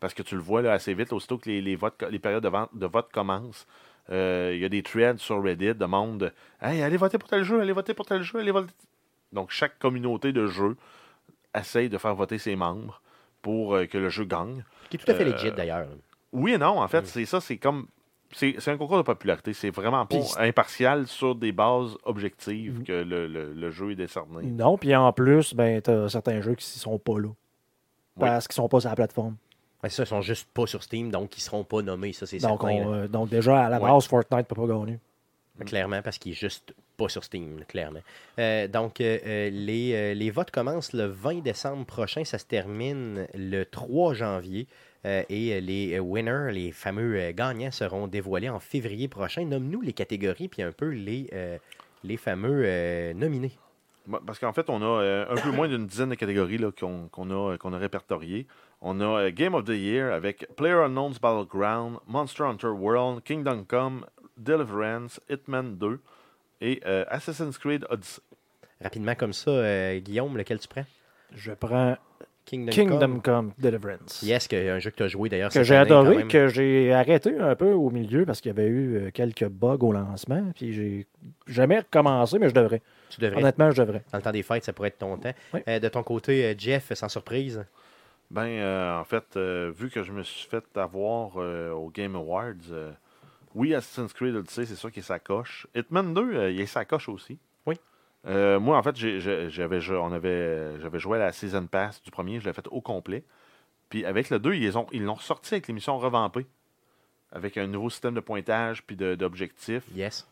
Parce 0.00 0.12
que 0.14 0.22
tu 0.22 0.34
le 0.34 0.40
vois 0.42 0.60
là, 0.62 0.72
assez 0.74 0.92
vite, 0.94 1.12
aussitôt 1.12 1.38
que 1.38 1.48
les, 1.48 1.60
les 1.62 1.74
votes, 1.74 2.02
les 2.10 2.18
périodes 2.18 2.42
de, 2.44 2.48
vente- 2.48 2.70
de 2.76 2.86
vote 2.86 3.08
commencent, 3.12 3.66
euh, 4.10 4.52
il 4.54 4.60
y 4.60 4.64
a 4.64 4.68
des 4.68 4.82
threads 4.82 5.18
sur 5.18 5.42
Reddit 5.42 5.74
de 5.74 5.84
monde 5.86 6.32
Hey, 6.62 6.82
allez 6.82 6.96
voter 6.96 7.18
pour 7.18 7.28
tel 7.28 7.42
jeu, 7.42 7.60
allez 7.60 7.72
voter 7.72 7.94
pour 7.94 8.06
tel 8.06 8.22
jeu, 8.22 8.38
allez 8.40 8.50
voter. 8.52 8.72
Donc, 9.32 9.50
chaque 9.50 9.78
communauté 9.78 10.32
de 10.32 10.46
jeu 10.46 10.76
essaye 11.54 11.88
de 11.88 11.98
faire 11.98 12.14
voter 12.14 12.38
ses 12.38 12.54
membres 12.56 13.00
pour 13.42 13.74
euh, 13.74 13.86
que 13.86 13.98
le 13.98 14.08
jeu 14.08 14.24
gagne. 14.24 14.64
Qui 14.90 14.96
est 14.96 15.00
tout 15.00 15.10
à 15.10 15.14
fait 15.14 15.24
Euh, 15.24 15.32
legit, 15.32 15.50
d'ailleurs. 15.52 15.88
Oui 16.32 16.52
et 16.52 16.58
non, 16.58 16.80
en 16.80 16.88
fait, 16.88 17.06
c'est 17.06 17.24
ça, 17.26 17.40
c'est 17.40 17.56
comme. 17.56 17.86
C'est 18.32 18.56
c'est 18.58 18.70
un 18.70 18.76
concours 18.76 18.98
de 18.98 19.02
popularité. 19.02 19.54
C'est 19.54 19.70
vraiment 19.70 20.04
pas 20.04 20.18
impartial 20.38 21.06
sur 21.06 21.34
des 21.34 21.50
bases 21.52 21.96
objectives 22.04 22.78
Mhm. 22.80 22.84
que 22.84 22.92
le, 22.92 23.26
le- 23.26 23.54
le 23.54 23.70
jeu 23.70 23.92
est 23.92 23.96
décerné. 23.96 24.42
Non, 24.44 24.76
puis 24.76 24.94
en 24.94 25.10
plus, 25.14 25.54
ben, 25.54 25.80
tu 25.80 25.90
as 25.90 26.10
certains 26.10 26.42
jeux 26.42 26.54
qui 26.54 26.66
ne 26.76 26.80
sont 26.80 26.98
pas 26.98 27.18
là. 27.18 27.28
Parce 28.20 28.46
qu'ils 28.46 28.56
sont 28.56 28.68
pas 28.68 28.80
sur 28.80 28.90
la 28.90 28.96
plateforme. 28.96 29.36
Ouais, 29.82 29.88
ça, 29.88 30.02
ils 30.02 30.06
sont 30.06 30.20
juste 30.20 30.48
pas 30.52 30.66
sur 30.66 30.82
Steam, 30.82 31.10
donc 31.10 31.36
ils 31.38 31.40
seront 31.40 31.62
pas 31.64 31.80
nommés, 31.82 32.12
ça, 32.12 32.26
c'est 32.26 32.38
Donc, 32.38 32.60
certain. 32.62 32.84
on, 32.84 32.92
euh, 32.94 33.08
donc, 33.08 33.28
déjà, 33.30 33.64
à 33.64 33.68
la 33.70 33.78
Ouais. 33.80 33.88
base, 33.90 34.06
Fortnite 34.06 34.46
peut 34.48 34.56
pas 34.56 34.66
gagner. 34.66 34.98
Clairement, 35.64 36.02
parce 36.02 36.18
qu'il 36.18 36.32
est 36.32 36.34
juste 36.34 36.74
pas 36.96 37.08
sur 37.08 37.22
Steam, 37.24 37.60
clairement. 37.66 38.00
Euh, 38.40 38.66
donc, 38.68 39.00
euh, 39.00 39.18
euh, 39.24 39.50
les, 39.50 39.92
euh, 39.94 40.14
les 40.14 40.30
votes 40.30 40.50
commencent 40.50 40.92
le 40.92 41.06
20 41.06 41.42
décembre 41.42 41.84
prochain. 41.86 42.24
Ça 42.24 42.38
se 42.38 42.44
termine 42.44 43.26
le 43.34 43.64
3 43.64 44.14
janvier. 44.14 44.66
Euh, 45.08 45.22
et 45.30 45.54
euh, 45.54 45.60
les 45.60 45.96
euh, 45.96 46.00
winners, 46.00 46.52
les 46.52 46.70
fameux 46.70 47.18
euh, 47.18 47.32
gagnants, 47.32 47.70
seront 47.70 48.06
dévoilés 48.06 48.50
en 48.50 48.60
février 48.60 49.08
prochain. 49.08 49.44
Nomme-nous 49.46 49.80
les 49.80 49.94
catégories, 49.94 50.48
puis 50.48 50.62
un 50.62 50.72
peu 50.72 50.88
les, 50.88 51.30
euh, 51.32 51.56
les 52.04 52.18
fameux 52.18 52.62
euh, 52.66 53.14
nominés. 53.14 53.52
Parce 54.26 54.38
qu'en 54.38 54.52
fait, 54.52 54.68
on 54.70 54.82
a 54.82 55.02
euh, 55.02 55.26
un 55.30 55.36
peu 55.36 55.50
moins 55.50 55.68
d'une 55.68 55.86
dizaine 55.86 56.10
de 56.10 56.14
catégories 56.14 56.58
là, 56.58 56.70
qu'on 56.72 57.08
qu'on 57.08 57.30
a, 57.30 57.56
qu'on 57.58 57.72
a 57.72 57.78
répertoriées. 57.78 58.46
On 58.80 59.00
a 59.00 59.04
euh, 59.04 59.30
Game 59.30 59.54
of 59.54 59.64
the 59.64 59.70
Year 59.70 60.12
avec 60.12 60.46
Player 60.56 60.74
Unknown's 60.84 61.18
Battleground, 61.18 61.98
Monster 62.06 62.44
Hunter 62.44 62.68
World, 62.68 63.22
Kingdom 63.22 63.64
Come, 63.64 64.06
Deliverance, 64.36 65.20
Hitman 65.28 65.76
2 65.76 66.00
et 66.60 66.80
euh, 66.86 67.04
Assassin's 67.08 67.58
Creed 67.58 67.86
Odyssey. 67.90 68.20
Rapidement 68.80 69.14
comme 69.14 69.32
ça, 69.32 69.50
euh, 69.50 69.98
Guillaume, 69.98 70.36
lequel 70.36 70.58
tu 70.58 70.68
prends? 70.68 70.86
Je 71.34 71.52
prends 71.52 71.96
Kingdom, 72.48 72.72
Kingdom 72.72 72.98
Come. 72.98 73.22
Come 73.22 73.52
Deliverance. 73.58 74.22
Yes, 74.22 74.48
que, 74.48 74.56
un 74.56 74.78
jeu 74.78 74.90
que 74.90 74.96
tu 74.96 75.02
as 75.02 75.08
joué 75.08 75.28
d'ailleurs. 75.28 75.50
que 75.50 75.62
j'ai 75.62 75.76
adoré, 75.76 76.26
que 76.26 76.48
j'ai 76.48 76.92
arrêté 76.94 77.38
un 77.38 77.54
peu 77.54 77.72
au 77.72 77.90
milieu 77.90 78.24
parce 78.24 78.40
qu'il 78.40 78.48
y 78.48 78.58
avait 78.58 78.68
eu 78.68 78.96
euh, 78.96 79.10
quelques 79.12 79.46
bugs 79.48 79.76
au 79.80 79.92
lancement. 79.92 80.42
Puis 80.54 80.72
j'ai 80.72 81.06
jamais 81.46 81.78
recommencé, 81.80 82.38
mais 82.38 82.48
je 82.48 82.54
devrais. 82.54 82.80
Tu 83.10 83.20
devrais. 83.20 83.40
Honnêtement, 83.40 83.70
je 83.70 83.82
devrais. 83.82 84.02
Dans 84.12 84.18
le 84.18 84.22
temps 84.22 84.32
des 84.32 84.42
fêtes, 84.42 84.64
ça 84.64 84.72
pourrait 84.72 84.88
être 84.88 84.98
ton 84.98 85.18
temps. 85.18 85.32
Oui. 85.52 85.60
Euh, 85.68 85.78
de 85.78 85.88
ton 85.88 86.02
côté, 86.02 86.44
euh, 86.46 86.54
Jeff, 86.56 86.92
sans 86.94 87.08
surprise. 87.08 87.64
Ben, 88.30 88.46
euh, 88.46 88.98
en 88.98 89.04
fait, 89.04 89.36
euh, 89.36 89.72
vu 89.74 89.90
que 89.90 90.02
je 90.02 90.12
me 90.12 90.22
suis 90.22 90.46
fait 90.48 90.64
avoir 90.76 91.32
euh, 91.36 91.70
au 91.72 91.88
Game 91.90 92.14
Awards, 92.14 92.54
euh, 92.70 92.90
oui, 93.54 93.74
Assassin's 93.74 94.12
Creed 94.12 94.34
Odyssey, 94.34 94.66
c'est 94.66 94.74
sûr 94.76 94.90
qu'il 94.92 95.00
est 95.00 95.06
sa 95.06 95.18
coche. 95.18 95.66
Hitman 95.74 96.12
2, 96.12 96.20
euh, 96.34 96.50
il 96.50 96.60
est 96.60 96.66
sa 96.66 96.84
coche 96.84 97.08
aussi. 97.08 97.38
Euh, 98.26 98.58
moi, 98.58 98.76
en 98.76 98.82
fait, 98.82 98.96
j'avais 98.96 99.90
on 99.90 100.12
avait, 100.12 100.80
j'avais 100.80 100.98
joué 100.98 101.18
à 101.18 101.26
la 101.26 101.32
Season 101.32 101.66
Pass 101.66 102.02
du 102.02 102.10
premier, 102.10 102.40
je 102.40 102.46
l'ai 102.46 102.52
fait 102.52 102.66
au 102.70 102.80
complet. 102.80 103.24
Puis 103.88 104.04
avec 104.04 104.28
le 104.30 104.38
2, 104.38 104.54
ils 104.54 104.76
ont- 104.76 104.86
ils 104.92 105.02
l'ont 105.04 105.14
ressorti 105.14 105.54
avec 105.54 105.68
l'émission 105.68 105.98
revampée. 105.98 106.46
Avec 107.32 107.56
un 107.58 107.66
nouveau 107.66 107.90
système 107.90 108.14
de 108.14 108.20
pointage 108.20 108.82
puis 108.84 108.96
d'objectifs. 108.96 109.84
Yes. 109.94 110.26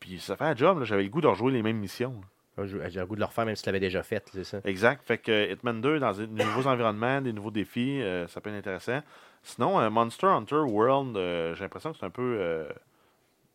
Puis 0.00 0.18
ça 0.20 0.36
fait 0.36 0.44
un 0.44 0.56
job, 0.56 0.82
j'avais 0.84 1.02
le 1.04 1.08
goût 1.08 1.20
de 1.20 1.26
rejouer 1.26 1.52
les 1.52 1.62
mêmes 1.62 1.78
missions. 1.78 2.14
j'ai 2.64 2.76
le 3.00 3.06
goût 3.06 3.14
de 3.14 3.20
le 3.20 3.26
refaire, 3.26 3.46
même 3.46 3.56
si 3.56 3.62
tu 3.62 3.68
l'avais 3.68 3.80
déjà 3.80 4.02
fait, 4.02 4.28
c'est 4.32 4.44
ça. 4.44 4.60
Exact. 4.64 5.02
Fait 5.04 5.18
que 5.18 5.50
Hitman 5.52 5.80
2, 5.80 5.98
dans 6.00 6.12
des 6.12 6.26
nouveaux 6.26 6.66
environnements, 6.68 7.20
des 7.20 7.32
nouveaux 7.32 7.50
défis, 7.50 8.00
euh, 8.02 8.26
ça 8.28 8.40
peut 8.40 8.50
être 8.50 8.56
intéressant. 8.56 9.00
Sinon, 9.42 9.80
euh, 9.80 9.90
Monster 9.90 10.26
Hunter 10.26 10.56
World, 10.56 11.16
euh, 11.16 11.54
j'ai 11.54 11.64
l'impression 11.64 11.92
que 11.92 11.98
c'est 11.98 12.06
un 12.06 12.10
peu. 12.10 12.66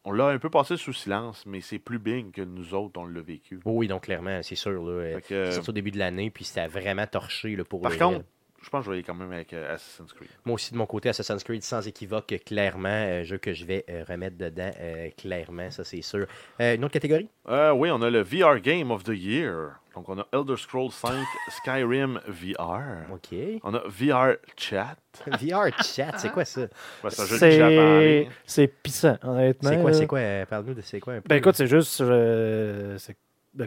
Euh, 0.07 0.09
on 0.09 0.11
l'a 0.13 0.27
un 0.27 0.39
peu 0.39 0.49
passé 0.49 0.77
sous 0.77 0.93
silence, 0.93 1.45
mais 1.45 1.61
c'est 1.61 1.79
plus 1.79 1.99
big 1.99 2.31
que 2.31 2.41
nous 2.41 2.73
autres, 2.73 2.99
on 2.99 3.05
l'a 3.05 3.21
vécu. 3.21 3.59
Oui, 3.65 3.87
donc 3.87 4.03
clairement, 4.03 4.41
c'est 4.43 4.55
sûr. 4.55 4.83
Là, 4.83 4.91
euh, 4.91 5.19
c'est 5.27 5.51
sorti 5.51 5.69
au 5.69 5.73
début 5.73 5.91
de 5.91 5.99
l'année, 5.99 6.29
puis 6.29 6.43
c'était 6.43 6.67
vraiment 6.67 7.05
torché 7.07 7.55
là, 7.55 7.63
pour 7.63 7.81
par 7.81 7.97
contre. 7.97 8.25
Je 8.61 8.69
pense 8.69 8.81
que 8.81 8.85
je 8.85 8.89
vais 8.91 8.95
aller 8.97 9.03
quand 9.03 9.13
même 9.13 9.31
avec 9.31 9.53
euh, 9.53 9.73
Assassin's 9.75 10.11
Creed. 10.13 10.29
Moi 10.45 10.55
aussi, 10.55 10.71
de 10.73 10.77
mon 10.77 10.85
côté, 10.85 11.09
Assassin's 11.09 11.43
Creed, 11.43 11.63
sans 11.63 11.85
équivoque, 11.87 12.33
clairement, 12.45 12.89
euh, 12.89 13.23
jeu 13.23 13.37
que 13.37 13.53
je 13.53 13.65
vais 13.65 13.85
euh, 13.89 14.03
remettre 14.07 14.37
dedans, 14.37 14.71
euh, 14.79 15.09
clairement, 15.17 15.69
ça 15.71 15.83
c'est 15.83 16.01
sûr. 16.01 16.25
Euh, 16.61 16.75
une 16.75 16.83
autre 16.83 16.93
catégorie? 16.93 17.29
Euh, 17.49 17.71
oui, 17.71 17.89
on 17.91 18.01
a 18.01 18.09
le 18.09 18.21
VR 18.21 18.59
Game 18.59 18.91
of 18.91 19.03
the 19.03 19.13
Year. 19.15 19.79
Donc, 19.95 20.09
on 20.09 20.19
a 20.19 20.27
Elder 20.31 20.57
Scrolls 20.57 20.91
5 20.91 21.11
Skyrim 21.49 22.19
VR. 22.27 23.11
Ok. 23.11 23.35
On 23.63 23.73
a 23.73 23.79
VR 23.87 24.35
Chat. 24.55 24.95
VR 25.27 25.71
chat, 25.83 26.11
c'est 26.17 26.31
quoi 26.31 26.45
ça? 26.45 26.67
Ben, 27.01 27.09
c'est 27.09 27.21
un 27.23 27.25
jeu 27.25 27.39
de 27.39 27.51
chat 27.51 28.27
en 28.27 28.31
C'est 28.45 28.67
pissant, 28.67 29.17
honnêtement. 29.23 29.69
C'est 29.71 29.81
quoi, 29.81 29.93
c'est 29.93 30.05
quoi 30.07 30.19
Parle-nous 30.47 30.75
de 30.75 30.81
c'est 30.81 30.99
quoi 30.99 31.13
un 31.13 31.21
peu? 31.21 31.27
Ben 31.29 31.37
écoute, 31.37 31.55
c'est 31.55 31.65
juste. 31.65 32.01
euh, 32.01 32.97
c'est- 32.99 33.13
ben, 33.13 33.17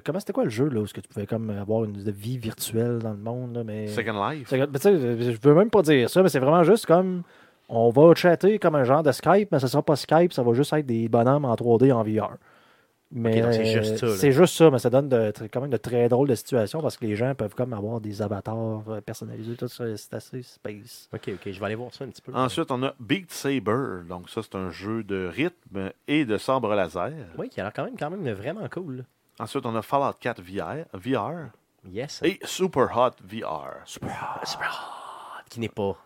comment 0.05 0.21
c'était 0.21 0.33
quoi 0.33 0.45
le 0.45 0.51
jeu 0.51 0.69
là 0.69 0.81
où 0.81 0.85
est-ce 0.85 0.95
que 0.95 1.01
tu 1.01 1.09
pouvais 1.09 1.27
comme 1.27 1.51
avoir 1.51 1.85
une 1.85 1.99
vie 1.99 2.39
virtuelle 2.39 2.99
dans 2.99 3.11
le 3.11 3.19
monde 3.19 3.55
là, 3.55 3.65
mais 3.65 3.89
Second 3.89 4.29
Life. 4.29 4.51
Ben, 4.51 4.69
sais, 4.79 4.97
je 4.99 5.41
veux 5.41 5.55
même 5.55 5.71
pas 5.71 5.83
dire 5.83 6.09
ça, 6.09 6.23
mais 6.23 6.29
c'est 6.29 6.39
vraiment 6.39 6.63
juste 6.63 6.87
comme 6.87 7.23
on 7.69 7.91
va 7.91 8.15
chatter 8.15 8.59
comme 8.59 8.75
un 8.75 8.85
genre 8.85 9.03
de 9.03 9.13
Skype, 9.13 9.51
mais 9.53 9.61
ça 9.61 9.69
sera 9.69 9.83
pas 9.83 9.97
Skype, 9.97 10.33
ça 10.33 10.43
va 10.43 10.53
juste 10.55 10.73
être 10.73 10.87
des 10.87 11.09
bonhommes 11.09 11.45
en 11.45 11.55
3D 11.55 11.93
en 11.93 12.03
VR. 12.03 12.37
Mais 13.13 13.43
c'est 13.53 13.65
juste 13.65 13.97
ça. 13.97 14.17
C'est 14.17 14.33
juste 14.33 14.55
ça, 14.55 14.71
mais 14.71 14.79
ça 14.79 14.89
donne 14.89 15.09
de, 15.09 15.33
quand 15.53 15.61
même 15.61 15.71
de 15.71 15.77
très 15.77 16.09
drôles 16.09 16.29
de 16.29 16.35
situations 16.37 16.81
parce 16.81 16.97
que 16.97 17.07
les 17.07 17.17
gens 17.17 17.35
peuvent 17.35 17.55
comme 17.55 17.73
avoir 17.73 18.01
des 18.01 18.23
avatars 18.23 18.85
euh, 18.89 19.01
personnalisés, 19.01 19.57
tout 19.57 19.67
ça, 19.67 19.85
c'est 19.97 20.15
assez 20.15 20.43
space. 20.43 21.09
Ok, 21.13 21.31
ok, 21.35 21.41
je 21.51 21.59
vais 21.59 21.67
aller 21.67 21.75
voir 21.75 21.93
ça 21.93 22.05
un 22.05 22.09
petit 22.09 22.23
peu. 22.23 22.33
Ensuite, 22.33 22.71
on 22.71 22.83
a 22.85 22.95
Beat 23.01 23.33
Saber. 23.33 24.05
Donc, 24.09 24.31
ça, 24.31 24.43
c'est 24.43 24.55
un 24.55 24.71
jeu 24.71 25.03
de 25.03 25.27
rythme 25.27 25.91
et 26.07 26.25
de 26.25 26.37
sabre 26.37 26.73
laser. 26.73 27.11
Oui, 27.37 27.49
qui 27.49 27.61
a 27.61 27.65
l'air 27.65 27.73
quand 27.73 27.85
même, 27.85 27.97
quand 27.99 28.11
même 28.11 28.31
vraiment 28.33 28.69
cool. 28.69 29.05
Ensuite, 29.41 29.65
on 29.67 29.75
a 29.75 29.83
Fallout 29.83 30.19
4 30.21 30.41
VR, 30.43 30.85
VR 30.93 31.51
Yes. 31.91 32.21
et 32.23 32.39
Super 32.45 32.95
Hot 32.95 33.13
VR. 33.27 33.81
Super, 33.87 34.39
super 34.45 34.69
hot, 34.69 35.43
qui 35.49 35.61
n'est 35.61 35.69
pas 35.71 35.97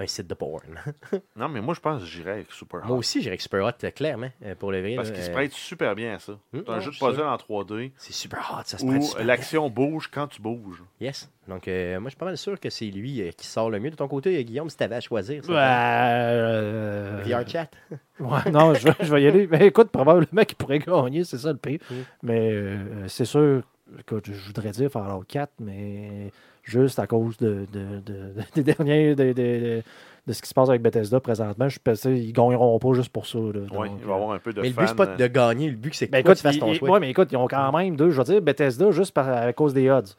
un 0.00 0.06
site 0.06 0.26
de 0.26 0.34
porn. 0.34 0.80
Non, 1.36 1.48
mais 1.48 1.60
moi, 1.60 1.74
je 1.74 1.80
pense 1.80 2.02
que 2.02 2.06
j'irais 2.08 2.32
avec 2.32 2.52
Super 2.52 2.80
Hot. 2.80 2.86
Moi 2.86 2.96
aussi, 2.96 3.20
j'irais 3.20 3.32
avec 3.32 3.40
Super 3.40 3.64
Hot, 3.64 3.84
euh, 3.84 3.90
clairement, 3.90 4.30
euh, 4.44 4.54
pour 4.54 4.72
le 4.72 4.80
vrai. 4.80 4.96
Parce 4.96 5.10
qu'il 5.10 5.22
se 5.22 5.30
euh, 5.30 5.32
prête 5.32 5.52
super 5.52 5.94
bien 5.94 6.14
à 6.14 6.18
ça. 6.18 6.38
C'est 6.52 6.68
un 6.68 6.80
jeu 6.80 6.90
de 6.90 6.96
puzzle 6.98 7.16
sûr. 7.16 7.26
en 7.26 7.36
3D 7.36 7.92
C'est 7.96 8.12
super 8.12 8.56
hot, 8.58 8.62
ça 8.64 8.78
se 8.78 8.84
prête 8.84 9.02
super 9.02 9.24
l'action 9.24 9.70
bouge 9.70 10.08
quand 10.12 10.26
tu 10.26 10.42
bouges. 10.42 10.82
Yes. 11.00 11.30
Donc, 11.48 11.66
euh, 11.66 11.98
moi, 11.98 12.08
je 12.08 12.10
suis 12.10 12.18
pas 12.18 12.26
mal 12.26 12.36
sûr 12.38 12.58
que 12.60 12.70
c'est 12.70 12.86
lui 12.86 13.20
euh, 13.22 13.30
qui 13.36 13.46
sort 13.46 13.70
le 13.70 13.80
mieux. 13.80 13.90
De 13.90 13.96
ton 13.96 14.08
côté, 14.08 14.42
Guillaume, 14.44 14.70
si 14.70 14.76
t'avais 14.76 14.96
à 14.96 15.00
choisir. 15.00 15.44
ça, 15.44 15.52
Euh, 15.52 17.22
VR 17.24 17.48
chat. 17.48 17.70
Ouais, 18.20 18.50
non, 18.50 18.74
je 18.74 18.84
vais, 18.84 18.94
je 19.00 19.14
vais 19.14 19.22
y 19.22 19.26
aller. 19.26 19.46
Mais 19.46 19.68
écoute, 19.68 19.88
probablement 19.88 20.44
qu'il 20.44 20.56
pourrait 20.56 20.78
gagner, 20.78 21.24
c'est 21.24 21.38
ça 21.38 21.52
le 21.52 21.58
pire. 21.58 21.80
Mm. 21.90 21.94
Mais 22.22 22.52
euh, 22.52 23.08
c'est 23.08 23.24
sûr, 23.24 23.62
écoute, 23.98 24.26
je 24.30 24.46
voudrais 24.46 24.72
dire 24.72 24.90
Fallout 24.90 25.24
4, 25.26 25.54
mais 25.60 26.30
juste 26.70 26.98
à 26.98 27.06
cause 27.06 27.36
de, 27.38 27.66
de- 27.72 28.00
de- 28.00 28.32
des 28.54 28.62
derniers, 28.62 29.14
de, 29.14 29.24
de- 29.24 29.32
de- 29.32 29.82
de 30.26 30.32
ce 30.32 30.42
qui 30.42 30.48
se 30.48 30.54
passe 30.54 30.68
avec 30.68 30.82
Bethesda 30.82 31.18
présentement, 31.18 31.68
je 31.68 31.78
pense 31.82 32.02
qu'ils 32.02 32.32
gagneront 32.32 32.78
pas 32.78 32.92
juste 32.92 33.10
pour 33.10 33.26
ça. 33.26 33.38
là. 33.38 33.60
Oui, 33.72 33.88
il 34.00 34.04
va 34.06 34.12
y 34.12 34.14
avoir 34.14 34.32
un 34.32 34.38
peu 34.38 34.52
de 34.52 34.60
Mais 34.60 34.68
le 34.68 34.74
but, 34.74 34.86
c'est 34.86 34.94
pas 34.94 35.06
de 35.06 35.26
gagner. 35.26 35.70
Le 35.70 35.76
but, 35.76 35.94
c'est 35.94 36.06
que 36.06 36.12
ben 36.12 36.22
toi, 36.22 36.32
écoute, 36.32 36.36
tu 36.36 36.42
fasses 36.42 36.58
ton 36.58 36.72
ils, 36.72 36.76
choix. 36.78 36.90
ouais, 36.90 37.00
mais 37.00 37.10
écoute, 37.10 37.28
ils 37.32 37.36
ont 37.36 37.48
quand 37.48 37.72
même 37.76 37.96
deux, 37.96 38.10
je 38.10 38.18
veux 38.18 38.24
dire, 38.24 38.40
Bethesda 38.42 38.90
juste 38.90 39.12
par- 39.12 39.28
à 39.28 39.52
cause 39.52 39.72
des 39.74 39.90
odds. 39.90 40.14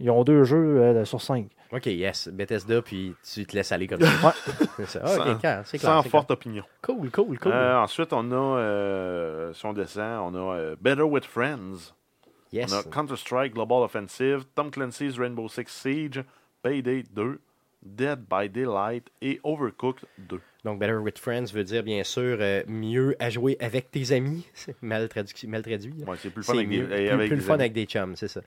Ils 0.00 0.10
ont 0.10 0.24
deux 0.24 0.42
jeux 0.42 0.80
euh, 0.80 1.04
sur 1.04 1.20
cinq. 1.20 1.46
Ok, 1.70 1.86
yes. 1.86 2.28
Bethesda, 2.32 2.82
puis 2.82 3.14
tu 3.22 3.46
te 3.46 3.54
laisses 3.54 3.70
aller 3.72 3.86
comme 3.86 4.00
ça. 4.00 4.34
C'est 4.78 4.86
ça. 4.88 5.00
Ah, 5.04 5.08
Sans- 5.08 5.22
clair, 5.38 5.62
clair. 5.64 6.04
Forte 6.06 6.30
opinion. 6.32 6.64
Cool, 6.82 7.10
cool, 7.10 7.38
cool. 7.38 7.52
Euh, 7.52 7.78
ensuite, 7.78 8.12
on 8.12 8.32
a, 8.32 8.58
euh, 8.58 9.52
si 9.52 9.64
on 9.66 9.72
descend, 9.72 10.34
on 10.34 10.50
a 10.50 10.54
euh, 10.56 10.76
Better 10.80 11.02
with 11.02 11.24
Friends. 11.24 11.94
Yes. 12.52 12.72
On 12.72 12.78
a 12.78 12.82
Counter-Strike 12.84 13.54
Global 13.54 13.82
Offensive, 13.82 14.44
Tom 14.54 14.70
Clancy's 14.70 15.18
Rainbow 15.18 15.48
Six 15.48 15.72
Siege, 15.72 16.22
Payday 16.62 17.02
2, 17.14 17.38
Dead 17.84 18.26
by 18.28 18.48
Daylight 18.48 19.10
et 19.20 19.40
Overcooked 19.42 20.04
2. 20.18 20.40
Donc, 20.64 20.78
Better 20.78 20.98
with 20.98 21.18
Friends 21.18 21.46
veut 21.52 21.64
dire, 21.64 21.82
bien 21.82 22.04
sûr, 22.04 22.36
euh, 22.40 22.62
mieux 22.68 23.16
à 23.18 23.28
jouer 23.30 23.56
avec 23.58 23.90
tes 23.90 24.12
amis. 24.12 24.46
C'est 24.54 24.80
mal 24.80 25.08
traduit. 25.08 25.48
Mal 25.48 25.62
traduit. 25.62 26.04
Ouais, 26.06 26.16
c'est 26.16 26.30
plus 26.30 26.36
le 26.40 26.42
fun 26.44 26.52
C'est 26.52 26.58
avec 26.58 26.68
des, 26.68 26.78
mieux- 26.78 26.92
et 26.92 27.06
plus, 27.06 27.08
avec 27.08 27.26
plus 27.28 27.36
le 27.36 27.42
fun 27.42 27.54
amis. 27.54 27.62
avec 27.62 27.72
des 27.72 27.84
chums, 27.86 28.14
c'est 28.14 28.28
ça. 28.28 28.42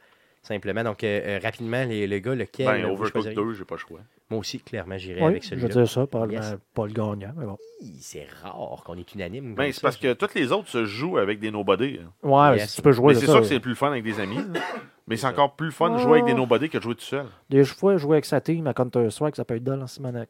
Simplement. 0.48 0.84
Donc, 0.84 1.04
euh, 1.04 1.22
euh, 1.26 1.40
rapidement, 1.42 1.84
les, 1.86 2.06
les 2.06 2.22
gars, 2.22 2.36
lequel 2.36 2.68
Ben, 2.68 2.82
vous 2.86 2.92
Overcooked 2.94 3.12
choisiriez? 3.14 3.36
2, 3.36 3.54
j'ai 3.56 3.66
pas 3.66 3.76
le 3.76 3.80
choix. 3.80 4.00
Moi 4.30 4.40
aussi, 4.40 4.60
clairement, 4.60 4.98
j'irai 4.98 5.20
Oui, 5.22 5.28
avec 5.28 5.44
je 5.44 5.50
veux 5.56 5.62
celui-là. 5.62 5.82
dire 5.86 5.90
ça, 5.92 6.06
pas, 6.08 6.26
Yes. 6.28 6.56
le 6.78 6.88
gagnant. 6.94 7.34
Mais 7.36 7.46
bon. 7.46 7.58
C'est 8.00 8.28
rare 8.44 8.84
qu'on 8.86 8.96
est 8.98 9.14
unanime. 9.16 9.56
Ben, 9.56 9.72
c'est 9.74 9.82
parce 9.82 9.98
que 9.98 10.14
toutes 10.14 10.36
les 10.36 10.52
autres 10.52 10.70
se 10.70 10.86
jouent 10.86 11.18
avec 11.18 11.40
des 11.40 11.50
nobody. 11.52 12.00
hein. 12.04 12.12
Ouais, 12.24 12.58
Yes. 12.58 12.70
si 12.70 12.76
tu 12.78 12.82
peux 12.84 12.92
jouer 12.92 13.16
c'est 13.16 13.26
sûr 13.26 13.40
que 13.42 13.46
c'est 13.48 13.60
plus 13.60 13.72
le 13.72 13.76
fun 13.76 13.88
avec 13.92 14.04
des 14.04 14.20
amis. 14.20 14.38
Mais 15.08 15.18
c'est 15.18 15.28
encore 15.28 15.56
plus 15.56 15.68
le 15.68 15.72
fun 15.72 15.90
de 15.92 15.98
jouer 16.00 16.20
avec 16.20 16.26
des 16.26 16.34
nobody 16.34 16.70
que 16.70 16.78
de 16.78 16.84
jouer 16.84 16.96
tout 16.96 17.02
seul. 17.02 17.26
Des 17.50 17.64
fois, 17.64 17.98
jouer 17.98 18.16
avec 18.18 18.26
sa 18.26 18.42
team 18.42 18.66
à 18.68 18.74
Counter-Strike, 18.74 19.36
ça 19.36 19.46
peut 19.46 19.56
être 19.56 19.64
dans 19.64 19.80
en 19.82 19.88
Simonac. 19.88 20.30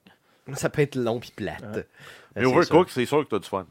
Ça 0.54 0.70
peut 0.70 0.82
être 0.82 0.96
long 0.96 1.20
puis 1.20 1.32
plate. 1.36 1.62
Ouais. 1.62 1.78
Euh, 1.80 1.84
Mais 2.36 2.46
Overcooked, 2.46 2.90
c'est 2.92 3.06
sûr 3.06 3.24
que 3.24 3.30
tu 3.30 3.36
as 3.36 3.40
du 3.40 3.48
fun. 3.48 3.66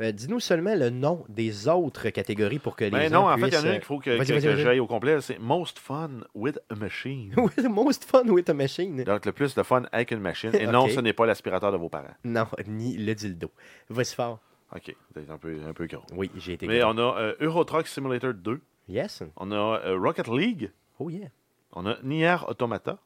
Euh, 0.00 0.10
Dis-nous 0.12 0.40
seulement 0.40 0.74
le 0.74 0.90
nom 0.90 1.24
des 1.28 1.68
autres 1.68 2.08
catégories 2.10 2.58
pour 2.58 2.74
que 2.76 2.84
les 2.84 2.90
Mais 2.90 3.08
gens 3.08 3.22
non, 3.22 3.30
en 3.32 3.38
fait, 3.38 3.48
il 3.48 3.54
y 3.54 3.56
en 3.56 3.62
a 3.62 3.66
euh, 3.66 3.68
une 3.68 3.74
qu'il 3.76 3.84
faut 3.84 3.98
que, 4.00 4.10
Vas-y, 4.10 4.26
que- 4.26 4.42
que 4.42 4.56
j'aille 4.56 4.80
au 4.80 4.86
complet. 4.86 5.20
C'est 5.20 5.38
Most 5.38 5.78
Fun 5.78 6.10
with 6.34 6.58
a 6.70 6.74
Machine. 6.74 7.34
Most 7.68 8.04
fun 8.04 8.24
with 8.28 8.48
a 8.50 8.54
machine. 8.54 9.04
Donc, 9.04 9.24
le 9.24 9.32
plus 9.32 9.54
de 9.54 9.62
fun 9.62 9.84
avec 9.92 10.10
une 10.10 10.18
machine. 10.20 10.50
Et 10.54 10.66
non, 10.68 10.88
ce 10.88 10.98
n'est 11.00 11.12
pas 11.12 11.26
l'aspirateur 11.26 11.70
de 11.70 11.76
vos 11.76 11.88
parents. 11.88 12.14
Non, 12.24 12.46
ni 12.66 12.96
le 12.96 13.14
dildo. 13.14 13.50
Vas-y 13.88 14.14
fort. 14.14 14.40
OK, 14.74 14.96
c'est 15.14 15.30
un 15.30 15.38
peu, 15.38 15.56
un 15.64 15.72
peu 15.72 15.86
gros. 15.86 16.02
Oui, 16.12 16.30
j'ai 16.36 16.54
été. 16.54 16.66
Mais 16.66 16.80
gros. 16.80 16.90
on 16.92 16.98
a 16.98 17.20
euh, 17.20 17.34
Euro 17.40 17.62
Truck 17.64 17.86
Simulator 17.86 18.34
2. 18.34 18.60
Yes. 18.88 19.22
On 19.36 19.52
a 19.52 19.54
euh, 19.84 19.96
Rocket 19.96 20.26
League. 20.28 20.70
Oh 20.98 21.08
yeah. 21.10 21.28
On 21.72 21.86
a 21.86 21.96
Nier 22.02 22.36
Automata. 22.48 22.98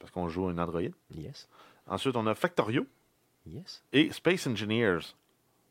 Parce 0.00 0.10
qu'on 0.10 0.28
joue 0.28 0.48
un 0.48 0.58
Android. 0.58 0.80
Yes. 1.14 1.48
Ensuite, 1.86 2.16
on 2.16 2.26
a 2.26 2.34
Factorio 2.34 2.86
Yes. 3.46 3.82
et 3.92 4.10
Space 4.12 4.46
Engineers. 4.46 5.14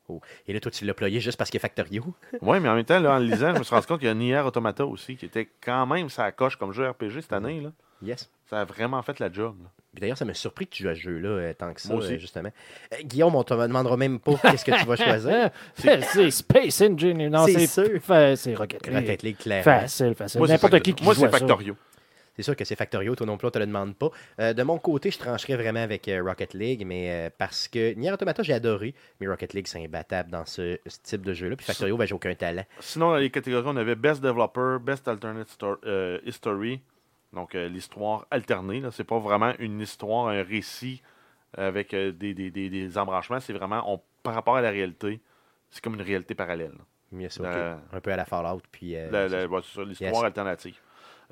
Oh. 0.10 0.22
Et 0.48 0.54
là, 0.54 0.60
toi, 0.60 0.72
tu 0.72 0.86
l'as 0.86 0.94
ployé 0.94 1.20
juste 1.20 1.38
parce 1.38 1.50
qu'il 1.50 1.58
a 1.58 1.62
Factorio. 1.62 2.04
Oui, 2.42 2.60
mais 2.60 2.70
en 2.70 2.76
même 2.76 2.86
temps, 2.86 3.00
là, 3.00 3.16
en 3.16 3.20
le 3.20 3.26
lisant, 3.26 3.54
je 3.54 3.60
me 3.60 3.64
suis 3.64 3.76
rendu 3.76 3.88
compte 3.88 4.00
qu'il 4.00 4.08
y 4.08 4.12
a 4.12 4.14
Nier 4.14 4.40
Automata 4.40 4.86
aussi, 4.86 5.18
qui 5.18 5.26
était 5.26 5.50
quand 5.62 5.86
même 5.86 6.10
sa 6.10 6.32
coche 6.32 6.56
comme 6.56 6.72
jeu 6.72 6.88
RPG 6.90 7.22
cette 7.22 7.34
année. 7.34 7.60
Là. 7.62 7.72
Yes. 8.02 8.30
Ça 8.50 8.62
a 8.62 8.66
vraiment 8.66 9.02
fait 9.02 9.20
la 9.20 9.30
job. 9.32 9.56
d'ailleurs, 9.94 10.18
ça 10.18 10.24
m'a 10.24 10.34
surpris 10.34 10.68
que 10.68 10.76
tu 10.76 10.84
joues 10.84 10.90
à 10.90 10.96
ce 10.96 11.02
jeu-là 11.02 11.28
euh, 11.30 11.54
tant 11.54 11.74
que 11.74 11.82
ça, 11.82 11.90
Moi 11.90 11.98
aussi. 12.04 12.14
euh, 12.14 12.18
justement. 12.20 12.52
Euh, 12.94 12.98
Guillaume, 13.04 13.36
on 13.36 13.44
te 13.44 13.54
demandera 13.54 13.98
même 13.98 14.20
pas 14.20 14.36
qu'est-ce 14.44 14.64
que 14.64 14.80
tu 14.80 14.86
vas 14.86 14.96
choisir. 14.96 15.50
C'est 15.76 16.32
Space 16.32 16.82
Engine. 16.82 17.28
Non, 17.28 17.46
C'est 17.48 17.66
c'est 17.68 17.86
sûr. 17.90 18.02
fa- 18.02 18.36
C'est 18.38 18.54
Rocket 18.56 18.86
League. 18.88 18.96
Rocket 18.96 19.24
League, 19.24 19.38
clairement. 19.38 19.64
Facile, 19.64 20.14
facile. 20.16 20.38
Moi, 20.40 20.48
c'est 20.48 20.54
N'importe 20.54 20.72
Factor- 20.74 20.82
qui 20.84 20.94
qui 20.94 21.04
Moi, 21.04 21.14
joue 21.16 21.22
c'est 21.22 21.32
ça. 21.32 21.38
Factorio. 21.40 21.76
C'est 22.38 22.44
sûr 22.44 22.56
que 22.56 22.64
c'est 22.66 22.76
Factorio, 22.76 23.16
toi 23.16 23.26
non 23.26 23.36
plus, 23.38 23.48
on 23.48 23.52
te 23.52 23.58
le 23.60 23.66
demande 23.66 23.96
pas. 23.96 24.10
Euh, 24.40 24.54
de 24.54 24.62
mon 24.64 24.78
côté, 24.78 25.10
je 25.12 25.18
trancherais 25.18 25.56
vraiment 25.56 25.82
avec 25.82 26.08
euh, 26.08 26.22
Rocket 26.24 26.54
League, 26.54 26.86
mais 26.86 27.10
euh, 27.10 27.30
parce 27.36 27.68
que 27.68 27.94
Nier 27.96 28.12
Automata, 28.12 28.44
j'ai 28.44 28.54
adoré, 28.54 28.94
mais 29.20 29.28
Rocket 29.28 29.54
League, 29.54 29.68
c'est 29.68 29.84
imbattable 29.84 30.30
dans 30.30 30.46
ce, 30.46 30.78
ce 30.86 30.98
type 31.02 31.24
de 31.26 31.34
jeu-là. 31.34 31.56
Puis 31.56 31.66
Factorio, 31.66 31.98
ben, 31.98 32.06
j'ai 32.06 32.14
aucun 32.14 32.36
talent. 32.36 32.64
Sinon, 32.80 33.10
dans 33.10 33.18
les 33.18 33.32
catégories, 33.32 33.66
on 33.68 33.76
avait 33.76 33.96
Best 33.96 34.22
Developer, 34.22 34.78
Best 34.82 35.08
Alternate 35.08 35.50
Sto- 35.50 35.80
euh, 35.86 36.20
History. 36.26 36.80
Donc, 37.34 37.56
l'histoire 37.56 38.26
alternée. 38.32 38.82
C'est 38.92 39.04
pas 39.04 39.20
vraiment 39.20 39.54
une 39.60 39.82
histoire, 39.82 40.28
un 40.28 40.44
récit 40.44 41.02
avec 41.58 41.92
des, 41.94 42.12
des, 42.34 42.52
des, 42.52 42.70
des 42.70 42.98
embranchements. 42.98 43.40
C'est 43.40 43.54
vraiment, 43.54 43.84
on, 43.92 44.00
par 44.24 44.34
rapport 44.34 44.56
à 44.56 44.62
la 44.62 44.70
réalité, 44.70 45.20
c'est 45.70 45.84
comme 45.84 45.96
une 45.96 46.02
réalité 46.02 46.36
parallèle. 46.36 46.72
La-. 47.44 47.80
Un 47.94 48.00
peu 48.02 48.12
à 48.12 48.16
la 48.16 48.26
Fallout, 48.26 48.62
puis... 48.72 48.96
euh, 48.96 49.10
ouais, 49.48 49.62
l'histoire 49.86 50.24
alternative. 50.26 50.76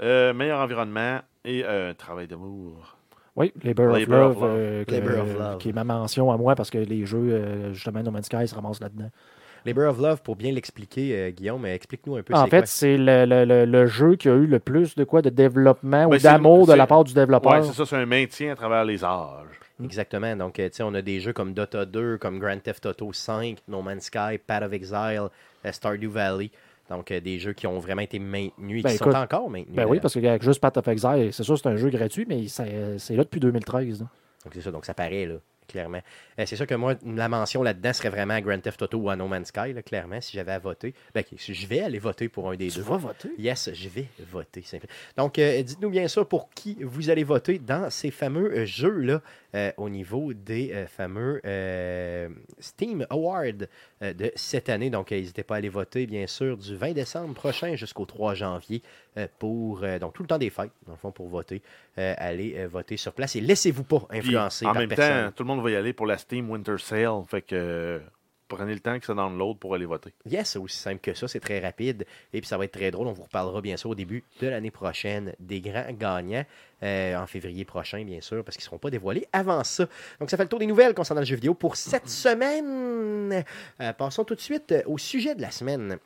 Euh, 0.02 0.34
meilleur 0.34 0.60
environnement 0.60 1.20
et 1.46 1.64
euh, 1.66 1.94
travail 1.94 2.28
d'amour. 2.28 2.98
Oui, 3.38 3.52
Labor, 3.64 3.92
of 3.94 4.00
Labor 4.00 4.18
of 4.30 4.36
Love, 4.36 4.42
Love. 4.42 4.50
euh, 4.58 4.84
que- 4.86 4.92
Labor 4.92 5.20
of 5.24 5.38
Love. 5.38 5.58
qui 5.58 5.70
est 5.70 5.74
ma 5.74 5.84
mention 5.84 6.32
à 6.32 6.38
moi 6.38 6.56
parce 6.56 6.70
que 6.70 6.78
les 6.78 7.06
jeux, 7.06 7.18
euh, 7.32 7.74
justement, 7.74 8.02
No 8.04 8.12
Man's 8.12 8.26
Sky 8.26 8.48
se 8.48 8.56
ramassent 8.56 8.80
là-dedans. 8.82 9.10
Labor 9.66 9.90
of 9.90 10.00
Love, 10.00 10.22
pour 10.22 10.36
bien 10.36 10.52
l'expliquer, 10.52 11.16
euh, 11.18 11.30
Guillaume, 11.32 11.66
euh, 11.66 11.74
explique-nous 11.74 12.18
un 12.18 12.24
peu 12.24 12.34
En 12.34 12.44
c'est 12.46 12.50
fait, 12.52 12.68
c'est 12.68 12.98
le, 12.98 13.26
le- 13.26 13.46
le- 13.46 13.66
le 13.66 13.86
jeu 13.88 14.16
qui 14.16 14.30
a 14.30 14.34
eu 14.36 14.46
le 14.46 14.60
plus 14.60 14.96
de 14.96 15.04
quoi 15.04 15.22
de 15.22 15.30
développement 15.30 16.08
Ben, 16.08 16.16
ou 16.16 16.18
d'amour 16.20 16.68
de 16.68 16.74
la 16.74 16.88
part 16.88 17.04
du 17.04 17.14
développeur. 17.14 17.52
Ouais, 17.54 17.64
c'est 17.64 17.74
ça, 17.74 17.86
c'est 17.86 17.96
un 17.96 18.06
maintien 18.06 18.52
à 18.52 18.56
travers 18.56 18.86
les 18.86 19.04
âges. 19.04 19.60
Exactement. 19.84 20.36
Donc, 20.38 20.60
euh, 20.60 20.70
tu 20.70 20.76
sais, 20.78 20.84
on 20.84 20.94
a 20.94 21.02
des 21.02 21.20
jeux 21.20 21.34
comme 21.34 21.54
Dota 21.54 21.84
2, 21.86 22.18
comme 22.18 22.40
Grand 22.40 22.58
Theft 22.62 22.86
Auto 22.86 23.12
5, 23.12 23.58
No 23.68 23.82
Man's 23.82 24.04
Sky, 24.04 24.38
Path 24.46 24.64
of 24.64 24.72
Exile, 24.72 25.24
euh, 25.66 25.72
Stardew 25.72 26.08
Valley. 26.10 26.52
Donc, 26.90 27.12
euh, 27.12 27.20
des 27.20 27.40
jeux 27.40 27.54
qui 27.54 27.66
ont 27.68 27.80
vraiment 27.80 28.02
été 28.02 28.20
maintenus 28.20 28.80
et 28.80 28.84
Ben, 28.84 28.90
qui 28.92 28.96
écoute, 28.98 29.12
sont 29.12 29.18
encore 29.18 29.50
maintenus. 29.50 29.76
Ben 29.76 29.84
oui, 29.84 30.00
d'ailleurs. 30.00 30.02
parce 30.02 30.14
que 30.14 30.46
juste 30.46 30.62
Path 30.62 30.78
of 30.78 30.88
Exile, 30.88 31.30
c'est 31.32 31.44
sûr 31.44 31.58
c'est 31.58 31.68
un 31.68 31.76
jeu 31.78 31.90
gratuit, 31.90 32.26
mais 32.28 32.48
c'est 32.48 33.16
là 33.16 33.24
depuis 33.24 33.40
2013. 33.40 34.02
là. 34.02 34.08
Donc, 34.44 34.54
c'est 34.54 34.62
ça. 34.62 34.72
Donc, 34.72 34.86
ça 34.86 34.94
paraît, 34.94 35.26
là. 35.26 35.36
clairement. 35.68 36.02
Euh, 36.40 36.44
c'est 36.46 36.56
sûr 36.56 36.68
que 36.68 36.76
moi, 36.76 36.94
la 37.04 37.28
mention 37.28 37.64
là-dedans 37.64 37.92
serait 37.94 38.10
vraiment 38.12 38.40
Grand 38.40 38.60
Theft 38.60 38.80
Auto 38.84 39.00
ou 39.00 39.10
à 39.10 39.16
No 39.16 39.28
Man's 39.28 39.48
Sky, 39.48 39.74
là, 39.74 39.82
clairement, 39.82 40.22
si 40.22 40.38
j'avais 40.38 40.52
à 40.52 40.60
voter. 40.60 40.94
Ben, 41.16 41.24
je 41.36 41.66
vais 41.68 41.80
aller 41.82 41.98
voter 41.98 42.30
pour 42.30 42.52
un 42.52 42.56
des 42.56 42.68
Tu 42.68 42.78
deux. 42.78 42.84
vas 42.84 42.98
voter? 42.98 43.30
Yes, 43.40 43.72
je 43.74 43.90
vais 43.90 44.08
voter. 44.32 44.64
Donc, 45.18 45.40
euh, 45.40 45.64
dites-nous 45.64 45.90
bien 45.90 46.08
sûr 46.08 46.28
pour 46.28 46.52
qui 46.52 46.78
vous 46.84 47.10
allez 47.10 47.24
voter 47.24 47.58
dans 47.58 47.90
ces 47.90 48.12
fameux 48.12 48.52
euh, 48.56 48.66
jeux-là 48.66 49.22
euh, 49.56 49.72
au 49.78 49.88
niveau 49.88 50.34
des 50.34 50.74
euh, 50.74 50.86
fameux 50.86 51.40
euh, 51.46 52.28
Steam 52.60 53.08
Awards 53.10 53.68
de 54.02 54.32
cette 54.36 54.68
année. 54.68 54.90
Donc, 54.90 55.12
n'hésitez 55.12 55.44
pas 55.44 55.56
à 55.56 55.58
aller 55.60 55.70
voter, 55.70 56.06
bien 56.08 56.28
sûr, 56.28 56.58
du 56.58 56.76
20 56.76 56.92
décembre 56.92 57.34
prochain 57.34 57.76
jusqu'au 57.76 58.06
3 58.06 58.34
janvier 58.34 58.82
pour, 59.40 59.84
donc, 60.02 60.14
tout 60.14 60.24
le 60.24 60.28
temps 60.28 60.38
des 60.38 60.50
fêtes, 60.50 60.72
dans 60.86 60.92
le 60.92 60.98
fond, 60.98 61.12
pour 61.12 61.30
voter. 61.30 61.62
Allez 61.96 62.66
voter 62.68 62.98
sur 62.98 63.14
place 63.14 63.36
et 63.36 63.42
laissez-vous 63.42 63.84
pas 63.84 64.06
Puis, 64.10 64.20
influencer 64.20 64.66
en 64.66 64.74
par 64.74 64.82
même 64.82 64.90
personne. 64.90 65.28
temps, 65.28 65.32
tout 65.32 65.44
le 65.44 65.48
monde 65.48 65.64
va 65.64 65.72
y 65.72 65.76
aller 65.76 65.94
pour 65.94 66.06
la 66.06 66.18
Steam 66.18 66.50
Winter 66.52 66.78
Sale. 66.78 67.24
Fait 67.28 67.42
que 67.42 68.02
prenez 68.48 68.74
le 68.74 68.80
temps 68.80 69.00
que 69.00 69.06
ça 69.06 69.14
download 69.14 69.58
pour 69.58 69.74
aller 69.76 69.86
voter. 69.86 70.14
Yes, 70.26 70.52
c'est 70.52 70.60
aussi 70.60 70.78
simple 70.78 71.00
que 71.00 71.14
ça, 71.14 71.28
c'est 71.28 71.40
très 71.40 71.60
rapide. 71.60 72.06
Et 72.34 72.42
puis 72.42 72.48
ça 72.48 72.58
va 72.58 72.66
être 72.66 72.72
très 72.74 72.92
drôle. 72.92 73.08
On 73.08 73.14
vous 73.14 73.24
reparlera 73.24 73.62
bien 73.62 73.78
sûr 73.78 73.90
au 73.90 73.96
début 73.96 74.24
de 74.42 74.48
l'année 74.48 74.72
prochaine 74.72 75.34
des 75.40 75.62
grands 75.62 75.92
gagnants, 75.92 76.46
euh, 76.84 77.16
en 77.16 77.28
février 77.28 77.66
prochain, 77.66 78.04
bien 78.04 78.22
sûr, 78.22 78.44
parce 78.44 78.58
qu'ils 78.58 78.64
ne 78.64 78.68
seront 78.68 78.78
pas 78.78 78.90
dévoilés 78.90 79.28
avant 79.34 79.64
ça. 79.64 79.88
Donc 80.20 80.30
ça 80.30 80.38
fait 80.38 80.44
le 80.44 80.50
tour 80.50 80.60
des 80.60 80.68
nouvelles 80.68 80.94
concernant 80.94 81.22
le 81.22 81.28
jeu 81.28 81.36
vidéo 81.36 81.54
pour 81.54 81.76
cette 81.76 82.10
semaine. 82.10 83.44
Euh, 83.82 83.94
passons 83.94 84.24
tout 84.24 84.36
de 84.36 84.42
suite 84.42 84.72
euh, 84.72 84.82
au 84.86 84.98
sujet 84.98 85.36
de 85.36 85.42
la 85.42 85.52
semaine. 85.52 85.98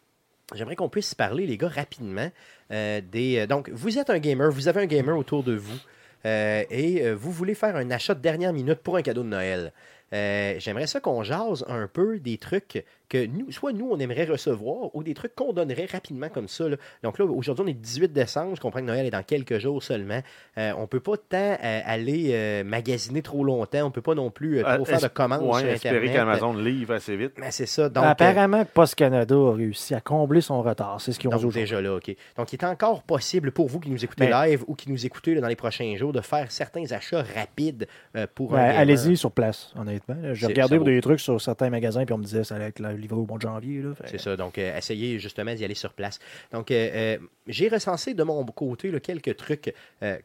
J'aimerais 0.56 0.76
qu'on 0.76 0.90
puisse 0.90 1.14
parler, 1.14 1.46
les 1.46 1.58
gars, 1.58 1.68
rapidement. 1.68 2.32
euh, 2.72 3.02
des, 3.02 3.46
donc, 3.46 3.70
vous 3.70 4.00
êtes 4.00 4.10
un 4.10 4.18
gamer, 4.18 4.50
vous 4.52 4.68
avez 4.68 4.82
un 4.82 4.88
gamer 4.88 5.16
autour 5.16 5.44
de 5.44 5.54
vous 5.56 5.80
euh, 6.26 6.64
et 6.70 7.06
euh, 7.06 7.14
vous 7.14 7.32
voulez 7.32 7.56
faire 7.56 7.76
un 7.76 7.92
achat 7.92 8.14
de 8.14 8.22
dernière 8.22 8.52
minute 8.54 8.80
pour 8.80 8.98
un 8.98 9.02
cadeau 9.02 9.24
de 9.24 9.30
Noël. 9.30 9.72
Euh, 10.14 10.56
J'aimerais 10.60 10.88
ça 10.88 11.00
qu'on 11.00 11.24
jase 11.24 11.64
un 11.68 11.88
peu 11.88 12.20
des 12.20 12.38
trucs 12.38 12.86
que 13.10 13.26
nous, 13.26 13.52
soit 13.52 13.74
nous, 13.74 13.90
on 13.92 13.98
aimerait 14.00 14.26
recevoir 14.26 14.96
ou 14.96 15.04
des 15.04 15.14
trucs 15.14 15.36
qu'on 15.36 15.52
donnerait 15.52 15.88
rapidement 15.92 16.30
comme 16.30 16.48
ça. 16.48 16.70
là. 16.70 16.78
Donc 17.04 17.18
là, 17.20 17.26
aujourd'hui, 17.26 17.66
on 17.66 17.68
est 17.68 17.74
le 17.74 17.80
18 17.80 18.14
décembre. 18.14 18.56
Je 18.56 18.62
comprends 18.62 18.80
que 18.82 18.86
Noël 18.86 19.06
est 19.06 19.10
dans 19.12 19.24
quelques 19.24 19.58
jours 19.60 19.82
seulement. 19.84 20.22
Euh, 20.58 20.72
on 20.78 20.88
peut 20.88 21.00
pas 21.00 21.18
tant 21.18 21.38
euh, 21.64 21.82
aller 21.86 22.30
euh, 22.34 22.64
magasiner 22.64 23.22
trop 23.22 23.44
longtemps. 23.44 23.86
On 23.86 23.92
peut 23.92 24.02
pas 24.02 24.16
non 24.16 24.30
plus 24.32 24.60
euh, 24.60 24.64
trop 24.64 24.84
Euh, 24.84 24.86
faire 24.86 25.00
de 25.02 25.06
es- 25.06 25.10
commandes 25.10 25.42
ouais, 25.44 25.60
sur 25.60 25.70
espérer 25.70 25.96
Internet. 26.10 26.40
qu'Amazon 26.40 26.54
livre 26.54 26.94
assez 26.94 27.18
vite. 27.18 27.34
Mais 27.38 27.52
c'est 27.52 27.66
ça. 27.66 27.90
Donc, 27.90 28.04
euh, 28.06 28.10
Apparemment, 28.10 28.64
Post 28.66 28.96
Canada 28.96 29.36
a 29.36 29.54
réussi 29.56 29.96
à 29.96 30.02
combler 30.02 30.42
son 30.42 30.62
retard. 30.62 31.02
C'est 31.02 31.12
ce 31.12 31.20
qu'ils 31.20 31.30
ont 31.30 31.32
dit 31.32 31.42
donc, 31.42 31.50
aujourd'hui. 31.50 31.62
déjà 31.62 31.82
là, 31.82 31.96
OK. 31.96 32.16
Donc, 32.38 32.54
il 32.54 32.56
est 32.58 32.66
encore 32.66 33.02
possible 33.04 33.52
pour 33.52 33.68
vous 33.68 33.80
qui 33.80 33.90
nous 33.90 34.04
écoutez 34.06 34.28
Mais- 34.30 34.50
live 34.50 34.64
ou 34.68 34.76
qui 34.76 34.90
nous 34.92 35.06
écoutez 35.06 35.34
là, 35.34 35.42
dans 35.42 35.48
les 35.48 35.56
prochains 35.56 35.96
jours 35.98 36.14
de 36.14 36.22
faire 36.22 36.52
certains 36.52 36.92
achats 36.92 37.24
rapides 37.36 37.88
euh, 38.16 38.28
pour 38.36 38.52
Ouais, 38.52 38.60
un. 38.60 38.76
Allez-y 38.78 39.18
sur 39.18 39.32
place, 39.32 39.74
honnêtement. 39.76 40.16
J'ai 40.34 40.46
regardé 40.48 40.78
des 40.80 41.02
trucs 41.02 41.20
sur 41.20 41.42
certains 41.42 41.70
magasins, 41.70 42.06
puis 42.06 42.14
on 42.14 42.18
me 42.20 42.24
disait 42.24 42.44
ça 42.44 42.56
allait 42.56 42.66
être 42.68 42.80
la- 42.80 42.99
livré 43.00 43.18
au 43.18 43.26
mois 43.26 43.38
de 43.38 43.42
janvier. 43.44 43.82
C'est 44.06 44.20
ça. 44.20 44.36
Donc, 44.36 44.58
euh, 44.58 44.78
essayez 44.78 45.20
justement 45.20 45.54
d'y 45.54 45.64
aller 45.66 45.76
sur 45.76 45.94
place. 45.94 46.20
Donc, 46.52 46.72
euh, 46.72 46.90
euh, 46.94 47.18
j'ai 47.48 47.68
recensé 47.68 48.14
de 48.14 48.24
mon 48.24 48.44
côté 48.46 48.92
là, 48.92 49.00
quelques 49.00 49.36
trucs 49.36 49.74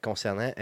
concernant 0.02 0.52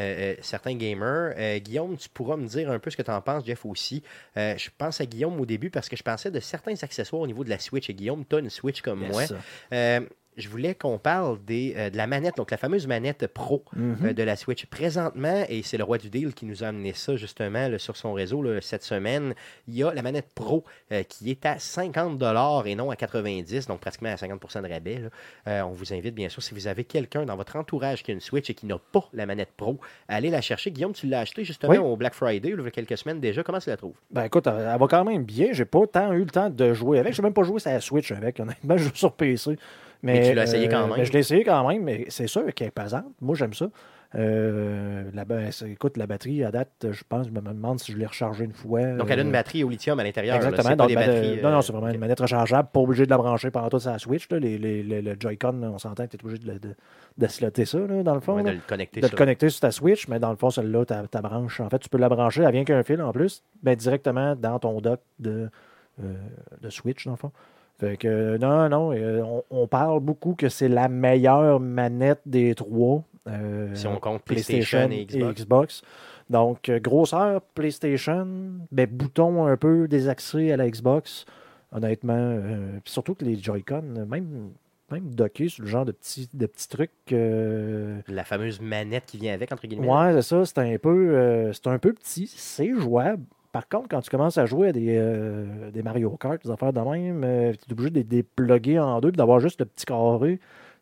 certains 0.40 0.74
gamers. 0.76 1.60
Guillaume, 1.60 1.96
tu 1.96 2.08
pourras 2.08 2.36
me 2.36 2.46
dire 2.46 2.70
un 2.70 2.78
peu 2.78 2.90
ce 2.90 2.96
que 2.96 3.02
tu 3.02 3.10
en 3.10 3.20
penses, 3.20 3.44
Jeff 3.44 3.64
aussi. 3.66 4.02
Je 4.36 4.68
pense 4.76 5.00
à 5.00 5.06
Guillaume 5.06 5.38
au 5.40 5.46
début 5.46 5.70
parce 5.70 5.88
que 5.88 5.96
je 5.96 6.02
pensais 6.02 6.30
de 6.30 6.40
certains 6.40 6.74
accessoires 6.82 7.22
au 7.22 7.26
niveau 7.26 7.44
de 7.44 7.50
la 7.50 7.58
Switch. 7.58 7.90
Et 7.90 7.94
Guillaume, 7.94 8.24
tu 8.28 8.36
as 8.36 8.38
une 8.40 8.50
Switch 8.50 8.80
comme 8.80 9.02
Yes. 9.02 9.32
moi. 9.70 10.02
Je 10.38 10.48
voulais 10.48 10.74
qu'on 10.74 10.98
parle 10.98 11.38
des, 11.44 11.74
euh, 11.76 11.90
de 11.90 11.96
la 11.96 12.06
manette, 12.06 12.36
donc 12.36 12.50
la 12.50 12.56
fameuse 12.56 12.86
manette 12.86 13.26
Pro 13.26 13.64
Mhm. 13.76 13.96
euh, 14.04 14.12
de 14.14 14.22
la 14.22 14.36
Switch. 14.36 14.64
Présentement, 14.66 15.44
et 15.48 15.62
c'est 15.62 15.76
le 15.76 15.84
roi 15.84 15.98
du 15.98 16.08
deal 16.10 16.32
qui 16.32 16.46
nous 16.46 16.64
a 16.64 16.68
amené 16.68 16.92
ça 16.94 17.16
justement 17.16 17.68
là, 17.68 17.78
sur 17.78 17.96
son 17.96 18.12
réseau 18.14 18.42
là, 18.42 18.60
cette 18.62 18.82
semaine, 18.82 19.34
il 19.68 19.74
y 19.74 19.82
a 19.84 19.92
la 19.92 20.00
manette 20.02 20.28
Pro 20.34 20.64
euh, 20.90 21.02
qui 21.02 21.30
est 21.30 21.44
à 21.44 21.58
50 21.58 22.20
et 22.66 22.74
non 22.74 22.90
à 22.90 22.96
90 22.96 23.66
donc 23.66 23.80
pratiquement 23.80 24.08
à 24.10 24.14
50% 24.16 24.62
de 24.62 24.68
rabais. 24.68 25.02
là. 25.46 25.66
On 25.66 25.72
vous 25.72 25.92
invite 25.92 26.14
bien 26.14 26.28
sûr, 26.28 26.42
si 26.42 26.54
vous 26.54 26.66
avez 26.66 26.84
quelqu'un 26.84 27.24
dans 27.26 27.36
votre 27.36 27.56
entourage 27.56 28.02
qui 28.02 28.10
a 28.10 28.14
une 28.14 28.20
Switch 28.20 28.48
et 28.48 28.54
qui 28.54 28.66
n'a 28.66 28.78
pas 28.78 29.08
la 29.12 29.26
manette 29.26 29.50
Pro, 29.56 29.78
à 30.08 30.16
aller 30.16 30.30
la 30.30 30.40
chercher. 30.40 30.70
Guillaume, 30.70 30.92
tu 30.92 31.06
l'as 31.06 31.20
acheté 31.20 31.44
justement 31.44 31.70
Oui. 31.72 31.78
au 31.78 31.96
Black 31.96 32.14
Friday 32.14 32.48
il 32.56 32.60
y 32.62 32.66
a 32.66 32.70
quelques 32.70 32.96
semaines 32.96 33.20
déjà. 33.20 33.42
Comment 33.42 33.58
tu 33.58 33.68
la 33.70 33.76
trouves? 33.76 33.94
Ben 34.10 34.24
écoute, 34.24 34.46
elle, 34.46 34.68
elle 34.72 34.78
va 34.78 34.86
quand 34.88 35.04
même 35.04 35.24
bien. 35.24 35.48
J'ai 35.52 35.64
pas 35.66 35.86
tant 35.86 36.12
eu 36.12 36.20
le 36.24 36.30
temps 36.30 36.48
de 36.50 36.72
jouer 36.72 36.98
avec. 36.98 37.12
J'ai 37.14 37.22
même 37.22 37.34
pas 37.34 37.42
joué 37.42 37.60
sur 37.60 37.70
la 37.70 37.80
Switch 37.80 38.10
avec. 38.12 38.40
Honnêtement, 38.40 38.76
je 38.78 38.84
joue 38.84 38.94
sur 38.94 39.12
PC. 39.12 39.56
Mais, 40.02 40.14
Mais 40.20 40.28
tu 40.30 40.34
l'as 40.34 40.42
essayé 40.44 40.68
quand 40.68 40.86
même. 40.88 40.96
ben, 40.96 41.04
je 41.04 41.12
l'ai 41.12 41.18
essayé 41.20 41.44
quand 41.44 41.68
même, 41.68 41.82
mais 41.84 42.06
c'est 42.08 42.26
sûr 42.26 42.44
qu'elle 42.54 42.68
est 42.68 42.70
pesante. 42.72 43.04
Moi, 43.20 43.36
j'aime 43.36 43.54
ça. 43.54 43.68
Euh, 44.14 45.04
la, 45.14 45.24
écoute, 45.68 45.96
la 45.96 46.06
batterie, 46.06 46.44
à 46.44 46.50
date, 46.50 46.86
je 46.90 47.02
pense, 47.08 47.26
je 47.28 47.32
me 47.32 47.40
demande 47.40 47.80
si 47.80 47.92
je 47.92 47.96
l'ai 47.96 48.04
rechargée 48.04 48.44
une 48.44 48.52
fois. 48.52 48.82
Donc 48.92 49.08
elle 49.10 49.20
a 49.20 49.22
une 49.22 49.28
Euh, 49.28 49.32
batterie 49.32 49.64
au 49.64 49.70
lithium 49.70 49.98
à 50.00 50.04
l'intérieur. 50.04 50.38
là. 50.38 50.44
Exactement. 50.48 50.68
Pas 50.70 50.76
donc, 50.76 50.88
des 50.88 50.94
batteries, 50.94 51.38
euh, 51.38 51.42
non, 51.42 51.48
euh, 51.48 51.52
non, 51.52 51.62
c'est 51.62 51.72
vraiment 51.72 51.88
une 51.88 51.98
manette 51.98 52.20
rechargeable, 52.20 52.68
pas 52.72 52.80
obligé 52.80 53.06
de 53.06 53.10
la 53.10 53.16
brancher 53.16 53.50
pendant 53.50 53.70
toute 53.70 53.80
sa 53.80 53.98
Switch. 53.98 54.28
Là. 54.30 54.38
Les, 54.38 54.58
les, 54.58 54.82
les- 54.82 55.00
le 55.00 55.16
Joy-Con, 55.18 55.62
on 55.62 55.78
s'entend 55.78 56.04
que 56.06 56.10
tu 56.10 56.16
es 56.18 56.24
obligé 56.24 56.42
de, 56.42 56.58
de, 56.58 56.74
de 57.16 57.26
slotter 57.26 57.64
ça, 57.64 57.78
là, 57.78 58.02
dans 58.02 58.14
le 58.14 58.20
fond. 58.20 58.34
Ouais, 58.34 58.42
de 58.42 58.50
le 58.50 58.58
connecter 58.66 59.00
de 59.00 59.06
sur- 59.06 59.14
le 59.14 59.18
connecter 59.18 59.48
sur 59.48 59.60
ta 59.60 59.70
Switch, 59.70 60.06
mais 60.08 60.18
dans 60.18 60.30
le 60.30 60.36
fond, 60.36 60.50
celle-là, 60.50 60.84
ta, 60.84 61.06
ta 61.06 61.22
branche, 61.22 61.60
en 61.60 61.70
fait, 61.70 61.78
tu 61.78 61.88
peux 61.88 61.96
la 61.98 62.10
brancher, 62.10 62.42
elle 62.42 62.52
vient 62.52 62.64
qu'un 62.64 62.82
fil 62.82 63.00
en 63.00 63.12
plus, 63.12 63.42
ben, 63.62 63.74
directement 63.76 64.36
dans 64.36 64.58
ton 64.58 64.78
dock 64.82 65.00
de, 65.20 65.48
euh, 66.02 66.12
de 66.60 66.68
Switch, 66.68 67.06
dans 67.06 67.12
le 67.12 67.16
fond. 67.16 67.32
Fait 67.82 67.96
que, 67.96 68.36
non, 68.38 68.68
non, 68.68 68.92
euh, 68.92 69.22
on, 69.22 69.42
on 69.50 69.66
parle 69.66 69.98
beaucoup 69.98 70.34
que 70.36 70.48
c'est 70.48 70.68
la 70.68 70.88
meilleure 70.88 71.58
manette 71.58 72.20
des 72.26 72.54
trois. 72.54 73.02
euh, 73.26 73.74
Si 73.74 73.88
on 73.88 73.98
compte 73.98 74.22
PlayStation 74.22 74.88
et 74.90 75.04
Xbox. 75.34 75.82
Donc, 76.30 76.68
euh, 76.68 76.78
grosseur, 76.78 77.40
PlayStation, 77.54 78.26
ben, 78.70 78.86
bouton 78.88 79.46
un 79.46 79.56
peu 79.56 79.88
désaxé 79.88 80.52
à 80.52 80.56
la 80.56 80.70
Xbox, 80.70 81.24
honnêtement. 81.72 82.14
euh, 82.16 82.78
surtout 82.84 83.14
que 83.16 83.24
les 83.24 83.36
Joy-Con, 83.36 83.82
même, 84.08 84.50
même 84.90 85.14
dockés 85.14 85.48
sur 85.48 85.64
le 85.64 85.68
genre 85.68 85.84
de 85.84 85.90
petits, 85.92 86.28
de 86.32 86.46
petits 86.46 86.68
trucs. 86.68 86.90
euh, 87.10 88.00
La 88.06 88.22
fameuse 88.22 88.60
manette 88.60 89.06
qui 89.06 89.18
vient 89.18 89.34
avec, 89.34 89.50
entre 89.50 89.66
guillemets. 89.66 89.88
Ouais, 89.88 90.12
c'est 90.12 90.22
ça. 90.22 90.44
C'est 90.46 90.58
un 90.58 90.78
peu, 90.78 91.50
c'est 91.52 91.66
un 91.66 91.78
peu 91.78 91.92
petit. 91.92 92.28
C'est 92.32 92.72
jouable. 92.72 93.24
Par 93.52 93.68
contre, 93.68 93.88
quand 93.88 94.00
tu 94.00 94.10
commences 94.10 94.38
à 94.38 94.46
jouer 94.46 94.68
à 94.68 94.72
des, 94.72 94.96
euh, 94.98 95.70
Mario 95.84 96.10
Kart, 96.16 96.42
des 96.42 96.50
affaires 96.50 96.72
de 96.72 96.80
même, 96.80 97.22
euh, 97.22 97.52
tu 97.52 97.68
es 97.68 97.72
obligé 97.72 97.90
de 97.90 97.98
les 98.00 98.78
en 98.78 99.00
deux, 99.00 99.10
puis 99.10 99.18
d'avoir 99.18 99.40
juste 99.40 99.60
le 99.60 99.66
petit 99.66 99.84
carré. 99.84 100.40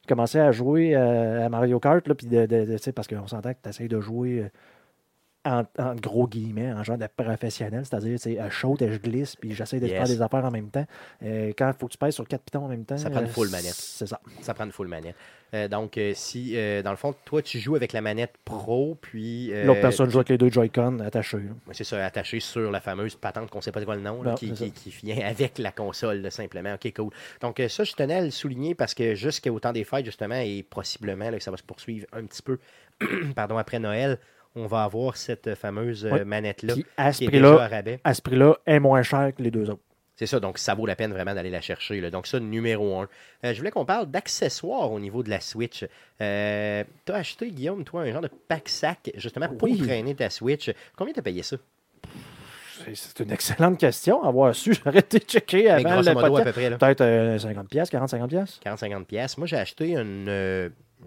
Commencer 0.08 0.38
à 0.38 0.52
jouer 0.52 0.94
à 0.94 1.48
Mario 1.48 1.78
Kart, 1.80 2.06
là, 2.06 2.14
puis 2.14 2.26
de, 2.26 2.78
tu 2.78 2.92
parce 2.92 3.08
qu'on 3.08 3.26
s'entend 3.26 3.52
que 3.52 3.58
tu 3.62 3.68
essaies 3.68 3.88
de 3.88 4.00
jouer 4.00 4.40
euh, 4.40 4.48
en, 5.50 5.64
en 5.78 5.94
gros 5.96 6.26
guillemets, 6.28 6.72
en 6.72 6.82
genre 6.84 6.98
de 6.98 7.06
professionnel, 7.16 7.84
c'est-à-dire 7.84 8.18
c'est 8.18 8.38
chaud 8.50 8.76
et 8.80 8.90
je 8.92 8.98
glisse, 8.98 9.36
puis 9.36 9.54
j'essaie 9.54 9.80
de 9.80 9.86
Yes. 9.86 9.96
faire 9.96 10.06
des 10.06 10.22
affaires 10.22 10.44
en 10.44 10.50
même 10.50 10.70
temps. 10.70 10.86
Euh, 11.22 11.52
quand 11.58 11.68
il 11.68 11.74
faut 11.78 11.86
que 11.86 11.92
tu 11.92 11.98
pèses 11.98 12.14
sur 12.14 12.26
quatre 12.28 12.42
pitons 12.42 12.64
en 12.64 12.68
même 12.68 12.84
temps, 12.84 12.96
Ça 12.96 13.10
prend 13.10 13.20
une 13.20 13.26
euh, 13.26 13.30
full 13.30 13.48
manette. 13.50 13.74
C'est 13.74 14.06
ça. 14.06 14.20
Ça 14.40 14.54
prend 14.54 14.64
une 14.64 14.72
full 14.72 14.88
manette. 14.88 15.16
Euh, 15.52 15.66
donc, 15.66 15.98
si, 16.14 16.54
dans 16.84 16.90
le 16.92 16.96
fond, 16.96 17.12
toi, 17.24 17.42
tu 17.42 17.58
joues 17.58 17.74
avec 17.74 17.92
la 17.92 18.00
manette 18.00 18.34
Pro, 18.44 18.96
puis... 19.00 19.50
L'autre 19.64 19.80
personne 19.80 20.08
joue 20.08 20.18
avec 20.18 20.28
les 20.28 20.38
deux 20.38 20.48
Joy-Con 20.50 21.00
attachés. 21.00 21.38
C'est 21.72 21.82
ça, 21.82 22.04
attaché 22.06 22.38
sur 22.38 22.70
la 22.70 22.80
fameuse 22.80 23.16
patente 23.16 23.50
qu'on 23.50 23.58
ne 23.58 23.62
sait 23.62 23.72
pas 23.72 23.84
quoi 23.84 23.96
le 23.96 24.02
nom, 24.02 24.22
là, 24.22 24.30
Non, 24.30 24.36
qui, 24.36 24.52
qui- 24.52 24.70
qui 24.70 24.90
vient 24.90 25.18
avec 25.26 25.58
la 25.58 25.72
console, 25.72 26.18
là, 26.20 26.30
simplement. 26.30 26.74
OK, 26.74 26.92
cool. 26.94 27.10
Donc, 27.40 27.60
ça, 27.68 27.82
je 27.82 27.92
tenais 27.94 28.14
à 28.14 28.20
le 28.22 28.30
souligner 28.30 28.76
parce 28.76 28.94
que 28.94 29.16
jusqu'au 29.16 29.58
temps 29.58 29.72
des 29.72 29.82
fêtes, 29.84 30.04
justement, 30.04 30.36
et 30.36 30.62
possiblement 30.62 31.30
là, 31.30 31.38
que 31.38 31.42
ça 31.42 31.50
va 31.50 31.56
se 31.56 31.64
poursuivre 31.64 32.06
un 32.12 32.24
petit 32.26 32.42
peu 32.42 32.58
pardon, 33.34 33.56
après 33.58 33.80
Noël, 33.80 34.18
on 34.56 34.66
va 34.66 34.84
avoir 34.84 35.16
cette 35.16 35.54
fameuse 35.54 36.04
euh, 36.06 36.24
manette-là 36.24 36.74
Qui, 36.74 36.84
à 36.96 37.12
ce 37.12 37.24
prix-là, 37.24 37.68
à 38.04 38.14
ce 38.14 38.22
prix-là, 38.22 38.56
est 38.66 38.80
moins 38.80 39.02
cher 39.02 39.32
que 39.36 39.42
les 39.42 39.50
deux 39.50 39.70
autres. 39.70 39.80
C'est 40.16 40.26
ça, 40.26 40.38
donc 40.38 40.58
ça 40.58 40.74
vaut 40.74 40.84
la 40.84 40.96
peine 40.96 41.12
vraiment 41.12 41.34
d'aller 41.34 41.48
la 41.48 41.62
chercher. 41.62 41.98
là. 42.02 42.10
Donc 42.10 42.26
ça, 42.26 42.38
numéro 42.40 43.00
un. 43.00 43.08
Euh, 43.44 43.54
je 43.54 43.58
voulais 43.58 43.70
qu'on 43.70 43.86
parle 43.86 44.10
d'accessoires 44.10 44.92
au 44.92 45.00
niveau 45.00 45.22
de 45.22 45.30
la 45.30 45.40
Switch. 45.40 45.86
Euh, 46.20 46.84
tu 47.06 47.12
as 47.12 47.14
acheté, 47.16 47.50
Guillaume, 47.50 47.84
toi, 47.84 48.02
un 48.02 48.12
genre 48.12 48.20
de 48.20 48.28
pack-sac, 48.48 49.12
justement, 49.16 49.48
pour 49.48 49.68
Oui. 49.70 49.78
traîner 49.78 50.14
ta 50.14 50.28
Switch. 50.28 50.70
Combien 50.94 51.14
t'as 51.14 51.22
payé 51.22 51.42
ça? 51.42 51.56
C'est- 52.94 53.20
une 53.20 53.30
excellente 53.32 53.78
question. 53.78 54.22
Avoir 54.22 54.54
su, 54.54 54.74
j'aurais 54.84 54.98
été 55.00 55.18
checké 55.20 55.70
avant 55.70 56.00
le 56.02 56.12
modo, 56.14 56.36
à 56.36 56.42
peu 56.44 56.52
près. 56.52 56.70
Peut-être 56.76 57.00
euh, 57.02 57.38
50 57.38 57.68
pièces, 57.68 57.90
40-50 57.90 58.28
pièces. 58.28 58.60
40-50 58.64 59.04
pièces. 59.04 59.38
Moi, 59.38 59.46
j'ai 59.46 59.56
acheté 59.56 59.92
une 59.96 60.28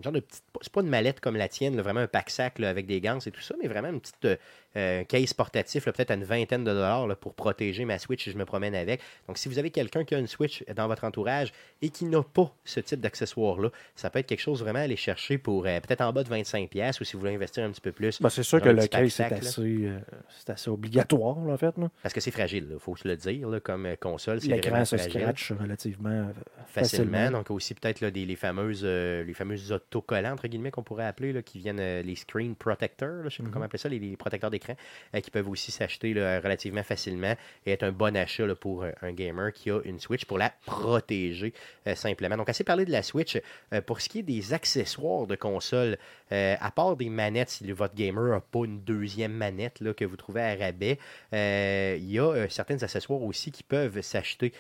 genre 0.02 0.14
de 0.14 0.20
petite... 0.20 0.44
C'est 0.62 0.72
pas 0.72 0.82
une 0.82 0.90
mallette 0.90 1.20
comme 1.20 1.36
la 1.36 1.48
tienne, 1.48 1.80
vraiment 1.80 2.00
un 2.00 2.08
pack-sac 2.08 2.60
avec 2.60 2.86
des 2.86 3.02
gants 3.02 3.20
et 3.20 3.32
tout 3.32 3.42
ça, 3.42 3.56
mais 3.62 3.68
vraiment 3.68 3.90
une 3.90 4.02
petite 4.02 4.26
euh, 4.26 4.38
euh, 4.76 5.04
case 5.04 5.34
portatif, 5.34 5.86
peut-être 5.86 6.12
à 6.12 6.16
une 6.16 6.24
vingtaine 6.24 6.64
de 6.64 6.72
dollars 6.72 7.08
là, 7.08 7.16
pour 7.16 7.34
protéger 7.34 7.86
ma 7.86 8.00
Switch 8.00 8.24
si 8.24 8.32
je 8.32 8.38
me 8.38 8.46
promène 8.46 8.74
avec. 8.76 9.02
Donc, 9.28 9.38
si 9.38 9.48
vous 9.50 9.60
avez 9.60 9.70
quelqu'un 9.70 10.04
qui 10.04 10.16
a 10.16 10.20
une 10.20 10.28
Switch 10.28 10.64
dans 10.76 10.88
votre 10.88 11.04
entourage 11.04 11.52
et 11.82 11.90
qui 11.90 12.06
n'a 12.06 12.24
pas 12.24 12.52
ce 12.66 12.80
type 12.80 13.00
d'accessoire-là, 13.02 13.70
ça 13.96 14.10
peut 14.10 14.20
être 14.20 14.28
quelque 14.28 14.40
chose 14.42 14.62
vraiment 14.62 14.80
à 14.80 14.84
aller 14.84 14.96
chercher 14.96 15.38
pour 15.38 15.66
euh, 15.66 15.80
peut-être 15.80 16.02
en 16.02 16.12
bas 16.14 16.24
de 16.24 16.30
25 16.30 16.70
pièces 16.70 17.00
ou 17.02 17.04
si 17.04 17.14
vous 17.14 17.20
voulez 17.20 17.36
investir 17.36 17.64
un 17.64 17.72
petit 17.72 17.82
peu 17.82 17.92
plus. 17.92 18.22
Ben, 18.22 18.30
c'est 18.30 18.44
sûr 18.44 18.62
que 18.62 18.70
un 18.70 18.74
le 18.74 18.88
case, 18.88 19.10
c'est 19.14 19.24
assez, 19.26 19.62
euh, 19.62 20.00
c'est 20.30 20.50
assez 20.50 20.70
obligatoire, 20.70 21.38
là, 21.46 21.54
en 21.54 21.58
fait. 21.58 21.78
là. 21.78 21.90
Parce 22.02 22.14
que 22.14 22.22
c'est 22.22 22.32
fragile, 22.32 22.68
il 22.72 22.80
faut 22.80 22.96
se 22.96 23.08
le 23.08 23.16
dire, 23.16 23.48
là, 23.50 23.60
comme 23.60 23.88
console. 24.00 24.40
L'écran 24.40 24.86
se 24.86 24.98
scratch 24.98 25.52
relativement 25.52 26.28
facilement. 26.68 27.12
facilement. 27.18 27.32
Donc 27.32 27.52
aussi 27.52 27.74
peut-être 27.76 28.06
des, 28.06 28.26
les 28.26 28.36
fameuses 28.36 28.82
euh, 28.84 29.24
les 29.24 29.34
fameuses 29.34 29.72
autocollants 29.72 30.32
entre 30.34 30.48
guillemets 30.48 30.72
qu'on 30.72 30.84
pourrait 30.84 31.06
appeler 31.06 31.34
là, 31.34 31.42
qui 31.42 31.60
viennent 31.60 31.82
les 32.02 32.16
screen 32.16 32.56
protectors, 32.56 33.24
je 33.26 33.30
sais 33.30 33.44
pas 33.44 33.48
Mhm. 33.48 33.52
comment 33.54 33.66
appeler 33.66 33.80
ça, 33.80 33.90
les, 33.90 34.00
les 34.00 34.16
protecteurs 34.16 34.50
d'écran 34.50 34.63
euh, 34.70 35.20
qui 35.22 35.32
peuvent 35.32 35.50
aussi 35.50 35.72
s'acheter 35.72 36.14
relativement 36.14 36.84
facilement 36.84 37.36
et 37.66 37.72
être 37.72 37.84
un 37.84 37.92
bon 37.92 38.16
achat 38.16 38.44
pour 38.56 38.86
un 39.02 39.12
gamer 39.12 39.52
qui 39.54 39.72
a 39.72 39.80
une 39.86 40.00
Switch 40.00 40.26
pour 40.26 40.38
la 40.38 40.52
protéger 40.66 41.54
euh, 41.88 41.96
simplement. 41.96 42.38
Donc, 42.38 42.50
assez 42.50 42.64
parlé 42.64 42.86
de 42.86 42.92
la 42.92 43.04
Switch. 43.04 43.40
Euh, 43.74 43.82
pour 43.82 44.02
ce 44.02 44.10
qui 44.10 44.20
est 44.20 44.24
des 44.24 44.54
accessoires 44.54 45.28
de 45.28 45.36
console, 45.36 45.98
à 46.32 46.72
part 46.72 46.96
des 46.96 47.10
manettes, 47.10 47.52
si 47.52 47.72
votre 47.72 47.94
gamer 47.94 48.34
n'a 48.34 48.40
pas 48.40 48.66
une 48.66 48.82
deuxième 48.82 49.34
manette 49.34 49.84
que 49.94 50.04
vous 50.04 50.16
trouvez 50.16 50.42
à 50.42 50.56
rabais, 50.56 50.98
il 51.32 52.12
y 52.12 52.18
a 52.18 52.50
certains 52.50 52.82
accessoires 52.82 53.22
aussi 53.22 53.52
qui 53.52 53.62
peuvent 53.62 54.02
s'acheter 54.02 54.52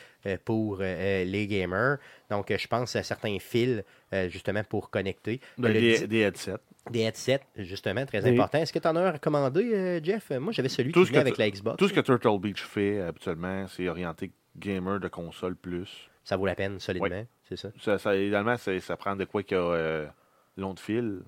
pour 0.45 0.77
les 0.77 1.47
gamers. 1.49 1.97
Donc, 2.33 2.49
euh, 2.51 2.57
je 2.57 2.67
pense 2.67 2.95
à 2.95 3.03
certains 3.03 3.37
fils, 3.39 3.83
euh, 4.13 4.27
justement, 4.29 4.63
pour 4.63 4.89
connecter. 4.89 5.39
Ben, 5.57 5.69
Le 5.71 6.07
des, 6.07 6.19
headsets. 6.21 6.55
des 6.89 7.01
headsets, 7.01 7.41
justement, 7.57 8.05
très 8.05 8.23
Oui. 8.23 8.31
important. 8.31 8.57
Est-ce 8.57 8.73
que 8.73 8.79
tu 8.79 8.87
en 8.87 8.95
as 8.95 9.01
un 9.01 9.11
recommandé, 9.11 9.71
euh, 9.73 9.99
Jeff? 10.03 10.31
Moi, 10.31 10.51
j'avais 10.51 10.69
celui 10.69 10.91
Tout 10.91 11.01
qui 11.01 11.05
ce 11.07 11.11
venait 11.11 11.21
que 11.23 11.27
avec 11.27 11.37
la 11.37 11.49
Xbox. 11.49 11.77
Tout 11.77 11.87
ce 11.87 11.93
que 11.93 11.99
Turtle 11.99 12.39
Beach 12.39 12.61
fait 12.63 13.01
habituellement, 13.01 13.67
c'est 13.67 13.87
orienté 13.87 14.31
gamer 14.57 14.99
de 14.99 15.07
console 15.07 15.55
plus. 15.55 16.09
Ça 16.23 16.37
vaut 16.37 16.45
la 16.45 16.55
peine, 16.55 16.79
solidement, 16.79 17.25
c'est 17.49 17.57
ça? 17.57 17.69
Ça, 17.79 17.97
ça, 17.99 18.15
idéalement, 18.15 18.55
ça 18.57 18.97
prend 18.97 19.15
de 19.15 19.25
quoi 19.25 19.43
qu'il 19.43 19.57
y 19.57 19.59
a 19.59 19.63
euh, 19.63 20.07
long 20.57 20.73
de 20.73 20.79
fil 20.79 21.19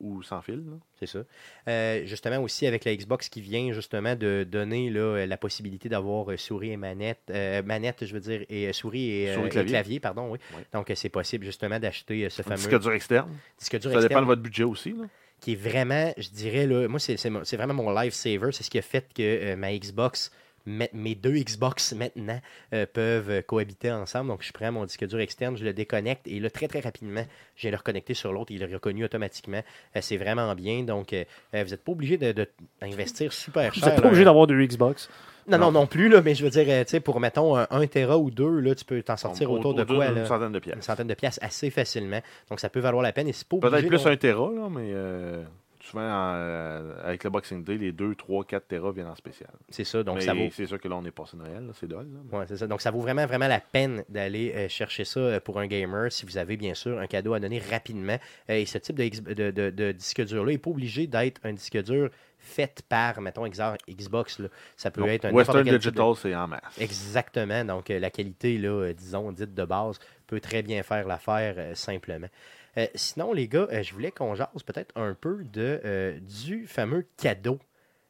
ou 0.00 0.22
sans 0.22 0.40
fil. 0.42 0.62
C'est 0.98 1.06
ça. 1.06 1.20
Euh, 1.68 2.04
justement, 2.06 2.38
aussi 2.38 2.66
avec 2.66 2.84
la 2.84 2.94
Xbox 2.96 3.28
qui 3.28 3.40
vient 3.40 3.72
justement 3.72 4.16
de 4.16 4.44
donner 4.48 4.90
là, 4.90 5.26
la 5.26 5.36
possibilité 5.36 5.88
d'avoir 5.88 6.30
euh, 6.30 6.36
souris 6.36 6.70
et 6.72 6.76
manette, 6.76 7.20
euh, 7.30 7.62
manette, 7.62 8.04
je 8.04 8.12
veux 8.12 8.20
dire, 8.20 8.44
et 8.48 8.68
euh, 8.68 8.72
souris 8.72 9.10
et, 9.10 9.30
euh, 9.30 9.48
clavier. 9.48 10.00
pardon, 10.00 10.30
oui. 10.30 10.38
Donc, 10.72 10.90
euh, 10.90 10.94
c'est 10.94 11.08
possible 11.10 11.44
justement 11.44 11.78
d'acheter 11.78 12.24
euh, 12.24 12.30
ce 12.30 12.40
Un 12.42 12.44
fameux 12.44 12.56
disque 12.56 12.80
dur 12.80 12.92
externe. 12.92 13.30
disque 13.58 13.78
dur 13.78 13.92
Ça 13.92 14.00
dépend 14.00 14.20
de 14.22 14.26
votre 14.26 14.42
budget 14.42 14.64
aussi. 14.64 14.90
là. 14.92 15.04
qui 15.40 15.52
est 15.52 15.56
vraiment, 15.56 16.12
je 16.18 16.28
dirais, 16.30 16.66
là, 16.66 16.86
moi, 16.88 16.98
c'est, 17.00 17.30
mon- 17.30 17.42
vraiment 17.42 17.74
mon 17.74 17.90
lifesaver. 17.90 18.52
C'est 18.52 18.62
ce 18.62 18.70
qui 18.70 18.78
a 18.78 18.82
fait 18.82 19.06
que 19.14 19.22
euh, 19.22 19.56
ma 19.56 19.72
Xbox, 19.76 20.30
mes, 20.70 20.90
mes 20.92 21.14
deux 21.14 21.32
Xbox 21.32 21.92
maintenant, 21.92 22.40
euh, 22.72 22.86
peuvent 22.92 23.30
euh, 23.30 23.42
cohabiter 23.42 23.90
ensemble. 23.92 24.28
Donc, 24.28 24.42
je 24.42 24.52
prends 24.52 24.70
mon 24.72 24.84
disque 24.84 25.06
dur 25.06 25.20
externe, 25.20 25.56
je 25.56 25.64
le 25.64 25.72
déconnecte 25.72 26.26
et 26.26 26.38
là, 26.40 26.48
très, 26.50 26.68
très 26.68 26.80
rapidement, 26.80 27.24
je 27.56 27.62
viens 27.62 27.70
le 27.72 27.76
reconnecter 27.76 28.14
sur 28.14 28.32
l'autre. 28.32 28.52
Il 28.52 28.62
est 28.62 28.72
reconnu 28.72 29.04
automatiquement. 29.04 29.62
Euh, 29.96 30.00
c'est 30.02 30.16
vraiment 30.16 30.54
bien. 30.54 30.82
Donc, 30.82 31.12
euh, 31.12 31.24
vous 31.52 31.58
n'êtes 31.58 31.84
pas 31.84 31.92
obligé 31.92 32.16
de, 32.16 32.32
de- 32.32 32.48
d'investir 32.80 33.32
super 33.32 33.72
Vous 33.72 33.80
cher. 33.80 33.88
n'êtes 33.90 34.00
pas 34.00 34.06
obligé 34.08 34.24
d'avoir 34.24 34.46
deux 34.46 34.64
Xbox. 34.64 35.10
Non, 35.48 35.58
non, 35.58 35.72
non 35.72 35.86
plus, 35.86 36.08
là, 36.08 36.20
mais 36.22 36.34
je 36.36 36.44
veux 36.44 36.50
dire, 36.50 36.64
tu 36.84 36.90
sais, 36.90 37.00
pour, 37.00 37.18
mettons, 37.18 37.56
un, 37.56 37.66
1 37.70 37.86
Tera 37.88 38.16
ou 38.18 38.30
2, 38.30 38.60
là, 38.60 38.74
tu 38.74 38.84
peux 38.84 39.02
t'en 39.02 39.16
sortir 39.16 39.50
Au- 39.50 39.56
autour 39.58 39.74
de 39.74 39.82
quoi, 39.82 40.06
d'une 40.06 40.16
là? 40.18 40.26
centaine 40.26 40.52
de 40.52 40.58
Une 40.58 40.60
pièces. 40.60 40.84
centaine 40.84 41.08
de 41.08 41.14
pièces 41.14 41.40
assez 41.42 41.70
facilement. 41.70 42.20
Donc, 42.50 42.60
ça 42.60 42.68
peut 42.68 42.78
valoir 42.78 43.02
la 43.02 43.12
peine 43.12 43.26
et 43.26 43.32
c'est 43.32 43.48
pas 43.48 43.56
obligé 43.56 43.70
Peut-être 43.70 43.88
plus 43.88 44.06
un 44.06 44.16
Tera, 44.16 44.50
là, 44.52 44.68
mais 44.70 44.90
euh, 44.92 45.42
souvent, 45.90 46.02
euh, 46.04 46.94
avec 47.04 47.24
le 47.24 47.30
Boxing 47.30 47.64
Day, 47.64 47.76
les 47.76 47.92
2, 47.92 48.14
3, 48.14 48.44
4 48.44 48.68
Tera 48.68 48.92
viennent 48.92 49.06
en 49.08 49.14
spécial. 49.14 49.50
C'est 49.68 49.84
ça, 49.84 50.02
donc 50.02 50.16
mais 50.16 50.20
ça 50.22 50.34
vaut... 50.34 50.48
c'est 50.52 50.66
sûr 50.66 50.80
que 50.80 50.88
là, 50.88 50.96
on 50.96 51.04
est 51.04 51.10
passé 51.10 51.36
Noël, 51.36 51.70
c'est 51.74 51.90
Ouais, 52.32 52.44
c'est 52.46 52.56
ça. 52.56 52.66
Donc, 52.66 52.80
ça 52.80 52.90
vaut 52.90 53.00
vraiment, 53.00 53.26
vraiment 53.26 53.48
la 53.48 53.60
peine 53.60 54.04
d'aller 54.08 54.52
euh, 54.54 54.68
chercher 54.68 55.04
ça 55.04 55.20
euh, 55.20 55.40
pour 55.40 55.58
un 55.58 55.66
gamer 55.66 56.10
si 56.12 56.24
vous 56.24 56.38
avez, 56.38 56.56
bien 56.56 56.74
sûr, 56.74 56.98
un 56.98 57.06
cadeau 57.06 57.34
à 57.34 57.40
donner 57.40 57.58
rapidement. 57.70 58.18
Euh, 58.48 58.54
et 58.54 58.66
ce 58.66 58.78
type 58.78 58.96
de, 58.96 59.04
X- 59.04 59.22
de- 59.22 59.50
de- 59.50 59.70
de 59.70 59.92
disque 59.92 60.24
dur-là 60.24 60.52
n'est 60.52 60.58
pas 60.58 60.70
obligé 60.70 61.06
d'être 61.06 61.40
un 61.44 61.52
disque 61.52 61.82
dur 61.82 62.10
fait 62.38 62.82
par, 62.88 63.20
mettons, 63.20 63.46
Xbox. 63.46 64.38
là. 64.38 64.48
Ça 64.76 64.90
peut 64.90 65.02
Donc, 65.02 65.10
être 65.10 65.24
un 65.26 65.32
Western 65.32 65.62
de- 65.62 65.76
Digital, 65.76 66.12
c'est 66.16 66.34
en 66.34 66.46
masse. 66.48 66.62
Exactement. 66.78 67.64
Donc, 67.64 67.88
la 67.88 68.10
qualité, 68.10 68.56
là, 68.58 68.92
disons, 68.92 69.30
dite 69.32 69.54
de 69.54 69.64
base, 69.64 69.98
peut 70.26 70.40
très 70.40 70.62
bien 70.62 70.82
faire 70.82 71.06
l'affaire 71.06 71.54
euh, 71.58 71.74
simplement. 71.74 72.28
Euh, 72.76 72.86
sinon, 72.94 73.32
les 73.32 73.48
gars, 73.48 73.68
euh, 73.72 73.82
je 73.82 73.92
voulais 73.92 74.10
qu'on 74.10 74.34
jase 74.34 74.62
peut-être 74.64 74.96
un 74.96 75.14
peu 75.14 75.42
de, 75.44 75.80
euh, 75.84 76.18
du 76.20 76.66
fameux 76.66 77.06
cadeau 77.16 77.58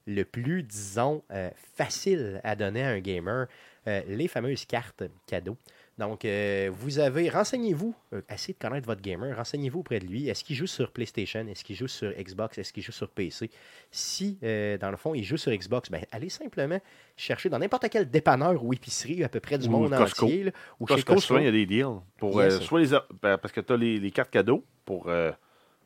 le 0.06 0.24
plus, 0.24 0.62
disons, 0.62 1.22
facile 1.76 2.40
à 2.42 2.56
donner 2.56 2.82
à 2.82 2.88
un 2.88 2.98
gamer, 2.98 3.46
les 3.86 4.26
fameuses 4.26 4.64
cartes 4.64 5.04
cadeaux. 5.26 5.56
Donc, 6.00 6.24
euh, 6.24 6.70
vous 6.72 6.98
avez, 6.98 7.28
renseignez-vous, 7.28 7.94
euh, 8.14 8.22
essayez 8.30 8.54
de 8.54 8.58
connaître 8.58 8.86
votre 8.86 9.02
gamer, 9.02 9.36
renseignez-vous 9.36 9.80
auprès 9.80 9.98
de 10.00 10.06
lui. 10.06 10.28
Est-ce 10.30 10.42
qu'il 10.42 10.56
joue 10.56 10.66
sur 10.66 10.90
PlayStation? 10.92 11.46
Est-ce 11.46 11.62
qu'il 11.62 11.76
joue 11.76 11.88
sur 11.88 12.10
Xbox? 12.12 12.56
Est-ce 12.56 12.72
qu'il 12.72 12.82
joue 12.82 12.90
sur 12.90 13.10
PC? 13.10 13.50
Si, 13.90 14.38
euh, 14.42 14.78
dans 14.78 14.90
le 14.90 14.96
fond, 14.96 15.14
il 15.14 15.22
joue 15.24 15.36
sur 15.36 15.52
Xbox, 15.52 15.90
ben, 15.90 16.02
allez 16.10 16.30
simplement 16.30 16.80
chercher 17.18 17.50
dans 17.50 17.58
n'importe 17.58 17.86
quel 17.90 18.08
dépanneur 18.10 18.64
ou 18.64 18.72
épicerie 18.72 19.22
à 19.22 19.28
peu 19.28 19.40
près 19.40 19.58
du 19.58 19.68
Ou 19.68 19.72
monde 19.72 19.90
Costco. 19.94 20.24
entier. 20.24 20.44
là, 20.44 20.50
ou 20.80 20.86
chez 20.88 20.94
Costco, 21.02 21.20
souvent, 21.20 21.40
il 21.40 21.44
y 21.44 21.48
a 21.48 21.52
des 21.52 21.66
deals. 21.66 22.00
Pour, 22.16 22.42
Yes. 22.42 22.60
soit 22.60 22.80
les, 22.80 22.88
ben, 23.20 23.36
parce 23.36 23.52
que 23.52 23.60
tu 23.60 23.70
as 23.72 23.76
les, 23.76 24.00
les 24.00 24.10
cartes 24.10 24.30
cadeaux 24.30 24.64
pour, 24.86 25.08
euh, 25.08 25.30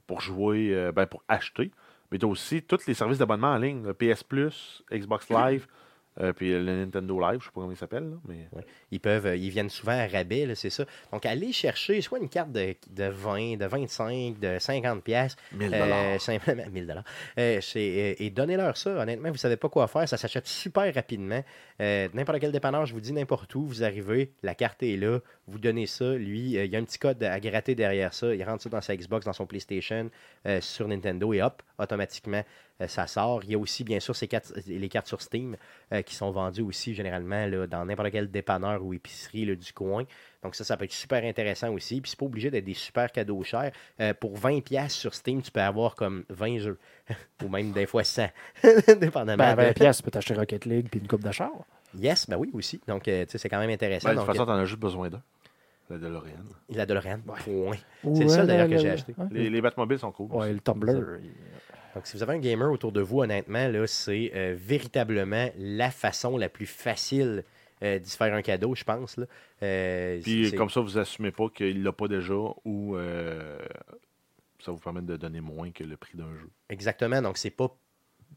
pour 0.06 0.20
jouer, 0.20 0.90
ben, 0.94 1.06
pour 1.06 1.24
acheter. 1.26 1.72
Mais 2.12 2.18
tu 2.18 2.24
as 2.24 2.28
aussi 2.28 2.62
tous 2.62 2.86
les 2.86 2.94
services 2.94 3.18
d'abonnement 3.18 3.48
en 3.52 3.58
ligne. 3.58 3.92
PS 3.94 4.22
Plus, 4.22 4.84
Xbox 4.92 5.28
Live, 5.30 5.66
euh, 6.20 6.32
puis 6.32 6.50
le 6.50 6.84
Nintendo 6.84 7.20
Live, 7.20 7.40
je 7.40 7.44
sais 7.44 7.50
pas 7.50 7.60
comment 7.60 7.70
il 7.70 7.76
s'appelle. 7.76 8.04
là, 8.04 8.16
Mais... 8.28 8.48
Ils 8.90 9.00
peuvent, 9.00 9.26
euh, 9.26 9.36
ils 9.36 9.50
viennent 9.50 9.70
souvent 9.70 9.92
à 9.92 10.06
rabais, 10.06 10.46
là, 10.46 10.54
c'est 10.54 10.70
ça. 10.70 10.84
Donc, 11.12 11.26
allez 11.26 11.52
chercher 11.52 12.00
soit 12.00 12.18
une 12.18 12.28
carte 12.28 12.52
de, 12.52 12.74
de 12.90 13.04
20, 13.04 13.56
de 13.56 13.66
25, 13.66 14.38
de 14.38 14.58
50 14.58 15.02
pièces, 15.02 15.36
1000 15.52 15.74
simplement 16.18 16.64
1000 16.70 16.86
dollars. 16.86 17.04
et 17.36 18.30
donnez-leur 18.34 18.76
ça. 18.76 18.90
Honnêtement, 18.90 19.30
vous 19.30 19.36
savez 19.36 19.56
pas 19.56 19.68
quoi 19.68 19.86
faire, 19.88 20.08
ça 20.08 20.16
s'achète 20.16 20.46
super 20.46 20.92
rapidement. 20.94 21.42
Euh, 21.80 22.08
n'importe 22.14 22.40
quel 22.40 22.52
dépanneur, 22.52 22.86
je 22.86 22.94
vous 22.94 23.00
dis 23.00 23.12
n'importe 23.12 23.54
où, 23.54 23.66
vous 23.66 23.82
arrivez, 23.82 24.32
la 24.42 24.54
carte 24.54 24.82
est 24.82 24.96
là, 24.96 25.20
vous 25.46 25.58
donnez 25.58 25.86
ça, 25.86 26.14
lui, 26.14 26.56
euh, 26.56 26.64
il 26.64 26.72
y 26.72 26.76
a 26.76 26.78
un 26.78 26.84
petit 26.84 26.98
code 26.98 27.22
à 27.22 27.38
gratter 27.40 27.74
derrière 27.74 28.14
ça, 28.14 28.34
il 28.34 28.42
rentre 28.44 28.62
ça 28.62 28.68
dans 28.70 28.80
sa 28.80 28.96
Xbox, 28.96 29.26
dans 29.26 29.32
son 29.32 29.46
PlayStation, 29.46 30.10
euh, 30.46 30.60
sur 30.60 30.88
Nintendo 30.88 31.32
et 31.32 31.42
hop, 31.42 31.62
automatiquement, 31.78 32.42
euh, 32.73 32.73
ça 32.88 33.06
sort. 33.06 33.42
Il 33.44 33.50
y 33.50 33.54
a 33.54 33.58
aussi, 33.58 33.84
bien 33.84 34.00
sûr, 34.00 34.14
ces 34.16 34.26
cartes, 34.28 34.52
les 34.66 34.88
cartes 34.88 35.06
sur 35.06 35.22
Steam 35.22 35.56
euh, 35.92 36.02
qui 36.02 36.14
sont 36.14 36.30
vendues 36.30 36.62
aussi 36.62 36.94
généralement 36.94 37.46
là, 37.46 37.66
dans 37.66 37.84
n'importe 37.84 38.10
quel 38.10 38.30
dépanneur 38.30 38.82
ou 38.84 38.92
épicerie 38.92 39.44
là, 39.46 39.54
du 39.54 39.72
coin. 39.72 40.04
Donc 40.42 40.54
ça, 40.54 40.64
ça 40.64 40.76
peut 40.76 40.84
être 40.84 40.92
super 40.92 41.22
intéressant 41.24 41.72
aussi. 41.72 42.00
Puis 42.00 42.10
c'est 42.10 42.18
pas 42.18 42.26
obligé 42.26 42.50
d'être 42.50 42.64
des 42.64 42.74
super 42.74 43.10
cadeaux 43.12 43.42
chers. 43.44 43.70
Euh, 44.00 44.12
pour 44.14 44.36
20$ 44.38 44.62
piastres 44.62 44.98
sur 44.98 45.14
Steam, 45.14 45.40
tu 45.40 45.50
peux 45.50 45.60
avoir 45.60 45.94
comme 45.94 46.24
20 46.28 46.58
jeux. 46.58 46.78
ou 47.44 47.48
même 47.48 47.72
des 47.72 47.86
fois 47.86 48.02
100. 48.04 48.26
dépendamment. 49.00 49.36
Ben, 49.44 49.50
à 49.50 49.56
de- 49.56 49.62
20 49.68 49.72
pièces, 49.74 49.96
tu 49.98 50.02
peux 50.02 50.10
t'acheter 50.10 50.34
Rocket 50.34 50.64
League 50.66 50.88
puis 50.90 51.00
une 51.00 51.06
coupe 51.08 51.22
d'achat. 51.22 51.50
Yes, 51.96 52.28
ben 52.28 52.36
oui, 52.36 52.50
aussi. 52.54 52.80
Donc, 52.88 53.06
euh, 53.06 53.24
tu 53.24 53.30
sais, 53.32 53.38
c'est 53.38 53.48
quand 53.48 53.60
même 53.60 53.70
intéressant. 53.70 54.08
Ben, 54.08 54.14
de 54.14 54.18
toute 54.18 54.26
façon, 54.26 54.44
tu 54.44 54.50
en 54.50 54.54
as 54.56 54.64
juste 54.64 54.80
besoin 54.80 55.08
d'un. 55.10 55.22
La 55.90 55.98
DeLorean. 55.98 56.28
euh, 56.30 56.74
la 56.76 56.86
DeLorean, 56.86 57.18
point. 57.20 57.76
Ou, 58.02 58.16
C'est 58.16 58.22
le 58.24 58.28
seul, 58.30 58.40
euh, 58.40 58.46
d'ailleurs, 58.46 58.68
que 58.70 58.78
j'ai 58.78 58.90
acheté. 58.90 59.14
hein? 59.18 59.28
Les, 59.30 59.48
les 59.50 59.60
Batmobiles 59.60 59.98
sont 59.98 60.10
cool. 60.12 60.32
Ouais, 60.32 60.52
le 60.52 60.58
Tumblr. 60.58 60.90
Donc, 61.94 62.06
si 62.06 62.16
vous 62.16 62.22
avez 62.22 62.34
un 62.34 62.38
gamer 62.38 62.70
autour 62.70 62.92
de 62.92 63.00
vous, 63.00 63.20
honnêtement, 63.20 63.68
là, 63.68 63.86
c'est 63.86 64.32
euh, 64.34 64.54
véritablement 64.56 65.48
la 65.56 65.90
façon 65.90 66.36
la 66.36 66.48
plus 66.48 66.66
facile 66.66 67.44
euh, 67.82 67.98
d'y 67.98 68.10
faire 68.10 68.34
un 68.34 68.42
cadeau, 68.42 68.74
je 68.74 68.84
pense. 68.84 69.16
Là. 69.16 69.26
Euh, 69.62 70.20
Puis 70.22 70.52
comme 70.52 70.70
ça, 70.70 70.80
vous 70.80 70.98
assumez 70.98 71.30
pas 71.30 71.48
qu'il 71.48 71.82
l'a 71.82 71.92
pas 71.92 72.08
déjà 72.08 72.34
ou 72.64 72.96
ça 74.58 74.72
vous 74.72 74.78
permet 74.78 75.02
de 75.02 75.16
donner 75.16 75.40
moins 75.40 75.70
que 75.70 75.84
le 75.84 75.96
prix 75.96 76.16
d'un 76.16 76.32
jeu. 76.34 76.50
Exactement. 76.68 77.20
Donc, 77.20 77.36
c'est 77.38 77.50
pas. 77.50 77.76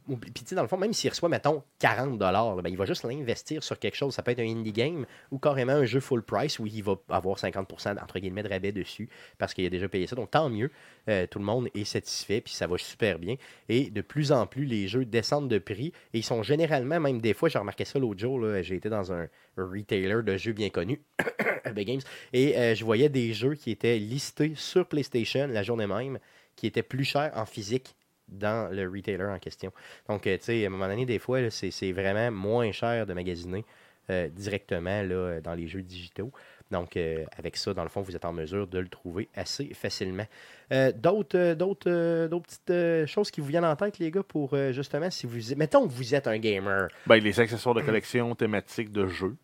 Puis, 0.07 0.55
dans 0.55 0.61
le 0.61 0.67
fond, 0.67 0.77
même 0.77 0.93
s'il 0.93 1.09
reçoit, 1.09 1.29
mettons, 1.29 1.63
40 1.79 2.17
ben, 2.17 2.61
il 2.67 2.77
va 2.77 2.85
juste 2.85 3.03
l'investir 3.03 3.63
sur 3.63 3.77
quelque 3.77 3.95
chose. 3.95 4.13
Ça 4.13 4.23
peut 4.23 4.31
être 4.31 4.39
un 4.39 4.47
indie 4.47 4.71
game 4.71 5.05
ou 5.31 5.39
carrément 5.39 5.73
un 5.73 5.85
jeu 5.85 5.99
full 5.99 6.23
price 6.23 6.59
où 6.59 6.67
il 6.67 6.83
va 6.83 6.95
avoir 7.09 7.37
50% 7.37 8.01
entre 8.01 8.19
guillemets 8.19 8.43
de 8.43 8.49
rabais 8.49 8.71
dessus 8.71 9.09
parce 9.37 9.53
qu'il 9.53 9.65
a 9.65 9.69
déjà 9.69 9.87
payé 9.87 10.07
ça. 10.07 10.15
Donc, 10.15 10.31
tant 10.31 10.49
mieux. 10.49 10.71
Euh, 11.09 11.25
tout 11.25 11.39
le 11.39 11.45
monde 11.45 11.69
est 11.73 11.85
satisfait 11.85 12.41
puis 12.41 12.53
ça 12.53 12.67
va 12.67 12.77
super 12.77 13.19
bien. 13.19 13.35
Et 13.69 13.89
de 13.89 14.01
plus 14.01 14.31
en 14.31 14.45
plus, 14.45 14.65
les 14.65 14.87
jeux 14.87 15.05
descendent 15.05 15.49
de 15.49 15.57
prix 15.57 15.93
et 16.13 16.19
ils 16.19 16.23
sont 16.23 16.43
généralement, 16.43 16.99
même 16.99 17.21
des 17.21 17.33
fois, 17.33 17.49
j'ai 17.49 17.59
remarqué 17.59 17.85
ça 17.85 17.99
l'autre 17.99 18.19
jour, 18.19 18.39
là, 18.39 18.61
j'ai 18.61 18.75
été 18.75 18.89
dans 18.89 19.11
un 19.11 19.27
retailer 19.57 20.23
de 20.23 20.37
jeux 20.37 20.53
bien 20.53 20.69
connu, 20.69 21.01
Games, 21.75 22.01
et 22.33 22.57
euh, 22.57 22.75
je 22.75 22.83
voyais 22.83 23.09
des 23.09 23.33
jeux 23.33 23.53
qui 23.53 23.71
étaient 23.71 23.97
listés 23.97 24.53
sur 24.55 24.87
PlayStation 24.87 25.47
la 25.47 25.63
journée 25.63 25.87
même 25.87 26.19
qui 26.55 26.65
étaient 26.65 26.83
plus 26.83 27.05
chers 27.05 27.31
en 27.35 27.45
physique 27.45 27.95
dans 28.27 28.71
le 28.73 28.89
retailer 28.89 29.25
en 29.25 29.39
question. 29.39 29.71
Donc, 30.09 30.27
euh, 30.27 30.37
tu 30.37 30.43
sais, 30.43 30.63
à 30.63 30.67
un 30.67 30.69
moment 30.69 30.87
donné, 30.87 31.05
des 31.05 31.19
fois, 31.19 31.49
c'est 31.49 31.71
c'est 31.71 31.91
vraiment 31.91 32.31
moins 32.31 32.71
cher 32.71 33.05
de 33.05 33.13
magasiner 33.13 33.63
euh, 34.09 34.27
directement 34.29 35.01
là, 35.03 35.41
dans 35.41 35.53
les 35.53 35.67
jeux 35.67 35.81
digitaux. 35.81 36.31
Donc, 36.69 36.97
euh, 36.97 37.23
avec 37.37 37.55
ça, 37.55 37.73
dans 37.73 37.83
le 37.83 37.89
fond, 37.89 38.01
vous 38.01 38.13
êtes 38.15 38.25
en 38.25 38.33
mesure 38.33 38.67
de 38.67 38.79
le 38.79 38.89
trouver 38.89 39.29
assez 39.33 39.73
facilement. 39.73 40.25
Euh, 40.73 40.91
D'autres 40.91 41.37
euh, 41.37 41.55
d'autres, 41.55 41.89
euh, 41.89 42.27
d'autres 42.27 42.47
petites 42.47 42.69
euh, 42.71 43.07
choses 43.07 43.31
qui 43.31 43.39
vous 43.39 43.47
viennent 43.47 43.63
en 43.63 43.75
tête, 43.77 43.99
les 43.99 44.11
gars, 44.11 44.23
pour 44.23 44.53
euh, 44.53 44.73
justement, 44.73 45.09
si 45.09 45.27
vous... 45.27 45.55
Mettons 45.55 45.87
que 45.87 45.93
vous 45.93 46.13
êtes 46.13 46.27
un 46.27 46.37
gamer. 46.37 46.89
Ben, 47.05 47.23
les 47.23 47.39
accessoires 47.39 47.73
de 47.73 47.81
collection 47.81 48.35
thématiques 48.35 48.91
de 48.91 49.07
jeux. 49.07 49.37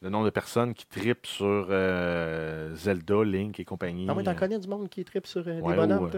Le 0.00 0.10
nombre 0.10 0.26
de 0.26 0.30
personnes 0.30 0.74
qui 0.74 0.86
tripent 0.86 1.26
sur 1.26 1.66
euh, 1.70 2.72
Zelda, 2.76 3.24
Link 3.24 3.58
et 3.58 3.64
compagnie. 3.64 4.06
Non, 4.06 4.14
mais 4.14 4.22
t'en 4.22 4.34
connais 4.36 4.58
du 4.58 4.68
monde 4.68 4.88
qui 4.88 5.04
tripe 5.04 5.26
sur 5.26 5.42
euh, 5.48 5.58
Ouais, 5.60 5.72
des 5.72 5.76
bonhommes. 5.76 6.10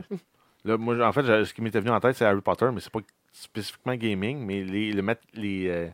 Toi? 0.66 0.72
Là, 0.72 0.78
moi, 0.78 1.06
en 1.06 1.12
fait, 1.12 1.44
ce 1.44 1.55
qui 1.55 1.62
m'était 1.62 1.80
venu 1.80 1.90
en 1.90 2.01
tête, 2.01 2.16
c'est 2.16 2.24
Harry 2.24 2.40
Potter, 2.40 2.68
mais 2.72 2.80
c'est 2.80 2.93
pas 2.93 3.01
spécifiquement 3.32 3.94
gaming, 3.94 4.44
mais 4.44 4.62
les, 4.64 4.93
le 4.93 5.02
mat- 5.02 5.20
les, 5.34 5.68
euh, 5.68 5.88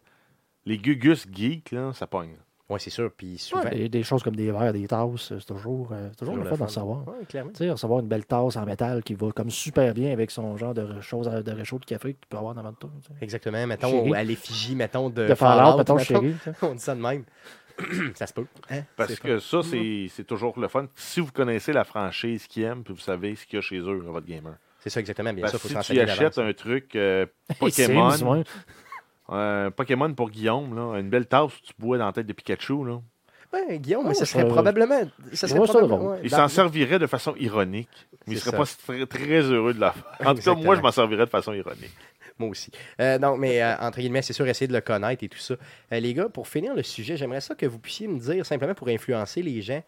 les 0.66 0.78
Gugus 0.78 1.27
geeks, 1.31 1.70
là, 1.73 1.93
ça 1.93 2.07
pogne. 2.07 2.36
Oui, 2.70 2.81
c'est 2.81 2.90
sûr. 2.90 3.11
Puis 3.15 3.36
souvent. 3.36 3.65
Ouais, 3.65 3.70
des, 3.70 3.89
des 3.90 4.03
choses 4.03 4.23
comme 4.23 4.36
des 4.36 4.51
verres, 4.51 4.73
des 4.73 4.86
tasses, 4.86 5.28
c'est 5.28 5.44
toujours, 5.44 5.90
euh, 5.93 6.09
toujours 6.16 6.36
le 6.36 6.44
fun 6.44 6.57
d'en 6.57 6.69
savoir. 6.69 7.07
Ouais, 7.07 7.27
clairement. 7.28 7.51
Tu 7.51 7.59
sais, 7.65 7.70
recevoir 7.70 8.01
une 8.01 8.07
belle 8.09 8.24
tasse 8.24 8.57
en 8.57 8.65
métal 8.65 9.03
qui 9.03 9.12
va 9.12 9.31
comme 9.32 9.51
super 9.51 9.93
bien 9.93 10.11
avec 10.12 10.31
son 10.31 10.57
genre 10.57 10.73
de 10.73 10.99
choses 11.03 11.28
à- 11.28 11.43
de 11.43 11.53
réchaud 11.53 11.78
de 11.78 11.85
café 11.85 12.15
que 12.15 12.20
tu 12.20 12.28
peux 12.31 12.39
avoir 12.39 12.55
dans 12.55 12.62
votre 12.62 12.78
tour. 12.78 12.90
tu 13.03 13.09
sais. 13.09 13.15
Exactement. 13.20 13.66
Mettons 13.66 13.90
Chérie. 13.90 14.15
à 14.15 14.24
l'effigie, 14.24 14.74
mettons, 14.74 15.11
de, 15.11 15.27
De 15.28 15.35
Fallout, 15.35 15.77
mettons, 15.77 15.97
mettons. 15.97 15.99
chérie. 15.99 16.35
On 16.62 16.73
dit 16.74 16.78
ça 16.81 16.94
de 16.94 17.01
même. 17.01 17.24
ça 18.15 18.27
se 18.27 18.33
peut. 18.33 18.47
Hein? 18.71 18.83
Parce 18.97 19.19
que 19.19 19.39
ça, 19.39 19.63
c'est 19.63 20.07
c'est 20.11 20.25
toujours 20.25 20.59
le 20.59 20.69
fun. 20.69 20.87
Si 20.95 21.21
vous 21.21 21.33
connaissez 21.33 21.73
la 21.73 21.85
franchise 21.85 22.47
qu'ils 22.47 22.65
aiment, 22.65 22.83
puis 22.85 22.95
vous 22.95 23.01
savez 23.01 23.35
ce 23.37 23.47
qu'il 23.47 23.57
y 23.57 23.59
a 23.59 23.63
chez 23.63 23.79
eux, 23.79 24.03
votre 24.07 24.27
gamer. 24.27 24.55
C'est 24.81 24.91
ça, 24.91 25.01
exactement. 25.01 25.33
Bien 25.33 25.43
Parce 25.43 25.53
sûr, 25.53 25.63
que 25.63 25.69
faut 25.75 25.83
si 25.83 25.93
tu 25.93 26.01
achètes 26.01 26.39
un 26.39 26.53
truc 26.53 26.97
euh, 26.97 27.27
Pokémon, 27.61 28.43
euh, 29.31 29.71
Pokémon 29.71 30.13
pour 30.15 30.31
Guillaume, 30.31 30.75
là, 30.75 30.99
une 30.99 31.09
belle 31.09 31.27
tasse 31.27 31.57
où 31.57 31.61
tu 31.63 31.73
bois 31.79 31.99
dans 31.99 32.07
la 32.07 32.13
tête 32.13 32.27
de 32.27 32.33
Pikachu, 32.33 32.85
là. 32.85 33.01
Ouais, 33.53 33.79
Guillaume, 33.79 34.05
mais 34.05 34.09
Ouais, 34.09 34.15
ça 34.15 34.25
ça- 34.25 34.33
serait 34.39 34.49
probablement. 34.49 35.03
Ça 35.35 35.47
serait 35.47 35.61
Ouais, 35.61 35.67
ça, 35.67 35.73
probablement. 35.75 35.99
drôle. 35.99 36.13
ouais, 36.15 36.21
il 36.25 36.31
dans- 36.31 36.37
s'en 36.39 36.49
servirait 36.49 36.99
de 36.99 37.07
façon 37.07 37.35
ironique. 37.39 37.89
Mais 38.27 38.35
il 38.35 38.39
C'est 38.39 38.47
serait 38.51 38.65
ça. 38.65 38.77
pas 38.97 39.05
très, 39.07 39.07
très 39.07 39.41
heureux 39.43 39.75
de 39.75 39.81
la 39.81 39.93
faire. 39.93 40.05
En 40.27 40.35
tout 40.35 40.41
cas, 40.41 40.55
moi, 40.55 40.75
je 40.75 40.81
m'en 40.81 40.91
servirais 40.91 41.27
de 41.27 41.31
façon 41.31 41.53
ironique. 41.53 41.93
Moi 42.43 42.51
aussi. 42.51 42.70
Euh, 43.01 43.19
non, 43.19 43.36
mais 43.36 43.62
euh, 43.62 43.74
entre 43.81 44.01
guillemets, 44.01 44.23
c'est 44.23 44.32
sûr, 44.32 44.47
essayer 44.48 44.66
de 44.69 44.73
le 44.74 44.81
connaître 44.81 45.23
et 45.24 45.28
tout 45.28 45.39
ça. 45.39 45.55
Euh, 45.93 46.01
les 46.01 46.12
gars, 46.14 46.28
pour 46.28 46.48
finir 46.48 46.74
le 46.74 46.82
sujet, 46.82 47.16
j'aimerais 47.16 47.40
ça 47.40 47.55
que 47.55 47.66
vous 47.66 47.78
puissiez 47.78 48.09
me 48.09 48.19
dire, 48.19 48.44
simplement 48.44 48.74
pour 48.74 48.89
influencer 48.89 49.43
les 49.43 49.62
gens, 49.62 49.82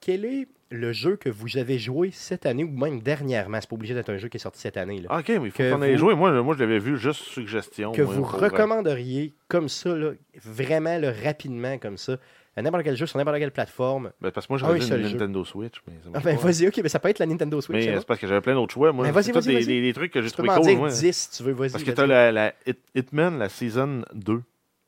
quel 0.00 0.24
est 0.24 0.46
le 0.70 0.92
jeu 0.92 1.16
que 1.16 1.28
vous 1.28 1.56
avez 1.58 1.78
joué 1.78 2.10
cette 2.12 2.46
année 2.46 2.64
ou 2.64 2.70
même 2.70 3.00
dernièrement? 3.02 3.58
C'est 3.60 3.68
pas 3.68 3.74
obligé 3.74 3.92
d'être 3.94 4.08
un 4.10 4.18
jeu 4.18 4.28
qui 4.28 4.36
est 4.36 4.40
sorti 4.40 4.60
cette 4.60 4.76
année. 4.76 5.00
Là. 5.00 5.18
Ok, 5.18 5.28
mais 5.28 5.34
il 5.34 5.50
faut 5.50 5.58
Que 5.58 5.72
qu'on 5.72 5.82
aille 5.82 5.92
vous- 5.92 5.98
jouer. 5.98 6.14
Moi, 6.14 6.32
je- 6.32 6.38
moi 6.40 6.54
je 6.54 6.60
l'avais 6.60 6.78
vu 6.78 6.96
juste 6.98 7.22
suggestion. 7.22 7.92
que 7.92 8.02
moi, 8.02 8.14
vous 8.14 8.22
recommanderiez 8.24 9.32
comme 9.48 9.68
ça, 9.68 9.94
là, 9.96 10.12
vraiment 10.44 10.96
là, 10.98 11.12
rapidement 11.24 11.76
comme 11.78 11.96
ça, 11.98 12.18
n'importe 12.62 12.84
quel 12.84 12.96
jeu, 12.96 13.06
sur 13.06 13.18
n'importe 13.18 13.38
quelle 13.38 13.50
plateforme. 13.50 14.10
ben, 14.20 14.30
parce 14.30 14.46
que 14.46 14.52
moi, 14.52 14.58
j'aurais 14.58 14.78
dit 14.78 14.86
seul 14.86 15.00
une 15.00 15.06
jeu. 15.06 15.12
Nintendo 15.18 15.44
Switch. 15.44 15.76
Mais, 15.86 15.94
ça 16.04 16.10
Ah 16.14 16.20
ben 16.20 16.36
vas-y, 16.36 16.68
ok, 16.68 16.80
mais 16.82 16.88
ça 16.88 16.98
peut 16.98 17.08
être 17.08 17.18
la 17.18 17.26
Nintendo 17.26 17.60
Switch. 17.60 17.84
Mais 17.86 17.92
euh, 17.92 17.98
c'est 17.98 18.06
parce 18.06 18.18
que 18.20 18.26
j'avais 18.26 18.40
plein 18.40 18.54
d'autres 18.54 18.72
choix. 18.74 18.92
Moi, 18.92 19.10
vas-y, 19.10 19.24
c'est 19.24 19.32
vas-y, 19.32 19.42
tous 19.42 19.48
des, 19.48 19.54
vas-y. 19.54 19.66
des- 19.66 19.80
des 19.82 19.92
trucs 19.92 20.12
que 20.12 20.20
j'ai 20.22 20.28
Tu 20.28 20.34
trouvé 20.34 20.48
cool. 20.48 20.62
dire 20.62 20.78
moi. 20.78 20.88
10 20.90 21.12
si 21.16 21.30
tu 21.36 21.42
veux, 21.42 21.52
vas-y. 21.52 21.70
Parce 21.70 21.82
que 21.84 21.88
vas-y. 21.90 21.96
t'as 21.96 22.06
la, 22.06 22.32
la 22.32 22.54
Hit- 22.66 22.78
Hitman, 22.94 23.38
la 23.38 23.48
Season 23.48 24.02
2. 24.14 24.42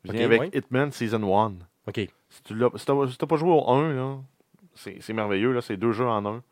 Vient 0.04 0.14
Ok, 0.14 0.20
avec 0.20 0.40
ouais. 0.40 0.50
Hitman 0.52 0.90
Season 0.92 1.22
1. 1.22 1.52
Ok, 1.86 2.08
Si 2.30 2.42
tu 2.44 2.54
l'as 2.54 2.70
si 2.76 2.86
pas 2.86 3.36
joué 3.36 3.50
au 3.50 3.68
1, 3.70 3.92
là, 3.94 4.16
c'est 4.74 5.12
merveilleux. 5.12 5.60
C'est 5.60 5.76
deux 5.76 5.92
jeux 5.92 6.06
en 6.06 6.24
un. 6.26 6.42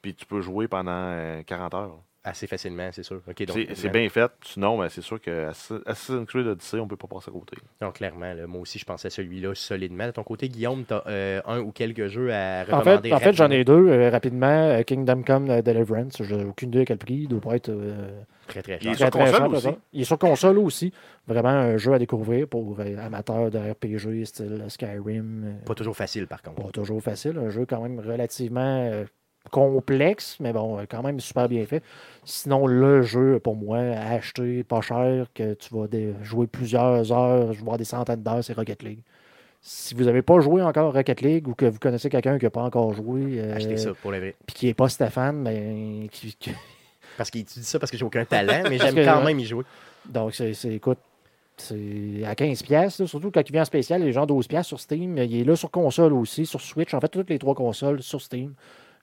Puis 0.00 0.14
tu 0.14 0.26
peux 0.26 0.40
jouer 0.40 0.66
pendant 0.68 0.90
euh, 0.92 1.42
40 1.44 1.74
heures. 1.74 1.98
Assez 2.24 2.46
facilement, 2.46 2.88
c'est 2.92 3.02
sûr. 3.02 3.20
C'est 3.36 3.74
c'est 3.74 3.88
bien 3.88 4.08
fait. 4.08 4.30
Sinon, 4.44 4.78
ben, 4.78 4.88
c'est 4.88 5.00
sûr 5.00 5.20
que 5.20 5.50
Assass- 5.50 5.82
Assassin's 5.86 6.26
Creed 6.28 6.46
Odyssey, 6.46 6.78
on 6.78 6.86
peut 6.86 6.96
pas 6.96 7.08
passer 7.08 7.30
à 7.30 7.32
côté. 7.32 7.56
Donc, 7.80 7.94
clairement, 7.94 8.32
là, 8.32 8.46
moi 8.46 8.60
aussi, 8.60 8.78
je 8.78 8.84
pensais 8.84 9.08
à 9.08 9.10
celui-là 9.10 9.54
solidement. 9.54 10.06
De 10.06 10.12
ton 10.12 10.22
côté, 10.22 10.48
Guillaume, 10.48 10.84
tu 10.86 10.94
as 10.94 11.42
un 11.46 11.60
ou 11.60 11.72
quelques 11.72 12.06
jeux 12.06 12.32
à 12.32 12.62
En 12.70 12.76
recommander 12.78 13.08
fait, 13.08 13.14
en 13.14 13.18
fait 13.18 13.32
j'en 13.32 13.50
ai 13.50 13.64
deux 13.64 13.88
euh, 13.88 14.10
rapidement. 14.10 14.46
Euh, 14.46 14.82
Kingdom 14.82 15.22
Come 15.22 15.50
euh, 15.50 15.62
Deliverance. 15.62 16.22
J'ai 16.22 16.44
aucune 16.44 16.68
idée 16.68 16.80
à 16.82 16.84
quel 16.84 16.98
prix. 16.98 17.14
Il 17.14 17.28
doit 17.28 17.40
pas 17.40 17.56
être 17.56 17.70
euh, 17.70 18.20
Très, 18.46 18.62
très 18.62 18.78
Il 18.82 18.88
est 18.88 18.94
cher. 18.94 19.08
sur 19.08 19.10
console 19.10 19.34
cher, 19.36 19.50
aussi? 19.50 19.68
Il 19.92 20.00
est 20.00 20.04
sur 20.04 20.18
console 20.18 20.58
aussi. 20.58 20.92
Vraiment 21.26 21.48
un 21.50 21.76
jeu 21.76 21.92
à 21.92 21.98
découvrir 21.98 22.48
pour 22.48 22.78
euh, 22.80 22.96
amateurs 22.98 23.50
de 23.50 23.58
RPG 23.58 24.24
style 24.26 24.64
Skyrim. 24.68 25.44
euh, 25.44 25.64
Pas 25.64 25.74
toujours 25.74 25.96
facile, 25.96 26.26
par 26.26 26.42
contre. 26.42 26.62
Pas 26.62 26.70
toujours 26.70 27.02
facile. 27.02 27.38
Un 27.38 27.50
jeu 27.50 27.66
quand 27.66 27.80
même 27.80 27.98
relativement 28.00 28.88
euh, 28.90 29.04
complexe, 29.50 30.36
mais 30.40 30.52
bon, 30.52 30.78
euh, 30.78 30.84
quand 30.88 31.02
même 31.02 31.20
super 31.20 31.48
bien 31.48 31.64
fait. 31.66 31.82
Sinon, 32.24 32.66
le 32.66 33.02
jeu, 33.02 33.38
pour 33.40 33.56
moi, 33.56 33.78
à 33.78 34.12
acheter 34.14 34.62
pas 34.64 34.80
cher, 34.80 35.26
que 35.34 35.54
tu 35.54 35.74
vas 35.74 35.86
jouer 36.22 36.46
plusieurs 36.46 37.12
heures, 37.12 37.52
voire 37.54 37.76
des 37.78 37.84
centaines 37.84 38.22
d'heures, 38.22 38.42
c'est 38.44 38.52
Rocket 38.54 38.82
League. 38.82 39.00
Si 39.60 39.94
vous 39.94 40.04
n'avez 40.04 40.22
pas 40.22 40.40
joué 40.40 40.62
encore 40.62 40.92
Rocket 40.92 41.20
League 41.20 41.46
ou 41.48 41.54
que 41.54 41.66
vous 41.66 41.78
connaissez 41.78 42.08
quelqu'un 42.10 42.38
qui 42.38 42.44
n'a 42.46 42.50
pas 42.50 42.62
encore 42.62 42.92
joué, 42.94 43.38
euh, 43.38 43.54
Achetez 43.54 43.76
ça 43.76 43.92
pour 43.94 44.10
le 44.10 44.18
vrai. 44.18 44.34
puis 44.46 44.54
qui 44.56 44.66
n'est 44.66 44.74
pas 44.74 44.88
Stéphane, 44.88 45.36
mais 45.36 46.08
qui- 46.10 46.34
qui- 46.38 46.52
Parce 47.16 47.30
que 47.30 47.38
tu 47.38 47.44
dis 47.60 47.64
ça 47.64 47.78
parce 47.78 47.90
que 47.90 47.98
j'ai 47.98 48.04
aucun 48.06 48.24
talent, 48.24 48.62
mais 48.70 48.78
j'aime 48.78 48.94
quand 49.04 49.22
même 49.22 49.38
y 49.38 49.44
jouer. 49.44 49.64
donc 50.08 50.34
c'est, 50.34 50.52
écoute, 50.64 50.96
c'est 51.58 52.24
à 52.24 52.34
15$, 52.34 52.62
piastres, 52.64 53.02
là, 53.02 53.06
surtout 53.06 53.30
quand 53.30 53.46
il 53.46 53.52
vient 53.52 53.62
en 53.62 53.66
spécial, 53.66 54.02
les 54.02 54.12
gens 54.12 54.24
12$ 54.26 54.48
piastres 54.48 54.68
sur 54.68 54.80
Steam. 54.80 55.18
Il 55.18 55.40
est 55.40 55.44
là 55.44 55.54
sur 55.54 55.70
console 55.70 56.14
aussi, 56.14 56.46
sur 56.46 56.60
Switch, 56.62 56.94
en 56.94 57.00
fait, 57.00 57.08
toutes 57.08 57.28
les 57.28 57.38
trois 57.38 57.54
consoles 57.54 58.02
sur 58.02 58.20
Steam. 58.22 58.54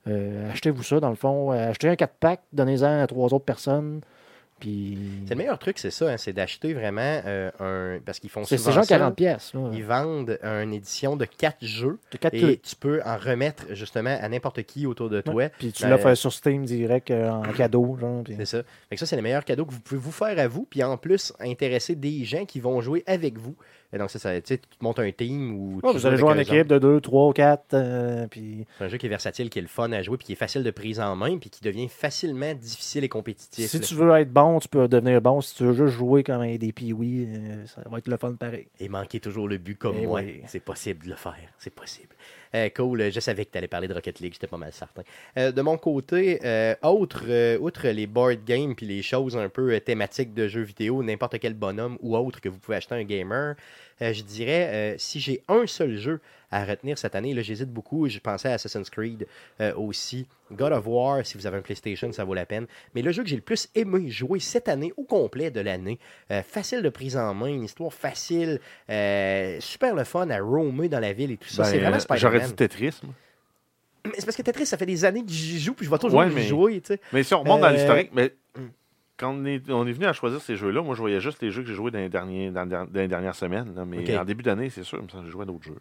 Euh, 0.09 0.51
achetez-vous 0.51 0.83
ça, 0.83 0.99
dans 0.99 1.09
le 1.09 1.15
fond. 1.15 1.51
Euh, 1.51 1.69
achetez 1.69 1.89
un 1.89 1.93
4-pack, 1.95 2.41
donnez-en 2.53 3.01
à 3.01 3.07
trois 3.07 3.33
autres 3.33 3.45
personnes. 3.45 4.01
Puis. 4.59 4.97
C'est 5.25 5.35
le 5.35 5.37
meilleur 5.37 5.57
truc, 5.57 5.79
c'est 5.79 5.89
ça, 5.89 6.09
hein, 6.09 6.17
c'est 6.17 6.33
d'acheter 6.33 6.73
vraiment 6.73 7.21
euh, 7.25 7.49
un. 7.59 7.99
Parce 8.05 8.19
qu'ils 8.19 8.29
font 8.29 8.43
souvent 8.43 8.61
c'est 8.61 8.71
genre 8.73 8.83
ça, 8.83 8.97
40$. 9.09 9.13
piastres, 9.15 9.55
là. 9.57 9.69
Ils 9.71 9.85
vendent 9.85 10.37
une 10.43 10.73
édition 10.73 11.15
de 11.15 11.23
4 11.23 11.57
jeux 11.61 11.97
De 12.11 12.35
et 12.35 12.57
tu 12.57 12.75
peux 12.75 13.01
en 13.05 13.17
remettre 13.17 13.73
justement 13.73 14.17
à 14.21 14.27
n'importe 14.27 14.63
qui 14.63 14.85
autour 14.85 15.09
de 15.09 15.21
toi. 15.21 15.33
Ouais. 15.33 15.51
Puis 15.57 15.71
tu 15.71 15.83
Ben, 15.83 15.89
l'offres 15.91 16.13
sur 16.15 16.33
Steam 16.33 16.65
direct 16.65 17.09
euh, 17.09 17.29
en 17.29 17.43
cadeau. 17.53 17.97
Puis- 18.25 18.35
C'est 18.37 18.45
ça. 18.45 18.63
Fait 18.89 18.95
que 18.95 18.99
ça, 18.99 19.05
c'est 19.05 19.15
le 19.15 19.21
meilleur 19.21 19.45
cadeau 19.45 19.65
que 19.65 19.71
vous 19.71 19.79
pouvez 19.79 19.99
vous 20.01 20.11
faire 20.11 20.37
à 20.37 20.47
vous, 20.49 20.67
puis 20.69 20.83
en 20.83 20.97
plus, 20.97 21.31
intéresser 21.39 21.95
des 21.95 22.25
gens 22.25 22.43
qui 22.43 22.59
vont 22.59 22.81
jouer 22.81 23.03
avec 23.07 23.37
vous. 23.37 23.55
Et 23.91 23.97
donc, 23.97 24.11
ça, 24.11 24.19
ça 24.19 24.39
tu 24.39 24.59
montes 24.81 24.99
un 24.99 25.11
team 25.11 25.55
ou. 25.55 25.79
tu 25.81 25.87
Ouais, 25.87 25.93
vous 25.93 25.99
joues 25.99 26.07
allez 26.07 26.17
jouer 26.17 26.29
en 26.29 26.37
équipe 26.37 26.67
de 26.67 26.77
2, 26.77 27.01
3, 27.01 27.33
4. 27.33 28.27
puis... 28.29 28.65
C'est 28.77 28.83
un 28.83 28.87
jeu 28.87 28.97
qui 28.97 29.07
est 29.07 29.09
versatile, 29.09 29.49
qui 29.49 29.59
est 29.59 29.63
le 29.63 29.67
fun 29.67 29.91
à 29.91 30.01
jouer, 30.01 30.17
puis 30.17 30.27
qui 30.27 30.33
est 30.33 30.37
facile 30.37 30.63
de 30.63 30.71
prise 30.71 30.99
en 30.99 31.15
main, 31.15 31.37
puis 31.37 31.49
qui 31.49 31.61
devient 31.63 31.87
facilement 31.87 32.53
difficile 32.53 33.03
et 33.03 33.09
compétitif. 33.09 33.69
Si 33.69 33.79
là. 33.79 33.85
tu 33.85 33.95
veux 33.95 34.11
être 34.17 34.31
bon, 34.31 34.59
tu 34.59 34.67
peux 34.67 34.87
devenir 34.87 35.21
bon. 35.21 35.41
Si 35.41 35.55
tu 35.55 35.63
veux 35.63 35.73
juste 35.73 35.97
jouer 35.97 36.23
comme 36.23 36.41
un 36.41 36.55
des 36.55 36.71
piouis, 36.71 37.25
euh, 37.29 37.65
ça 37.65 37.81
va 37.89 37.97
être 37.97 38.07
le 38.07 38.17
fun 38.17 38.33
pareil. 38.33 38.67
Et 38.79 38.89
manquer 38.89 39.19
toujours 39.19 39.47
le 39.47 39.57
but 39.57 39.77
comme 39.77 39.95
Eh 39.99 40.05
moi. 40.05 40.21
oui. 40.21 40.41
C'est 40.47 40.59
possible 40.59 41.05
de 41.05 41.09
le 41.11 41.15
faire. 41.15 41.35
C'est 41.57 41.73
possible. 41.73 42.09
Euh, 42.55 42.69
cool. 42.75 43.11
Je 43.11 43.19
savais 43.19 43.45
que 43.45 43.51
tu 43.51 43.57
allais 43.57 43.67
parler 43.67 43.87
de 43.87 43.93
Rocket 43.93 44.19
League. 44.19 44.33
J'étais 44.33 44.47
pas 44.47 44.57
mal 44.57 44.71
certain. 44.73 45.03
Euh, 45.37 45.51
de 45.51 45.61
mon 45.61 45.77
côté, 45.77 46.39
euh, 46.43 46.75
outre 46.83 47.87
les 47.87 48.07
board 48.07 48.43
games 48.45 48.75
puis 48.75 48.85
les 48.85 49.01
choses 49.01 49.37
un 49.37 49.49
peu 49.49 49.79
thématiques 49.79 50.33
de 50.33 50.47
jeux 50.47 50.61
vidéo, 50.61 51.03
n'importe 51.03 51.39
quel 51.39 51.53
bonhomme 51.53 51.97
ou 52.01 52.17
autre 52.17 52.41
que 52.41 52.49
vous 52.49 52.59
pouvez 52.59 52.77
acheter 52.77 52.95
un 52.95 53.03
gamer, 53.03 53.55
je 54.01 54.21
dirais, 54.23 54.69
euh, 54.71 54.95
si 54.97 55.19
j'ai 55.19 55.43
un 55.47 55.67
seul 55.67 55.97
jeu 55.97 56.19
à 56.51 56.65
retenir 56.65 56.97
cette 56.97 57.13
année, 57.15 57.33
là, 57.33 57.41
j'hésite 57.43 57.69
beaucoup. 57.71 58.07
Je 58.09 58.17
pensais 58.19 58.49
à 58.49 58.53
Assassin's 58.53 58.89
Creed 58.89 59.27
euh, 59.61 59.73
aussi. 59.75 60.25
God 60.51 60.71
of 60.73 60.87
War, 60.87 61.23
si 61.23 61.37
vous 61.37 61.45
avez 61.45 61.57
un 61.57 61.61
PlayStation, 61.61 62.11
ça 62.11 62.23
vaut 62.23 62.33
la 62.33 62.45
peine. 62.47 62.65
Mais 62.95 63.03
le 63.03 63.11
jeu 63.11 63.21
que 63.21 63.29
j'ai 63.29 63.35
le 63.35 63.41
plus 63.43 63.69
aimé 63.75 64.09
jouer 64.09 64.39
cette 64.39 64.67
année, 64.67 64.91
au 64.97 65.03
complet 65.03 65.51
de 65.51 65.59
l'année, 65.61 65.99
euh, 66.31 66.41
facile 66.41 66.81
de 66.81 66.89
prise 66.89 67.15
en 67.17 67.33
main, 67.35 67.47
une 67.49 67.63
histoire 67.65 67.93
facile, 67.93 68.59
euh, 68.89 69.57
super 69.59 69.93
le 69.93 70.03
fun 70.05 70.27
à 70.31 70.39
roamer 70.39 70.89
dans 70.89 70.99
la 70.99 71.13
ville 71.13 71.31
et 71.31 71.37
tout 71.37 71.49
ça. 71.49 71.63
Ben, 71.63 71.69
c'est 71.69 71.77
vraiment 71.79 71.95
euh, 71.97 71.99
Spider-Man. 71.99 72.19
J'aurais 72.33 72.47
dit 72.47 72.53
Tetris. 72.55 72.99
moi. 73.03 73.13
Mais 74.05 74.13
c'est 74.17 74.25
parce 74.25 74.37
que 74.37 74.41
Tetris, 74.41 74.65
ça 74.65 74.77
fait 74.77 74.85
des 74.87 75.05
années 75.05 75.23
que 75.23 75.31
j'y 75.31 75.59
joue, 75.59 75.73
puis 75.73 75.85
je 75.85 75.91
vais 75.91 75.97
toujours 75.99 76.17
Ouais, 76.19 76.29
mais- 76.29 76.41
jouer, 76.47 76.79
tu 76.81 76.93
sais. 76.93 77.01
Mais 77.13 77.21
si 77.21 77.33
on 77.35 77.41
remonte 77.41 77.61
dans 77.61 77.67
Euh, 77.67 77.73
l'historique, 77.73 78.09
mais 78.13 78.33
hmm. 78.55 78.67
Quand 79.19 79.31
on 79.33 79.45
est, 79.45 79.69
on 79.69 79.85
est 79.85 79.91
venu 79.91 80.05
à 80.05 80.13
choisir 80.13 80.41
ces 80.41 80.55
jeux-là, 80.55 80.81
moi 80.81 80.95
je 80.95 81.01
voyais 81.01 81.19
juste 81.21 81.41
les 81.41 81.51
jeux 81.51 81.61
que 81.61 81.67
j'ai 81.67 81.75
joués 81.75 81.91
dans 81.91 81.99
les, 81.99 82.09
derniers, 82.09 82.49
dans, 82.51 82.65
dans 82.65 82.87
les 82.93 83.07
dernières 83.07 83.35
semaines. 83.35 83.75
là, 83.75 83.85
mais 83.85 84.17
en 84.17 84.23
début 84.25 84.43
d'année, 84.43 84.69
c'est 84.69 84.83
sûr, 84.83 85.01
joué 85.29 85.43
à 85.43 85.45
d'autres 85.45 85.63
jeux. 85.65 85.77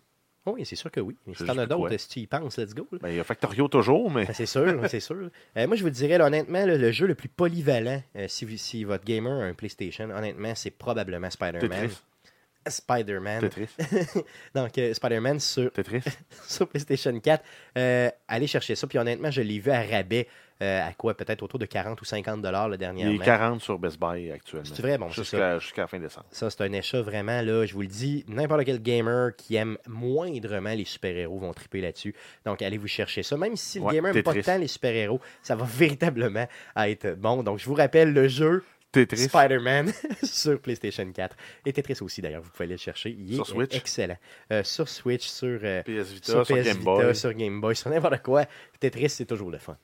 Oui, 0.46 0.64
c'est 0.64 0.76
sûr 0.76 0.90
que 0.90 1.00
oui. 1.00 1.14
Mais 1.26 1.34
Je 1.34 1.40
si 1.40 1.44
t'en 1.44 1.58
as 1.58 1.66
d'autres, 1.66 1.94
si 1.98 2.08
tu 2.08 2.20
y 2.20 2.26
penses, 2.26 2.56
let's 2.56 2.74
go. 2.74 2.88
là. 2.92 2.98
Ben, 3.02 3.10
il 3.10 3.16
y 3.16 3.20
a 3.20 3.24
Factorio 3.24 3.68
toujours, 3.68 4.10
mais 4.10 4.24
Ben, 4.24 4.32
c'est 4.32 4.46
sûr, 4.46 4.80
c'est 4.88 5.00
sûr. 5.00 5.28
Euh, 5.58 5.66
moi, 5.66 5.76
je 5.76 5.82
vous 5.82 5.90
dirais, 5.90 6.16
là, 6.16 6.26
honnêtement, 6.26 6.64
là, 6.64 6.78
le 6.78 6.90
jeu 6.90 7.06
le 7.06 7.14
plus 7.14 7.28
polyvalent, 7.28 8.02
euh, 8.16 8.26
si, 8.28 8.46
vous- 8.46 8.56
si 8.56 8.82
votre 8.84 9.04
gamer 9.04 9.30
a 9.42 9.44
un 9.44 9.52
PlayStation, 9.52 10.08
honnêtement, 10.08 10.54
c'est 10.54 10.70
probablement 10.70 11.28
Spider-Man. 11.28 11.68
Tetris. 11.68 12.00
Spider-Man. 12.66 13.40
Tetris. 13.40 13.68
Donc, 14.54 14.76
euh, 14.78 14.94
Spider-Man 14.94 15.38
sur, 15.40 15.70
PlayStation 16.70 17.18
4. 17.18 17.44
Euh, 17.76 18.10
allez 18.26 18.46
chercher 18.46 18.74
ça. 18.74 18.86
Puis 18.86 18.98
honnêtement, 18.98 19.30
je 19.30 19.42
l'ai 19.42 19.58
vu 19.58 19.70
à 19.70 19.82
rabais 19.82 20.28
euh, 20.62 20.86
à 20.88 20.92
quoi 20.92 21.14
Peut-être 21.16 21.42
autour 21.42 21.58
de 21.58 21.66
40 21.66 22.00
ou 22.00 22.04
50 22.04 22.42
dollars 22.42 22.68
le 22.68 22.74
Il 22.74 22.78
dernièrement. 22.78 23.14
est 23.22 23.24
40 23.24 23.60
sur 23.60 23.78
Best 23.78 23.98
Buy 24.00 24.30
actuellement. 24.30 24.64
C'est 24.74 24.82
vrai, 24.82 24.98
bon. 24.98 25.08
Jusqu'à 25.08 25.58
la 25.76 25.86
fin 25.86 25.98
décembre. 25.98 26.26
Ça, 26.30 26.50
c'est 26.50 26.60
un 26.62 26.72
achat 26.74 27.00
vraiment, 27.02 27.40
là, 27.42 27.64
je 27.66 27.74
vous 27.74 27.82
le 27.82 27.86
dis, 27.86 28.24
n'importe 28.28 28.64
quel 28.64 28.82
gamer 28.82 29.34
qui 29.36 29.56
aime 29.56 29.78
moindrement 29.86 30.74
les 30.74 30.84
super-héros 30.84 31.38
vont 31.38 31.52
triper 31.52 31.80
là-dessus. 31.80 32.14
Donc, 32.44 32.62
allez 32.62 32.78
vous 32.78 32.88
chercher 32.88 33.22
ça. 33.22 33.36
Même 33.36 33.56
si 33.56 33.78
le 33.78 33.84
Ouais, 33.84 33.94
gamer 33.94 34.12
n'aime 34.14 34.22
pas 34.22 34.34
tant 34.42 34.58
les 34.58 34.66
super-héros, 34.68 35.20
ça 35.42 35.54
va 35.56 35.64
véritablement 35.68 36.46
être 36.76 37.14
bon. 37.16 37.42
Donc, 37.42 37.58
je 37.58 37.66
vous 37.66 37.74
rappelle 37.74 38.12
le 38.12 38.28
jeu 38.28 38.64
Tetris. 38.90 39.28
Spider-Man 39.28 39.92
sur 40.22 40.58
PlayStation 40.60 41.10
4. 41.12 41.36
Et 41.66 41.72
Tetris 41.74 41.98
aussi, 42.00 42.22
d'ailleurs, 42.22 42.40
vous 42.42 42.50
pouvez 42.50 42.64
aller 42.64 42.74
le 42.74 42.78
chercher. 42.78 43.10
Il 43.10 43.34
Sur 43.34 43.44
est 43.44 43.50
Switch. 43.50 43.76
excellent. 43.76 44.16
Euh, 44.50 44.64
sur 44.64 44.88
Switch, 44.88 45.26
sur, 45.28 45.60
euh, 45.62 45.82
PS 45.82 46.10
Vita, 46.12 46.44
sur 46.44 46.56
Game 46.56 46.64
Vita, 46.64 46.78
Boy. 46.84 47.14
sur 47.14 47.32
Game 47.34 47.60
Boy, 47.60 47.76
sur 47.76 47.90
n'importe 47.90 48.22
quoi. 48.22 48.46
Tetris, 48.80 49.10
c'est 49.10 49.26
toujours 49.26 49.50
le 49.50 49.58
fun. 49.58 49.76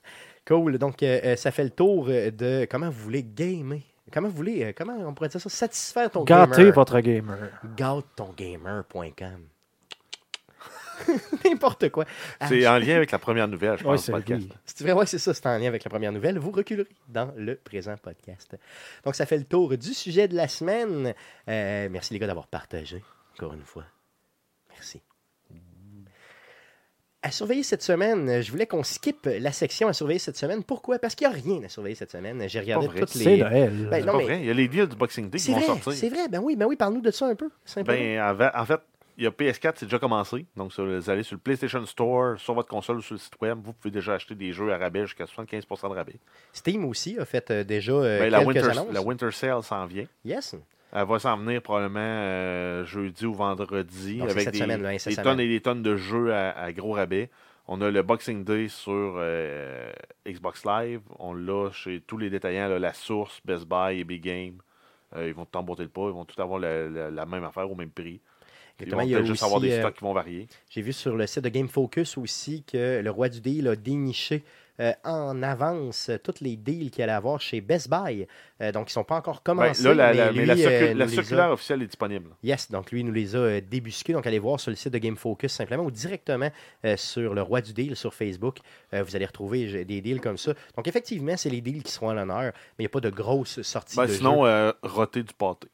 Cool. 0.47 0.79
Donc, 0.79 1.03
euh, 1.03 1.21
euh, 1.25 1.37
ça 1.37 1.51
fait 1.51 1.65
le 1.65 1.71
tour 1.71 2.07
euh, 2.09 2.31
de 2.31 2.66
comment 2.71 2.91
vous 2.91 3.03
voulez 3.03 3.23
gamer. 3.23 3.81
Comment 4.12 4.29
vous 4.29 4.37
voulez, 4.37 4.75
comment 4.77 4.95
on 5.07 5.15
pourrait 5.15 5.31
dire 5.31 5.41
ça, 5.41 5.49
satisfaire 5.49 6.11
ton 6.11 6.25
Gâtez 6.25 6.59
gamer. 6.59 6.75
votre 6.75 7.01
gamer. 7.01 7.51
Gâtetongamer.com. 7.77 9.49
N'importe 11.45 11.89
quoi. 11.89 12.05
C'est 12.47 12.66
en 12.69 12.79
lien 12.79 12.97
avec 12.97 13.11
la 13.11 13.19
première 13.19 13.49
nouvelle, 13.49 13.79
je 13.79 13.85
Ouais, 13.85 13.93
pense, 13.93 14.05
c'est 14.05 14.12
podcast. 14.12 14.47
C'est 14.66 14.93
ouais, 14.93 15.07
c'est 15.07 15.19
ça, 15.19 15.35
c'est 15.35 15.47
en 15.47 15.59
lien 15.59 15.66
avec 15.66 15.83
la 15.83 15.91
première 15.91 16.12
nouvelle. 16.12 16.39
Vous 16.39 16.53
reculerez 16.53 16.87
dans 17.09 17.33
le 17.37 17.57
présent 17.57 17.97
podcast. 17.97 18.57
Donc, 19.05 19.15
ça 19.16 19.27
fait 19.27 19.39
le 19.39 19.45
tour 19.45 19.77
du 19.77 19.93
sujet 19.95 20.29
de 20.29 20.37
la 20.37 20.47
semaine. 20.47 21.12
Euh, 21.49 21.89
merci 21.91 22.12
les 22.12 22.21
gars 22.21 22.27
d'avoir 22.29 22.47
partagé, 22.47 23.03
encore 23.35 23.55
une 23.55 23.65
fois. 23.65 23.85
Merci. 24.71 25.03
À 27.26 27.30
surveiller 27.30 27.62
cette 27.62 27.82
semaine, 27.82 28.42
je 28.42 28.51
voulais 28.51 28.66
qu'on 28.66 28.82
skip 28.82 29.26
la 29.26 29.51
section 29.51 29.88
à 29.88 29.94
surveiller 29.94 30.18
cette 30.18 30.36
semaine. 30.36 30.62
Pourquoi? 30.62 30.98
Parce 30.98 31.14
qu'il 31.14 31.26
n'y 31.26 31.32
a 31.32 31.36
rien 31.36 31.62
à 31.64 31.70
surveiller 31.70 31.94
cette 31.96 32.10
semaine. 32.12 32.42
J'ai 32.48 32.60
regardé 32.60 32.86
vrai. 32.86 33.01
toutes 33.01 33.09
C'est 33.09 33.24
les. 33.24 33.36
Noël. 33.38 33.88
Ben, 33.90 34.01
C'est 34.01 34.06
non, 34.06 34.12
pas 34.12 34.18
mais- 34.18 34.24
vrai. 34.24 34.40
Il 34.40 34.46
y 34.46 34.51
a 34.51 34.52
les 34.52 34.68
deals 34.68 34.86
du 34.88 34.94
Boxing 34.96 35.30
Day 35.30 35.38
qui 35.38 35.48
vont 35.52 35.56
vrai, 35.56 35.64
sortir. 35.66 35.92
c'est 35.94 36.09
vrai. 36.10 36.28
Ben 36.28 36.40
oui, 36.42 36.55
ben 36.55 36.66
oui, 36.66 36.76
parle-nous 36.76 37.01
de 37.01 37.10
ça 37.10 37.26
un 37.26 37.34
peu. 37.34 37.48
Ben, 37.86 38.51
en 38.55 38.64
fait, 38.66 38.80
il 39.16 39.24
y 39.24 39.26
a 39.26 39.30
PS4, 39.30 39.72
c'est 39.76 39.86
déjà 39.86 39.98
commencé. 39.98 40.44
Donc, 40.55 40.72
vous 40.76 41.09
allez 41.10 41.22
sur 41.22 41.36
le 41.36 41.40
PlayStation 41.40 41.86
Store, 41.86 42.38
sur 42.38 42.52
votre 42.52 42.68
console 42.68 42.98
ou 42.98 43.01
sur 43.02 43.14
le 43.14 43.18
site 43.20 43.40
web, 43.40 43.59
vous 43.64 43.72
pouvez 43.72 43.90
déjà 43.90 44.12
acheter 44.14 44.34
des 44.34 44.52
jeux 44.52 44.70
à 44.70 44.76
rabais 44.76 45.06
jusqu'à 45.06 45.24
75% 45.24 45.88
de 45.88 45.94
rabais. 45.94 46.16
Steam 46.52 46.84
aussi 46.84 47.18
a 47.18 47.24
fait 47.24 47.51
euh, 47.51 47.64
déjà 47.64 47.92
euh, 47.92 48.18
Ben, 48.18 48.30
la, 48.30 48.38
quelques 48.44 48.48
Winter, 48.56 48.70
annonces. 48.70 48.92
la 48.92 49.01
Winter 49.01 49.30
Sale 49.30 49.62
s'en 49.62 49.86
vient. 49.86 50.05
Yes. 50.26 50.56
Elle 50.95 51.07
va 51.07 51.19
s'en 51.19 51.37
venir 51.37 51.61
probablement 51.61 51.99
euh, 52.01 52.85
jeudi 52.85 53.27
ou 53.27 53.35
vendredi 53.35 54.19
Donc, 54.19 54.31
avec 54.31 54.45
cette 54.45 54.53
des, 54.55 54.61
semaine, 54.61 54.83
là, 54.83 54.93
des 54.93 54.99
semaine. 54.99 55.23
tonnes 55.25 55.41
et 55.41 55.49
des 55.49 55.61
tonnes 55.61 55.83
de 55.83 55.97
jeux 55.97 56.33
à, 56.33 56.51
à 56.53 56.73
gros 56.73 56.93
rabais. 56.93 57.31
On 57.66 57.81
a 57.81 57.91
le 57.91 58.03
Boxing 58.03 58.45
Day 58.45 58.69
sur 58.69 59.15
euh, 59.16 59.91
Xbox 60.29 60.65
Live. 60.65 61.01
On 61.19 61.35
l'a 61.35 61.71
chez 61.73 62.01
tous 62.07 62.19
les 62.19 62.31
détaillants, 62.31 62.69
là, 62.69 62.79
la 62.79 62.93
source, 62.93 63.41
Best 63.45 63.66
Buy 63.66 64.01
et 64.01 64.05
Big 64.05 64.23
Game. 64.23 64.59
Euh, 65.16 65.29
ils 65.29 65.35
vont 65.35 65.47
t'emboîter 65.47 65.83
le 65.83 65.89
pas. 65.89 66.03
Ils 66.09 66.12
vont 66.12 66.25
tout 66.25 66.41
avoir 66.41 66.59
la, 66.61 66.89
la- 66.89 67.11
la 67.11 67.27
même 67.27 67.43
affaire 67.45 67.71
au 67.71 67.75
même 67.75 67.91
prix. 67.91 68.21
Ils 68.81 68.91
vont 68.91 69.01
Il 69.03 69.09
y 69.11 69.15
a 69.15 69.21
juste 69.23 69.33
aussi, 69.33 69.45
avoir 69.45 69.61
des 69.61 69.79
stocks 69.79 69.95
qui 69.95 70.05
vont 70.05 70.12
varier. 70.12 70.47
J'ai 70.69 70.83
vu 70.83 70.93
sur 70.93 71.16
le 71.16 71.27
site 71.27 71.45
de 71.45 71.49
Game 71.49 71.69
Focus 71.69 72.19
aussi 72.19 72.65
que 72.65 73.01
le 73.03 73.11
roi 73.11 73.29
du 73.29 73.41
deal 73.41 73.66
a 73.69 73.77
déniché 73.77 74.43
euh, 74.80 74.92
en 75.05 75.42
avance 75.42 76.10
toutes 76.22 76.40
les 76.40 76.56
deals 76.56 76.90
qu'il 76.90 77.02
allait 77.05 77.12
avoir 77.12 77.40
chez 77.40 77.60
Best 77.60 77.88
Buy. 77.88 78.26
Euh, 78.60 78.72
donc, 78.72 78.88
ils 78.88 78.90
ne 78.90 78.94
sont 78.94 79.05
pas 79.05 79.16
encore 79.16 79.36
Ben, 79.36 79.55
commencés. 79.55 79.82
là, 79.84 79.94
la, 79.94 80.09
mais 80.12 80.14
la- 80.18 80.32
mais 80.32 80.46
la 80.46 80.55
lui, 80.55 80.62
circu- 80.62 80.72
euh, 80.90 80.94
la 80.94 81.05
a- 81.05 81.09
circulaire 81.09 81.51
officielle 81.51 81.82
est 81.82 81.86
disponible. 81.86 82.30
Yes, 82.42 82.70
donc 82.70 82.90
lui, 82.90 83.01
il 83.01 83.06
nous 83.06 83.12
les 83.12 83.34
a 83.36 83.60
débusqués. 83.60 84.12
Donc, 84.12 84.26
allez 84.26 84.38
voir 84.38 84.59
sur 84.60 84.70
le 84.70 84.76
site 84.76 84.92
de 84.92 84.98
Game 84.98 85.16
Focus 85.16 85.52
simplement 85.52 85.84
ou 85.84 85.90
directement 85.90 86.51
sur 86.96 87.34
le 87.34 87.42
roi 87.42 87.60
du 87.60 87.72
deal 87.72 87.96
sur 87.96 88.12
Facebook. 88.14 88.59
Vous 88.92 89.16
allez 89.16 89.26
retrouver 89.26 89.84
des 89.84 90.01
deals 90.01 90.20
comme 90.20 90.38
ça. 90.38 90.52
Donc, 90.76 90.86
effectivement, 90.88 91.36
c'est 91.36 91.51
les 91.51 91.60
deals 91.60 91.82
qui 91.82 91.92
seront 91.92 92.10
à 92.10 92.14
l'honneur, 92.14 92.52
mais 92.78 92.80
il 92.80 92.82
n'y 92.82 92.86
a 92.86 92.90
pas 92.90 93.01
de 93.01 93.10
grosses 93.10 93.62
sorties 93.62 93.96
Ben, 93.96 94.06
de 94.06 94.12
sinon, 94.12 94.72
roter 94.82 95.22
du 95.22 95.32
pâté. 95.34 95.68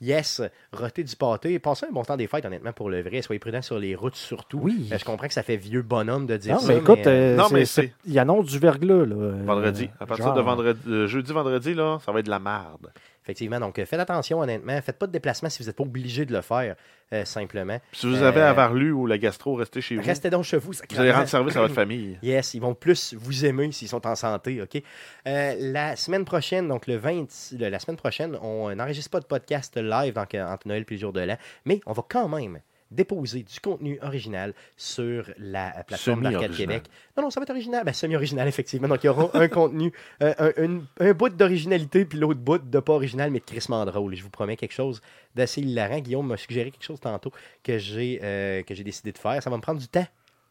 Yes, 0.00 0.42
roter 0.72 1.04
du 1.04 1.16
pâté. 1.16 1.58
Passez 1.58 1.86
un 1.86 1.92
bon 1.92 2.02
temps 2.02 2.16
des 2.16 2.26
fêtes, 2.26 2.44
honnêtement, 2.44 2.72
pour 2.72 2.90
le 2.90 3.00
vrai. 3.00 3.22
Soyez 3.22 3.38
prudents 3.38 3.62
sur 3.62 3.78
les 3.78 3.94
routes 3.94 4.14
surtout. 4.16 4.58
Oui. 4.62 4.88
Euh, 4.92 4.98
je 4.98 5.04
comprends 5.04 5.26
que 5.26 5.32
ça 5.34 5.42
fait 5.42 5.56
vieux 5.56 5.80
bonhomme 5.82 6.26
de 6.26 6.36
dire 6.36 6.54
Non, 6.56 6.60
ça. 6.60 6.68
mais 6.68 6.78
écoute, 6.78 7.06
euh, 7.06 7.34
euh, 7.34 7.36
Non, 7.36 7.46
mais 7.50 7.64
c'est- 7.64 7.92
il 8.06 8.18
annonce 8.18 8.46
du 8.46 8.58
verglas. 8.58 9.06
Là, 9.06 9.14
euh, 9.16 9.42
Vendredi. 9.46 9.88
À 9.98 10.04
partir 10.06 10.26
genre, 10.26 10.34
de 10.34 10.40
vendredi, 10.42 10.80
euh, 10.88 11.06
jeudi, 11.06 11.32
vendredi, 11.32 11.72
là, 11.74 11.98
ça 12.04 12.12
va 12.12 12.20
être 12.20 12.26
de 12.26 12.30
la 12.30 12.38
merde. 12.38 12.92
Effectivement, 13.26 13.58
donc 13.58 13.76
euh, 13.80 13.84
faites 13.86 13.98
attention, 13.98 14.38
honnêtement. 14.38 14.80
Faites 14.82 14.98
pas 14.98 15.08
de 15.08 15.12
déplacement 15.12 15.48
si 15.50 15.60
vous 15.60 15.66
n'êtes 15.68 15.74
pas 15.74 15.82
obligé 15.82 16.24
de 16.24 16.32
le 16.32 16.42
faire, 16.42 16.76
euh, 17.12 17.24
simplement. 17.24 17.80
Puis 17.90 18.00
si 18.02 18.06
vous 18.06 18.22
avez 18.22 18.40
Euh, 18.40 18.50
à 18.50 18.52
Varlu 18.52 18.92
ou 18.92 19.04
la 19.06 19.18
gastro, 19.18 19.54
restez 19.56 19.80
chez 19.80 19.96
vous. 19.96 20.02
Restez 20.02 20.30
donc 20.30 20.44
chez 20.44 20.58
vous. 20.58 20.70
Vous 20.70 21.00
allez 21.00 21.10
rendre 21.10 21.26
service 21.28 21.56
à 21.56 21.60
votre 21.62 21.74
famille. 21.74 22.18
Yes, 22.22 22.54
ils 22.54 22.60
vont 22.60 22.74
plus 22.74 23.14
vous 23.18 23.44
aimer 23.44 23.72
s'ils 23.72 23.88
sont 23.88 24.06
en 24.06 24.14
santé, 24.14 24.62
OK? 24.62 24.80
Euh, 25.26 25.54
la 25.58 25.96
semaine 25.96 26.24
prochaine, 26.24 26.68
donc 26.68 26.86
le 26.86 26.96
20, 26.96 27.26
le- 27.58 27.68
la 27.68 27.78
semaine 27.80 27.96
prochaine, 27.96 28.38
on 28.42 28.72
n'enregistre 28.74 29.10
pas 29.10 29.18
de 29.20 29.26
podcast 29.26 29.76
live 29.76 30.14
donc, 30.14 30.34
entre 30.34 30.68
Noël 30.68 30.84
et 30.88 30.94
le 30.94 31.00
jour 31.00 31.12
de 31.12 31.20
l'an, 31.20 31.36
mais 31.64 31.80
on 31.86 31.92
va 31.92 32.04
quand 32.08 32.28
même 32.28 32.60
déposer 32.96 33.42
du 33.42 33.60
contenu 33.60 33.98
original 34.02 34.54
sur 34.76 35.30
la 35.38 35.78
euh, 35.78 35.82
plateforme 35.84 36.22
d'Arcade. 36.22 36.52
Québec. 36.52 36.84
Non, 37.16 37.24
non, 37.24 37.30
ça 37.30 37.40
va 37.40 37.44
être 37.44 37.50
original. 37.50 37.84
Ben, 37.84 37.92
semi-original, 37.92 38.48
effectivement. 38.48 38.88
Donc, 38.88 39.04
il 39.04 39.06
y 39.06 39.10
aura 39.10 39.30
un 39.34 39.48
contenu, 39.60 39.92
euh, 40.22 40.78
un, 40.98 41.12
bout 41.12 41.28
d'originalité, 41.28 42.04
puis 42.04 42.18
l'autre 42.18 42.40
bout 42.40 42.58
de 42.58 42.80
pas 42.80 42.94
original, 42.94 43.30
mais 43.30 43.40
de 43.40 43.44
crissement 43.44 43.84
drôle. 43.84 44.14
Je 44.14 44.22
vous 44.22 44.30
promets 44.30 44.56
quelque 44.56 44.72
chose 44.72 45.00
d'assez 45.34 45.60
hilarant. 45.60 46.00
Guillaume 46.00 46.26
m'a 46.26 46.36
suggéré 46.36 46.70
quelque 46.70 46.84
chose 46.84 47.00
tantôt 47.00 47.32
que 47.62 47.78
j'ai 47.78 48.20
euh, 48.22 48.62
que 48.62 48.74
j'ai 48.74 48.84
décidé 48.84 49.12
de 49.12 49.18
faire. 49.18 49.42
Ça 49.42 49.50
va 49.50 49.56
me 49.56 49.62
prendre 49.62 49.80
du 49.80 49.88
temps, 49.88 50.06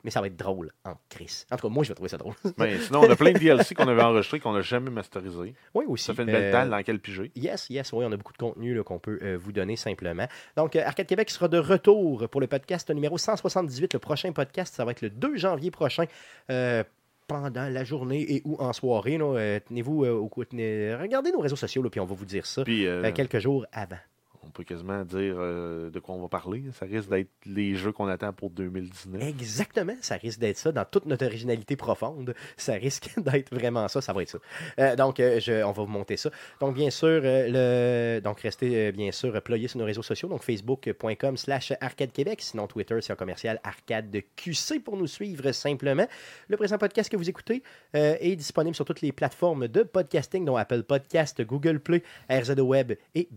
mais 0.06 0.12
ça 0.12 0.22
va 0.22 0.28
être 0.28 0.38
drôle 0.38 0.72
en 0.86 0.94
crise. 1.10 1.46
En 1.52 1.58
tout 1.58 1.68
cas, 1.68 1.74
moi, 1.74 1.84
je 1.84 1.90
vais 1.90 1.96
trouver 1.96 2.10
ça 2.10 2.18
drôle. 2.18 2.36
Sinon, 2.80 3.02
on 3.02 3.10
a 3.10 3.16
plein 3.16 3.34
de 3.34 3.40
DLC 3.40 3.76
qu'on 3.76 3.88
avait 3.90 4.02
enregistrés 4.04 4.40
qu'on 4.40 4.54
n'a 4.54 4.62
jamais 4.62 4.92
masterisé. 4.92 5.54
oui, 5.74 5.86
aussi. 5.88 6.06
Ça 6.06 6.14
fait 6.14 6.22
une 6.22 6.32
belle 6.32 6.52
talle 6.52 6.70
dans 6.70 6.82
quel 6.84 7.00
piger. 7.00 7.32
Yes, 7.36 7.70
yes, 7.70 7.92
oui, 7.92 8.06
on 8.08 8.12
a 8.12 8.16
beaucoup 8.18 8.32
de 8.34 8.38
contenu 8.38 8.82
qu'on 8.84 9.00
peut 9.00 9.20
euh, 9.24 9.38
vous 9.38 9.52
donner 9.52 9.76
simplement. 9.76 10.28
Donc, 10.56 10.76
euh, 10.76 10.86
Arcade 10.86 11.08
Québec 11.08 11.30
sera 11.30 11.48
de 11.48 11.58
retour 11.58 12.30
pour 12.30 12.40
le 12.40 12.48
podcast 12.48 12.90
numéro 12.92 13.18
178. 13.18 13.94
Le 13.94 14.00
prochain 14.00 14.32
podcast, 14.32 14.76
ça 14.76 14.86
va 14.86 14.92
être 14.92 15.02
le 15.02 15.10
2 15.10 15.36
janvier 15.36 15.72
prochain. 15.72 16.06
euh, 16.50 16.84
pendant 17.28 17.68
la 17.68 17.84
journée 17.84 18.22
et 18.36 18.42
ou 18.46 18.56
en 18.62 18.72
soirée. 18.72 19.18
Euh, 19.20 19.60
Tenez-vous 19.68 20.06
euh, 20.06 20.12
au 20.12 20.30
tenez- 20.44 20.94
regardez 20.94 21.32
nos 21.32 21.40
réseaux 21.40 21.56
sociaux, 21.56 21.82
là, 21.82 21.90
puis 21.90 22.00
on 22.00 22.06
va 22.06 22.14
vous 22.14 22.24
dire 22.24 22.46
ça 22.46 22.64
Puis, 22.64 22.86
euh, 22.86 23.12
quelques 23.14 23.40
jours 23.40 23.66
avant. 23.72 23.98
On 24.46 24.50
peut 24.50 24.64
quasiment 24.64 25.04
dire 25.04 25.36
euh, 25.38 25.90
de 25.90 26.00
quoi 26.00 26.16
on 26.16 26.22
va 26.22 26.28
parler. 26.28 26.64
Ça 26.74 26.86
risque 26.86 27.10
d'être 27.10 27.30
les 27.46 27.76
jeux 27.76 27.92
qu'on 27.92 28.08
attend 28.08 28.32
pour 28.34 28.50
2019. 28.50 29.22
Exactement, 29.22 29.96
ça 30.02 30.16
risque 30.16 30.40
d'être 30.40 30.58
ça 30.58 30.72
dans 30.72 30.86
toute 30.86 31.06
notre 31.06 31.26
originalité 31.26 31.76
profonde. 31.76 32.34
Ça 32.58 32.74
risque 32.74 33.10
d'être 33.18 33.54
vraiment 33.54 33.88
ça, 33.88 34.02
ça 34.02 34.14
va 34.14 34.22
être 34.22 34.30
ça. 34.30 34.38
Euh, 34.80 34.96
donc, 34.96 35.20
euh, 35.20 35.40
on 35.64 35.72
va 35.72 35.84
vous 35.84 35.92
monter 35.92 36.18
ça. 36.18 36.30
Donc, 36.60 36.76
bien 36.76 36.90
sûr, 36.90 37.22
le, 37.24 38.20
donc 38.24 38.40
restez 38.42 38.92
bien 38.92 39.12
sûr 39.12 39.42
ployés 39.42 39.68
sur 39.68 39.80
nos 39.80 39.86
réseaux 39.86 40.04
sociaux, 40.04 40.30
donc 40.30 40.44
facebook.com 40.44 41.38
slash 41.38 41.74
arcade 41.82 42.12
Québec, 42.12 42.42
sinon 42.42 42.68
Twitter, 42.68 42.98
c'est 43.02 43.14
un 43.14 43.18
commercial 43.18 43.60
arcade 43.64 44.12
de 44.12 44.22
QC 44.36 44.80
pour 44.80 44.98
nous 44.98 45.08
suivre 45.08 45.52
simplement. 45.52 46.08
Le 46.48 46.58
présent 46.58 46.78
podcast 46.78 47.12
que 47.12 47.18
vous 47.18 47.30
écoutez 47.30 47.64
est 47.94 48.36
disponible 48.36 48.76
sur 48.76 48.86
toutes 48.86 49.02
les 49.02 49.12
plateformes 49.12 49.68
de 49.68 49.84
podcasting, 49.84 50.46
dont 50.46 50.56
Apple 50.56 50.84
Podcast, 50.84 51.42
Google 51.42 51.80
Play, 51.80 52.04
RZO 52.30 52.62
Web 52.62 52.94
et 53.14 53.28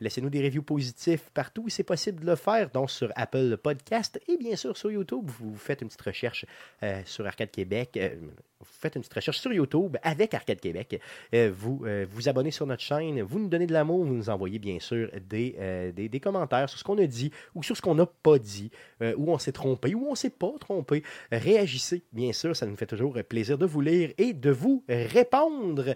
Laissez-nous 0.00 0.30
des 0.30 0.42
reviews 0.42 0.62
positifs 0.62 1.30
partout 1.32 1.64
où 1.64 1.68
c'est 1.68 1.84
possible 1.84 2.20
de 2.20 2.26
le 2.26 2.36
faire, 2.36 2.70
donc 2.70 2.90
sur 2.90 3.10
Apple 3.16 3.56
Podcast 3.56 4.20
et 4.28 4.36
bien 4.36 4.56
sûr 4.56 4.76
sur 4.76 4.90
YouTube. 4.90 5.30
Vous 5.38 5.56
faites 5.56 5.82
une 5.82 5.88
petite 5.88 6.02
recherche 6.02 6.44
euh, 6.82 7.00
sur 7.04 7.26
Arcade 7.26 7.50
Québec. 7.50 7.96
euh, 7.96 8.14
vous 8.60 8.66
faites 8.80 8.94
une 8.96 9.02
petite 9.02 9.14
recherche 9.14 9.38
sur 9.38 9.52
YouTube 9.52 9.96
avec 10.02 10.32
Arcade 10.32 10.60
Québec. 10.60 10.98
Euh, 11.34 11.52
vous 11.54 11.84
vous 12.08 12.28
abonnez 12.28 12.50
sur 12.50 12.66
notre 12.66 12.82
chaîne, 12.82 13.20
vous 13.20 13.38
nous 13.38 13.48
donnez 13.48 13.66
de 13.66 13.74
l'amour, 13.74 14.04
vous 14.04 14.14
nous 14.14 14.30
envoyez 14.30 14.58
bien 14.58 14.78
sûr 14.78 15.10
des, 15.28 15.92
des, 15.94 16.20
commentaires 16.20 16.68
sur 16.68 16.78
ce 16.78 16.84
qu'on 16.84 16.96
a 16.96 17.06
dit 17.06 17.30
ou 17.54 17.62
sur 17.62 17.76
ce 17.76 17.82
qu'on 17.82 17.94
n'a 17.94 18.06
pas 18.06 18.38
dit, 18.38 18.70
où 19.02 19.30
on 19.30 19.38
s'est 19.38 19.52
trompé 19.52 19.94
ou 19.94 20.06
on 20.08 20.14
s'est 20.14 20.30
pas 20.30 20.52
trompé. 20.58 21.02
Réagissez, 21.30 22.04
bien 22.12 22.32
sûr, 22.32 22.56
ça 22.56 22.64
nous 22.64 22.76
fait 22.76 22.86
toujours 22.86 23.18
plaisir 23.28 23.58
de 23.58 23.66
vous 23.66 23.82
lire 23.82 24.12
et 24.16 24.32
de 24.32 24.50
vous 24.50 24.82
répondre. 24.88 25.94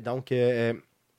Donc, 0.00 0.32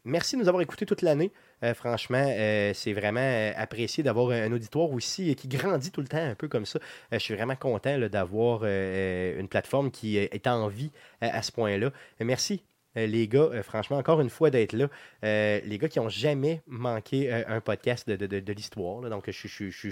merci 0.05 0.35
de 0.35 0.41
nous 0.41 0.47
avoir 0.47 0.61
écoutés 0.61 0.85
toute 0.85 1.01
l'année. 1.01 1.31
Euh, 1.63 1.73
franchement, 1.73 2.25
euh, 2.27 2.71
c'est 2.73 2.93
vraiment 2.93 3.19
euh, 3.21 3.51
apprécié 3.55 4.03
d'avoir 4.03 4.31
un 4.31 4.51
auditoire 4.51 4.89
aussi 4.91 5.33
qui 5.35 5.47
grandit 5.47 5.91
tout 5.91 6.01
le 6.01 6.07
temps, 6.07 6.17
un 6.23 6.35
peu 6.35 6.47
comme 6.47 6.65
ça. 6.65 6.79
Je 7.11 7.19
suis 7.19 7.33
vraiment 7.35 7.55
content 7.55 7.97
d'avoir 8.09 8.63
une 8.65 9.47
plateforme 9.47 9.91
qui 9.91 10.17
est 10.17 10.47
en 10.47 10.67
vie 10.67 10.91
à 11.21 11.41
ce 11.41 11.51
point-là. 11.51 11.91
Merci. 12.19 12.63
les 12.95 13.27
gars, 13.27 13.49
franchement, 13.63 13.97
encore 13.97 14.21
une 14.21 14.29
fois 14.29 14.49
d'être 14.49 14.73
là. 14.73 14.87
Les 15.23 15.77
gars 15.79 15.87
qui 15.87 15.99
n'ont 15.99 16.09
jamais 16.09 16.61
manqué 16.67 17.31
un 17.31 17.61
podcast 17.61 18.07
de, 18.09 18.15
de- 18.15 18.27
de- 18.27 18.39
de 18.39 18.53
l'histoire. 18.53 19.01
Donc, 19.09 19.29
je, 19.31 19.47
je, 19.47 19.89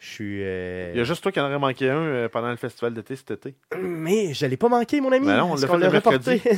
je, 0.00 0.06
suis. 0.08 0.42
euh, 0.42 0.90
Il 0.94 0.98
y 0.98 1.00
a 1.00 1.04
juste 1.04 1.22
toi 1.22 1.30
qui 1.30 1.38
en 1.38 1.44
aurait 1.46 1.58
manqué 1.58 1.88
un 1.90 1.96
euh, 1.98 2.28
pendant 2.28 2.48
le 2.50 2.56
festival 2.56 2.92
d'été 2.94 3.14
cet 3.16 3.30
été. 3.30 3.54
mais 3.78 4.34
je 4.34 4.46
l'ai 4.46 4.56
pas 4.56 4.68
manqué, 4.68 5.00
mon 5.00 5.12
ami. 5.12 5.26
Ben 5.26 5.36
non, 5.36 5.52
on 5.52 5.54
l'a 5.54 5.68
fait 5.68 5.76
le 5.78 5.88
reporté? 5.88 6.42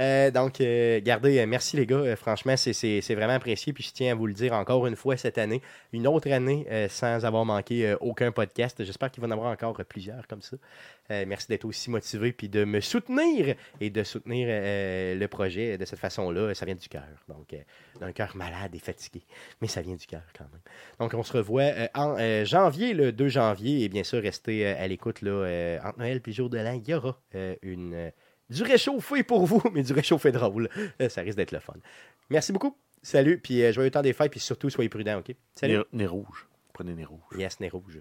Euh, 0.00 0.30
donc, 0.30 0.60
euh, 0.60 1.00
gardez, 1.02 1.44
merci 1.46 1.76
les 1.76 1.86
gars. 1.86 2.16
Franchement, 2.16 2.56
c'est- 2.56 2.72
c'est 2.72 3.00
c'est 3.00 3.14
vraiment 3.14 3.34
apprécié. 3.34 3.72
Puis 3.72 3.84
je 3.84 3.92
tiens 3.92 4.12
à 4.12 4.14
vous 4.14 4.26
le 4.26 4.34
dire 4.34 4.52
encore 4.52 4.86
une 4.86 4.96
fois 4.96 5.16
cette 5.16 5.38
année. 5.38 5.62
Une 5.92 6.06
autre 6.06 6.30
année 6.30 6.66
sans 6.90 7.24
avoir 7.24 7.44
manqué 7.44 7.94
aucun 8.00 8.32
podcast. 8.32 8.82
J'espère 8.84 9.10
qu'il 9.10 9.22
va 9.22 9.28
y 9.28 9.30
en 9.30 9.34
avoir 9.34 9.50
encore 9.52 9.74
plusieurs 9.88 10.26
comme 10.26 10.42
ça. 10.42 10.56
Euh, 11.10 11.24
merci 11.26 11.48
d'être 11.48 11.64
aussi 11.64 11.90
motivé 11.90 12.32
puis 12.32 12.48
de 12.48 12.64
me 12.64 12.80
soutenir 12.80 13.54
et 13.80 13.90
de 13.90 14.02
soutenir 14.02 14.48
euh, 14.50 15.14
le 15.14 15.28
projet 15.28 15.78
de 15.78 15.84
cette 15.84 15.98
façon-là. 15.98 16.54
Ça 16.54 16.66
vient 16.66 16.74
du 16.74 16.88
cœur. 16.88 17.04
Donc, 17.28 17.52
euh, 17.52 17.58
d'un 18.00 18.12
cœur 18.12 18.36
malade 18.36 18.74
et 18.74 18.78
fatigué. 18.78 19.22
Mais 19.60 19.68
ça 19.68 19.82
vient 19.82 19.94
du 19.94 20.06
cœur 20.06 20.22
quand 20.36 20.44
même. 20.44 20.60
Donc, 20.98 21.14
on 21.14 21.22
se 21.22 21.36
revoit 21.36 21.70
en 21.94 22.16
janvier, 22.44 22.94
le 22.94 23.12
2 23.12 23.28
janvier. 23.28 23.84
Et 23.84 23.88
bien 23.88 24.04
sûr, 24.04 24.22
restez 24.22 24.66
à 24.66 24.86
l'écoute 24.86 25.22
là, 25.22 25.78
entre 25.84 25.98
Noël 25.98 26.16
et 26.16 26.22
le 26.24 26.32
jour 26.32 26.50
de 26.50 26.58
l'an. 26.58 26.80
Il 26.84 26.90
y 26.90 26.94
aura 26.94 27.20
une, 27.62 28.12
du 28.50 28.62
réchauffé 28.62 29.22
pour 29.22 29.46
vous, 29.46 29.62
mais 29.72 29.82
du 29.82 29.92
réchauffé 29.92 30.32
drôle. 30.32 30.68
Ça 31.08 31.22
risque 31.22 31.36
d'être 31.36 31.52
le 31.52 31.60
fun. 31.60 31.74
Merci 32.30 32.52
beaucoup. 32.52 32.76
Salut. 33.02 33.38
Puis, 33.38 33.72
joyeux 33.72 33.90
temps 33.90 34.02
des 34.02 34.12
fêtes. 34.12 34.30
Puis 34.30 34.40
surtout, 34.40 34.70
soyez 34.70 34.88
prudents, 34.88 35.18
OK? 35.18 35.34
Salut. 35.54 35.78
Nez, 35.78 35.84
nez 35.92 36.06
rouge. 36.06 36.46
Prenez 36.72 36.94
nez 36.94 37.04
rouge. 37.04 37.20
Yes, 37.36 37.60
nez 37.60 37.68
rouge. 37.68 38.00